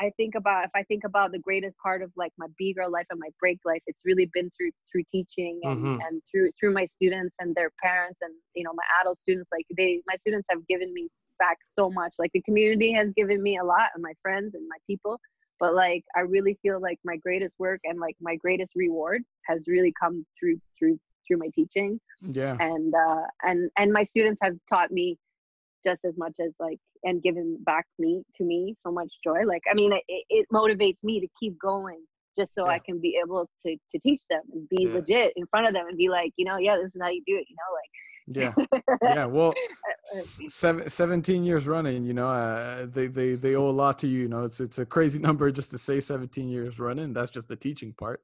i 0.00 0.10
think 0.16 0.34
about 0.34 0.64
if 0.64 0.70
i 0.74 0.82
think 0.84 1.04
about 1.04 1.32
the 1.32 1.38
greatest 1.38 1.76
part 1.78 2.02
of 2.02 2.10
like 2.16 2.32
my 2.38 2.46
b 2.58 2.72
girl 2.72 2.90
life 2.90 3.06
and 3.10 3.18
my 3.20 3.28
break 3.40 3.58
life 3.64 3.82
it's 3.86 4.02
really 4.04 4.28
been 4.32 4.50
through 4.56 4.70
through 4.90 5.02
teaching 5.10 5.60
and 5.64 5.78
Mhm. 5.78 5.98
and 6.08 6.22
through 6.30 6.50
through 6.58 6.72
my 6.72 6.84
students 6.84 7.34
and 7.40 7.54
their 7.54 7.70
parents 7.82 8.18
and 8.22 8.32
you 8.54 8.62
know 8.64 8.72
my 8.74 8.84
adult 9.00 9.18
students 9.18 9.48
like 9.52 9.66
they 9.76 10.00
my 10.06 10.16
students 10.16 10.46
have 10.50 10.66
given 10.68 10.92
me 10.94 11.08
back 11.38 11.58
so 11.62 11.90
much 11.90 12.14
like 12.18 12.30
the 12.32 12.42
community 12.42 12.92
has 12.92 13.10
given 13.16 13.42
me 13.42 13.58
a 13.58 13.64
lot 13.64 13.88
and 13.94 14.02
my 14.02 14.12
friends 14.22 14.54
and 14.54 14.66
my 14.68 14.78
people 14.86 15.18
but 15.60 15.74
like 15.74 16.04
i 16.16 16.20
really 16.20 16.58
feel 16.62 16.80
like 16.80 16.98
my 17.04 17.16
greatest 17.16 17.54
work 17.58 17.80
and 17.84 17.98
like 17.98 18.16
my 18.20 18.36
greatest 18.36 18.72
reward 18.76 19.22
has 19.46 19.64
really 19.66 19.92
come 20.00 20.24
through 20.38 20.56
through 20.78 20.98
through 21.26 21.38
my 21.38 21.48
teaching 21.54 22.00
Yeah. 22.22 22.56
and 22.60 22.94
uh 22.94 23.22
and 23.42 23.70
and 23.78 23.92
my 23.92 24.04
students 24.04 24.38
have 24.42 24.54
taught 24.68 24.90
me 24.90 25.16
just 25.84 26.04
as 26.04 26.16
much 26.16 26.34
as 26.40 26.52
like 26.58 26.78
and 27.04 27.22
given 27.22 27.56
back 27.64 27.86
me 27.98 28.22
to 28.36 28.44
me 28.44 28.74
so 28.82 28.90
much 28.90 29.12
joy 29.22 29.44
like 29.44 29.62
i 29.70 29.74
mean 29.74 29.92
it, 29.92 30.24
it 30.30 30.46
motivates 30.52 30.98
me 31.02 31.20
to 31.20 31.28
keep 31.38 31.58
going 31.60 32.00
just 32.36 32.54
so 32.54 32.66
i 32.66 32.78
can 32.84 33.00
be 33.00 33.18
able 33.24 33.48
to 33.64 33.76
to 33.92 33.98
teach 34.00 34.22
them 34.30 34.42
and 34.52 34.68
be 34.68 34.86
Yeah. 34.86 34.94
legit 34.94 35.32
in 35.36 35.46
front 35.46 35.66
of 35.66 35.74
them 35.74 35.86
and 35.88 35.96
be 35.96 36.08
like 36.08 36.32
you 36.36 36.44
know 36.44 36.56
yeah 36.58 36.76
this 36.76 36.86
is 36.94 37.00
how 37.00 37.08
you 37.08 37.22
do 37.26 37.36
it 37.36 37.46
you 37.48 37.56
know 37.56 37.74
like 37.74 37.90
Yeah. 38.30 38.54
Yeah. 39.00 39.26
Well, 39.26 39.54
seven, 40.48 40.88
17 40.88 41.44
years 41.44 41.66
running, 41.66 42.04
you 42.04 42.12
know, 42.12 42.28
uh, 42.28 42.86
they, 42.86 43.06
they, 43.06 43.34
they 43.36 43.54
owe 43.54 43.68
a 43.68 43.70
lot 43.70 43.98
to 44.00 44.08
you. 44.08 44.22
You 44.22 44.28
know, 44.28 44.44
it's, 44.44 44.60
it's 44.60 44.78
a 44.78 44.84
crazy 44.84 45.18
number 45.26 45.50
just 45.50 45.70
to 45.70 45.78
say 45.78 46.00
17 46.00 46.48
years 46.48 46.78
running. 46.78 47.12
That's 47.12 47.30
just 47.30 47.48
the 47.48 47.56
teaching 47.56 47.94
part. 47.96 48.20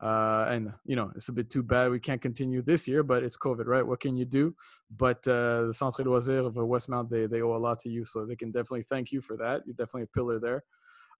Uh, 0.00 0.46
and 0.48 0.72
you 0.84 0.96
know, 0.96 1.10
it's 1.16 1.28
a 1.28 1.32
bit 1.32 1.50
too 1.50 1.62
bad 1.62 1.90
we 1.90 1.98
can't 1.98 2.20
continue 2.20 2.62
this 2.62 2.86
year, 2.86 3.02
but 3.02 3.22
it's 3.22 3.36
COVID, 3.36 3.66
right? 3.66 3.86
What 3.86 4.00
can 4.00 4.16
you 4.16 4.24
do? 4.24 4.54
But 4.96 5.18
uh, 5.26 5.66
the 5.66 5.74
Centre 5.74 6.02
de 6.02 6.10
Loisirs 6.10 6.46
of 6.46 6.54
Westmount, 6.54 7.08
they, 7.08 7.26
they 7.26 7.42
owe 7.42 7.56
a 7.56 7.58
lot 7.58 7.78
to 7.80 7.88
you. 7.88 8.04
So 8.04 8.24
they 8.24 8.36
can 8.36 8.50
definitely 8.50 8.84
thank 8.88 9.12
you 9.12 9.20
for 9.20 9.36
that. 9.36 9.62
You're 9.66 9.74
definitely 9.74 10.02
a 10.02 10.16
pillar 10.16 10.38
there. 10.38 10.64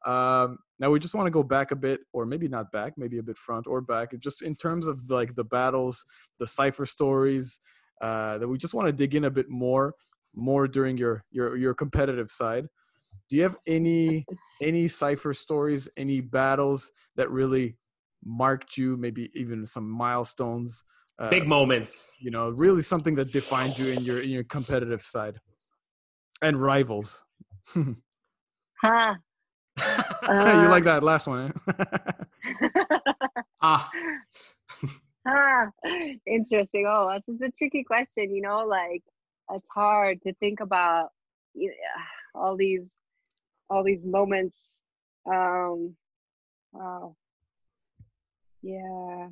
Um, 0.06 0.58
now 0.78 0.90
we 0.90 1.00
just 1.00 1.14
want 1.14 1.26
to 1.26 1.30
go 1.30 1.42
back 1.42 1.70
a 1.70 1.76
bit, 1.76 2.00
or 2.12 2.24
maybe 2.24 2.48
not 2.48 2.70
back, 2.70 2.94
maybe 2.96 3.18
a 3.18 3.22
bit 3.22 3.36
front 3.36 3.66
or 3.66 3.80
back, 3.80 4.18
just 4.20 4.42
in 4.42 4.54
terms 4.54 4.86
of 4.86 5.10
like 5.10 5.34
the 5.34 5.44
battles, 5.44 6.04
the 6.38 6.46
cipher 6.46 6.86
stories, 6.86 7.58
uh, 8.00 8.38
that 8.38 8.48
we 8.48 8.58
just 8.58 8.74
want 8.74 8.86
to 8.86 8.92
dig 8.92 9.14
in 9.14 9.24
a 9.24 9.30
bit 9.30 9.48
more, 9.48 9.94
more 10.34 10.68
during 10.68 10.96
your 10.96 11.24
your 11.30 11.56
your 11.56 11.74
competitive 11.74 12.30
side. 12.30 12.66
Do 13.28 13.36
you 13.36 13.42
have 13.42 13.56
any 13.66 14.24
any 14.62 14.88
cipher 14.88 15.34
stories, 15.34 15.88
any 15.96 16.20
battles 16.20 16.90
that 17.16 17.30
really 17.30 17.76
marked 18.24 18.76
you? 18.76 18.96
Maybe 18.96 19.30
even 19.34 19.66
some 19.66 19.88
milestones 19.88 20.82
uh, 21.18 21.30
Big 21.30 21.48
moments. 21.48 22.12
you 22.20 22.30
know, 22.30 22.50
really 22.50 22.82
something 22.82 23.14
that 23.16 23.32
defined 23.32 23.78
you 23.78 23.92
in 23.92 24.02
your 24.02 24.20
in 24.20 24.30
your 24.30 24.44
competitive 24.44 25.02
side, 25.02 25.40
and 26.42 26.60
rivals. 26.62 27.24
Huh. 27.74 29.14
you 30.28 30.68
like 30.68 30.84
that 30.84 31.02
last 31.02 31.26
one? 31.26 31.52
Eh? 31.68 32.84
ah, 33.62 33.90
ah, 35.26 35.66
interesting. 36.26 36.86
Oh, 36.88 37.12
this 37.26 37.34
is 37.34 37.40
a 37.42 37.50
tricky 37.50 37.84
question. 37.84 38.34
You 38.34 38.42
know, 38.42 38.66
like 38.66 39.02
it's 39.50 39.66
hard 39.74 40.20
to 40.22 40.32
think 40.34 40.60
about 40.60 41.10
all 42.34 42.56
these 42.56 42.82
all 43.70 43.82
these 43.84 44.04
moments. 44.04 44.56
Um, 45.30 45.94
wow. 46.72 47.16
Yeah. 48.62 49.28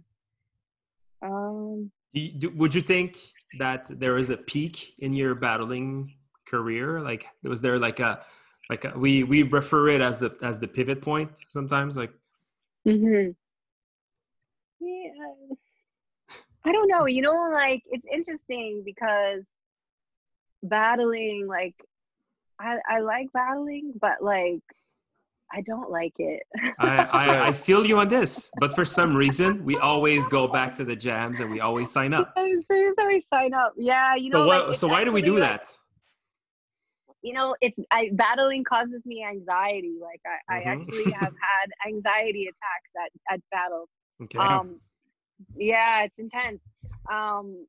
Um. 1.22 1.90
do 2.14 2.20
you- 2.20 2.32
do- 2.38 2.50
would 2.56 2.74
you 2.74 2.82
think 2.82 3.16
that 3.58 3.86
there 3.88 4.18
is 4.18 4.30
a 4.30 4.36
peak 4.36 4.94
in 4.98 5.12
your 5.14 5.34
battling 5.34 6.14
career? 6.46 7.00
Like, 7.00 7.26
was 7.42 7.60
there 7.62 7.78
like 7.78 8.00
a 8.00 8.22
like 8.70 8.84
a, 8.84 8.92
we 8.98 9.22
we 9.24 9.42
refer 9.42 9.88
it 9.88 10.00
as 10.00 10.20
the 10.20 10.36
as 10.42 10.58
the 10.60 10.68
pivot 10.68 11.00
point 11.02 11.30
sometimes? 11.48 11.96
Like, 11.96 12.12
hmm 12.84 13.30
Yeah. 14.80 15.45
I 16.66 16.72
don't 16.72 16.88
know. 16.88 17.06
You 17.06 17.22
know, 17.22 17.50
like 17.52 17.82
it's 17.86 18.04
interesting 18.12 18.82
because 18.84 19.42
battling, 20.62 21.46
like 21.46 21.74
I 22.58 22.78
I 22.88 23.00
like 23.00 23.28
battling, 23.32 23.92
but 24.00 24.22
like 24.22 24.62
I 25.52 25.60
don't 25.62 25.90
like 25.90 26.14
it. 26.18 26.42
I, 26.78 27.04
I 27.04 27.46
I 27.48 27.52
feel 27.52 27.86
you 27.86 27.98
on 27.98 28.08
this, 28.08 28.50
but 28.58 28.74
for 28.74 28.84
some 28.84 29.14
reason 29.14 29.64
we 29.64 29.76
always 29.78 30.26
go 30.28 30.48
back 30.48 30.74
to 30.76 30.84
the 30.84 30.96
jams 30.96 31.38
and 31.40 31.50
we 31.50 31.60
always 31.60 31.90
sign 31.90 32.12
up. 32.12 32.32
I 32.36 32.54
always 32.98 33.24
sign 33.32 33.54
up. 33.54 33.74
Yeah, 33.76 34.16
you 34.16 34.30
know. 34.30 34.42
So 34.42 34.46
what? 34.46 34.70
it's 34.70 34.80
So 34.80 34.88
why 34.88 35.04
do 35.04 35.12
we 35.12 35.22
do 35.22 35.38
like, 35.38 35.42
that? 35.42 35.76
you 37.22 37.32
know 37.32 37.56
it's 37.60 37.78
I, 37.90 38.10
battling 38.12 38.62
causes 38.62 39.02
me 39.04 39.24
anxiety 39.24 39.96
like 40.00 40.20
i, 40.26 40.56
I 40.56 40.60
Mhm. 40.60 40.66
actually 40.72 41.10
have 41.12 41.32
had 41.48 41.92
anxiety 41.92 42.44
attacks 42.46 42.92
at, 43.02 43.34
at 43.34 43.40
battles 43.50 43.88
Okay. 44.22 44.38
um 44.38 44.80
yeah 45.56 46.02
it's 46.04 46.18
intense. 46.18 46.60
Um 47.10 47.66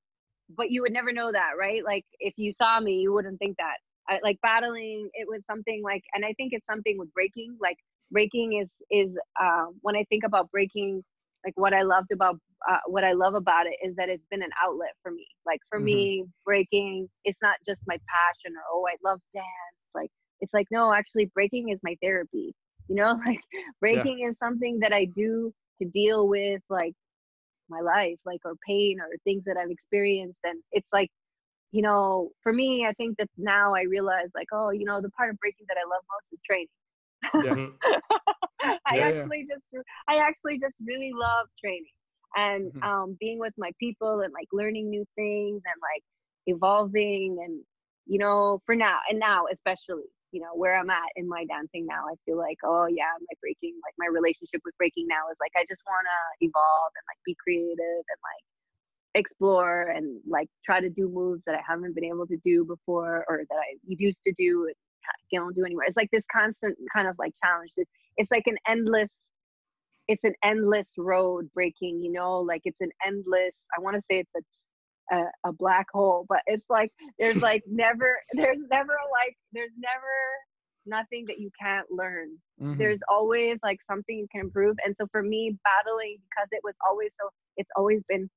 but 0.55 0.72
you 0.72 0.82
would 0.82 0.93
never 0.93 1.11
know 1.11 1.32
that 1.32 1.51
right? 1.59 1.84
Like 1.84 2.05
if 2.20 2.34
you 2.38 2.51
saw 2.51 2.80
me 2.80 2.99
you 2.99 3.13
wouldn't 3.13 3.39
think 3.39 3.57
that. 3.57 3.78
I, 4.09 4.20
like 4.24 4.39
battling 4.41 5.09
it 5.13 5.28
was 5.28 5.41
something 5.45 5.82
like 5.84 6.03
and 6.13 6.26
i 6.26 6.34
think 6.34 6.53
it's 6.53 6.65
something 6.65 6.97
with 6.97 7.13
breaking 7.13 7.57
like 7.61 7.78
breaking 8.11 8.53
is 8.53 8.70
is 8.89 9.18
um 9.39 9.76
when 9.82 9.95
i 9.95 10.03
think 10.09 10.24
about 10.24 10.49
breaking 10.51 11.03
like 11.45 11.53
what 11.57 11.74
i 11.74 11.82
loved 11.84 12.11
about 12.11 12.38
uh, 12.70 12.78
what 12.88 13.03
i 13.03 13.11
love 13.13 13.36
about 13.36 13.65
it 13.68 13.76
is 13.86 13.95
that 13.97 14.09
it's 14.09 14.26
been 14.32 14.41
an 14.41 14.49
outlet 14.63 14.91
for 15.03 15.11
me. 15.11 15.28
Like 15.45 15.59
for 15.70 15.80
Mhm. 15.80 15.80
me 15.80 16.26
breaking 16.45 17.09
it's 17.26 17.39
not 17.41 17.55
just 17.68 17.82
my 17.88 17.97
passion 18.07 18.53
or 18.55 18.63
oh 18.74 18.88
i 18.88 18.95
love 19.03 19.20
dance. 19.34 19.45
Like 19.93 20.09
it's 20.41 20.53
like 20.53 20.68
no 20.72 20.93
actually 20.93 21.26
breaking 21.34 21.70
is 21.70 21.80
my 21.84 21.95
therapy. 22.01 22.53
You 22.88 22.95
know 22.95 23.20
like 23.26 23.41
breaking 23.80 24.28
is 24.30 24.38
something 24.38 24.80
that 24.80 24.93
i 24.93 25.05
do 25.05 25.53
to 25.82 25.88
deal 25.89 26.28
with 26.28 26.61
like 26.70 26.93
my 27.70 27.80
life 27.82 28.18
like 28.26 28.39
or 28.45 28.53
pain 28.68 28.99
or 28.99 29.07
things 29.24 29.43
that 29.45 29.57
i've 29.57 29.70
experienced 29.72 30.39
and 30.43 30.61
it's 30.72 30.88
like 30.93 31.09
you 31.72 31.82
know 31.82 32.30
for 32.43 32.53
me 32.53 32.86
i 32.86 32.93
think 32.93 33.18
that 33.18 33.30
now 33.38 33.74
i 33.76 33.84
realize 33.84 34.30
like 34.36 34.47
oh 34.53 34.70
you 34.72 34.86
know 34.86 35.01
the 35.01 35.09
part 35.11 35.30
of 35.30 35.38
breaking 35.39 35.65
that 35.68 35.78
i 35.78 35.88
love 35.89 36.03
most 36.11 36.26
is 36.32 36.39
training 36.45 36.68
Mhm. 37.36 37.80
I 38.86 38.97
Yeah, 38.97 39.09
yeah. 39.09 39.28
actually 39.28 39.45
just 39.47 39.63
I 40.07 40.18
actually 40.18 40.59
just 40.59 40.76
really 40.86 41.11
love 41.13 41.47
training 41.63 41.93
and 42.36 42.72
Mhm. 42.74 42.84
um, 42.84 43.18
being 43.20 43.39
with 43.39 43.53
my 43.57 43.72
people 43.80 44.22
and 44.22 44.34
like 44.34 44.47
learning 44.51 44.89
new 44.89 45.05
things 45.15 45.61
and 45.65 45.82
like 45.82 46.03
evolving 46.47 47.38
and 47.43 47.63
you 48.05 48.20
know 48.20 48.61
for 48.65 48.76
now 48.76 48.99
and 49.09 49.20
now 49.20 49.45
especially 49.51 50.03
you 50.32 50.42
know 50.42 50.54
where 50.56 50.78
I'm 50.78 50.90
at 50.90 51.10
in 51.16 51.28
my 51.28 51.46
dancing 51.46 51.86
now 51.86 52.06
I 52.10 52.16
feel 52.26 52.38
like 52.38 52.58
oh 52.64 52.88
yeah 52.88 53.16
my 53.20 53.36
breaking 53.42 53.76
like 53.86 53.96
my 53.98 54.08
relationship 54.08 54.62
with 54.66 54.78
breaking 54.78 55.08
now 55.08 55.30
is 55.32 55.38
like 55.40 55.52
I 55.56 55.66
just 55.68 55.82
want 55.86 56.06
to 56.06 56.46
evolve 56.46 56.92
and 56.96 57.06
like 57.08 57.20
be 57.26 57.36
creative 57.42 58.04
and 58.04 58.20
like 58.22 58.44
explore 59.16 59.94
and 59.96 60.22
like 60.28 60.48
try 60.66 60.80
to 60.80 60.90
do 60.90 61.10
moves 61.10 61.42
that 61.46 61.56
I 61.56 61.62
haven't 61.68 61.96
been 61.96 62.06
able 62.06 62.28
to 62.28 62.38
do 62.46 62.66
before 62.66 63.26
or 63.28 63.42
that 63.50 63.58
I 63.58 63.78
used 63.88 64.24
to 64.24 64.34
do 64.38 64.66
and 64.66 64.76
don't 65.32 65.56
do 65.56 65.66
anymore. 65.66 65.86
It's 65.86 65.98
like 65.98 66.12
this 66.12 66.26
constant 66.32 66.78
kind 66.94 67.08
of 67.08 67.16
like 67.18 67.34
challenge. 67.44 67.72
It's, 67.78 67.92
it's 68.18 68.32
like 68.32 68.48
an 68.48 68.58
endless, 68.68 69.12
it's 70.08 70.24
an 70.24 70.34
endless 70.44 70.90
road 70.98 71.50
breaking, 71.54 72.02
you 72.02 72.12
know, 72.12 72.40
like 72.40 72.62
it's 72.66 72.82
an 72.82 72.92
endless, 73.06 73.56
I 73.78 73.82
want 73.82 73.96
to 73.96 74.02
say 74.02 74.20
it's 74.20 74.32
a, 74.36 74.42
a, 75.12 75.24
a 75.45 75.53
black 75.53 75.88
hole, 75.93 76.26
but 76.30 76.39
it's 76.47 76.66
like, 76.70 76.91
there's 77.20 77.38
like 77.41 77.64
never, 77.68 78.20
there's 78.34 78.64
never 78.72 78.93
like, 79.12 79.36
there's 79.53 79.72
never 79.78 80.16
nothing 80.86 81.26
that 81.28 81.39
you 81.39 81.49
can't 81.60 81.88
learn 81.91 82.30
Mhm. 82.62 82.78
there's 82.80 82.99
always 83.10 83.58
like 83.64 83.80
something 83.89 84.18
you 84.18 84.28
can 84.32 84.41
improve 84.41 84.76
and 84.86 84.95
so 84.99 85.08
for 85.12 85.22
me 85.22 85.58
battling 85.64 86.18
because 86.30 86.47
it 86.51 86.62
was 86.64 86.74
always 86.89 87.12
so 87.20 87.30
it's 87.58 87.70
always 87.76 88.03
been 88.08 88.30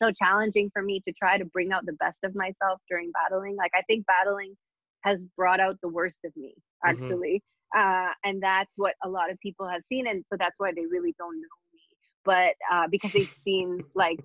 so 0.00 0.10
challenging 0.12 0.70
for 0.72 0.82
me 0.82 1.00
to 1.06 1.12
try 1.12 1.38
to 1.38 1.44
bring 1.46 1.72
out 1.72 1.84
the 1.86 1.92
best 1.94 2.18
of 2.24 2.34
myself 2.34 2.80
during 2.88 3.10
battling 3.12 3.56
like 3.56 3.70
i 3.74 3.82
think 3.82 4.04
battling 4.06 4.54
has 5.02 5.18
brought 5.36 5.60
out 5.60 5.76
the 5.82 5.88
worst 5.88 6.20
of 6.24 6.32
me 6.36 6.54
Mhm. 6.84 6.86
actually 6.86 7.42
uh, 7.76 8.08
and 8.24 8.42
that's 8.42 8.72
what 8.76 8.94
a 9.04 9.08
lot 9.08 9.30
of 9.30 9.38
people 9.40 9.68
have 9.68 9.82
seen 9.88 10.06
and 10.06 10.24
so 10.30 10.36
that's 10.38 10.54
why 10.58 10.72
they 10.74 10.86
really 10.86 11.14
don't 11.18 11.36
know 11.36 11.56
me 11.72 11.80
but 12.24 12.54
uh, 12.72 12.86
because 12.90 13.10
they've 13.12 13.30
seen 13.44 13.84
like 13.94 14.18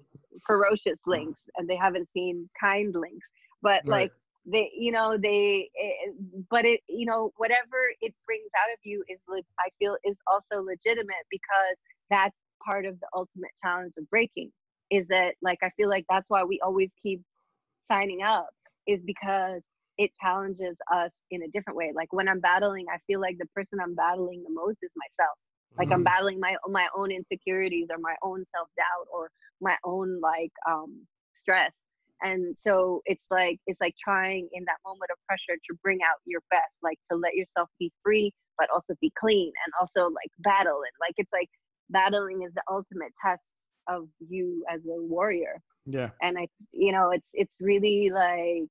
ferocious 0.45 0.99
Lynx 1.05 1.39
and 1.57 1.69
they 1.69 1.75
haven't 1.75 2.09
seen 2.13 2.49
kind 2.59 2.93
Lynx 2.95 3.17
but 3.61 3.81
Right. 3.85 4.01
like 4.01 4.11
they 4.45 4.71
you 4.77 4.91
know 4.91 5.17
they 5.17 5.69
eh, 5.81 6.11
but 6.49 6.65
it 6.65 6.81
you 6.87 7.05
know 7.05 7.31
whatever 7.37 7.77
it 8.01 8.13
brings 8.25 8.49
out 8.61 8.73
of 8.73 8.79
you 8.83 9.03
is 9.09 9.19
i 9.59 9.69
feel 9.79 9.95
is 10.03 10.17
also 10.27 10.61
legitimate 10.61 11.25
because 11.31 11.77
that's 12.09 12.35
part 12.65 12.85
of 12.85 12.99
the 12.99 13.07
ultimate 13.15 13.51
challenge 13.63 13.93
of 13.97 14.09
breaking 14.09 14.51
is 14.91 15.07
that 15.07 15.35
like 15.41 15.59
i 15.63 15.69
feel 15.77 15.89
like 15.89 16.05
that's 16.09 16.29
why 16.29 16.43
we 16.43 16.59
always 16.61 16.91
keep 17.01 17.21
signing 17.89 18.21
up 18.21 18.49
is 18.87 18.99
because 19.05 19.61
it 19.97 20.11
challenges 20.21 20.75
us 20.91 21.11
in 21.29 21.43
a 21.43 21.47
different 21.49 21.77
way. 21.77 21.91
Like 21.95 22.11
when 22.11 22.27
i'm 22.27 22.39
battling 22.39 22.85
i 22.93 22.97
feel 23.07 23.21
like 23.21 23.37
the 23.37 23.47
person 23.55 23.79
i'm 23.81 23.95
battling 23.95 24.43
the 24.43 24.53
most 24.53 24.77
is 24.81 24.91
myself 24.95 25.37
like 25.77 25.89
i'm 25.91 26.03
Mhm. 26.03 26.03
battling 26.03 26.39
my 26.39 26.55
my 26.69 26.87
own 26.97 27.11
insecurities 27.11 27.87
or 27.91 27.97
my 27.99 28.15
own 28.23 28.45
self-doubt 28.55 29.07
or 29.13 29.29
my 29.61 29.77
own 29.83 30.19
like 30.21 30.51
um 30.69 31.07
stress. 31.35 31.71
And 32.21 32.55
so 32.61 33.01
it's 33.05 33.25
like 33.29 33.59
it's 33.67 33.81
like 33.81 33.95
trying 33.97 34.47
in 34.53 34.63
that 34.65 34.77
moment 34.85 35.09
of 35.11 35.17
pressure 35.27 35.57
to 35.69 35.75
bring 35.83 35.99
out 36.03 36.17
your 36.25 36.41
best 36.49 36.75
like 36.81 36.97
to 37.11 37.17
let 37.17 37.33
yourself 37.35 37.69
be 37.79 37.91
free 38.03 38.31
but 38.57 38.69
also 38.73 38.93
be 39.01 39.11
clean 39.19 39.51
and 39.65 39.73
also 39.79 40.09
like 40.09 40.31
battle 40.39 40.81
and 40.87 40.93
like 41.01 41.15
it's 41.17 41.33
like 41.33 41.49
battling 41.89 42.43
is 42.43 42.53
the 42.53 42.63
ultimate 42.69 43.11
test 43.23 43.43
of 43.87 44.07
you 44.19 44.63
as 44.71 44.81
a 44.85 45.01
warrior. 45.01 45.59
Yeah. 45.85 46.11
and 46.21 46.37
i 46.37 46.47
you 46.71 46.91
know 46.91 47.09
it's 47.11 47.27
it's 47.33 47.53
really 47.59 48.09
like 48.11 48.69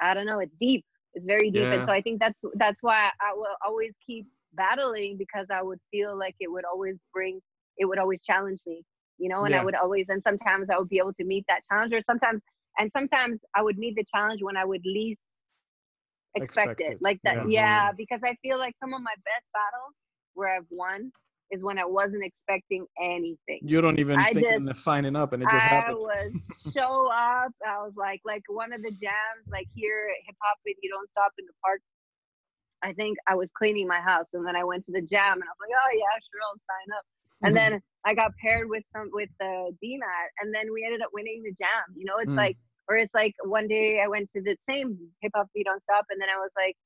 i 0.00 0.14
don't 0.14 0.26
know 0.26 0.40
it's 0.40 0.54
deep. 0.60 0.84
It's 1.14 1.26
very 1.26 1.50
deep. 1.50 1.70
And 1.72 1.84
so 1.84 1.92
i 1.92 2.00
think 2.00 2.20
that's 2.20 2.42
that's 2.54 2.82
why 2.82 3.10
i 3.20 3.32
will 3.34 3.56
always 3.64 3.92
keep 4.04 4.26
battling 4.56 5.16
because 5.18 5.46
i 5.52 5.62
would 5.62 5.78
feel 5.90 6.16
like 6.18 6.34
it 6.40 6.50
would 6.50 6.64
always 6.64 6.98
bring 7.12 7.40
it 7.76 7.84
would 7.86 7.98
always 7.98 8.22
challenge 8.22 8.60
me 8.66 8.82
you 9.18 9.28
know 9.28 9.44
and 9.44 9.52
Yeah. 9.54 9.60
i 9.60 9.64
would 9.64 9.74
always 9.74 10.06
and 10.08 10.22
sometimes 10.22 10.68
i 10.70 10.78
would 10.78 10.88
be 10.88 10.98
able 10.98 11.14
to 11.14 11.24
meet 11.24 11.44
that 11.48 11.62
challenge 11.70 11.92
or 11.92 12.00
sometimes 12.00 12.40
and 12.78 12.90
sometimes 12.96 13.40
i 13.54 13.62
would 13.62 13.78
meet 13.78 13.94
the 13.96 14.04
challenge 14.14 14.40
when 14.42 14.56
i 14.56 14.64
would 14.64 14.82
least 14.84 15.24
expect, 16.36 16.70
Expect 16.72 16.80
it 16.80 16.92
it, 16.94 17.02
like 17.02 17.20
that 17.24 17.36
yeah. 17.36 17.60
yeah 17.60 17.86
mm-hmm. 17.88 17.96
because 17.96 18.20
i 18.24 18.34
feel 18.42 18.58
like 18.58 18.74
some 18.80 18.92
of 18.92 19.00
my 19.02 19.14
best 19.24 19.46
battles 19.52 19.94
where 20.34 20.54
i've 20.56 20.66
won 20.70 21.12
is 21.50 21.62
when 21.62 21.78
i 21.78 21.84
wasn't 21.84 22.24
expecting 22.24 22.86
anything 23.00 23.60
You 23.62 23.80
don't 23.80 23.98
even 23.98 24.18
I 24.18 24.32
think 24.32 24.68
of 24.68 24.78
signing 24.78 25.14
up, 25.14 25.32
and 25.32 25.42
it 25.42 25.48
just 25.50 25.62
happened. 25.62 25.98
I 26.12 26.16
happened. 26.18 26.42
was 26.44 26.72
show 26.74 27.08
up. 27.12 27.52
I 27.66 27.76
was 27.84 27.92
like, 27.96 28.20
like 28.24 28.42
one 28.48 28.72
of 28.72 28.82
the 28.82 28.90
jams, 28.90 29.44
like 29.50 29.68
here 29.74 30.08
at 30.10 30.20
Hip 30.26 30.36
Hop 30.42 30.58
and 30.66 30.74
You 30.82 30.90
Don't 30.90 31.08
Stop 31.10 31.32
in 31.38 31.44
the 31.46 31.52
Park. 31.62 31.80
I 32.84 32.92
think 32.92 33.16
I 33.26 33.34
was 33.34 33.50
cleaning 33.56 33.86
my 33.88 34.00
house, 34.00 34.26
and 34.34 34.46
then 34.46 34.56
I 34.56 34.64
went 34.64 34.84
to 34.86 34.92
the 34.92 35.02
jam, 35.02 35.34
and 35.40 35.44
I 35.44 35.52
was 35.52 35.60
like, 35.64 35.74
oh 35.82 35.90
yeah, 35.94 36.14
sure, 36.28 36.42
I'll 36.46 36.60
sign 36.72 36.88
up. 36.98 37.04
And 37.44 37.52
Mhm. 37.52 37.58
then 37.60 37.82
I 38.04 38.14
got 38.14 38.32
paired 38.42 38.68
with 38.68 38.84
some 38.94 39.10
with 39.12 39.30
the 39.40 39.76
DMAT, 39.82 40.28
and 40.40 40.54
then 40.54 40.72
we 40.72 40.84
ended 40.84 41.02
up 41.02 41.10
winning 41.12 41.42
the 41.42 41.52
jam. 41.52 41.84
You 41.96 42.04
know, 42.04 42.18
it's 42.18 42.30
Mm. 42.30 42.36
like, 42.44 42.56
or 42.88 42.96
it's 42.96 43.14
like 43.14 43.34
one 43.44 43.66
day 43.68 44.00
I 44.00 44.08
went 44.08 44.30
to 44.30 44.42
the 44.42 44.56
same 44.68 44.88
Hip 45.22 45.32
Hop 45.34 45.48
beat 45.54 45.64
Don't 45.64 45.82
Stop, 45.82 46.06
and 46.10 46.20
then 46.20 46.28
I 46.28 46.36
was 46.38 46.50
like. 46.56 46.76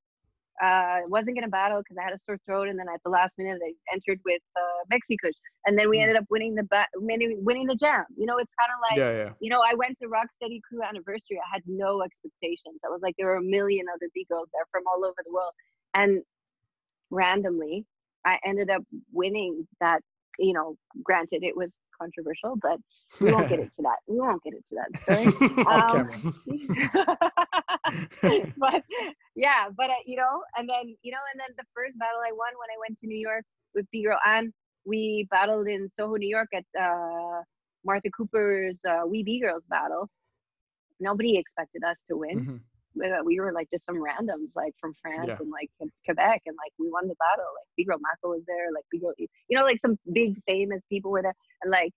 Uh, 0.61 1.03
wasn't 1.07 1.37
gonna 1.37 1.47
battle 1.47 1.79
because 1.79 1.97
I 2.01 2.03
had 2.03 2.13
a 2.13 2.19
sore 2.27 2.37
throat, 2.45 2.67
and 2.67 2.77
then 2.77 2.89
at 2.93 3.01
the 3.05 3.11
last 3.11 3.31
minute 3.39 3.61
I 3.65 3.73
entered 3.95 4.19
with 4.25 4.43
uh, 4.57 4.81
Mexicush, 4.93 5.39
and 5.67 5.79
then 5.79 5.89
we 5.89 5.99
Mm. 5.99 6.03
ended 6.03 6.17
up 6.17 6.25
winning 6.31 6.57
the 6.57 6.65
ba- 6.65 6.89
winning, 6.97 7.45
winning 7.45 7.67
the 7.69 7.77
jam. 7.77 8.05
You 8.17 8.27
know, 8.27 8.39
it's 8.39 8.51
kind 8.59 8.73
of 8.75 8.81
like 8.91 8.99
yeah, 8.99 9.13
yeah. 9.23 9.33
you 9.39 9.51
know, 9.51 9.61
I 9.65 9.75
went 9.75 9.99
to 9.99 10.09
Rocksteady 10.09 10.61
Crew 10.67 10.83
anniversary. 10.83 11.39
I 11.39 11.49
had 11.53 11.63
no 11.69 12.03
expectations. 12.03 12.81
I 12.85 12.89
was 12.89 13.01
like, 13.03 13.15
there 13.19 13.29
were 13.29 13.37
a 13.37 13.43
million 13.43 13.87
other 13.95 14.09
B 14.13 14.27
girls 14.29 14.49
there 14.53 14.67
from 14.73 14.83
all 14.89 15.05
over 15.05 15.23
the 15.25 15.33
world. 15.33 15.53
And 15.99 16.23
randomly, 17.11 17.85
I 18.25 18.39
ended 18.45 18.71
up 18.71 18.83
winning 19.13 19.67
that, 19.81 20.01
you 20.39 20.53
know, 20.53 20.77
granted, 21.03 21.43
it 21.43 21.57
was 21.57 21.71
controversial, 22.01 22.55
but 22.57 22.79
we 23.21 23.33
won't 23.33 23.49
get 23.49 23.59
into 23.59 23.83
that. 23.89 23.99
We 24.07 24.21
won't 24.21 24.41
get 24.45 24.55
into 24.55 24.75
that 24.81 24.91
story. 25.03 25.27
Um, 25.69 26.09
but 28.59 28.83
yeah, 29.35 29.69
but 29.77 29.91
uh, 29.91 29.95
you 30.07 30.17
know, 30.17 30.43
and 30.57 30.69
then 30.69 30.97
you 31.03 31.13
know, 31.13 31.19
and 31.33 31.41
then 31.41 31.49
the 31.57 31.65
first 31.75 31.99
battle 31.99 32.21
I 32.21 32.33
won 32.33 32.53
when 32.61 32.71
I 32.75 32.79
went 32.85 32.99
to 33.01 33.07
New 33.07 33.19
York 33.19 33.45
with 33.75 33.87
B 33.91 34.03
Girl 34.05 34.19
Ann, 34.27 34.53
we 34.85 35.27
battled 35.31 35.69
in 35.69 35.89
Soho, 35.97 36.17
New 36.17 36.29
York 36.29 36.49
at 36.55 36.65
uh, 36.81 37.43
Martha 37.85 38.11
Cooper's 38.11 38.79
uh, 38.89 39.03
We 39.07 39.23
B 39.23 39.41
Girls 39.41 39.65
battle. 39.69 40.09
Nobody 41.01 41.37
expected 41.37 41.83
us 41.85 41.97
to 42.09 42.17
win. 42.17 42.47
Mhm. 42.47 42.61
Uh, 43.03 43.23
We 43.25 43.41
were 43.41 43.53
like 43.53 43.69
just 43.71 43.85
some 43.85 43.97
randoms, 43.97 44.51
like 44.55 44.75
from 44.81 44.93
France 45.03 45.27
Yeah. 45.29 45.37
and 45.41 45.51
like 45.51 45.71
Quebec, 46.05 46.43
and 46.47 46.57
like 46.57 46.73
we 46.79 46.89
won 46.91 47.09
the 47.09 47.15
battle. 47.17 47.47
Like 47.59 47.69
B 47.77 47.85
Girl 47.85 47.99
Mako 48.01 48.35
was 48.35 48.43
there, 48.47 48.67
like 48.75 48.85
B 48.91 48.99
Girl, 48.99 49.13
you 49.19 49.29
know, 49.57 49.65
like 49.65 49.79
some 49.81 49.99
big 50.13 50.37
famous 50.47 50.83
people 50.91 51.11
were 51.11 51.23
there, 51.23 51.35
and 51.63 51.71
like, 51.71 51.93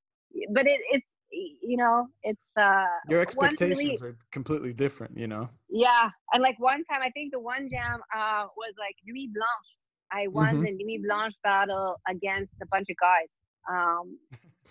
but 0.54 0.66
it, 0.68 0.80
it's 0.92 1.06
you 1.34 1.78
know, 1.78 2.08
it's 2.24 2.42
uh 2.58 2.86
Your 3.10 3.20
one 3.36 3.56
really- 3.60 3.94
expectations 3.94 4.02
are 4.04 4.18
completely 4.32 4.74
different, 4.74 5.18
you 5.18 5.28
know. 5.28 5.50
yeah, 5.70 6.10
and 6.34 6.44
like 6.44 6.60
one 6.60 6.84
time, 6.86 7.02
I 7.02 7.10
think 7.12 7.32
the 7.32 7.40
one 7.40 7.70
jam 7.70 8.02
uh 8.16 8.48
was 8.58 8.74
like 8.78 8.96
Nuit 9.06 9.32
Blanche. 9.34 9.72
I 10.12 10.28
won 10.28 10.56
Mhm. 10.58 10.78
the 10.78 10.84
Nuit 10.84 11.04
Blanche 11.08 11.36
battle 11.42 11.96
against 12.08 12.54
a 12.62 12.66
bunch 12.66 12.90
of 12.90 12.98
guys. 12.98 13.30
Um, 13.70 14.18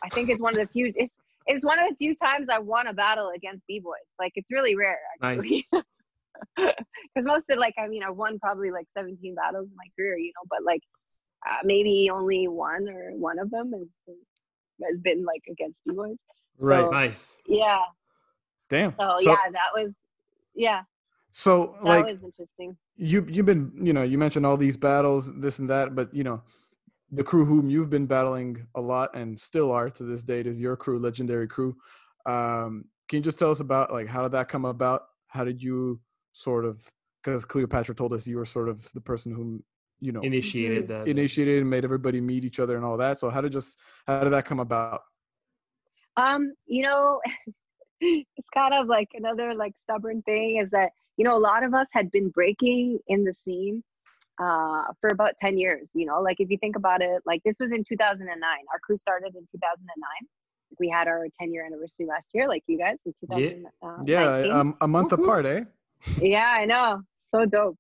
I 0.03 0.09
think 0.11 0.29
it's 0.29 0.41
one 0.41 0.53
of 0.55 0.61
the 0.61 0.67
few. 0.67 0.93
It's 0.95 1.15
it's 1.47 1.65
one 1.65 1.79
of 1.79 1.89
the 1.89 1.97
few 1.97 2.15
times 2.17 2.49
I 2.51 2.59
won 2.59 2.87
a 2.87 2.93
battle 2.93 3.31
against 3.35 3.67
b 3.67 3.81
boys. 3.81 4.09
Like 4.19 4.33
it's 4.37 4.51
really 4.51 4.77
rare, 4.77 5.01
actually. 5.23 5.67
Because 6.57 7.27
most 7.27 7.45
of 7.51 7.59
like, 7.59 7.75
I 7.79 7.89
mean, 7.89 8.03
I 8.05 8.11
won 8.11 8.39
probably 8.39 8.71
like 8.71 8.87
17 8.97 9.35
battles 9.35 9.67
in 9.69 9.75
my 9.77 9.85
career, 9.97 10.17
you 10.17 10.33
know, 10.37 10.47
but 10.49 10.63
like 10.65 10.83
uh, 11.49 11.57
maybe 11.65 12.09
only 12.13 12.47
one 12.49 12.89
or 12.89 13.11
one 13.17 13.39
of 13.39 13.51
them 13.51 13.73
has 13.73 13.89
has 14.89 15.01
been 15.01 15.25
like 15.25 15.43
against 15.51 15.77
b 15.87 15.93
boys. 15.95 16.17
Right. 16.59 16.85
So- 16.85 16.91
Nice. 16.91 17.37
Yeah. 17.47 17.81
Damn. 18.69 18.95
So, 18.99 19.17
So- 19.19 19.31
yeah, 19.31 19.51
that 19.53 19.71
was 19.75 19.91
yeah, 20.55 20.83
So 21.33 21.77
that 21.83 21.89
like 21.89 22.07
was 22.07 22.17
interesting. 22.23 22.77
you 22.97 23.27
you've 23.29 23.47
been 23.47 23.73
you 23.81 23.93
know 23.93 24.03
you 24.03 24.19
mentioned 24.19 24.45
all 24.47 24.57
these 24.57 24.77
battles 24.77 25.31
this 25.41 25.59
and 25.61 25.71
that 25.71 25.95
but 25.95 26.13
you 26.15 26.25
know 26.25 26.43
the 27.13 27.23
crew 27.25 27.45
whom 27.45 27.71
you've 27.71 27.89
been 27.91 28.07
battling 28.07 28.67
a 28.75 28.81
lot 28.81 29.15
and 29.17 29.39
still 29.41 29.71
are 29.73 29.89
to 29.91 30.03
this 30.05 30.23
date 30.23 30.47
is 30.47 30.61
your 30.61 30.77
crew 30.77 30.99
legendary 30.99 31.47
crew 31.49 31.75
um 32.27 32.85
can 33.09 33.19
you 33.19 33.23
just 33.23 33.39
tell 33.39 33.51
us 33.51 33.61
about 33.61 33.93
like 33.93 34.09
how 34.09 34.23
did 34.23 34.33
that 34.33 34.49
come 34.49 34.65
about 34.65 35.03
how 35.29 35.45
did 35.45 35.63
you 35.63 36.01
sort 36.33 36.65
of 36.65 36.87
because 37.23 37.45
cleopatra 37.45 37.95
told 37.95 38.13
us 38.13 38.27
you 38.27 38.37
were 38.37 38.45
sort 38.45 38.69
of 38.69 38.89
the 38.95 39.01
person 39.01 39.33
who 39.35 39.63
you 40.01 40.13
know 40.13 40.21
Initiated 40.23 40.89
that. 40.89 41.07
initiated 41.09 41.61
and 41.61 41.69
made 41.69 41.85
everybody 41.85 42.21
meet 42.21 42.45
each 42.45 42.59
other 42.61 42.77
and 42.77 42.85
all 42.85 42.97
that 42.97 43.19
so 43.19 43.29
how 43.31 43.41
did 43.41 43.53
just 43.53 43.77
how 44.07 44.21
did 44.25 44.33
that 44.33 44.45
come 44.45 44.61
about 44.61 45.03
Um, 46.17 46.55
you 46.67 46.83
know, 46.83 47.21
it's 48.01 48.49
kind 48.55 48.75
of 48.75 48.87
like 48.87 49.09
another 49.15 49.55
like 49.55 49.75
stubborn 49.83 50.23
thing 50.23 50.57
is 50.57 50.71
that 50.71 50.91
you 51.17 51.25
know 51.25 51.37
a 51.37 51.45
lot 51.51 51.63
of 51.63 51.75
us 51.75 51.89
had 51.93 52.11
been 52.11 52.31
breaking 52.31 52.99
in 53.09 53.25
the 53.25 53.35
scene 53.35 53.83
uh 54.43 54.85
for 55.01 55.11
about 55.11 55.33
10 55.39 55.59
years 55.59 55.91
you 55.95 56.07
know 56.07 56.19
like 56.23 56.39
if 56.41 56.49
you 56.51 56.57
think 56.57 56.77
about 56.77 57.03
it 57.03 57.21
like 57.27 57.43
this 57.45 57.57
was 57.61 57.73
in 57.73 57.85
2009 57.85 58.41
our 58.73 58.79
crew 58.79 58.97
started 58.97 59.35
in 59.37 59.43
2009 59.53 60.29
we 60.79 60.89
had 60.89 61.07
our 61.09 61.27
10 61.39 61.53
year 61.53 61.67
anniversary 61.67 62.07
last 62.07 62.29
year 62.33 62.49
like 62.49 62.63
you 62.69 62.79
guys 62.79 62.97
in 63.05 63.13
uh, 63.31 63.37
Yeah. 63.37 63.51
2019 64.07 64.07
yeah 64.07 64.59
um, 64.61 64.77
a 64.81 64.89
month 64.89 65.11
Woo-hoo. 65.13 65.25
apart 65.25 65.45
eh 65.45 65.65
yeah 66.21 66.55
i 66.59 66.65
know 66.65 67.01
so 67.31 67.45
dope 67.45 67.77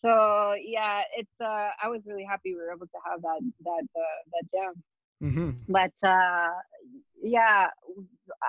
so 0.00 0.54
yeah 0.64 1.02
it's 1.16 1.40
uh 1.40 1.68
i 1.82 1.88
was 1.88 2.02
really 2.06 2.24
happy 2.24 2.54
we 2.54 2.56
were 2.56 2.72
able 2.72 2.86
to 2.86 2.98
have 3.08 3.20
that 3.22 3.40
that 3.64 3.84
uh, 3.96 4.22
that 4.32 4.44
jam 4.52 4.72
mm-hmm. 5.22 5.50
but 5.68 6.08
uh 6.08 6.50
yeah 7.22 7.68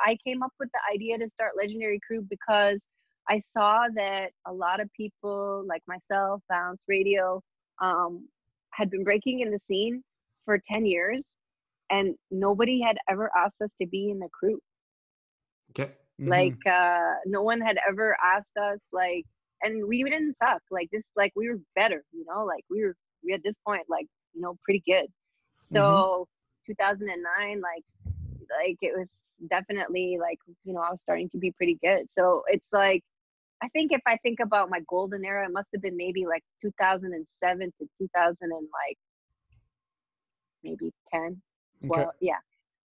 i 0.05 0.17
came 0.25 0.43
up 0.43 0.51
with 0.59 0.69
the 0.73 0.79
idea 0.93 1.17
to 1.17 1.29
start 1.29 1.51
legendary 1.57 1.99
crew 2.05 2.21
because 2.29 2.81
i 3.29 3.41
saw 3.55 3.85
that 3.95 4.31
a 4.47 4.53
lot 4.53 4.79
of 4.79 4.91
people 4.93 5.63
like 5.67 5.83
myself 5.87 6.41
bounce 6.49 6.83
radio 6.87 7.41
um 7.81 8.27
had 8.71 8.89
been 8.89 9.03
breaking 9.03 9.41
in 9.41 9.51
the 9.51 9.59
scene 9.67 10.03
for 10.45 10.59
10 10.71 10.85
years 10.85 11.23
and 11.89 12.15
nobody 12.31 12.81
had 12.81 12.97
ever 13.07 13.29
asked 13.37 13.61
us 13.61 13.69
to 13.79 13.87
be 13.87 14.09
in 14.09 14.19
the 14.19 14.29
crew 14.29 14.59
Okay. 15.71 15.91
Mm-hmm. 16.21 16.29
like 16.29 16.67
uh 16.67 17.15
no 17.25 17.41
one 17.41 17.59
had 17.59 17.79
ever 17.89 18.15
asked 18.23 18.55
us 18.61 18.77
like 18.91 19.25
and 19.63 19.87
we 19.87 20.03
didn't 20.03 20.37
suck 20.37 20.61
like 20.69 20.87
this 20.91 21.01
like 21.15 21.31
we 21.35 21.49
were 21.49 21.57
better 21.75 22.03
you 22.11 22.23
know 22.29 22.45
like 22.45 22.63
we 22.69 22.83
were 22.83 22.95
we 23.23 23.33
at 23.33 23.41
this 23.43 23.55
point 23.65 23.81
like 23.89 24.05
you 24.35 24.41
know 24.41 24.55
pretty 24.63 24.83
good 24.85 25.07
so 25.59 26.27
2009 26.67 27.61
like 27.61 27.83
like 28.63 28.77
it 28.81 28.95
was 28.95 29.07
definitely 29.49 30.19
like 30.21 30.37
you 30.65 30.73
know 30.73 30.81
i 30.81 30.91
was 30.91 31.01
starting 31.01 31.27
to 31.29 31.39
be 31.39 31.49
pretty 31.49 31.79
good 31.83 32.05
so 32.15 32.43
it's 32.47 32.67
like 32.71 33.01
i 33.63 33.67
think 33.69 33.91
if 33.91 34.01
i 34.05 34.15
think 34.17 34.39
about 34.39 34.69
my 34.69 34.81
golden 34.87 35.25
era 35.25 35.45
it 35.45 35.51
must 35.51 35.67
have 35.73 35.81
been 35.81 35.97
maybe 35.97 36.27
like 36.27 36.43
2007 36.61 37.73
to 37.79 37.89
2000 37.97 38.37
and 38.39 38.51
like 38.51 38.97
maybe 40.63 40.91
10 41.11 41.21
okay. 41.21 41.37
well 41.81 42.13
yeah 42.21 42.37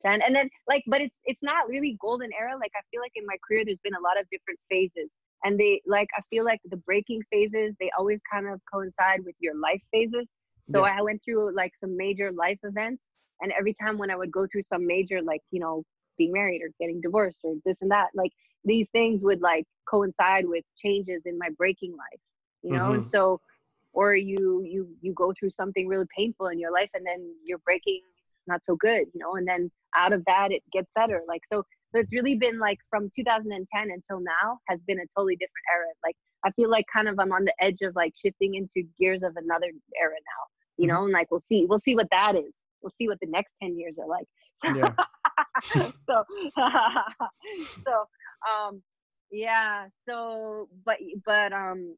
10 0.04 0.22
and 0.22 0.34
then 0.34 0.48
like 0.68 0.84
but 0.86 1.00
it's 1.00 1.16
it's 1.24 1.42
not 1.42 1.68
really 1.68 1.96
golden 2.00 2.30
era. 2.38 2.54
Like 2.58 2.72
i 2.76 2.80
feel 2.90 3.00
like 3.00 3.12
in 3.14 3.24
my 3.26 3.36
career 3.46 3.64
there's 3.64 3.80
been 3.80 3.94
a 3.94 4.00
lot 4.00 4.18
of 4.20 4.28
different 4.30 4.58
phases. 4.70 5.08
And 5.44 5.58
they 5.58 5.80
like 5.86 6.08
i 6.16 6.22
feel 6.30 6.44
like 6.44 6.60
the 6.64 6.76
breaking 6.78 7.22
phases 7.30 7.74
they 7.80 7.90
always 7.98 8.20
kind 8.32 8.46
of 8.48 8.60
coincide 8.72 9.24
with 9.24 9.36
your 9.40 9.56
life 9.56 9.82
phases. 9.92 10.26
So 10.72 10.84
Yeah. 10.84 10.96
i 10.98 11.02
went 11.02 11.22
through 11.24 11.54
like 11.54 11.74
some 11.76 11.96
major 11.96 12.32
life 12.32 12.58
events. 12.62 13.02
And 13.40 13.52
every 13.58 13.74
time 13.74 13.98
when 13.98 14.10
i 14.10 14.16
would 14.16 14.32
go 14.32 14.46
through 14.46 14.62
some 14.62 14.86
major 14.86 15.20
like 15.22 15.42
you 15.50 15.60
know 15.60 15.84
being 16.18 16.32
married 16.32 16.62
or 16.62 16.70
getting 16.78 17.00
divorced 17.00 17.40
or 17.42 17.54
this 17.64 17.78
and 17.80 17.90
that 17.90 18.08
like 18.14 18.32
these 18.64 18.88
things 18.92 19.24
would 19.24 19.40
like 19.40 19.64
coincide 19.88 20.46
with 20.46 20.64
changes 20.76 21.22
in 21.26 21.36
my 21.38 21.48
breaking 21.56 21.92
life 21.92 22.20
you 22.62 22.72
know? 22.72 22.92
And 22.92 23.02
mm-hmm. 23.02 23.10
so 23.10 23.40
or 23.92 24.14
you 24.14 24.62
you 24.62 24.88
you 25.00 25.12
go 25.12 25.32
through 25.38 25.50
something 25.50 25.86
really 25.86 26.06
painful 26.16 26.46
in 26.46 26.58
your 26.58 26.72
life 26.72 26.90
and 26.94 27.04
then 27.06 27.34
you're 27.44 27.58
breaking 27.58 28.00
not 28.46 28.60
so 28.64 28.76
good 28.76 29.04
you 29.14 29.20
know 29.20 29.34
and 29.34 29.46
then 29.46 29.70
out 29.96 30.12
of 30.12 30.24
that 30.24 30.50
it 30.52 30.62
gets 30.72 30.90
better 30.94 31.22
like 31.28 31.42
so 31.46 31.62
so 31.92 32.00
it's 32.00 32.12
really 32.12 32.36
been 32.36 32.58
like 32.58 32.78
from 32.88 33.10
2010 33.14 33.66
until 33.82 34.20
now 34.20 34.58
has 34.68 34.80
been 34.86 34.98
a 34.98 35.06
totally 35.16 35.36
different 35.36 35.64
era 35.72 35.86
like 36.04 36.16
i 36.44 36.50
feel 36.52 36.70
like 36.70 36.84
kind 36.92 37.08
of 37.08 37.18
i'm 37.18 37.32
on 37.32 37.44
the 37.44 37.54
edge 37.60 37.78
of 37.82 37.94
like 37.94 38.12
shifting 38.16 38.54
into 38.54 38.86
gears 38.98 39.22
of 39.22 39.36
another 39.36 39.66
era 40.00 40.14
now 40.14 40.42
you 40.78 40.86
know 40.86 41.04
and 41.04 41.12
like 41.12 41.30
we'll 41.30 41.40
see 41.40 41.66
we'll 41.66 41.78
see 41.78 41.94
what 41.94 42.08
that 42.10 42.34
is 42.34 42.52
we'll 42.82 42.92
see 42.96 43.08
what 43.08 43.18
the 43.20 43.26
next 43.28 43.52
10 43.62 43.78
years 43.78 43.96
are 43.98 44.08
like. 44.08 44.26
Yeah. 44.64 44.86
So 46.08 46.24
so 47.84 48.04
um 48.50 48.82
yeah 49.30 49.86
so 50.08 50.68
but 50.84 50.96
but 51.24 51.52
um 51.52 51.94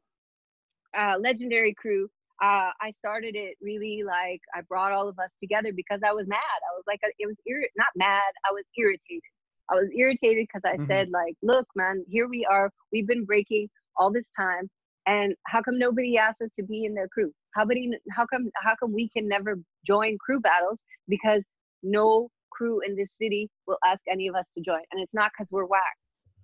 uh 0.96 1.14
legendary 1.18 1.72
crew 1.72 2.08
uh 2.42 2.70
i 2.80 2.92
started 2.98 3.36
it 3.36 3.56
really 3.62 4.02
like 4.04 4.40
i 4.54 4.60
brought 4.68 4.92
all 4.92 5.08
of 5.08 5.18
us 5.18 5.30
together 5.40 5.72
because 5.72 6.00
i 6.06 6.12
was 6.12 6.26
mad. 6.26 6.38
I 6.70 6.74
was 6.74 6.84
like 6.86 7.00
it 7.18 7.26
was 7.26 7.36
ir- 7.46 7.68
not 7.76 7.88
mad 7.96 8.32
i 8.48 8.52
was 8.52 8.64
irritated. 8.76 9.22
I 9.70 9.74
was 9.76 9.88
irritated 9.96 10.46
because 10.48 10.62
i 10.64 10.76
Mhm. 10.76 10.86
said 10.88 11.08
like 11.10 11.34
look 11.42 11.66
man 11.76 12.04
here 12.08 12.28
we 12.28 12.44
are. 12.44 12.70
We've 12.92 13.06
been 13.06 13.24
breaking 13.24 13.68
all 13.96 14.10
this 14.12 14.28
time 14.36 14.68
and 15.06 15.34
how 15.46 15.62
come 15.62 15.78
nobody 15.78 16.16
asked 16.18 16.42
us 16.42 16.50
to 16.58 16.62
be 16.64 16.84
in 16.84 16.94
their 16.94 17.08
crew? 17.08 17.32
How 17.54 17.64
many 17.64 17.92
how 18.10 18.26
come 18.26 18.50
how 18.56 18.74
come 18.80 18.92
we 18.92 19.08
can 19.08 19.28
never 19.28 19.56
join 19.86 20.18
crew 20.18 20.40
battles 20.40 20.78
because 21.08 21.44
no 21.82 22.30
crew 22.50 22.80
in 22.86 22.96
this 22.96 23.08
city 23.20 23.48
will 23.66 23.78
ask 23.86 24.00
any 24.10 24.26
of 24.28 24.34
us 24.34 24.46
to 24.56 24.62
join 24.62 24.80
and 24.92 25.00
it's 25.02 25.14
not 25.14 25.30
because 25.36 25.50
we're 25.52 25.66
whack. 25.66 25.96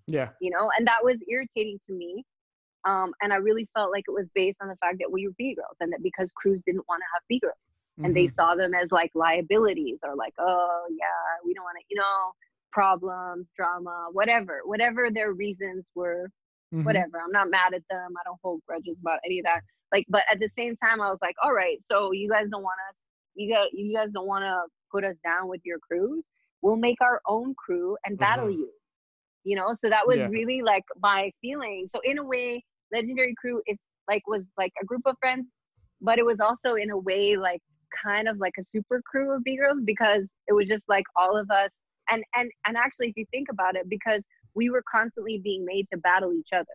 Yeah. 0.07 0.29
You 0.41 0.51
know 0.51 0.71
and 0.77 0.87
that 0.87 1.03
was 1.03 1.17
irritating 1.29 1.79
to 1.87 1.93
me 1.95 2.25
um, 2.85 3.13
and 3.23 3.33
i 3.33 3.37
really 3.37 3.69
felt 3.75 3.91
like 3.93 4.05
it 4.09 4.13
was 4.13 4.29
based 4.35 4.59
on 4.63 4.69
the 4.69 4.77
fact 4.77 4.97
that 4.99 5.11
we 5.11 5.27
were 5.27 5.35
b 5.39 5.55
girls 5.55 5.77
and 5.81 5.93
that 5.93 6.03
because 6.03 6.31
crews 6.33 6.63
didn't 6.67 6.85
want 6.89 7.01
to 7.01 7.07
have 7.15 7.23
b 7.29 7.39
girls 7.41 7.77
and 8.05 8.15
they 8.17 8.27
Mhm. 8.27 8.31
saw 8.31 8.55
them 8.55 8.75
as 8.75 8.91
like 8.91 9.11
liabilities 9.15 10.01
or 10.05 10.15
like 10.17 10.35
oh 10.39 10.85
yeah 10.91 11.07
we 11.45 11.55
don't 11.55 11.65
want 11.65 11.77
to 11.79 11.85
you 11.91 11.97
know 11.99 12.33
problems 12.73 13.51
drama 13.57 14.07
whatever 14.13 14.61
whatever 14.65 15.11
their 15.11 15.33
reasons 15.33 15.91
were 15.95 16.31
Mhm. 16.73 16.85
whatever 16.85 17.21
i'm 17.21 17.33
not 17.33 17.51
mad 17.51 17.75
at 17.75 17.83
them 17.91 18.13
i 18.19 18.23
don't 18.25 18.39
hold 18.43 18.61
grudges 18.67 18.97
about 19.01 19.19
any 19.25 19.39
of 19.41 19.45
that 19.45 19.61
like 19.93 20.07
but 20.09 20.23
at 20.31 20.39
the 20.41 20.49
same 20.49 20.75
time 20.77 21.01
i 21.01 21.11
was 21.11 21.19
like 21.23 21.37
all 21.43 21.53
right 21.53 21.79
so 21.91 22.13
you 22.13 22.29
guys 22.29 22.49
don't 22.51 22.63
want 22.63 22.79
us 22.91 22.97
you 23.35 23.53
got 23.53 23.69
you 23.73 23.95
guys 23.95 24.11
don't 24.13 24.27
want 24.27 24.43
to 24.43 24.63
put 24.91 25.05
us 25.05 25.17
down 25.25 25.49
with 25.49 25.61
your 25.65 25.79
crews 25.79 26.25
we'll 26.63 26.77
make 26.77 27.01
our 27.01 27.21
own 27.27 27.55
crew 27.55 27.97
and 28.05 28.19
battle 28.19 28.49
Mhm. 28.49 28.53
you 28.53 28.71
you 29.45 29.57
know 29.57 29.75
so 29.75 29.89
that 29.89 30.07
was 30.07 30.19
Yeah. 30.19 30.29
really 30.29 30.63
like 30.63 30.85
my 31.01 31.31
feeling 31.41 31.89
so 31.95 32.01
in 32.05 32.19
a 32.19 32.25
way 32.25 32.63
legendary 32.93 33.35
crew 33.41 33.63
is 33.67 33.79
like 34.09 34.23
was 34.27 34.43
like 34.59 34.73
a 34.83 34.85
group 34.85 35.03
of 35.07 35.17
friends 35.21 35.47
but 36.01 36.19
it 36.19 36.25
was 36.25 36.41
also 36.41 36.75
in 36.75 36.91
a 36.91 36.99
way 36.99 37.37
like 37.37 37.61
kind 38.05 38.29
of 38.29 38.39
like 38.39 38.55
a 38.59 38.63
super 38.65 39.03
crew 39.05 39.35
of 39.35 39.43
b 39.45 39.57
girls 39.57 39.83
because 39.85 40.29
it 40.49 40.53
was 40.53 40.69
just 40.69 40.85
like 40.89 41.05
all 41.17 41.37
of 41.37 41.51
us 41.51 41.71
and 42.11 42.23
and 42.35 42.51
and 42.67 42.77
actually 42.77 43.09
if 43.09 43.17
you 43.17 43.25
think 43.31 43.49
about 43.51 43.77
it 43.77 43.89
because 43.89 44.23
we 44.55 44.71
were 44.71 44.83
constantly 44.91 45.39
being 45.43 45.65
made 45.65 45.87
to 45.93 45.99
battle 45.99 46.33
each 46.33 46.53
other 46.53 46.67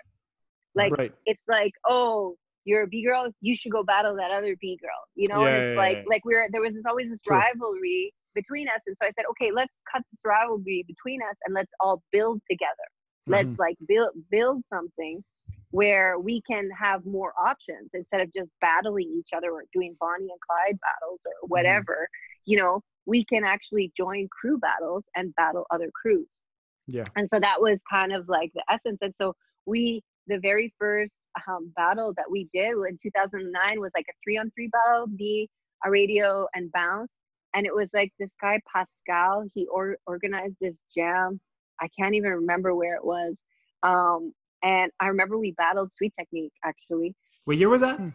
like 0.76 0.94
right 0.98 1.12
it's 1.26 1.44
like 1.48 1.74
oh 1.88 2.36
you're 2.66 2.84
a 2.84 2.88
b 2.88 3.04
girl 3.04 3.30
you 3.42 3.56
should 3.56 3.72
go 3.72 3.84
battle 3.84 4.16
that 4.16 4.32
other 4.32 4.56
b 4.60 4.78
girl 4.82 5.00
you 5.16 5.28
know 5.28 5.42
Yeah, 5.42 5.48
and 5.48 5.56
it's 5.56 5.68
yeah, 5.68 5.76
like 5.76 5.98
yeah. 5.98 6.04
like 6.06 6.26
we 6.26 6.36
are 6.36 6.48
there 6.52 6.62
was 6.62 6.74
this 6.74 6.86
always 6.88 7.10
this 7.10 7.22
True. 7.26 7.38
rivalry 7.38 8.14
between 8.36 8.68
us. 8.68 8.82
And 8.86 8.96
so 9.02 9.08
I 9.08 9.12
said, 9.12 9.26
okay, 9.32 9.52
let's 9.52 9.74
cut 9.92 10.04
this 10.12 10.22
rivalry 10.24 10.84
between 10.88 11.22
us 11.22 11.36
and 11.46 11.56
let's 11.56 11.72
all 11.80 12.04
build 12.12 12.42
together. 12.50 12.88
Let's 13.28 13.50
Mhm. 13.50 13.60
like 13.60 13.78
build 13.88 14.12
build 14.30 14.64
something 14.68 15.24
where 15.72 16.20
we 16.20 16.42
can 16.50 16.70
have 16.72 17.06
more 17.06 17.34
options 17.40 17.90
instead 17.94 18.22
of 18.22 18.32
just 18.32 18.50
battling 18.62 19.10
each 19.18 19.30
other 19.36 19.52
or 19.52 19.64
doing 19.74 19.96
Bonnie 20.00 20.30
and 20.30 20.40
Clyde 20.48 20.80
battles 20.80 21.22
or 21.26 21.48
whatever. 21.48 22.08
You 22.46 22.58
know, 22.60 22.82
we 23.06 23.26
can 23.26 23.44
actually 23.44 23.92
join 23.98 24.28
crew 24.30 24.58
battles 24.60 25.04
and 25.16 25.34
battle 25.36 25.66
other 25.72 25.90
crews. 25.92 26.44
Yeah. 26.88 27.08
And 27.16 27.28
so 27.30 27.40
that 27.40 27.60
was 27.60 27.80
kind 27.90 28.14
of 28.14 28.30
like 28.30 28.52
the 28.54 28.64
essence. 28.70 29.00
And 29.02 29.14
so 29.20 29.36
we, 29.66 30.04
the 30.28 30.40
very 30.40 30.74
first 30.80 31.18
um, 31.48 31.72
battle 31.76 32.14
that 32.16 32.30
we 32.30 32.48
did 32.54 32.72
in 32.72 32.98
2009 33.02 33.80
was 33.82 33.92
like 33.96 34.06
a 34.10 34.14
three 34.24 34.38
on 34.38 34.52
three 34.52 34.68
battle, 34.68 35.08
me, 35.08 35.50
a 35.84 35.90
radio, 35.92 36.48
and 36.54 36.72
bounce. 36.72 37.12
And 37.56 37.66
it 37.66 37.74
was 37.74 37.90
like 37.94 38.12
this 38.20 38.30
guy, 38.42 38.60
Pascal, 38.72 39.50
he 39.54 39.66
or- 39.68 39.98
organized 40.06 40.58
this 40.60 40.84
jam. 40.94 41.40
I 41.82 41.88
can't 41.98 42.14
even 42.16 42.32
remember 42.32 42.76
where 42.76 42.96
it 42.96 43.06
was. 43.06 43.42
Um, 43.84 44.34
and 44.64 44.92
I 45.00 45.08
remember 45.08 45.38
we 45.38 45.52
battled 45.52 45.92
Sweet 45.96 46.14
Technique 46.20 46.54
actually. 46.64 47.16
What 47.46 47.58
year 47.58 47.70
was 47.70 47.82
that? 47.82 47.98
Hmm. 47.98 48.10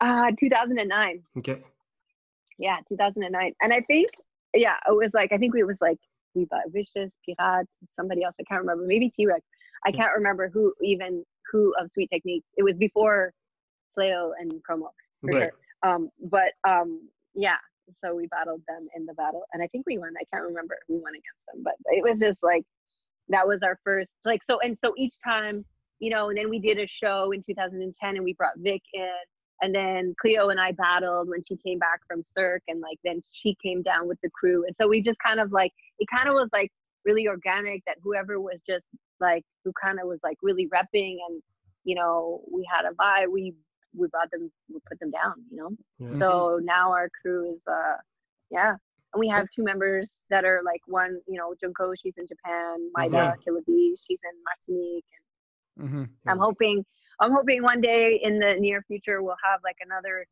Uh, 0.00 0.30
2009 0.38 1.22
Okay. 1.38 1.58
yeah 2.58 2.78
2009 2.88 3.52
and 3.60 3.70
i 3.70 3.82
think 3.82 4.08
yeah 4.54 4.76
it 4.88 4.96
was 4.96 5.10
like 5.12 5.30
i 5.30 5.36
think 5.36 5.54
it 5.54 5.64
was 5.64 5.76
like 5.82 5.98
Viva 6.34 6.62
vicious 6.68 7.18
pirate 7.38 7.66
somebody 7.96 8.22
else 8.24 8.34
i 8.40 8.44
can't 8.44 8.62
remember 8.62 8.86
maybe 8.86 9.10
t-rex 9.10 9.42
i 9.86 9.90
can't 9.90 10.08
remember 10.16 10.48
who 10.48 10.72
even 10.82 11.22
who 11.52 11.74
of 11.78 11.90
sweet 11.90 12.08
technique 12.10 12.42
it 12.56 12.62
was 12.62 12.78
before 12.78 13.34
Fleo 13.94 14.30
and 14.40 14.50
promo 14.66 14.88
for 15.20 15.28
Okay. 15.28 15.38
sure 15.38 15.52
um 15.82 16.08
but 16.30 16.52
um 16.66 17.06
yeah 17.34 17.56
so 18.02 18.14
we 18.14 18.26
battled 18.28 18.62
them 18.68 18.86
in 18.96 19.06
the 19.06 19.14
battle 19.14 19.44
and 19.52 19.62
i 19.62 19.66
think 19.68 19.84
we 19.86 19.98
won 19.98 20.12
i 20.20 20.24
can't 20.32 20.46
remember 20.46 20.76
we 20.88 20.96
won 20.96 21.12
against 21.12 21.44
them 21.52 21.62
but 21.62 21.74
it 21.86 22.02
was 22.02 22.18
just 22.18 22.42
like 22.42 22.64
that 23.28 23.46
was 23.46 23.62
our 23.62 23.78
first 23.84 24.12
like 24.24 24.42
so 24.44 24.58
and 24.60 24.76
so 24.80 24.92
each 24.96 25.14
time 25.22 25.64
you 25.98 26.10
know 26.10 26.28
and 26.28 26.38
then 26.38 26.50
we 26.50 26.58
did 26.58 26.78
a 26.78 26.86
show 26.86 27.32
in 27.32 27.42
2010 27.42 28.16
and 28.16 28.24
we 28.24 28.34
brought 28.34 28.54
vic 28.58 28.82
in 28.92 29.08
and 29.62 29.74
then 29.74 30.14
Cleo 30.20 30.48
and 30.48 30.60
I 30.60 30.72
battled 30.72 31.28
when 31.28 31.42
she 31.42 31.56
came 31.56 31.78
back 31.78 32.00
from 32.06 32.22
Cirque, 32.22 32.62
and 32.68 32.80
like 32.80 32.98
then 33.04 33.22
she 33.32 33.56
came 33.62 33.82
down 33.82 34.08
with 34.08 34.18
the 34.22 34.30
crew, 34.30 34.64
and 34.66 34.74
so 34.76 34.88
we 34.88 35.02
just 35.02 35.18
kind 35.24 35.40
of 35.40 35.52
like 35.52 35.72
it 35.98 36.08
kind 36.14 36.28
of 36.28 36.34
was 36.34 36.48
like 36.52 36.70
really 37.04 37.28
organic 37.28 37.82
that 37.86 37.96
whoever 38.02 38.40
was 38.40 38.60
just 38.66 38.86
like 39.20 39.44
who 39.64 39.72
kind 39.82 39.98
of 40.00 40.06
was 40.06 40.20
like 40.22 40.38
really 40.42 40.68
repping, 40.68 41.16
and 41.28 41.42
you 41.84 41.94
know 41.94 42.42
we 42.50 42.66
had 42.72 42.84
a 42.86 42.94
vibe, 42.94 43.30
we 43.32 43.54
we 43.96 44.06
brought 44.08 44.30
them, 44.30 44.50
we 44.72 44.78
put 44.88 44.98
them 45.00 45.10
down, 45.10 45.34
you 45.50 45.56
know. 45.56 45.70
Yeah. 45.98 46.18
So 46.18 46.60
now 46.62 46.92
our 46.92 47.08
crew 47.20 47.52
is 47.54 47.60
uh 47.66 47.96
yeah, 48.50 48.70
and 49.12 49.18
we 49.20 49.28
have 49.28 49.46
two 49.54 49.62
members 49.62 50.18
that 50.30 50.44
are 50.44 50.60
like 50.64 50.80
one, 50.86 51.20
you 51.28 51.38
know, 51.38 51.54
Junko, 51.60 51.92
she's 52.00 52.14
in 52.16 52.26
Japan, 52.26 52.90
Maida 52.94 53.16
Yeah. 53.16 53.34
Kilabi, 53.46 53.94
she's 54.00 54.18
in 54.24 54.36
Martinique, 54.48 55.04
and 55.78 55.88
hmm 55.90 56.04
I'm 56.30 56.38
hoping 56.38 56.84
I'm 57.20 57.32
hoping 57.32 57.62
one 57.62 57.80
day 57.80 58.20
in 58.22 58.38
the 58.38 58.54
near 58.54 58.82
future 58.82 59.22
we'll 59.22 59.36
have 59.50 59.60
like 59.64 59.76
another 59.84 60.26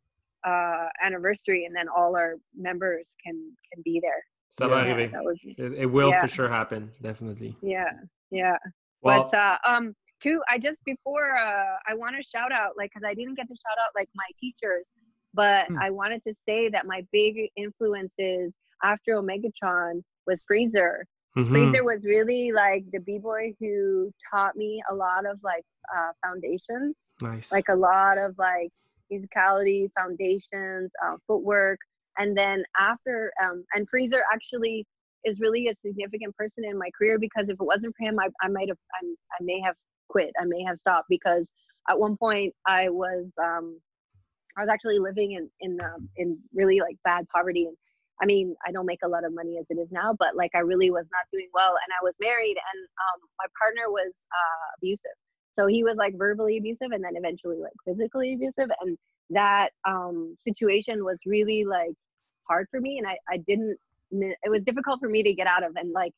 uh 0.47 0.86
anniversary 1.05 1.64
and 1.66 1.74
then 1.74 1.86
all 1.89 2.16
our 2.16 2.35
members 2.56 3.06
can 3.24 3.35
can 3.72 3.82
be 3.82 4.01
there. 4.01 4.22
Ça 4.51 4.66
va 4.68 4.85
Yeah. 4.86 5.09
That 5.09 5.24
would 5.24 5.39
be, 5.44 5.51
It, 5.59 5.72
it 5.85 5.86
will 5.86 6.10
Yeah. 6.10 6.20
for 6.22 6.28
sure 6.28 6.48
happen. 6.48 6.90
Definitely. 7.02 7.56
yeah, 7.60 7.93
yeah. 8.30 8.56
Well, 9.02 9.28
but 9.30 9.36
uh 9.39 9.59
um 9.66 9.94
too 10.20 10.40
I 10.49 10.59
just 10.59 10.78
before 10.85 11.36
uh 11.36 11.77
I 11.86 11.95
want 11.95 12.16
to 12.16 12.23
shout 12.23 12.53
out 12.53 12.73
like 12.77 12.93
cuz 12.93 13.03
I 13.05 13.15
didn't 13.15 13.35
get 13.35 13.49
to 13.49 13.55
shout 13.55 13.78
out 13.85 13.93
like 13.95 14.09
my 14.15 14.28
teachers, 14.40 14.86
but 15.35 15.66
Hmm. 15.69 15.78
I 15.81 15.90
wanted 15.90 16.23
to 16.24 16.35
say 16.47 16.69
that 16.70 16.86
my 16.86 17.07
big 17.12 17.35
influences 17.57 18.53
after 18.82 19.12
Omegatron 19.20 20.03
was 20.27 20.43
Freezer. 20.47 21.05
mhm. 21.36 21.51
Freezer 21.51 21.85
was 21.85 22.05
really 22.05 22.53
like 22.53 22.85
the 22.93 23.01
b-boy 23.01 23.55
who 23.61 24.12
taught 24.31 24.57
me 24.57 24.82
a 24.90 24.95
lot 24.95 25.24
of 25.27 25.36
like 25.43 25.65
uh 25.97 26.12
foundations 26.24 26.97
nice. 27.23 27.51
like 27.53 27.69
a 27.69 27.74
lot 27.90 28.16
of 28.19 28.31
like 28.39 28.70
musicality 29.12 29.89
foundations 29.99 30.90
uh, 31.05 31.16
footwork 31.27 31.78
and 32.19 32.36
then 32.36 32.62
after 32.78 33.32
um, 33.43 33.65
and 33.74 33.89
freezer 33.89 34.23
actually 34.32 34.85
is 35.24 35.40
really 35.40 35.69
a 35.69 35.74
significant 35.85 36.35
person 36.36 36.62
in 36.65 36.77
my 36.78 36.90
career 36.97 37.19
because 37.19 37.49
if 37.49 37.55
it 37.55 37.65
wasn't 37.73 37.95
for 37.97 38.05
him 38.07 38.19
i, 38.19 38.28
I 38.45 38.49
might 38.49 38.69
have 38.69 38.78
I'm, 39.01 39.09
i 39.32 39.39
may 39.43 39.61
have 39.61 39.77
quit 40.09 40.32
i 40.40 40.44
may 40.44 40.62
have 40.62 40.78
stopped 40.78 41.06
because 41.09 41.48
at 41.89 41.98
one 41.98 42.16
point 42.16 42.55
i 42.66 42.89
was 42.89 43.26
um, 43.43 43.78
i 44.56 44.60
was 44.60 44.68
actually 44.70 44.98
living 44.98 45.32
in 45.32 45.48
in 45.60 45.78
um, 45.80 46.09
in 46.16 46.39
really 46.55 46.80
like 46.80 46.97
bad 47.05 47.26
poverty 47.35 47.66
and 47.66 47.76
i 48.22 48.26
mean 48.26 48.55
i 48.66 48.72
don't 48.72 48.86
make 48.86 49.02
a 49.05 49.09
lot 49.09 49.24
of 49.24 49.35
money 49.35 49.59
as 49.59 49.66
it 49.70 49.80
is 49.80 49.90
now 49.90 50.14
but 50.18 50.36
like 50.36 50.51
i 50.55 50.60
really 50.60 50.90
was 50.90 51.06
not 51.12 51.24
doing 51.32 51.48
well 51.55 51.74
and 51.85 51.93
i 52.01 52.05
was 52.05 52.14
married 52.20 52.56
and 52.56 52.80
um, 52.85 53.20
my 53.39 53.47
partner 53.60 53.90
was 53.90 54.12
uh, 54.32 54.66
abusive 54.78 55.16
so 55.59 55.66
he 55.66 55.82
was 55.82 55.97
like 55.97 56.16
verbally 56.16 56.56
abusive 56.59 56.93
and 56.93 57.02
then 57.02 57.16
eventually 57.16 57.59
like 57.60 57.72
physically 57.85 58.35
abusive. 58.35 58.70
And 58.80 58.97
that 59.30 59.70
um, 59.86 60.36
situation 60.47 61.05
was 61.05 61.18
really 61.26 61.64
like 61.64 61.94
hard 62.48 62.68
for 62.70 62.80
me. 62.80 62.98
And 62.98 63.06
I, 63.09 63.18
I 63.28 63.39
didn't, 63.39 63.76
it 64.12 64.51
was 64.51 64.62
difficult 64.62 65.01
for 65.01 65.09
me 65.09 65.24
to 65.24 65.35
get 65.35 65.48
out 65.48 65.64
of. 65.64 65.74
And 65.74 65.93
like 65.93 66.12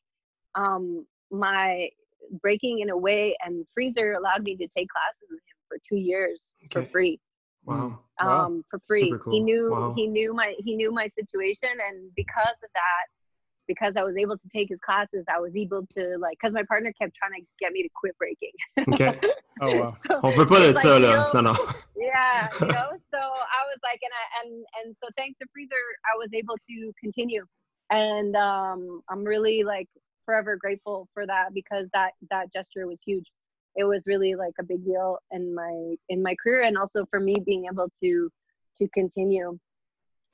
um, 0.53 1.07
my 1.31 1.89
breaking 2.41 2.79
in 2.79 2.89
a 2.89 2.97
way 2.97 3.35
and 3.45 3.65
Freezer 3.73 4.13
allowed 4.13 4.43
me 4.43 4.55
to 4.55 4.67
take 4.67 4.87
classes 4.89 5.27
with 5.29 5.39
him 5.39 5.57
for 5.67 5.77
two 5.87 5.97
years 5.99 6.41
for 6.71 6.83
free 6.85 7.19
wow. 7.65 7.99
Wow. 8.21 8.45
um 8.45 8.63
for 8.69 8.79
free 8.87 9.09
Super 9.09 9.19
cool. 9.19 9.33
he 9.33 9.39
knew 9.41 9.71
Wow. 9.71 9.93
he 9.95 10.07
knew 10.07 10.33
my 10.33 10.53
he 10.59 10.75
knew 10.75 10.91
my 10.91 11.09
situation 11.19 11.69
and 11.87 12.09
because 12.15 12.57
of 12.63 12.69
that 12.73 13.05
because 13.67 13.93
i 13.97 14.03
was 14.03 14.15
able 14.17 14.37
to 14.37 14.49
take 14.55 14.69
his 14.69 14.79
classes 14.83 15.23
i 15.33 15.39
was 15.39 15.53
able 15.55 15.85
to 15.97 16.17
like 16.19 16.37
because 16.39 16.53
my 16.53 16.63
partner 16.63 16.91
kept 16.99 17.13
trying 17.15 17.39
to 17.39 17.45
get 17.59 17.71
me 17.71 17.83
to 17.83 17.89
quit 17.95 18.15
breaking 18.17 18.51
Okay. 18.93 19.13
Oh 19.63 19.77
wow. 19.77 19.95
So 20.07 20.15
On 20.23 20.31
veut 20.31 20.47
pas 20.47 20.59
de 20.59 20.69
it's 20.71 20.81
ça, 20.83 20.93
like, 20.93 21.01
you 21.01 21.07
là. 21.07 21.13
know, 21.33 21.41
Non, 21.41 21.43
non. 21.53 21.55
yeah 21.95 22.49
you 22.61 22.67
know 22.67 22.89
so 23.13 23.19
i 23.19 23.61
was 23.69 23.79
like 23.83 23.99
and 24.01 24.13
i 24.21 24.23
and 24.39 24.51
and 24.77 24.95
so 25.03 25.07
thanks 25.17 25.37
to 25.39 25.45
freezer 25.53 25.83
i 26.11 26.17
was 26.17 26.29
able 26.33 26.57
to 26.69 26.91
continue 26.99 27.43
and 27.91 28.35
um 28.35 29.01
i'm 29.09 29.23
really 29.23 29.63
like 29.63 29.87
forever 30.25 30.55
grateful 30.55 31.07
for 31.13 31.25
that 31.25 31.53
because 31.53 31.87
that 31.93 32.11
that 32.29 32.51
gesture 32.53 32.87
was 32.87 32.99
huge. 33.05 33.25
It 33.75 33.85
was 33.85 34.03
really 34.05 34.35
like 34.35 34.53
a 34.59 34.63
big 34.63 34.83
deal 34.85 35.17
in 35.31 35.53
my 35.55 35.95
in 36.09 36.21
my 36.21 36.35
career 36.41 36.63
and 36.63 36.77
also 36.77 37.05
for 37.09 37.19
me 37.19 37.35
being 37.45 37.65
able 37.71 37.89
to 38.01 38.29
to 38.77 38.87
continue 38.89 39.57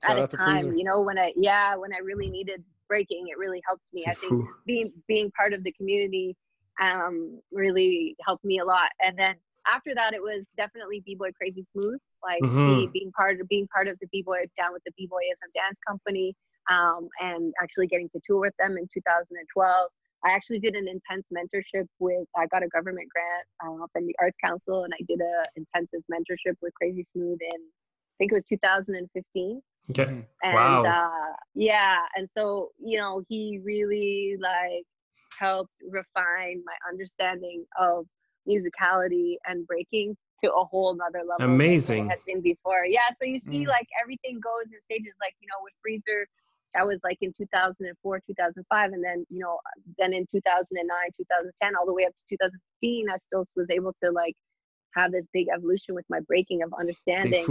Shout 0.04 0.18
at 0.20 0.34
a 0.34 0.38
time 0.38 0.56
Freezer. 0.64 0.76
you 0.76 0.84
know 0.84 1.02
when 1.02 1.18
i 1.18 1.34
yeah 1.36 1.76
when 1.76 1.92
i 1.94 1.98
really 1.98 2.30
needed 2.30 2.64
breaking 2.88 3.26
it 3.30 3.38
really 3.38 3.62
helped 3.66 3.84
me. 3.94 4.06
I 4.08 4.14
think 4.14 4.46
being 4.66 4.92
being 5.08 5.32
part 5.32 5.54
of 5.54 5.64
the 5.64 5.72
community 5.74 6.36
um 6.82 7.40
really 7.52 8.16
helped 8.26 8.46
me 8.46 8.60
a 8.60 8.66
lot. 8.66 8.90
And 9.02 9.18
then 9.18 9.36
after 9.68 9.94
that 9.96 10.14
it 10.14 10.22
was 10.22 10.44
definitely 10.56 11.02
b-boy 11.06 11.32
crazy 11.34 11.66
smooth 11.74 12.00
like 12.24 12.42
be, 12.42 12.48
Mhm. 12.48 12.92
being 12.94 13.12
part 13.12 13.40
of 13.42 13.48
being 13.50 13.68
part 13.68 13.88
of 13.88 13.98
the 14.00 14.08
b-boy 14.12 14.46
down 14.58 14.72
with 14.74 14.84
the 14.86 14.92
b-boyism 14.98 15.50
dance 15.54 15.78
company 15.86 16.36
um 16.72 17.08
and 17.22 17.54
actually 17.62 17.88
getting 17.88 18.10
to 18.10 18.20
tour 18.26 18.40
with 18.40 18.54
them 18.60 18.78
in 18.78 18.88
2012 18.94 19.90
i 20.26 20.30
actually 20.32 20.60
did 20.60 20.76
an 20.76 20.88
intense 20.88 21.26
mentorship 21.34 21.86
with 22.00 22.28
i 22.38 22.46
got 22.48 22.64
a 22.64 22.68
government 22.68 23.08
grant 23.14 23.46
uh, 23.82 23.86
from 23.94 24.06
the 24.06 24.16
arts 24.20 24.38
council 24.44 24.84
and 24.84 24.94
i 24.94 25.04
did 25.08 25.20
an 25.20 25.46
intensive 25.56 26.02
mentorship 26.12 26.56
with 26.62 26.74
crazy 26.76 27.04
smooth 27.04 27.38
in 27.42 27.60
i 27.62 28.16
think 28.18 28.32
it 28.32 28.36
was 28.36 28.44
2015 28.46 29.62
Okay. 29.90 30.04
Mhm. 30.04 30.26
and 30.44 30.54
Wow. 30.54 30.86
uh 30.86 31.34
yeah 31.56 32.00
and 32.16 32.28
so 32.32 32.72
you 32.80 32.98
know 32.98 33.24
he 33.28 33.60
really 33.64 34.38
like 34.40 34.86
helped 35.40 35.74
refine 35.90 36.62
my 36.66 36.76
understanding 36.90 37.66
of 37.80 38.06
musicality 38.48 39.36
and 39.46 39.66
breaking 39.68 40.16
to 40.44 40.54
a 40.54 40.64
whole 40.66 40.96
nother 40.96 41.20
level 41.20 41.38
than 41.40 41.52
it 41.52 41.54
Amazing. 41.56 42.10
had 42.10 42.20
been 42.26 42.42
before 42.42 42.86
yeah 42.86 43.10
so 43.22 43.26
you 43.28 43.40
see 43.40 43.66
Mm. 43.66 43.68
like 43.68 43.88
everything 44.02 44.40
goes 44.40 44.66
in 44.72 44.80
stages 44.86 45.14
like 45.20 45.34
you 45.42 45.48
know 45.48 45.60
with 45.64 45.74
freezer 45.82 46.28
that 46.76 46.86
was 46.86 47.00
like 47.04 47.18
in 47.22 47.34
2004 47.38 48.22
2005 48.28 48.92
and 48.94 49.04
then 49.04 49.26
you 49.30 49.40
know 49.40 49.60
then 49.98 50.14
in 50.14 50.26
2009 50.32 50.88
2010 51.18 51.76
all 51.76 51.86
the 51.86 51.94
way 51.94 52.06
up 52.06 52.14
to 52.16 52.22
2015 52.30 53.10
i 53.10 53.18
still 53.18 53.46
was 53.56 53.70
able 53.70 53.94
to 54.04 54.12
like 54.12 54.36
have 54.96 55.12
this 55.12 55.26
big 55.34 55.48
evolution 55.54 55.96
with 55.96 56.06
my 56.10 56.20
breaking 56.22 56.64
of 56.64 56.74
understanding 56.80 57.46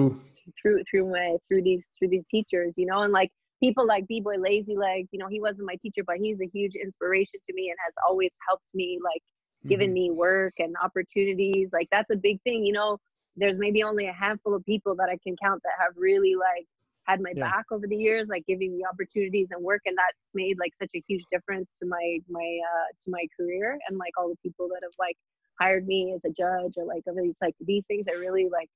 through 0.61 0.83
through 0.91 1.11
my 1.11 1.37
through 1.49 1.63
these 1.63 1.83
through 1.99 2.09
these 2.09 2.25
teachers 2.31 2.75
you 2.77 2.87
know 2.87 3.03
and 3.03 3.13
like 3.13 3.31
people 3.61 3.87
like 3.87 4.07
b-boy 4.07 4.37
lazy 4.37 4.77
legs 4.77 5.09
you 5.13 5.19
know 5.19 5.29
he 5.29 5.41
wasn't 5.41 5.65
my 5.67 5.77
teacher 5.83 6.03
but 6.07 6.17
he's 6.17 6.41
a 6.41 6.47
huge 6.53 6.75
inspiration 6.75 7.39
to 7.47 7.55
me 7.55 7.71
and 7.71 7.77
has 7.85 7.95
always 8.07 8.33
helped 8.49 8.69
me 8.75 8.99
like 9.03 9.23
given 9.69 9.91
Mhm. 9.91 9.95
me 9.95 10.11
work 10.13 10.55
and 10.59 10.77
opportunities 10.83 11.69
like 11.73 11.89
that's 11.91 12.11
a 12.11 12.17
big 12.17 12.41
thing 12.43 12.65
you 12.65 12.73
know 12.73 12.99
there's 13.37 13.59
maybe 13.59 13.83
only 13.83 14.07
a 14.07 14.13
handful 14.13 14.55
of 14.55 14.65
people 14.65 14.95
that 14.97 15.09
i 15.09 15.19
can 15.25 15.35
count 15.43 15.61
that 15.65 15.73
have 15.81 15.93
really 15.97 16.35
like 16.37 16.67
had 17.07 17.21
my 17.21 17.33
Yeah. 17.33 17.51
back 17.51 17.65
over 17.71 17.87
the 17.87 17.97
years 17.97 18.29
like 18.29 18.45
giving 18.47 18.77
me 18.77 18.85
opportunities 18.91 19.49
and 19.51 19.63
work 19.63 19.83
and 19.87 19.97
that's 19.97 20.31
made 20.35 20.59
like 20.59 20.73
such 20.81 20.91
a 20.95 21.03
huge 21.07 21.23
difference 21.33 21.71
to 21.81 21.87
my 21.89 22.19
my 22.29 22.59
uh 22.73 22.87
to 23.05 23.11
my 23.11 23.27
career 23.39 23.79
and 23.89 23.99
like 23.99 24.13
all 24.19 24.29
the 24.29 24.37
people 24.43 24.69
that 24.69 24.81
have 24.83 24.93
like 24.99 25.17
hired 25.61 25.87
me 25.87 26.13
as 26.15 26.21
a 26.25 26.33
judge 26.33 26.75
or 26.77 26.85
like 26.85 27.03
over 27.09 27.21
these 27.23 27.37
like 27.41 27.55
these 27.61 27.85
things 27.87 28.07
are 28.13 28.19
really 28.19 28.49
like 28.51 28.69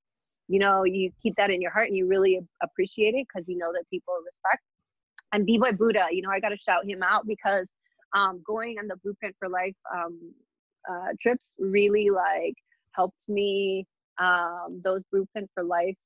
you 0.49 0.59
know 0.59 0.85
you 0.85 1.11
keep 1.23 1.35
that 1.37 1.51
in 1.51 1.61
your 1.61 1.71
heart 1.71 1.89
and 1.89 1.97
you 1.97 2.07
really 2.07 2.41
appreciate 2.63 3.15
it 3.15 3.27
because 3.33 3.49
you 3.49 3.57
know 3.59 3.73
that 3.73 3.85
people 3.91 4.15
respect 4.25 4.63
and 5.33 5.47
b-boy 5.47 5.73
buddha 5.73 6.07
you 6.11 6.23
know 6.23 6.31
i 6.31 6.41
gotta 6.41 6.57
shout 6.57 6.85
him 6.85 7.03
out 7.03 7.27
because 7.27 7.67
um, 8.13 8.43
going 8.45 8.77
on 8.81 8.89
the 8.89 8.97
blueprint 9.05 9.37
for 9.39 9.49
life 9.49 9.77
um, 9.95 10.19
uh, 10.91 11.09
trips 11.21 11.55
really 11.59 12.11
like 12.11 12.55
helped 12.93 13.23
me 13.29 13.87
um, 14.21 14.81
those 14.85 15.03
blueprint 15.11 15.51
for 15.55 15.65
life 15.65 15.97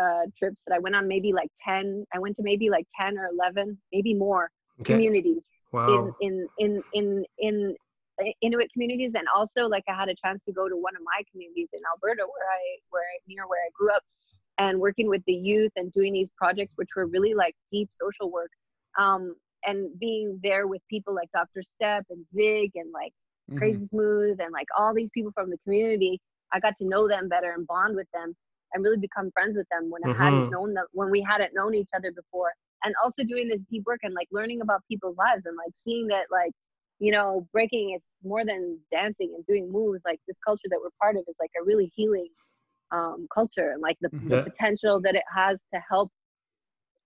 uh, 0.00 0.22
trips 0.38 0.60
that 0.66 0.74
i 0.74 0.78
went 0.78 0.94
on 0.94 1.06
maybe 1.08 1.32
like 1.32 1.50
10 1.64 2.04
i 2.14 2.18
went 2.18 2.36
to 2.36 2.42
maybe 2.42 2.70
like 2.70 2.86
10 2.98 3.18
or 3.18 3.28
11 3.32 3.76
maybe 3.92 4.14
more 4.14 4.50
okay. 4.80 4.92
communities 4.92 5.50
wow. 5.72 6.14
in, 6.20 6.48
in 6.58 6.58
in 6.58 6.82
in 6.94 7.24
in 7.38 7.76
Inuit 8.40 8.72
communities, 8.72 9.12
and 9.14 9.26
also 9.34 9.66
like 9.66 9.84
I 9.88 9.94
had 9.94 10.08
a 10.08 10.14
chance 10.14 10.42
to 10.46 10.52
go 10.52 10.68
to 10.68 10.76
one 10.76 10.96
of 10.96 11.02
my 11.04 11.22
communities 11.30 11.68
in 11.72 11.80
Alberta, 11.92 12.22
where 12.22 12.48
I 12.50 12.78
where 12.90 13.02
I, 13.02 13.18
near 13.28 13.46
where 13.46 13.60
I 13.60 13.68
grew 13.74 13.90
up, 13.90 14.02
and 14.58 14.80
working 14.80 15.08
with 15.08 15.22
the 15.26 15.34
youth 15.34 15.72
and 15.76 15.92
doing 15.92 16.12
these 16.12 16.30
projects, 16.36 16.72
which 16.76 16.88
were 16.96 17.06
really 17.06 17.34
like 17.34 17.54
deep 17.70 17.90
social 17.92 18.30
work, 18.30 18.50
um, 18.98 19.34
and 19.66 19.98
being 19.98 20.40
there 20.42 20.66
with 20.66 20.80
people 20.88 21.14
like 21.14 21.30
Dr. 21.32 21.62
Step 21.62 22.06
and 22.08 22.24
Zig 22.34 22.72
and 22.74 22.90
like 22.92 23.12
mm-hmm. 23.50 23.58
Crazy 23.58 23.84
Smooth 23.84 24.40
and 24.40 24.52
like 24.52 24.68
all 24.78 24.94
these 24.94 25.10
people 25.10 25.32
from 25.32 25.50
the 25.50 25.58
community. 25.64 26.20
I 26.52 26.60
got 26.60 26.76
to 26.78 26.86
know 26.86 27.08
them 27.08 27.28
better 27.28 27.52
and 27.52 27.66
bond 27.66 27.96
with 27.96 28.08
them 28.12 28.34
and 28.72 28.84
really 28.84 28.98
become 28.98 29.30
friends 29.32 29.56
with 29.56 29.66
them 29.70 29.90
when 29.90 30.02
mm-hmm. 30.02 30.20
I 30.20 30.24
hadn't 30.24 30.40
mm-hmm. 30.40 30.50
known 30.52 30.74
them 30.74 30.86
when 30.92 31.10
we 31.10 31.20
hadn't 31.20 31.54
known 31.54 31.74
each 31.74 31.90
other 31.94 32.12
before. 32.12 32.52
And 32.84 32.94
also 33.02 33.24
doing 33.24 33.48
this 33.48 33.60
deep 33.70 33.84
work 33.86 34.00
and 34.02 34.14
like 34.14 34.28
learning 34.30 34.60
about 34.60 34.82
people's 34.88 35.16
lives 35.16 35.46
and 35.46 35.56
like 35.56 35.72
seeing 35.82 36.06
that 36.08 36.26
like 36.30 36.52
you 36.98 37.12
know, 37.12 37.46
breaking 37.52 37.94
is 37.94 38.02
more 38.24 38.44
than 38.44 38.78
dancing 38.90 39.32
and 39.36 39.44
doing 39.46 39.70
moves. 39.70 40.00
Like 40.04 40.20
this 40.26 40.38
culture 40.44 40.68
that 40.70 40.78
we're 40.82 40.90
part 41.00 41.16
of 41.16 41.24
is 41.28 41.36
like 41.38 41.50
a 41.60 41.64
really 41.64 41.92
healing 41.94 42.28
um, 42.90 43.26
culture 43.32 43.72
and 43.72 43.82
like 43.82 43.96
the, 44.00 44.08
mm-hmm. 44.08 44.28
the 44.28 44.42
potential 44.42 45.00
that 45.02 45.14
it 45.14 45.24
has 45.34 45.58
to 45.74 45.80
help 45.88 46.10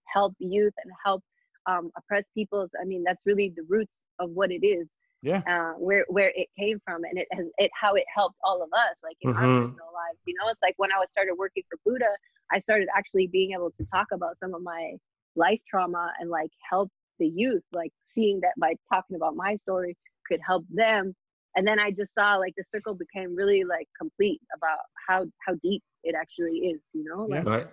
help 0.07 0.35
youth 0.39 0.75
and 0.85 0.93
help 1.05 1.23
um, 1.67 1.91
oppressed 1.97 2.29
peoples. 2.35 2.71
I 2.81 2.85
mean, 2.85 3.03
that's 3.05 3.27
really 3.27 3.53
the 3.55 3.65
roots 3.69 3.99
of 4.19 4.31
what 4.31 4.51
it 4.51 4.65
is. 4.65 4.89
Yeah. 5.23 5.43
Uh, 5.47 5.79
where 5.79 6.07
where 6.09 6.33
it 6.35 6.49
came 6.59 6.81
from 6.85 7.05
and 7.05 7.19
it 7.19 7.29
has 7.33 7.47
it 7.59 7.71
how 7.79 7.95
it 7.95 8.05
helped 8.15 8.37
all 8.43 8.63
of 8.63 8.71
us 8.73 8.97
like 9.03 9.17
in 9.21 9.33
mm-hmm. 9.33 9.39
our 9.39 9.61
personal 9.61 9.91
lives. 9.93 10.25
You 10.27 10.35
know, 10.35 10.49
it's 10.49 10.63
like 10.63 10.75
when 10.79 10.93
I 10.93 10.99
was 10.99 11.11
started 11.11 11.35
working 11.39 11.63
for 11.69 11.79
Buddha, 11.85 12.09
I 12.51 12.59
started 12.59 12.89
actually 12.97 13.27
being 13.27 13.53
able 13.53 13.71
to 13.73 13.85
talk 13.85 14.07
about 14.13 14.39
some 14.39 14.55
of 14.55 14.63
my 14.63 14.97
life 15.37 15.61
trauma 15.69 16.13
and 16.21 16.31
like 16.31 16.51
help 16.69 16.91
the 17.19 17.29
youth 17.29 17.63
like 17.73 17.93
seeing 18.13 18.41
that 18.41 18.55
by 18.59 18.75
talking 18.93 19.15
about 19.15 19.37
my 19.37 19.55
story 19.55 19.97
could 20.27 20.41
help 20.45 20.65
them 20.71 21.15
and 21.55 21.67
then 21.67 21.79
i 21.79 21.91
just 21.91 22.15
saw 22.15 22.35
like 22.35 22.55
the 22.57 22.65
circle 22.65 22.95
became 22.95 23.37
really 23.37 23.63
like 23.63 23.87
complete 23.99 24.41
about 24.57 24.79
how 25.07 25.25
how 25.47 25.55
deep 25.63 25.83
it 26.03 26.15
actually 26.19 26.59
is 26.73 26.81
you 26.93 27.05
know 27.05 27.27
like, 27.27 27.45
yeah. 27.45 27.51
right. 27.51 27.67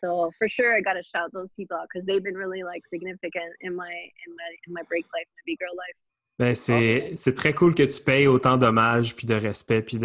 so 0.00 0.30
for 0.38 0.48
sure 0.48 0.76
i 0.76 0.80
gotta 0.80 1.02
shout 1.02 1.30
those 1.32 1.50
people 1.56 1.76
out 1.76 1.88
because 1.92 2.06
they've 2.06 2.24
been 2.24 2.36
really 2.36 2.62
like 2.62 2.82
significant 2.88 3.52
in 3.60 3.74
my 3.74 3.90
in 3.90 4.32
my 4.36 4.50
in 4.66 4.72
my 4.72 4.82
break 4.88 5.04
life 5.14 5.26
my 5.36 5.42
b 5.44 5.56
girl 5.56 5.76
life 5.76 5.96
Ben, 6.38 6.54
c'est, 6.54 7.12
c'est 7.16 7.34
très 7.34 7.52
cool 7.52 7.74
que 7.74 7.82
tu 7.82 8.02
payes 8.02 8.26
autant 8.26 8.56
d'hommages, 8.56 9.14
puis 9.14 9.26
de 9.26 9.34
respect, 9.34 9.82
puis 9.82 9.98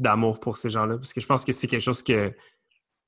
d'amour 0.00 0.40
pour 0.40 0.56
ces 0.56 0.70
gens-là, 0.70 0.96
parce 0.96 1.12
que 1.12 1.20
je 1.20 1.26
pense 1.26 1.44
que 1.44 1.52
c'est 1.52 1.66
quelque 1.66 1.82
chose 1.82 2.02
que 2.02 2.32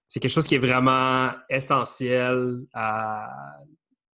c'est 0.07 0.19
quelque 0.19 0.33
chose 0.33 0.47
qui 0.47 0.57
est 0.57 0.59
vraiment 0.59 1.31
essentiel 1.49 2.59
à 2.75 3.29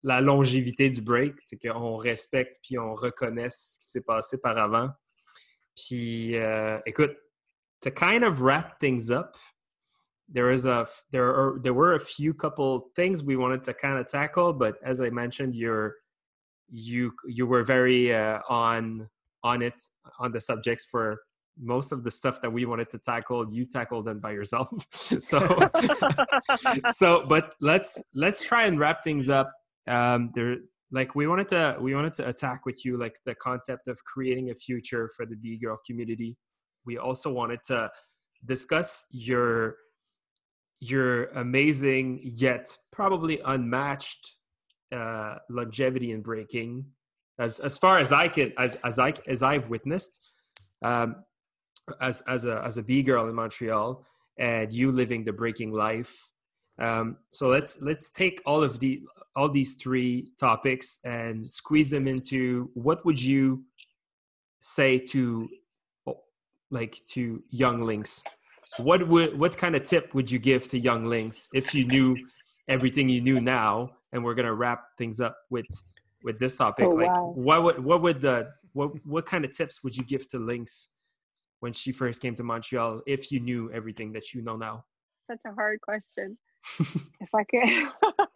la 0.03 0.21
longévité 0.21 0.91
du 0.91 1.01
break, 1.01 1.41
c'est 1.41 1.57
qu'on 1.57 1.97
respecte 1.97 2.61
puis 2.63 2.79
on 2.79 2.93
reconnaît 2.93 3.49
ce 3.49 3.79
qui 3.79 3.87
s'est 3.87 4.03
passé 4.03 4.39
par 4.39 4.59
avant. 4.59 4.91
Puis, 5.75 6.37
euh, 6.37 6.79
écoute, 6.87 7.17
to 7.81 7.91
kind 7.91 8.25
of 8.25 8.41
wrap 8.43 8.79
things 8.79 9.11
up, 9.11 9.37
there 10.33 10.53
is 10.53 10.67
a 10.67 10.85
there 11.13 11.35
are 11.35 11.59
there 11.63 11.75
were 11.75 11.95
a 11.95 12.01
few 12.01 12.35
couple 12.35 12.91
things 12.95 13.23
we 13.23 13.37
wanted 13.37 13.63
to 13.63 13.73
kind 13.73 13.99
of 13.99 14.07
tackle, 14.07 14.53
but 14.53 14.77
as 14.83 15.01
I 15.01 15.11
mentioned, 15.11 15.55
you're 15.55 15.95
you 16.71 17.13
you 17.27 17.47
were 17.47 17.63
very 17.63 18.15
uh, 18.15 18.41
on 18.49 19.09
on 19.43 19.63
it 19.63 19.83
on 20.19 20.33
the 20.33 20.41
subjects 20.41 20.85
for 20.85 21.21
most 21.59 21.93
of 21.93 22.05
the 22.05 22.11
stuff 22.11 22.43
that 22.43 22.53
we 22.53 22.67
wanted 22.67 22.91
to 22.91 22.99
tackle. 22.99 23.51
You 23.53 23.65
tackled 23.65 24.05
them 24.05 24.21
by 24.21 24.33
yourself. 24.33 24.69
So 25.21 25.41
so 26.91 27.25
but 27.27 27.55
let's 27.61 28.03
let's 28.15 28.43
try 28.43 28.67
and 28.67 28.79
wrap 28.79 29.05
things 29.05 29.29
up. 29.29 29.53
Um, 29.87 30.31
there 30.35 30.57
like 30.91 31.15
we 31.15 31.27
wanted 31.27 31.49
to 31.49 31.77
we 31.81 31.95
wanted 31.95 32.15
to 32.17 32.29
attack 32.29 32.67
with 32.67 32.85
you 32.85 32.99
like 32.99 33.19
the 33.25 33.35
concept 33.35 33.89
of 33.89 34.03
creating 34.05 34.51
a 34.51 34.55
future 34.55 35.11
for 35.17 35.27
the 35.27 35.37
b 35.37 35.59
girl 35.59 35.79
community. 35.87 36.37
We 36.85 36.99
also 36.99 37.33
wanted 37.33 37.61
to 37.67 37.91
discuss 38.45 39.07
your 39.11 39.77
your 40.81 41.27
amazing 41.27 42.21
yet 42.23 42.77
probably 42.93 43.41
unmatched 43.45 44.36
uh, 44.93 45.37
longevity 45.51 46.13
in 46.13 46.23
breaking. 46.23 46.87
As 47.39 47.61
as 47.61 47.79
far 47.79 47.99
as 47.99 48.13
i 48.13 48.29
can 48.29 48.55
as 48.57 48.77
as 48.77 48.99
i 48.99 49.13
as 49.27 49.43
i've 49.43 49.69
witnessed 49.69 50.21
um, 50.83 51.17
as 52.01 52.23
as 52.23 52.47
a 52.47 52.63
as 52.65 52.79
a 52.79 52.83
b 52.83 53.03
girl 53.03 53.29
in 53.29 53.35
montreal 53.35 54.07
and 54.39 54.73
you 54.73 54.91
living 54.91 55.23
the 55.23 55.35
breaking 55.35 55.71
life 55.71 56.31
um, 56.79 57.17
so 57.31 57.49
let's 57.49 57.81
let's 57.81 58.11
take 58.11 58.43
all 58.45 58.63
of 58.63 58.81
the 58.81 59.03
all 59.35 59.49
these 59.49 59.75
three 59.75 60.27
topics 60.39 60.99
and 61.05 61.45
squeeze 61.45 61.91
them 61.91 62.07
into 62.07 62.71
what 62.75 63.05
would 63.05 63.23
you 63.23 63.65
say 64.61 64.99
to 64.99 65.49
like 66.71 67.01
to 67.07 67.43
younglings? 67.49 68.23
What 68.79 69.07
would 69.09 69.39
what 69.39 69.57
kind 69.57 69.75
of 69.77 69.85
tip 69.85 70.15
would 70.15 70.31
you 70.31 70.39
give 70.39 70.69
to 70.69 70.79
younglings 70.79 71.49
if 71.55 71.75
you 71.75 71.87
knew 71.87 72.17
everything 72.69 73.09
you 73.09 73.21
knew 73.21 73.41
now 73.41 73.93
and 74.13 74.25
we're 74.25 74.35
gonna 74.35 74.55
wrap 74.55 74.85
things 74.99 75.21
up 75.21 75.37
with 75.51 75.67
with 76.23 76.39
this 76.39 76.57
topic 76.57 76.87
oh, 76.87 76.91
like 76.91 77.09
wow. 77.09 77.33
what 77.35 77.63
would 77.63 77.85
what 77.85 78.03
would 78.03 78.21
the 78.21 78.49
what 78.73 78.91
what 79.07 79.27
kind 79.27 79.45
of 79.45 79.57
tips 79.57 79.83
would 79.83 79.97
you 79.97 80.05
give 80.05 80.29
to 80.29 80.39
Lynx 80.39 80.89
when 81.61 81.73
she 81.73 81.93
first 81.93 82.21
came 82.21 82.35
to 82.35 82.43
Montreal 82.43 83.03
if 83.07 83.33
you 83.33 83.41
knew 83.41 83.71
everything 83.73 84.13
that 84.13 84.35
you 84.35 84.43
know 84.43 84.57
now? 84.57 84.85
Such 85.31 85.41
a 85.47 85.53
hard 85.55 85.81
question. 85.81 86.37
if 87.21 87.35
I 87.35 87.45
could 87.45 87.63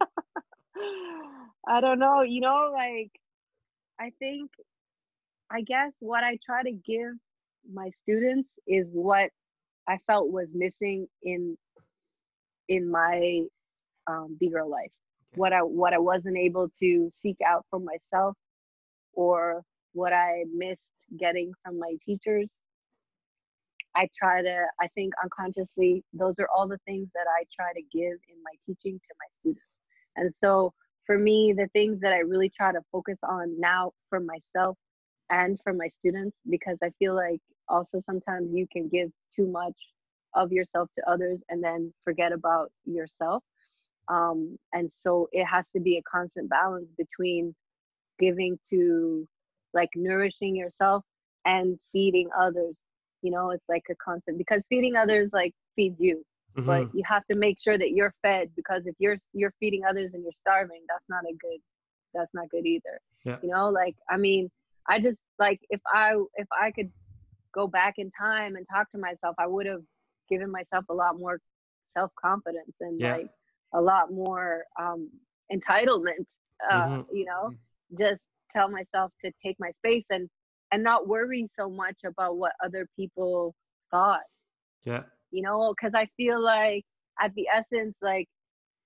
I 1.69 1.81
don't 1.81 1.99
know. 1.99 2.23
You 2.23 2.41
know, 2.41 2.71
like 2.73 3.11
I 3.99 4.13
think 4.19 4.51
I 5.51 5.63
guess 5.63 5.93
what 6.01 6.25
I 6.25 6.39
try 6.45 6.63
to 6.63 6.73
give 6.73 7.13
my 7.73 7.91
students 8.03 8.49
is 8.67 8.87
what 8.93 9.31
I 9.89 9.99
felt 10.07 10.31
was 10.31 10.55
missing 10.55 11.07
in 11.23 11.57
in 12.69 12.91
my 12.91 13.43
um, 14.07 14.37
B 14.39 14.49
girl 14.49 14.71
life. 14.71 14.93
What 15.35 15.53
I 15.53 15.61
what 15.63 15.95
I 15.95 15.99
wasn't 15.99 16.37
able 16.37 16.69
to 16.81 17.11
seek 17.21 17.37
out 17.47 17.65
for 17.71 17.79
myself, 17.81 18.37
or 19.15 19.63
what 19.93 20.13
I 20.13 20.45
missed 20.55 20.81
getting 21.19 21.53
from 21.65 21.79
my 21.79 21.95
teachers. 22.05 22.51
I 23.97 24.09
try 24.17 24.43
to. 24.43 24.65
I 24.81 24.89
think 24.95 25.15
unconsciously, 25.23 26.05
those 26.13 26.39
are 26.39 26.49
all 26.55 26.69
the 26.69 26.79
things 26.87 27.09
that 27.15 27.27
I 27.29 27.45
try 27.55 27.73
to 27.73 27.83
give 27.83 28.19
in 28.29 28.43
my 28.45 28.53
teaching 28.65 28.99
to 28.99 29.15
my 29.19 29.27
students. 29.39 29.81
And 30.17 30.33
so 30.33 30.73
for 31.07 31.19
me, 31.19 31.53
the 31.53 31.69
things 31.69 32.01
that 32.01 32.13
I 32.13 32.19
really 32.19 32.49
try 32.51 32.73
to 32.73 32.81
focus 32.93 33.19
on 33.29 33.59
now 33.59 33.93
for 34.09 34.21
myself 34.21 34.77
and 35.31 35.59
for 35.63 35.73
my 35.73 35.89
students, 35.89 36.39
because 36.49 36.79
I 36.83 36.91
feel 36.99 37.15
like 37.15 37.41
also 37.69 37.99
sometimes 38.01 38.51
you 38.53 38.67
can 38.73 38.89
give 38.89 39.11
too 39.35 39.47
much 39.47 39.77
of 40.35 40.53
yourself 40.53 40.89
to 40.95 41.11
others 41.11 41.41
and 41.49 41.63
then 41.63 41.93
forget 42.05 42.33
about 42.33 42.71
yourself. 42.85 43.43
Um, 44.11 44.59
and 44.73 44.91
so 45.03 45.29
it 45.33 45.45
has 45.45 45.67
to 45.75 45.81
be 45.81 45.97
a 45.97 46.03
constant 46.03 46.51
balance 46.51 46.89
between 46.99 47.55
giving 48.19 48.59
to 48.71 49.27
like 49.73 49.91
nourishing 49.95 50.57
yourself 50.57 51.05
and 51.45 51.79
feeding 51.93 52.29
others. 52.39 52.79
You 53.23 53.31
know, 53.31 53.51
it's 53.51 53.69
like 53.69 53.85
a 53.91 53.95
constant 53.95 54.37
because 54.39 54.65
feeding 54.69 54.97
others 54.97 55.31
like 55.33 55.55
feeds 55.77 56.01
you 56.01 56.25
mm-hmm. 56.57 56.67
but 56.67 56.95
you 56.95 57.03
have 57.05 57.25
to 57.27 57.37
make 57.37 57.59
sure 57.59 57.79
that 57.79 57.91
you're 57.91 58.15
fed 58.23 58.51
because 58.57 58.87
if 58.87 58.95
you're 58.99 59.17
you're 59.33 59.55
feeding 59.61 59.83
others 59.89 60.15
and 60.15 60.23
you're 60.23 60.33
starving 60.33 60.83
that's 60.89 61.09
not 61.09 61.23
a 61.25 61.35
good 61.41 61.61
that's 62.15 62.33
not 62.35 62.49
good 62.51 62.67
either 62.67 63.01
yeah. 63.25 63.37
you 63.43 63.49
know 63.49 63.69
like 63.69 63.95
i 64.09 64.17
mean 64.17 64.51
i 64.89 64.99
just 64.99 65.19
like 65.39 65.61
if 65.71 65.81
i 65.93 66.15
if 66.35 66.47
i 66.61 66.71
could 66.71 66.91
go 67.53 67.67
back 67.67 67.95
in 67.99 68.11
time 68.19 68.57
and 68.57 68.67
talk 68.73 68.91
to 68.91 68.99
myself 68.99 69.35
i 69.39 69.47
would 69.47 69.67
have 69.67 69.83
given 70.29 70.51
myself 70.51 70.85
a 70.89 70.95
lot 70.95 71.19
more 71.19 71.41
self-confidence 71.93 72.77
and 72.81 73.01
yeah. 73.01 73.17
like 73.17 73.29
a 73.75 73.81
lot 73.81 74.13
more 74.13 74.65
um 74.81 75.09
entitlement 75.53 76.27
uh 76.71 76.87
mm-hmm. 76.87 77.17
you 77.17 77.25
know 77.25 77.51
mm-hmm. 77.51 77.97
just 77.97 78.21
tell 78.51 78.69
myself 78.69 79.13
to 79.25 79.31
take 79.45 79.57
my 79.59 79.71
space 79.79 80.05
and 80.11 80.29
and 80.73 80.83
not 80.83 81.09
worry 81.09 81.49
so 81.59 81.69
much 81.69 81.97
about 82.05 82.37
what 82.37 82.53
other 82.65 82.87
people 82.97 83.55
thought 83.91 84.21
yeah 84.85 85.03
you 85.31 85.43
know, 85.43 85.75
because 85.75 85.95
I 85.95 86.07
feel 86.17 86.43
like 86.43 86.85
at 87.21 87.35
the 87.35 87.47
essence, 87.53 87.97
like 88.03 88.29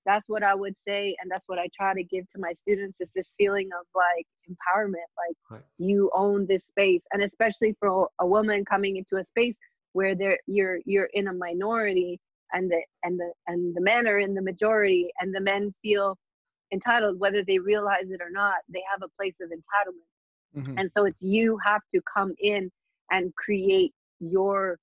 that's 0.07 0.29
what 0.29 0.43
I 0.43 0.55
would 0.55 0.75
say, 0.87 1.17
and 1.21 1.31
that's 1.31 1.49
what 1.49 1.59
I 1.59 1.69
try 1.75 1.95
to 1.95 2.03
give 2.03 2.29
to 2.33 2.39
my 2.39 2.53
students 2.53 3.01
is 3.01 3.09
this 3.15 3.29
feeling 3.39 3.71
of 3.79 3.87
like 3.95 4.27
empowerment, 4.49 5.09
like 5.17 5.37
right. 5.51 5.63
you 5.79 6.11
own 6.15 6.47
this 6.47 6.65
space, 6.65 7.03
and 7.13 7.23
especially 7.23 7.75
for 7.81 8.09
a 8.21 8.27
woman 8.27 8.65
coming 8.65 8.97
into 8.97 9.17
a 9.17 9.25
space 9.25 9.57
where 9.93 10.15
there 10.15 10.39
you're 10.47 10.81
you're 10.85 11.09
in 11.15 11.29
a 11.29 11.33
minority 11.33 12.21
and 12.55 12.71
the 12.71 12.83
and 13.05 13.19
the 13.21 13.31
and 13.49 13.75
the 13.77 13.81
men 13.81 14.07
are 14.09 14.19
in 14.21 14.35
the 14.35 14.43
majority 14.43 15.11
and 15.21 15.35
the 15.35 15.41
men 15.41 15.75
feel 15.83 16.17
entitled 16.73 17.19
whether 17.21 17.43
they 17.45 17.59
realize 17.59 18.11
it 18.11 18.21
or 18.23 18.31
not 18.31 18.57
they 18.69 18.83
have 18.91 19.03
a 19.03 19.09
place 19.19 19.37
of 19.43 19.51
entitlement. 19.51 20.11
Mhm. 20.57 20.81
and 20.81 20.91
so 20.93 21.05
it's 21.05 21.23
you 21.23 21.59
have 21.59 21.83
to 21.95 22.01
come 22.17 22.35
in 22.41 22.71
and 23.11 23.35
create 23.37 23.93
your 24.21 24.79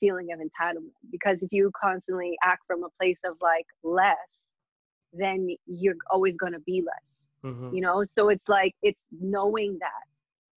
feeling 0.00 0.28
of 0.32 0.40
entitlement. 0.40 0.92
Because 1.10 1.42
if 1.42 1.52
you 1.52 1.70
constantly 1.80 2.36
act 2.42 2.62
from 2.66 2.84
a 2.84 2.90
place 2.98 3.20
of 3.24 3.36
like 3.40 3.66
less 3.84 4.54
then 5.12 5.48
you're 5.66 5.96
always 6.10 6.36
going 6.36 6.52
to 6.52 6.60
be 6.60 6.82
less 6.82 7.30
Mhm. 7.44 7.72
you 7.74 7.80
know? 7.80 8.04
So 8.04 8.28
it's 8.28 8.48
like 8.48 8.74
it's 8.82 9.00
knowing 9.20 9.78
that. 9.80 10.04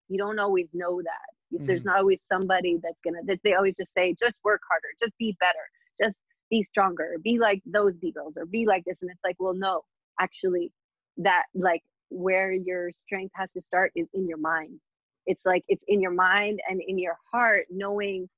You 0.08 0.18
don't 0.18 0.38
always 0.38 0.68
know 0.72 1.02
that. 1.02 1.28
If 1.52 1.64
there's 1.66 1.84
not 1.84 1.98
always 1.98 2.22
somebody 2.22 2.78
that's 2.82 3.00
gonna 3.02 3.22
that 3.24 3.40
they 3.44 3.54
always 3.54 3.76
just 3.76 3.92
say 3.94 4.14
just 4.18 4.38
work 4.44 4.62
harder. 4.70 4.88
Just 5.00 5.16
be 5.18 5.36
better. 5.40 5.66
Just 6.02 6.18
be 6.50 6.62
stronger 6.62 7.16
be 7.22 7.38
like 7.38 7.62
those 7.66 7.96
b-girls 7.96 8.36
or 8.36 8.46
be 8.46 8.66
like 8.66 8.84
this 8.84 8.96
and 9.02 9.10
it's 9.10 9.20
like 9.24 9.36
well 9.38 9.54
no 9.54 9.82
actually 10.20 10.72
that 11.16 11.44
like 11.54 11.82
where 12.10 12.52
your 12.52 12.90
strength 12.90 13.32
has 13.34 13.50
to 13.52 13.60
start 13.60 13.92
is 13.94 14.08
in 14.14 14.26
your 14.28 14.38
mind 14.38 14.78
it's 15.26 15.44
like 15.44 15.64
it's 15.68 15.84
in 15.88 16.00
your 16.00 16.10
mind 16.12 16.60
and 16.68 16.80
in 16.86 16.98
your 16.98 17.16
heart 17.30 17.64
knowing 17.70 18.28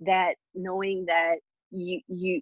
that 0.00 0.34
knowing 0.54 1.04
that 1.06 1.36
you 1.70 2.00
you 2.08 2.40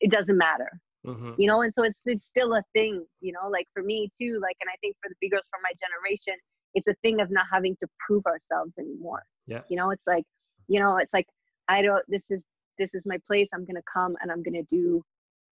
it 0.00 0.10
doesn't 0.10 0.38
matter 0.38 0.80
Mhm. 1.06 1.34
you 1.38 1.46
know 1.46 1.60
and 1.60 1.72
so 1.74 1.82
it's 1.82 2.00
it's 2.06 2.24
still 2.24 2.54
a 2.54 2.62
thing 2.72 3.04
you 3.20 3.32
know 3.32 3.48
like 3.50 3.68
for 3.74 3.82
me 3.82 4.10
too 4.18 4.38
like 4.40 4.56
and 4.62 4.70
i 4.72 4.76
think 4.80 4.96
for 5.02 5.10
the 5.10 5.14
b 5.20 5.28
girls 5.28 5.44
from 5.50 5.60
my 5.62 5.72
generation 5.78 6.34
it's 6.74 6.88
a 6.88 6.94
thing 7.02 7.20
of 7.20 7.30
not 7.30 7.44
having 7.52 7.76
to 7.76 7.86
prove 8.06 8.24
ourselves 8.26 8.78
anymore 8.78 9.22
Yeah. 9.46 9.60
you 9.68 9.76
know 9.76 9.90
it's 9.90 10.06
like 10.06 10.24
you 10.66 10.80
know 10.80 10.96
it's 10.96 11.12
like 11.12 11.28
i 11.68 11.82
don't 11.82 12.02
this 12.08 12.22
is 12.30 12.42
this 12.78 12.94
is 12.94 13.06
my 13.06 13.18
place 13.26 13.48
i'm 13.52 13.64
gonna 13.64 13.80
come 13.92 14.16
and 14.20 14.30
i'm 14.30 14.42
gonna 14.42 14.62
do 14.64 15.02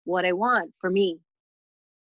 what 0.05 0.25
i 0.25 0.33
want 0.33 0.73
for 0.81 0.91
me 0.91 1.19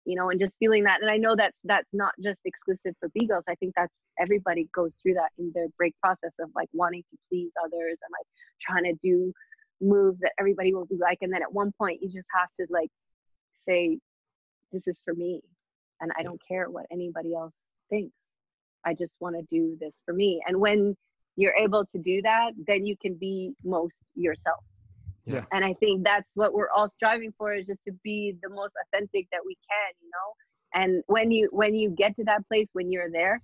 you 0.09 0.16
know 0.16 0.31
and 0.31 0.40
just 0.40 0.57
feeling 0.59 0.85
that 0.85 1.03
and 1.03 1.11
i 1.11 1.16
know 1.16 1.36
that's 1.36 1.59
that's 1.65 1.93
not 1.93 2.12
just 2.23 2.40
exclusive 2.47 2.95
for 2.99 3.11
b-girls 3.11 3.45
i 3.49 3.55
think 3.57 3.74
that's 3.77 4.01
everybody 4.19 4.66
goes 4.74 4.95
through 5.03 5.12
that 5.15 5.31
in 5.39 5.53
their 5.55 5.69
break 5.77 5.95
process 6.01 6.35
of 6.40 6.49
like 6.57 6.69
wanting 6.73 7.03
to 7.11 7.16
please 7.28 7.53
others 7.62 7.99
and 8.03 8.12
like 8.12 8.27
trying 8.61 8.85
to 8.85 8.95
do 9.03 9.32
moves 9.81 10.19
that 10.20 10.32
everybody 10.40 10.73
will 10.74 10.86
be 10.86 10.97
like 10.97 11.19
and 11.20 11.32
then 11.32 11.43
at 11.43 11.53
one 11.53 11.70
point 11.78 12.01
you 12.03 12.09
just 12.09 12.28
have 12.35 12.49
to 12.59 12.66
like 12.70 12.90
say 13.66 13.99
this 14.73 14.86
is 14.86 15.01
for 15.05 15.15
me 15.15 15.43
and 16.01 16.11
i 16.19 16.23
don't 16.23 16.40
care 16.47 16.70
what 16.70 16.86
anybody 16.90 17.35
else 17.35 17.57
thinks. 17.90 18.15
I 18.85 18.95
just 18.95 19.16
want 19.20 19.36
to 19.36 19.43
do 19.43 19.77
this 19.81 20.01
for 20.05 20.15
me 20.15 20.40
and 20.47 20.59
when 20.59 20.97
you're 21.36 21.55
able 21.55 21.85
to 21.85 21.99
do 21.99 22.23
that 22.23 22.53
then 22.66 22.86
you 22.86 22.97
can 22.97 23.15
be 23.15 23.53
most 23.62 24.01
yourself 24.15 24.65
Yeah. 25.28 25.44
and 25.52 25.64
i 25.64 25.72
think 25.74 26.05
that's 26.05 26.30
what 26.34 26.55
we're 26.55 26.70
all 26.70 26.88
striving 26.88 27.32
for 27.36 27.55
is 27.55 27.66
just 27.66 27.80
to 27.86 27.92
be 28.02 28.34
the 28.42 28.48
most 28.50 28.72
authentic 28.82 29.26
that 29.32 29.40
we 29.44 29.56
can 29.70 29.90
you 30.02 30.10
know 30.14 30.80
and 30.80 31.02
when 31.06 31.30
you 31.30 31.48
when 31.52 31.74
you 31.74 31.90
get 31.90 32.16
to 32.16 32.24
that 32.24 32.46
place 32.48 32.70
when 32.72 32.90
you're 32.90 33.10
there 33.10 33.40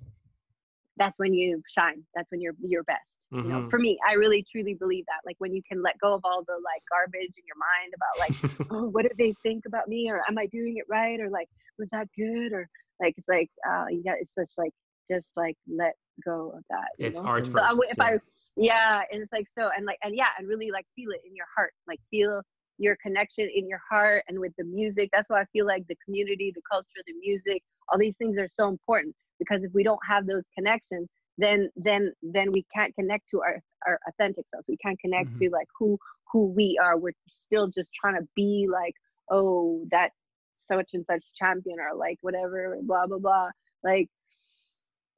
that's 0.97 1.19
when 1.19 1.35
you 1.35 1.63
shine 1.69 2.03
that's 2.15 2.31
when 2.31 2.41
you're 2.41 2.55
your 2.61 2.83
best 2.85 3.25
you 3.33 3.49
know 3.49 3.61
Mhm. 3.63 3.71
for 3.71 3.79
me 3.79 3.99
i 4.09 4.13
really 4.13 4.45
truly 4.51 4.75
believe 4.75 5.05
that 5.07 5.21
like 5.27 5.37
when 5.39 5.53
you 5.53 5.63
can 5.69 5.83
let 5.83 5.99
go 5.99 6.15
of 6.15 6.21
all 6.25 6.45
the 6.47 6.55
like 6.65 6.83
garbage 6.89 7.35
in 7.37 7.45
your 7.51 7.57
mind 7.59 7.93
about 7.99 8.17
like 8.25 8.69
oh, 8.71 8.89
what 8.91 9.03
do 9.03 9.11
they 9.19 9.33
think 9.43 9.67
about 9.67 9.89
me 9.89 10.09
or 10.11 10.23
am 10.29 10.39
I 10.39 10.47
doing 10.47 10.77
it 10.77 10.85
right 10.89 11.19
or 11.21 11.29
like 11.31 11.49
was 11.79 11.89
that 11.91 12.09
good 12.17 12.53
or 12.53 12.69
like 13.01 13.15
it's 13.17 13.29
like 13.29 13.51
uh 13.69 13.87
yeah 13.91 14.15
it's 14.21 14.35
just 14.35 14.57
like 14.57 14.73
just 15.09 15.31
like 15.37 15.57
let 15.69 15.95
go 16.25 16.53
of 16.57 16.63
that 16.71 16.89
it's 16.99 17.19
know? 17.19 17.27
art 17.27 17.47
So 17.47 17.53
so 17.55 17.59
I, 17.61 17.71
if 17.91 17.99
yeah. 17.99 18.05
I 18.05 18.19
yeah 18.57 19.03
and 19.11 19.23
it's 19.23 19.33
like 19.33 19.47
so 19.57 19.71
and 19.77 19.85
like 19.87 19.99
and 20.03 20.15
yeah 20.17 20.29
and 20.39 20.49
really 20.49 20.71
like 20.71 20.87
feel 20.95 21.11
it 21.11 21.21
in 21.27 21.35
your 21.35 21.47
heart 21.57 21.73
like 21.89 22.01
feel 22.11 22.43
your 22.79 22.97
connection 23.03 23.49
in 23.55 23.69
your 23.69 23.81
heart 23.89 24.25
and 24.29 24.39
with 24.39 24.53
the 24.59 24.65
music. 24.65 25.09
That's 25.13 25.31
why 25.31 25.41
I 25.41 25.45
feel 25.53 25.67
like 25.67 25.87
the 25.87 25.97
community 26.05 26.53
the 26.55 26.63
culture 26.71 27.01
the 27.07 27.15
music 27.15 27.63
all 27.89 27.99
these 27.99 28.17
things 28.17 28.37
are 28.39 28.49
so 28.49 28.69
important 28.69 29.15
because 29.39 29.63
if 29.63 29.73
we 29.73 29.83
don't 29.85 30.01
have 30.09 30.27
those 30.27 30.45
connections 30.57 31.09
then 31.39 31.69
then 31.77 32.13
then 32.23 32.51
we 32.53 32.65
can't 32.75 32.95
connect 32.95 33.29
to 33.31 33.43
our 33.43 33.61
our 33.87 33.99
authentic 34.09 34.47
selves. 34.49 34.67
We 34.69 34.77
can't 34.79 34.99
connect 34.99 35.31
Mhm. 35.35 35.39
to 35.41 35.51
like 35.51 35.69
who 35.79 35.99
who 36.33 36.47
we 36.47 36.79
are. 36.83 36.97
We're 36.99 37.13
still 37.29 37.69
just 37.69 37.93
trying 37.93 38.17
to 38.21 38.27
be 38.35 38.67
like 38.71 38.95
oh 39.31 39.87
that 39.91 40.13
such 40.57 40.91
and 40.95 41.05
such 41.07 41.25
champion 41.35 41.79
or 41.81 41.95
like 41.97 42.19
whatever 42.23 42.79
blah 42.83 43.07
blah 43.07 43.19
blah. 43.19 43.51
Like 43.83 44.09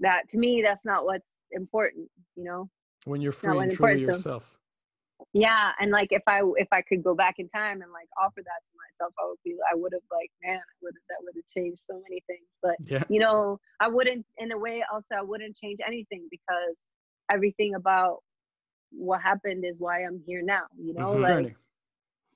that 0.01 0.29
to 0.31 0.39
me 0.39 0.63
that's 0.63 0.85
not 0.85 1.05
what's 1.05 1.27
important 1.53 2.11
you 2.35 2.45
know 2.45 2.69
when 3.07 3.21
you're 3.21 3.33
free 3.33 3.57
and 3.59 3.71
the 3.71 3.77
truly 3.77 4.01
yourself. 4.03 4.59
yeah 5.33 5.71
and 5.81 5.91
like 5.91 6.09
if 6.11 6.23
i 6.27 6.41
if 6.57 6.69
i 6.73 6.83
could 6.83 7.03
go 7.03 7.15
back 7.15 7.37
in 7.39 7.49
time 7.49 7.81
and 7.83 7.91
like 7.93 8.09
offer 8.23 8.43
that 8.49 8.61
to 8.69 8.73
myself 8.85 9.13
i 9.19 9.25
would 9.27 9.39
be 9.45 9.55
i 9.73 9.75
would 9.75 9.93
have 9.93 10.03
like 10.13 10.31
man 10.45 10.59
I 10.59 10.75
would 10.83 10.95
that 11.09 11.17
would 11.23 11.35
have 11.41 11.49
changed 11.57 11.81
so 11.89 12.03
many 12.07 12.21
things 12.27 12.49
but 12.63 12.77
Yeah. 12.85 13.03
you 13.09 13.21
know 13.21 13.59
i 13.81 13.89
wouldn't 13.89 14.27
in 14.39 14.53
a 14.53 14.59
way 14.59 14.85
also 14.93 15.13
i 15.17 15.23
wouldn't 15.23 15.57
change 15.57 15.79
anything 15.87 16.27
because 16.31 16.77
everything 17.33 17.75
about 17.77 18.19
what 18.91 19.21
happened 19.23 19.65
is 19.65 19.77
why 19.79 19.97
i'm 20.05 20.21
here 20.27 20.43
now 20.43 20.65
you 20.87 20.93
know 20.95 21.09
Mhm. 21.13 21.21
like 21.23 21.33
Journey. 21.33 21.55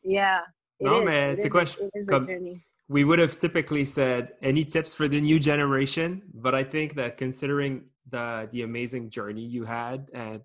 yeah 0.03 0.41
it 0.79 0.85
No, 0.87 1.01
is, 1.01 1.05
man, 1.05 1.31
it 1.31 1.33
it's 1.35 1.45
a 1.45 1.49
is 1.49 1.53
question- 1.53 1.91
it 1.95 1.99
is 2.01 2.09
a 2.09 2.21
journey 2.27 2.57
we 2.89 3.05
would 3.05 3.21
have 3.21 3.37
typically 3.37 3.85
said 3.85 4.23
any 4.43 4.65
tips 4.65 4.95
for 4.95 5.07
the 5.09 5.21
new 5.21 5.39
generation 5.39 6.23
but 6.47 6.55
i 6.55 6.65
think 6.65 6.95
that 6.95 7.17
considering 7.25 7.75
the 8.15 8.49
the 8.53 8.63
amazing 8.63 9.11
journey 9.11 9.45
you 9.57 9.65
had 9.65 10.11
and 10.15 10.41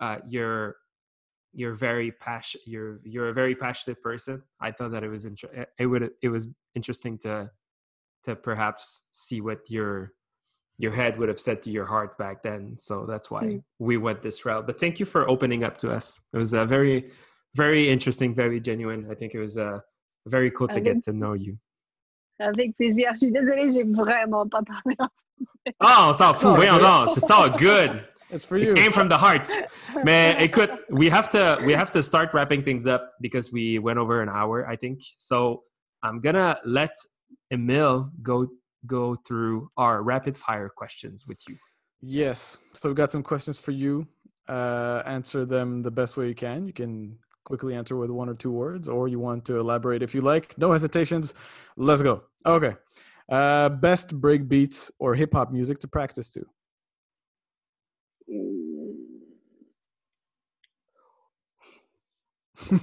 uh, 0.00 0.18
you're 0.28 0.76
you're 1.52 1.72
very 1.74 2.10
passion 2.12 2.60
you're 2.66 3.00
you're 3.04 3.28
a 3.28 3.32
very 3.32 3.54
passionate 3.54 4.00
person 4.02 4.42
i 4.60 4.70
thought 4.70 4.90
that 4.92 5.02
it 5.02 5.08
was 5.08 5.24
inter- 5.24 5.66
it 5.78 5.86
would 5.86 6.10
it 6.22 6.28
was 6.28 6.46
interesting 6.74 7.16
to 7.18 7.50
to 8.22 8.36
perhaps 8.36 9.08
see 9.12 9.40
what 9.40 9.58
your 9.70 10.12
your 10.78 10.92
head 10.92 11.18
would 11.18 11.28
have 11.28 11.40
said 11.40 11.62
to 11.62 11.70
your 11.70 11.86
heart 11.86 12.18
back 12.18 12.42
then 12.42 12.76
so 12.76 13.06
that's 13.06 13.30
why 13.30 13.42
Mm. 13.44 13.62
we 13.78 13.96
went 13.96 14.20
this 14.22 14.44
route 14.44 14.66
but 14.66 14.78
thank 14.78 15.00
you 15.00 15.06
for 15.06 15.28
opening 15.28 15.64
up 15.64 15.78
to 15.78 15.90
us 15.90 16.20
it 16.34 16.38
was 16.38 16.52
a 16.52 16.64
very 16.66 17.10
very 17.56 17.88
interesting 17.88 18.34
very 18.34 18.60
genuine 18.60 19.06
i 19.10 19.14
think 19.14 19.34
it 19.34 19.40
was 19.40 19.56
uh, 19.56 19.80
very 20.26 20.50
cool 20.50 20.68
to 20.68 20.80
get 20.80 21.02
to 21.02 21.12
know 21.12 21.32
you 21.32 21.56
Avec 22.40 22.76
plaisir. 22.76 23.10
Je 23.14 23.18
suis 23.18 23.32
désolée, 23.32 23.68
j'ai 23.72 23.82
vraiment 23.82 24.46
pas 24.48 24.62
parlé 24.62 24.94
en 25.00 25.08
Oh, 25.80 26.10
on 26.10 26.12
s'en 26.14 26.32
fout. 26.34 26.54
Voyons. 26.54 26.78
It's 27.16 27.28
all 27.36 27.50
good. 27.50 28.04
It's 28.30 28.44
for 28.44 28.56
It 28.56 28.66
you. 28.66 28.74
came 28.74 28.92
from 28.92 29.08
the 29.08 29.16
heart. 29.18 29.48
Mais 30.04 30.36
écoute, 30.38 30.70
we 30.90 31.08
have 31.08 31.28
to 31.30 31.58
we 31.64 31.72
have 31.72 31.90
to 31.92 32.02
start 32.02 32.30
wrapping 32.34 32.62
things 32.62 32.86
up 32.86 33.12
because 33.20 33.52
we 33.52 33.78
went 33.78 33.98
over 33.98 34.20
an 34.22 34.28
hour, 34.28 34.66
I 34.68 34.76
think. 34.76 35.00
So 35.16 35.62
I'm 36.02 36.20
gonna 36.20 36.58
let 36.64 36.90
Émile 37.52 38.10
go 38.22 38.46
go 38.86 39.14
through 39.26 39.70
our 39.76 40.02
rapid 40.02 40.36
fire 40.36 40.68
questions 40.68 41.26
with 41.26 41.38
you. 41.48 41.56
Yes. 42.00 42.58
So 42.74 42.88
we've 42.88 42.96
got 42.96 43.10
some 43.10 43.22
questions 43.22 43.58
for 43.58 43.72
you. 43.72 44.06
Uh, 44.48 45.02
answer 45.04 45.44
them 45.44 45.82
the 45.82 45.90
best 45.90 46.16
way 46.16 46.28
you 46.28 46.34
can. 46.34 46.66
You 46.66 46.72
can 46.72 47.18
quickly 47.44 47.74
answer 47.74 47.96
with 47.96 48.10
one 48.10 48.28
or 48.28 48.34
two 48.34 48.52
words, 48.52 48.88
or 48.88 49.08
you 49.08 49.18
want 49.18 49.44
to 49.46 49.58
elaborate 49.58 50.02
if 50.02 50.14
you 50.14 50.20
like. 50.20 50.56
No 50.58 50.70
hesitations. 50.72 51.34
Let's 51.76 52.02
go. 52.02 52.22
Okay. 52.46 52.74
Uh, 53.30 53.68
best 53.68 54.14
break 54.20 54.48
beats 54.48 54.90
or 54.98 55.14
hip 55.14 55.32
hop 55.34 55.50
music 55.50 55.80
to 55.80 55.88
practice 55.88 56.28
to. 56.30 56.46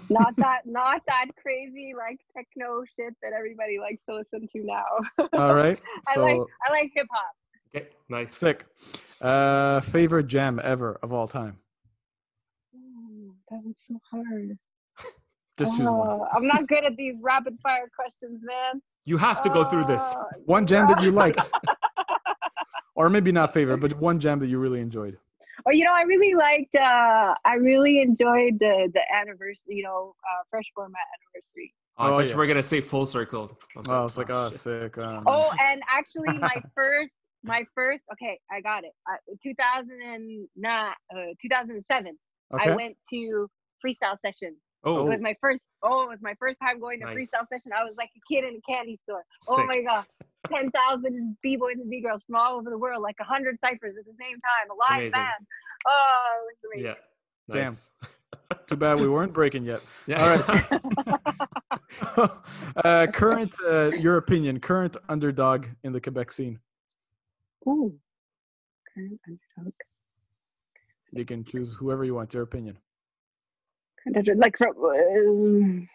Not 0.10 0.36
that 0.38 0.62
not 0.66 1.02
that 1.08 1.28
crazy 1.42 1.94
like 1.98 2.20
techno 2.36 2.84
shit 2.98 3.14
that 3.22 3.34
everybody 3.34 3.80
likes 3.80 4.02
to 4.08 4.16
listen 4.16 4.48
to 4.48 4.66
now. 4.66 4.86
All 5.34 5.54
right. 5.54 5.80
I 6.08 6.20
like 6.20 6.40
I 6.68 6.72
like 6.72 6.92
hip 6.94 7.08
hop. 7.12 7.36
Okay, 7.76 7.88
nice. 8.10 8.36
sick. 8.36 8.66
Uh, 9.22 9.82
favorite 9.82 10.28
jam 10.28 10.60
ever 10.64 10.98
of 11.04 11.12
all 11.12 11.28
time. 11.28 11.58
Ooh, 12.76 13.34
that 13.50 13.62
was 13.64 13.76
so 13.86 14.00
hard. 14.10 14.58
Just 15.58 15.74
choose 15.74 15.82
one. 15.82 16.22
Uh, 16.22 16.26
I'm 16.34 16.48
not 16.48 16.68
good 16.68 16.86
at 16.86 16.96
these 16.96 17.16
rapid 17.22 17.58
fire 17.62 17.90
questions, 17.94 18.42
man. 18.44 18.82
You 19.06 19.18
have 19.18 19.42
to 19.42 19.50
go 19.50 19.64
through 19.64 19.86
this. 19.86 20.16
One 20.46 20.66
jam 20.66 20.88
that 20.88 21.02
you 21.02 21.12
liked, 21.12 21.40
or 22.96 23.10
maybe 23.10 23.32
not 23.32 23.54
favorite, 23.54 23.80
but 23.80 23.94
one 24.00 24.20
jam 24.20 24.40
that 24.40 24.48
you 24.48 24.58
really 24.58 24.80
enjoyed. 24.80 25.18
Oh, 25.68 25.72
you 25.72 25.84
know, 25.84 25.94
I 25.94 26.04
really 26.04 26.34
liked. 26.36 26.76
Uh, 26.76 27.34
I 27.44 27.56
really 27.56 28.00
enjoyed 28.02 28.60
the 28.60 28.90
the 28.94 29.02
anniversary. 29.14 29.76
You 29.78 29.84
know, 29.84 30.16
uh, 30.24 30.44
fresh 30.50 30.66
format 30.76 31.02
anniversary. 31.16 31.74
Oh, 31.98 32.04
I 32.04 32.08
Oh, 32.08 32.10
thought 32.12 32.26
yeah. 32.26 32.32
you 32.34 32.38
were 32.38 32.48
gonna 32.48 32.64
say 32.64 32.82
full 32.82 33.06
circle. 33.06 33.58
I 33.76 33.80
was 33.80 33.90
Oh, 33.90 34.06
it's 34.06 34.18
like, 34.18 34.30
oh, 34.30 34.50
shit. 34.52 34.60
sick. 34.62 34.98
Um, 34.98 35.24
Oh, 35.26 35.52
and 35.60 35.82
actually, 35.90 36.38
my 36.38 36.62
first, 36.76 37.14
my 37.44 37.66
first. 37.74 38.04
Okay, 38.14 38.40
I 38.52 38.62
got 38.62 38.84
it. 38.84 38.92
Uh, 39.10 39.16
2009, 39.42 40.48
uh, 41.12 41.16
2007. 41.42 42.18
okay. 42.54 42.72
I 42.72 42.76
went 42.76 42.96
to 43.12 43.48
freestyle 43.84 44.18
session. 44.24 44.56
Oh, 44.84 44.98
It 44.98 45.00
oh, 45.00 45.06
was 45.06 45.22
my 45.22 45.36
first. 45.42 45.62
Oh, 45.88 46.04
it 46.04 46.10
was 46.10 46.20
my 46.22 46.34
first 46.40 46.60
time 46.60 46.80
going 46.80 47.00
to 47.02 47.06
Nice. 47.06 47.16
freestyle 47.16 47.48
session. 47.48 47.72
I 47.78 47.84
was 47.84 47.96
like 47.98 48.10
a 48.18 48.34
kid 48.34 48.44
in 48.44 48.56
a 48.56 48.62
candy 48.62 48.96
store. 48.96 49.24
Oh 49.48 49.64
my 49.66 49.82
god, 49.84 50.06
ten 50.50 50.72
thousand 50.72 51.38
b 51.44 51.56
boys 51.58 51.76
and 51.76 51.90
b 51.90 52.02
girls 52.02 52.24
from 52.26 52.36
all 52.36 52.58
over 52.58 52.70
the 52.72 52.78
world, 52.78 53.04
like 53.04 53.18
a 53.22 53.24
hundred 53.24 53.60
ciphers 53.64 53.96
at 53.98 54.06
the 54.06 54.16
same 54.20 54.38
time, 54.42 54.72
a 54.72 54.74
live 54.74 55.00
Amazing. 55.02 55.12
band. 55.12 55.48
Oh, 55.88 56.38
it 56.42 56.46
was 56.50 56.58
amazing. 56.74 56.96
Yeah. 57.50 57.66
Damn. 57.66 57.74
Too 58.68 58.76
bad 58.76 59.00
we 59.00 59.08
weren't 59.08 59.32
breaking 59.34 59.64
yet. 59.64 59.82
Yeah. 60.08 60.22
All 60.24 60.30
right. 62.18 62.32
uh, 62.86 63.08
current, 63.12 63.54
uh, 63.68 63.92
your 63.92 64.18
opinion, 64.18 64.60
current 64.60 64.98
underdog 65.08 65.68
in 65.84 65.94
the 65.94 66.02
Quebec 66.02 66.32
scene. 66.32 66.60
Ooh. 67.68 67.96
Current 68.94 69.20
underdog. 69.28 69.74
You 71.12 71.26
can 71.26 71.44
choose 71.46 71.74
whoever 71.74 72.04
you 72.04 72.16
want. 72.16 72.34
Your 72.34 72.44
opinion. 72.44 72.78
Like 74.06 74.58
from 74.58 74.76
um, 74.78 75.90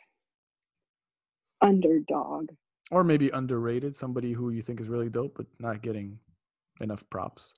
underdog. 1.61 2.51
Or 2.91 3.05
maybe 3.05 3.31
underrated, 3.31 3.95
somebody 3.95 4.32
who 4.32 4.51
you 4.51 4.62
think 4.62 4.81
is 4.81 4.89
really 4.89 5.09
dope 5.09 5.37
but 5.37 5.47
not 5.61 5.81
getting 5.82 6.19
enough 6.81 7.09
props. 7.09 7.53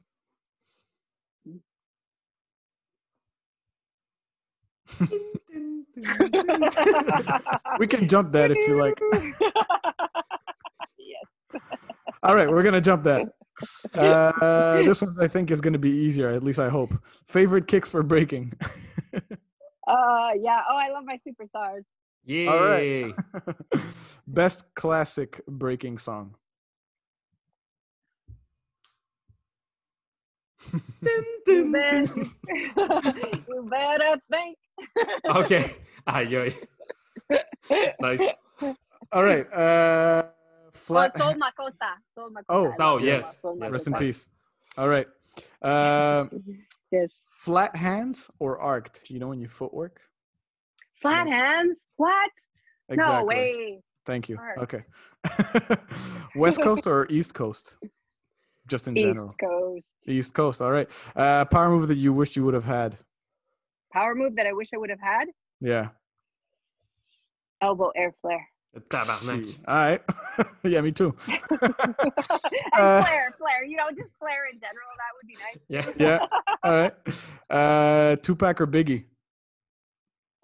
we 7.78 7.86
can 7.86 8.08
jump 8.08 8.32
that 8.32 8.50
if 8.50 8.58
you 8.68 8.76
like. 8.76 8.98
yes. 10.98 11.62
All 12.22 12.34
right, 12.34 12.50
we're 12.50 12.62
gonna 12.62 12.80
jump 12.80 13.04
that. 13.04 13.28
Uh, 13.94 14.82
this 14.82 15.00
one 15.00 15.14
I 15.20 15.28
think 15.28 15.52
is 15.52 15.60
gonna 15.60 15.78
be 15.78 15.90
easier. 15.90 16.30
At 16.30 16.42
least 16.42 16.58
I 16.58 16.68
hope. 16.68 16.92
Favorite 17.28 17.68
kicks 17.68 17.88
for 17.88 18.02
breaking. 18.02 18.54
Uh 19.92 20.30
yeah. 20.40 20.60
Oh, 20.70 20.76
I 20.76 20.88
love 20.90 21.04
my 21.04 21.18
superstars. 21.26 21.84
Yay! 22.24 22.48
All 22.48 22.64
right. 22.64 23.14
Best 24.26 24.64
classic 24.74 25.40
breaking 25.46 25.98
song. 25.98 26.34
You 31.46 31.72
bet- 31.72 32.08
you 33.48 33.68
better 33.70 34.20
think. 34.32 34.56
okay. 35.36 35.74
Aye, 36.06 36.52
aye. 37.30 37.92
Nice. 38.00 38.28
All 39.12 39.24
right. 39.24 39.46
Uh, 39.52 40.22
Oh, 40.74 40.78
flat. 40.94 41.16
Soul 41.18 41.34
Makossa. 41.34 41.90
Soul 42.14 42.30
Makossa. 42.30 42.44
Oh, 42.48 42.74
Oh, 42.80 42.98
yes. 42.98 43.40
Sol 43.40 43.56
yes. 43.60 43.72
Rest 43.72 43.86
in 43.86 43.94
peace. 43.94 44.26
All 44.76 44.88
right. 44.88 45.06
Uh, 45.60 46.26
Yes. 46.90 47.10
Flat 47.42 47.74
hands 47.74 48.30
or 48.38 48.60
arced? 48.60 49.10
You 49.10 49.18
know 49.18 49.28
when 49.28 49.40
you 49.40 49.48
footwork. 49.48 50.00
Flat 51.00 51.26
hands? 51.26 51.84
What? 51.96 52.30
Exactly. 52.88 53.18
No 53.18 53.24
way. 53.24 53.80
Thank 54.06 54.28
you. 54.28 54.38
Arced. 54.38 54.62
Okay. 54.62 54.84
West 56.36 56.62
Coast 56.62 56.86
or 56.86 57.06
East 57.10 57.34
Coast? 57.34 57.74
Just 58.68 58.86
in 58.86 58.96
East 58.96 59.06
general. 59.06 59.28
East 59.28 59.38
Coast. 59.40 59.84
East 60.06 60.34
Coast. 60.34 60.62
All 60.62 60.70
right. 60.70 60.88
Uh, 61.16 61.44
power 61.46 61.68
move 61.68 61.88
that 61.88 61.98
you 61.98 62.12
wish 62.12 62.36
you 62.36 62.44
would 62.44 62.54
have 62.54 62.64
had. 62.64 62.96
Power 63.92 64.14
move 64.14 64.36
that 64.36 64.46
I 64.46 64.52
wish 64.52 64.68
I 64.72 64.78
would 64.78 64.90
have 64.90 65.00
had. 65.00 65.26
Yeah. 65.60 65.88
Elbow 67.60 67.90
air 67.96 68.14
flare. 68.22 68.48
Tabarnak. 68.80 69.44
Shit. 69.44 69.56
All 69.68 69.74
right. 69.74 70.02
yeah, 70.64 70.80
me 70.80 70.92
too. 70.92 71.14
and 71.50 71.74
Uh, 72.72 73.02
flare, 73.02 73.34
flare. 73.38 73.64
You 73.64 73.76
know, 73.76 73.88
just 73.90 74.16
flare 74.18 74.46
in 74.52 74.58
general. 74.58 74.88
That 74.96 75.12
would 75.16 75.26
be 75.28 75.36
nice. 75.36 75.60
Yeah. 75.68 75.92
yeah. 75.98 76.26
All 76.62 76.72
right. 76.72 76.94
Uh, 77.50 78.16
Tupac 78.16 78.60
or 78.60 78.66
Biggie? 78.66 79.04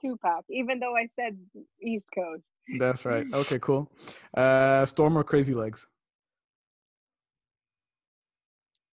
Tupac. 0.02 0.44
Even 0.50 0.78
though 0.78 0.94
I 0.96 1.08
said 1.16 1.38
East 1.82 2.06
Coast. 2.14 2.42
That's 2.78 3.04
right. 3.06 3.26
Okay, 3.32 3.58
cool. 3.60 3.90
Uh, 4.36 4.84
Storm 4.84 5.16
or 5.16 5.24
Crazy 5.24 5.54
Legs? 5.54 5.86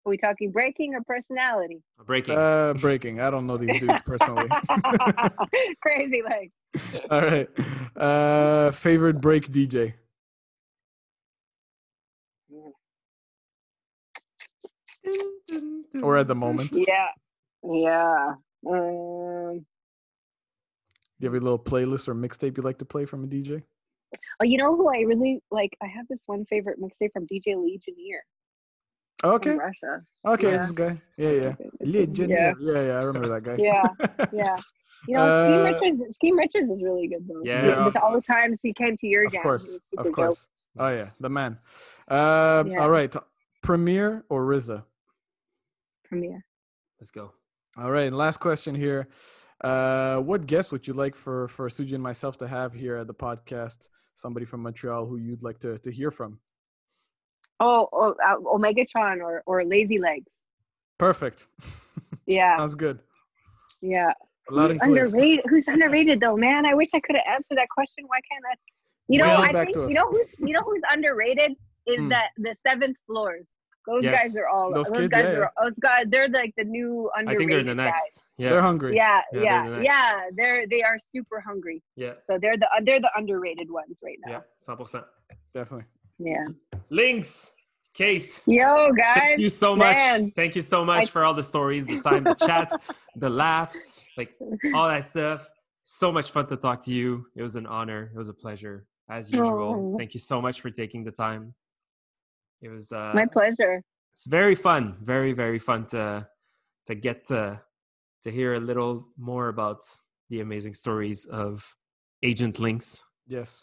Are 0.04 0.10
we 0.10 0.16
talking 0.16 0.50
breaking 0.50 0.94
or 0.94 1.02
personality? 1.02 1.80
Breaking. 2.04 2.36
Uh, 2.36 2.74
breaking. 2.74 3.20
I 3.20 3.30
don't 3.30 3.46
know 3.46 3.56
these 3.56 3.78
dudes 3.78 4.00
personally. 4.04 4.48
Crazy 5.82 6.22
legs. 6.28 6.96
All 7.10 7.20
right. 7.20 7.48
Uh, 7.96 8.72
favorite 8.72 9.20
break 9.20 9.52
DJ? 9.52 9.94
Or 16.02 16.16
at 16.16 16.26
the 16.26 16.34
moment? 16.34 16.70
Yeah. 16.72 17.08
Yeah. 17.62 18.34
Um, 18.68 19.64
you 21.20 21.26
have 21.28 21.34
a 21.34 21.38
little 21.38 21.58
playlist 21.58 22.08
or 22.08 22.14
mixtape 22.16 22.56
you 22.56 22.64
like 22.64 22.78
to 22.78 22.84
play 22.84 23.04
from 23.04 23.22
a 23.22 23.26
DJ? 23.28 23.62
oh, 24.40 24.44
you 24.44 24.58
know 24.58 24.74
who 24.76 24.88
I 24.88 25.02
really 25.02 25.40
like? 25.52 25.76
I 25.80 25.86
have 25.86 26.08
this 26.08 26.22
one 26.26 26.44
favorite 26.46 26.80
mixtape 26.80 27.12
from 27.12 27.26
DJ 27.26 27.54
Legionnaire 27.56 28.24
Okay. 29.24 29.50
Russia. 29.56 30.02
Okay, 30.26 30.50
Yeah. 30.52 30.56
this 30.58 30.70
guy. 30.72 31.00
Yeah, 31.18 31.30
yeah. 31.30 31.54
Legionnaire. 31.80 32.54
Yeah, 32.60 32.72
yeah, 32.72 32.86
yeah. 32.86 32.98
I 33.00 33.02
remember 33.04 33.28
that 33.28 33.42
guy. 33.42 33.56
Yeah, 33.58 34.26
Yeah. 34.32 34.56
You 35.08 35.16
know, 35.16 35.26
Scheme 35.46 35.58
Uh, 35.58 35.62
Richards. 35.64 36.14
Scheme 36.16 36.38
Richards 36.38 36.70
is 36.70 36.82
really 36.82 37.08
good 37.08 37.26
though. 37.28 37.42
Yes. 37.44 37.84
With 37.84 37.96
all 38.02 38.12
the 38.14 38.22
times 38.22 38.58
he 38.62 38.72
came 38.72 38.96
to 38.98 39.06
your 39.06 39.26
of 39.26 39.32
jam, 39.32 39.42
course, 39.42 39.66
he 39.66 39.72
was 39.74 39.84
super 39.84 40.08
of 40.08 40.14
course. 40.14 40.36
dope. 40.36 40.82
Oh 40.84 40.88
yeah, 40.88 41.06
the 41.20 41.28
man. 41.28 41.58
Um, 42.08 42.68
Yeah. 42.68 42.80
All 42.82 42.90
right, 42.90 43.14
Premier 43.62 44.24
or 44.28 44.44
RZA? 44.46 44.84
Premier. 46.04 46.44
Let's 47.00 47.10
go. 47.10 47.32
All 47.76 47.90
right, 47.90 48.06
and 48.06 48.16
last 48.16 48.38
question 48.38 48.74
here. 48.74 49.08
Uh, 49.62 50.18
what 50.18 50.46
guest 50.46 50.72
would 50.72 50.86
you 50.86 50.94
like 50.94 51.14
for 51.16 51.48
for 51.48 51.68
Suji 51.68 51.94
and 51.94 52.02
myself 52.02 52.36
to 52.38 52.48
have 52.48 52.72
here 52.72 52.96
at 52.96 53.06
the 53.06 53.14
podcast? 53.14 53.88
Somebody 54.14 54.46
from 54.46 54.62
Montreal 54.62 55.06
who 55.06 55.16
you'd 55.16 55.42
like 55.42 55.58
to 55.60 55.78
to 55.78 55.90
hear 55.90 56.10
from. 56.10 56.38
Oh, 57.64 57.88
oh 57.92 58.14
uh, 58.28 58.36
Omegatron 58.56 59.16
or 59.22 59.42
or 59.46 59.64
Lazy 59.64 59.98
Legs. 59.98 60.32
Perfect. 60.98 61.46
Yeah, 62.26 62.56
Sounds 62.56 62.76
good. 62.76 63.00
yeah. 63.82 64.12
Loud 64.48 64.70
Who's 64.70 64.80
and 64.82 64.90
clear. 64.92 65.04
underrated? 65.06 65.44
Who's 65.50 65.66
underrated 65.66 66.20
though, 66.20 66.36
man? 66.36 66.64
I 66.66 66.74
wish 66.74 66.90
I 66.94 67.00
could 67.00 67.16
have 67.16 67.24
answered 67.34 67.56
that 67.58 67.68
question. 67.68 68.04
Why 68.06 68.20
can't 68.30 68.44
I? 68.50 68.54
You 69.08 69.18
know, 69.18 69.26
Wheel 69.26 69.58
I 69.58 69.64
think 69.64 69.76
you 69.90 69.94
know 69.98 70.08
who's 70.08 70.28
you 70.38 70.52
know 70.54 70.62
who's 70.62 70.80
underrated 70.90 71.52
is 71.86 71.98
Hmm. 71.98 72.08
that 72.10 72.28
the 72.36 72.54
seventh 72.66 72.96
floors. 73.06 73.44
Those 73.88 74.04
Yes. 74.04 74.22
guys 74.22 74.36
are 74.36 74.46
all 74.46 74.72
Those 74.72 74.86
those, 74.86 74.98
kids, 74.98 75.08
guys 75.10 75.24
yeah, 75.24 75.38
are 75.40 75.52
those 75.60 75.74
guys. 75.82 76.04
They're 76.12 76.28
like 76.28 76.54
the 76.56 76.62
new 76.64 77.10
underrated. 77.16 77.34
I 77.34 77.38
think 77.38 77.50
they're 77.50 77.74
the 77.74 77.82
guys. 77.82 77.90
next. 77.90 78.22
Yeah. 78.38 78.50
They're 78.50 78.62
hungry. 78.62 78.94
Yeah, 78.94 79.20
Yeah, 79.32 79.40
yeah, 79.42 79.68
they're 79.70 79.82
yeah. 79.82 80.14
the 80.14 80.20
next. 80.22 80.36
They're 80.36 80.66
they 80.68 80.82
are 80.82 80.98
super 81.00 81.40
hungry. 81.40 81.82
Yeah. 81.96 82.12
So 82.28 82.38
they're 82.40 82.56
the 82.56 82.68
they're 82.86 83.00
the 83.00 83.10
underrated 83.16 83.68
ones 83.68 83.96
right 84.06 84.18
now. 84.24 84.30
Yeah. 84.32 84.40
100%. 84.76 85.04
Definitely. 85.54 85.86
Yeah. 86.24 86.46
Lynx. 86.90 87.54
Kate. 87.94 88.42
Yo, 88.46 88.90
guys. 88.92 89.16
Thank 89.18 89.40
you 89.40 89.48
so 89.50 89.76
much. 89.76 89.94
man. 89.94 90.30
Thank 90.34 90.56
you 90.56 90.62
so 90.62 90.82
much 90.84 91.04
I- 91.04 91.06
for 91.06 91.24
all 91.24 91.34
the 91.34 91.42
stories, 91.42 91.86
the 91.86 92.00
time, 92.00 92.24
the 92.24 92.34
chats, 92.34 92.74
the 93.16 93.28
laughs, 93.28 93.78
like 94.16 94.34
all 94.74 94.88
that 94.88 95.04
stuff. 95.04 95.46
So 95.84 96.10
much 96.10 96.30
fun 96.30 96.46
to 96.46 96.56
talk 96.56 96.80
to 96.84 96.92
you. 96.92 97.26
It 97.36 97.42
was 97.42 97.54
an 97.54 97.66
honor. 97.66 98.10
It 98.14 98.16
was 98.16 98.28
a 98.28 98.32
pleasure, 98.34 98.86
as 99.10 99.30
usual. 99.30 99.92
Oh. 99.94 99.98
Thank 99.98 100.14
you 100.14 100.20
so 100.20 100.40
much 100.40 100.62
for 100.62 100.70
taking 100.70 101.04
the 101.04 101.10
time. 101.10 101.54
It 102.62 102.70
was 102.70 102.92
uh, 102.92 103.12
My 103.14 103.26
pleasure. 103.26 103.82
it's 104.14 104.26
very 104.26 104.54
fun, 104.54 104.96
very 105.02 105.32
very 105.32 105.58
fun 105.58 105.84
to 105.88 106.26
to 106.86 106.94
get 106.94 107.26
to 107.26 107.60
to 108.22 108.30
hear 108.30 108.54
a 108.54 108.60
little 108.60 109.08
more 109.18 109.48
about 109.48 109.80
the 110.30 110.40
amazing 110.40 110.74
stories 110.74 111.26
of 111.26 111.62
Agent 112.22 112.58
Lynx. 112.58 113.02
Yes. 113.26 113.60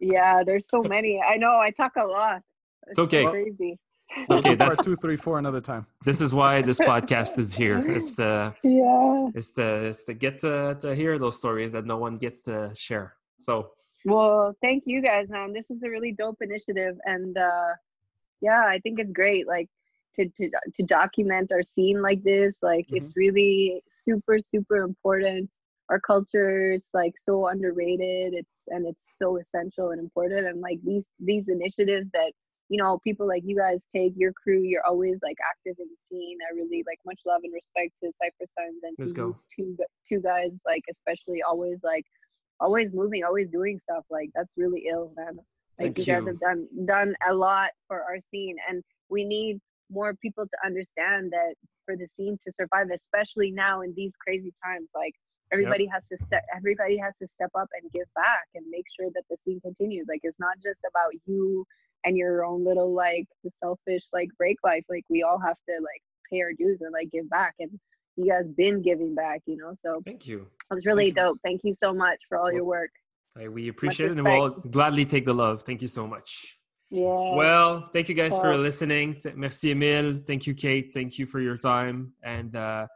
Yeah, 0.00 0.42
there's 0.44 0.66
so 0.68 0.82
many. 0.82 1.20
I 1.22 1.36
know. 1.36 1.58
I 1.58 1.70
talk 1.70 1.92
a 1.96 2.04
lot. 2.04 2.42
It's 2.86 2.98
okay. 2.98 3.24
Crazy. 3.26 3.78
Okay, 4.30 4.54
that's 4.54 4.82
two, 4.84 4.96
three, 4.96 5.16
four 5.16 5.38
another 5.38 5.60
time. 5.60 5.86
this 6.04 6.20
is 6.20 6.32
why 6.32 6.62
this 6.62 6.78
podcast 6.78 7.38
is 7.38 7.54
here. 7.54 7.78
It's 7.90 8.14
the 8.14 8.54
Yeah. 8.62 9.28
it's 9.34 9.52
to 9.52 9.86
it's 9.86 10.04
to 10.04 10.14
get 10.14 10.38
to 10.40 10.76
to 10.80 10.94
hear 10.94 11.18
those 11.18 11.36
stories 11.38 11.72
that 11.72 11.84
no 11.86 11.98
one 11.98 12.16
gets 12.16 12.42
to 12.42 12.72
share. 12.74 13.14
So 13.40 13.72
Well, 14.04 14.54
thank 14.62 14.84
you 14.86 15.02
guys. 15.02 15.26
Um, 15.32 15.52
this 15.52 15.68
is 15.70 15.82
a 15.82 15.90
really 15.90 16.12
dope 16.12 16.38
initiative, 16.40 16.96
and 17.04 17.36
uh, 17.36 17.72
yeah, 18.40 18.64
I 18.66 18.78
think 18.78 19.00
it's 19.00 19.12
great. 19.12 19.46
Like 19.48 19.68
to 20.16 20.28
to 20.38 20.50
to 20.76 20.82
document 20.84 21.50
our 21.52 21.62
scene 21.62 22.00
like 22.00 22.22
this. 22.22 22.54
Like 22.62 22.86
it's 22.90 23.16
really 23.16 23.82
super 23.90 24.38
super 24.38 24.76
important. 24.76 25.50
Our 25.88 26.00
culture 26.00 26.72
is 26.72 26.88
like 26.92 27.14
so 27.16 27.46
underrated. 27.46 28.34
It's 28.34 28.58
and 28.68 28.86
it's 28.86 29.16
so 29.18 29.36
essential 29.38 29.90
and 29.90 30.00
important. 30.00 30.46
And 30.46 30.60
like 30.60 30.80
these 30.84 31.06
these 31.20 31.48
initiatives 31.48 32.10
that 32.12 32.32
you 32.68 32.82
know 32.82 32.98
people 33.04 33.26
like 33.28 33.42
you 33.44 33.56
guys 33.56 33.84
take 33.94 34.12
your 34.16 34.32
crew. 34.32 34.62
You're 34.62 34.86
always 34.86 35.18
like 35.22 35.36
active 35.48 35.76
in 35.78 35.86
the 35.88 35.96
scene. 36.08 36.38
I 36.50 36.54
really 36.54 36.82
like 36.86 36.98
much 37.06 37.20
love 37.24 37.42
and 37.44 37.52
respect 37.54 37.92
to 38.02 38.10
Cypress 38.20 38.52
Sons 38.52 38.80
and 38.82 38.96
Let's 38.98 39.12
to 39.12 39.16
go. 39.16 39.38
two 39.54 39.76
two 40.08 40.20
guys 40.20 40.50
like 40.64 40.82
especially 40.90 41.42
always 41.42 41.78
like 41.82 42.04
always 42.60 42.92
moving, 42.92 43.24
always 43.24 43.48
doing 43.48 43.78
stuff. 43.78 44.04
Like 44.10 44.30
that's 44.34 44.54
really 44.56 44.86
ill, 44.90 45.12
man. 45.16 45.36
Like 45.78 45.94
Thank 45.94 45.98
you 45.98 46.04
guys 46.04 46.22
you. 46.22 46.28
have 46.28 46.40
done 46.40 46.68
done 46.86 47.14
a 47.28 47.34
lot 47.34 47.70
for 47.86 48.02
our 48.02 48.18
scene, 48.30 48.56
and 48.68 48.82
we 49.08 49.24
need 49.24 49.60
more 49.90 50.14
people 50.14 50.44
to 50.44 50.66
understand 50.66 51.30
that 51.32 51.54
for 51.84 51.96
the 51.96 52.08
scene 52.16 52.36
to 52.44 52.52
survive, 52.52 52.88
especially 52.92 53.50
now 53.50 53.82
in 53.82 53.92
these 53.94 54.12
crazy 54.20 54.52
times. 54.64 54.90
Like 54.94 55.14
everybody 55.52 55.86
has 55.86 56.02
to 56.08 56.16
step, 56.26 56.44
everybody 56.56 56.96
has 56.96 57.14
to 57.18 57.26
step 57.26 57.50
up 57.58 57.68
and 57.80 57.90
give 57.92 58.06
back 58.14 58.46
and 58.54 58.64
make 58.70 58.84
sure 58.98 59.10
that 59.14 59.24
the 59.30 59.36
scene 59.42 59.60
continues. 59.60 60.06
Like 60.08 60.20
it's 60.22 60.38
not 60.38 60.56
just 60.62 60.80
about 60.88 61.12
you 61.26 61.64
and 62.04 62.16
your 62.16 62.44
own 62.44 62.64
little 62.64 62.92
like 62.94 63.26
the 63.44 63.50
selfish 63.62 64.04
like 64.12 64.28
break 64.38 64.56
life. 64.64 64.84
Like 64.88 65.04
we 65.08 65.22
all 65.22 65.38
have 65.38 65.56
to 65.68 65.74
like 65.80 66.02
pay 66.30 66.40
our 66.42 66.52
dues 66.52 66.78
and 66.80 66.92
like 66.92 67.10
give 67.10 67.28
back 67.30 67.54
and. 67.60 67.70
You 68.18 68.30
guys 68.30 68.48
been 68.48 68.80
giving 68.80 69.14
back, 69.14 69.42
you 69.44 69.58
know. 69.58 69.74
So 69.78 70.00
thank 70.06 70.26
you. 70.26 70.46
it 70.70 70.74
was 70.74 70.86
really 70.86 71.08
Thank 71.08 71.16
you. 71.18 71.22
dope. 71.22 71.38
Thank 71.44 71.60
you 71.64 71.74
so 71.74 71.92
much 71.92 72.18
for 72.30 72.38
all 72.38 72.50
your 72.50 72.64
work. 72.64 72.88
Hey, 73.38 73.48
we 73.48 73.68
appreciate 73.68 74.10
it 74.10 74.16
and 74.16 74.24
we'll 74.24 74.48
gladly 74.70 75.04
take 75.04 75.26
the 75.26 75.34
love. 75.34 75.64
Thank 75.64 75.82
you 75.82 75.88
so 75.88 76.06
much. 76.06 76.56
Yeah. 76.88 77.34
Well, 77.34 77.90
thank 77.92 78.08
you 78.08 78.14
guys 78.14 78.32
Well- 78.32 78.40
for 78.40 78.56
listening. 78.56 79.20
Merci, 79.34 79.74
Émile. 79.74 80.26
Thank 80.26 80.46
you, 80.46 80.54
Kate. 80.54 80.94
Thank 80.94 81.18
you 81.18 81.26
for 81.26 81.40
your 81.40 81.58
time. 81.58 82.14
And 82.22 82.56
uh, 82.56 82.86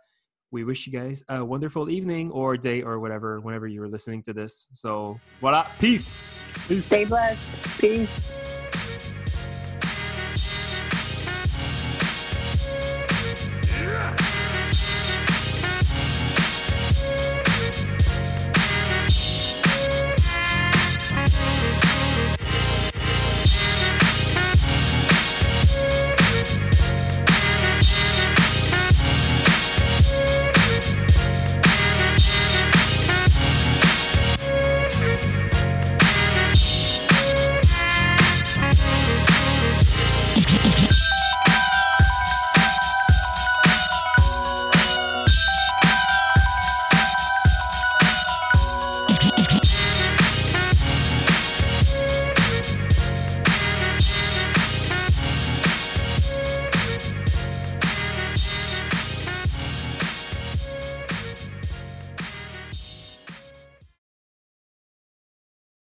we 0.51 0.65
wish 0.65 0.87
you 0.87 0.93
guys 0.93 1.25
a 1.29 1.45
wonderful 1.45 1.89
evening 1.91 2.31
or 2.31 2.57
day 2.57 2.83
or 2.83 2.99
whatever, 2.99 3.41
whenever 3.41 3.67
you 3.67 3.83
are 3.83 3.89
listening 3.89 4.23
to 4.25 4.33
this. 4.33 4.69
So, 4.73 5.19
voila. 5.41 5.67
Peace. 5.79 6.45
Stay 6.81 7.05
blessed. 7.05 7.81
Peace. 7.81 8.50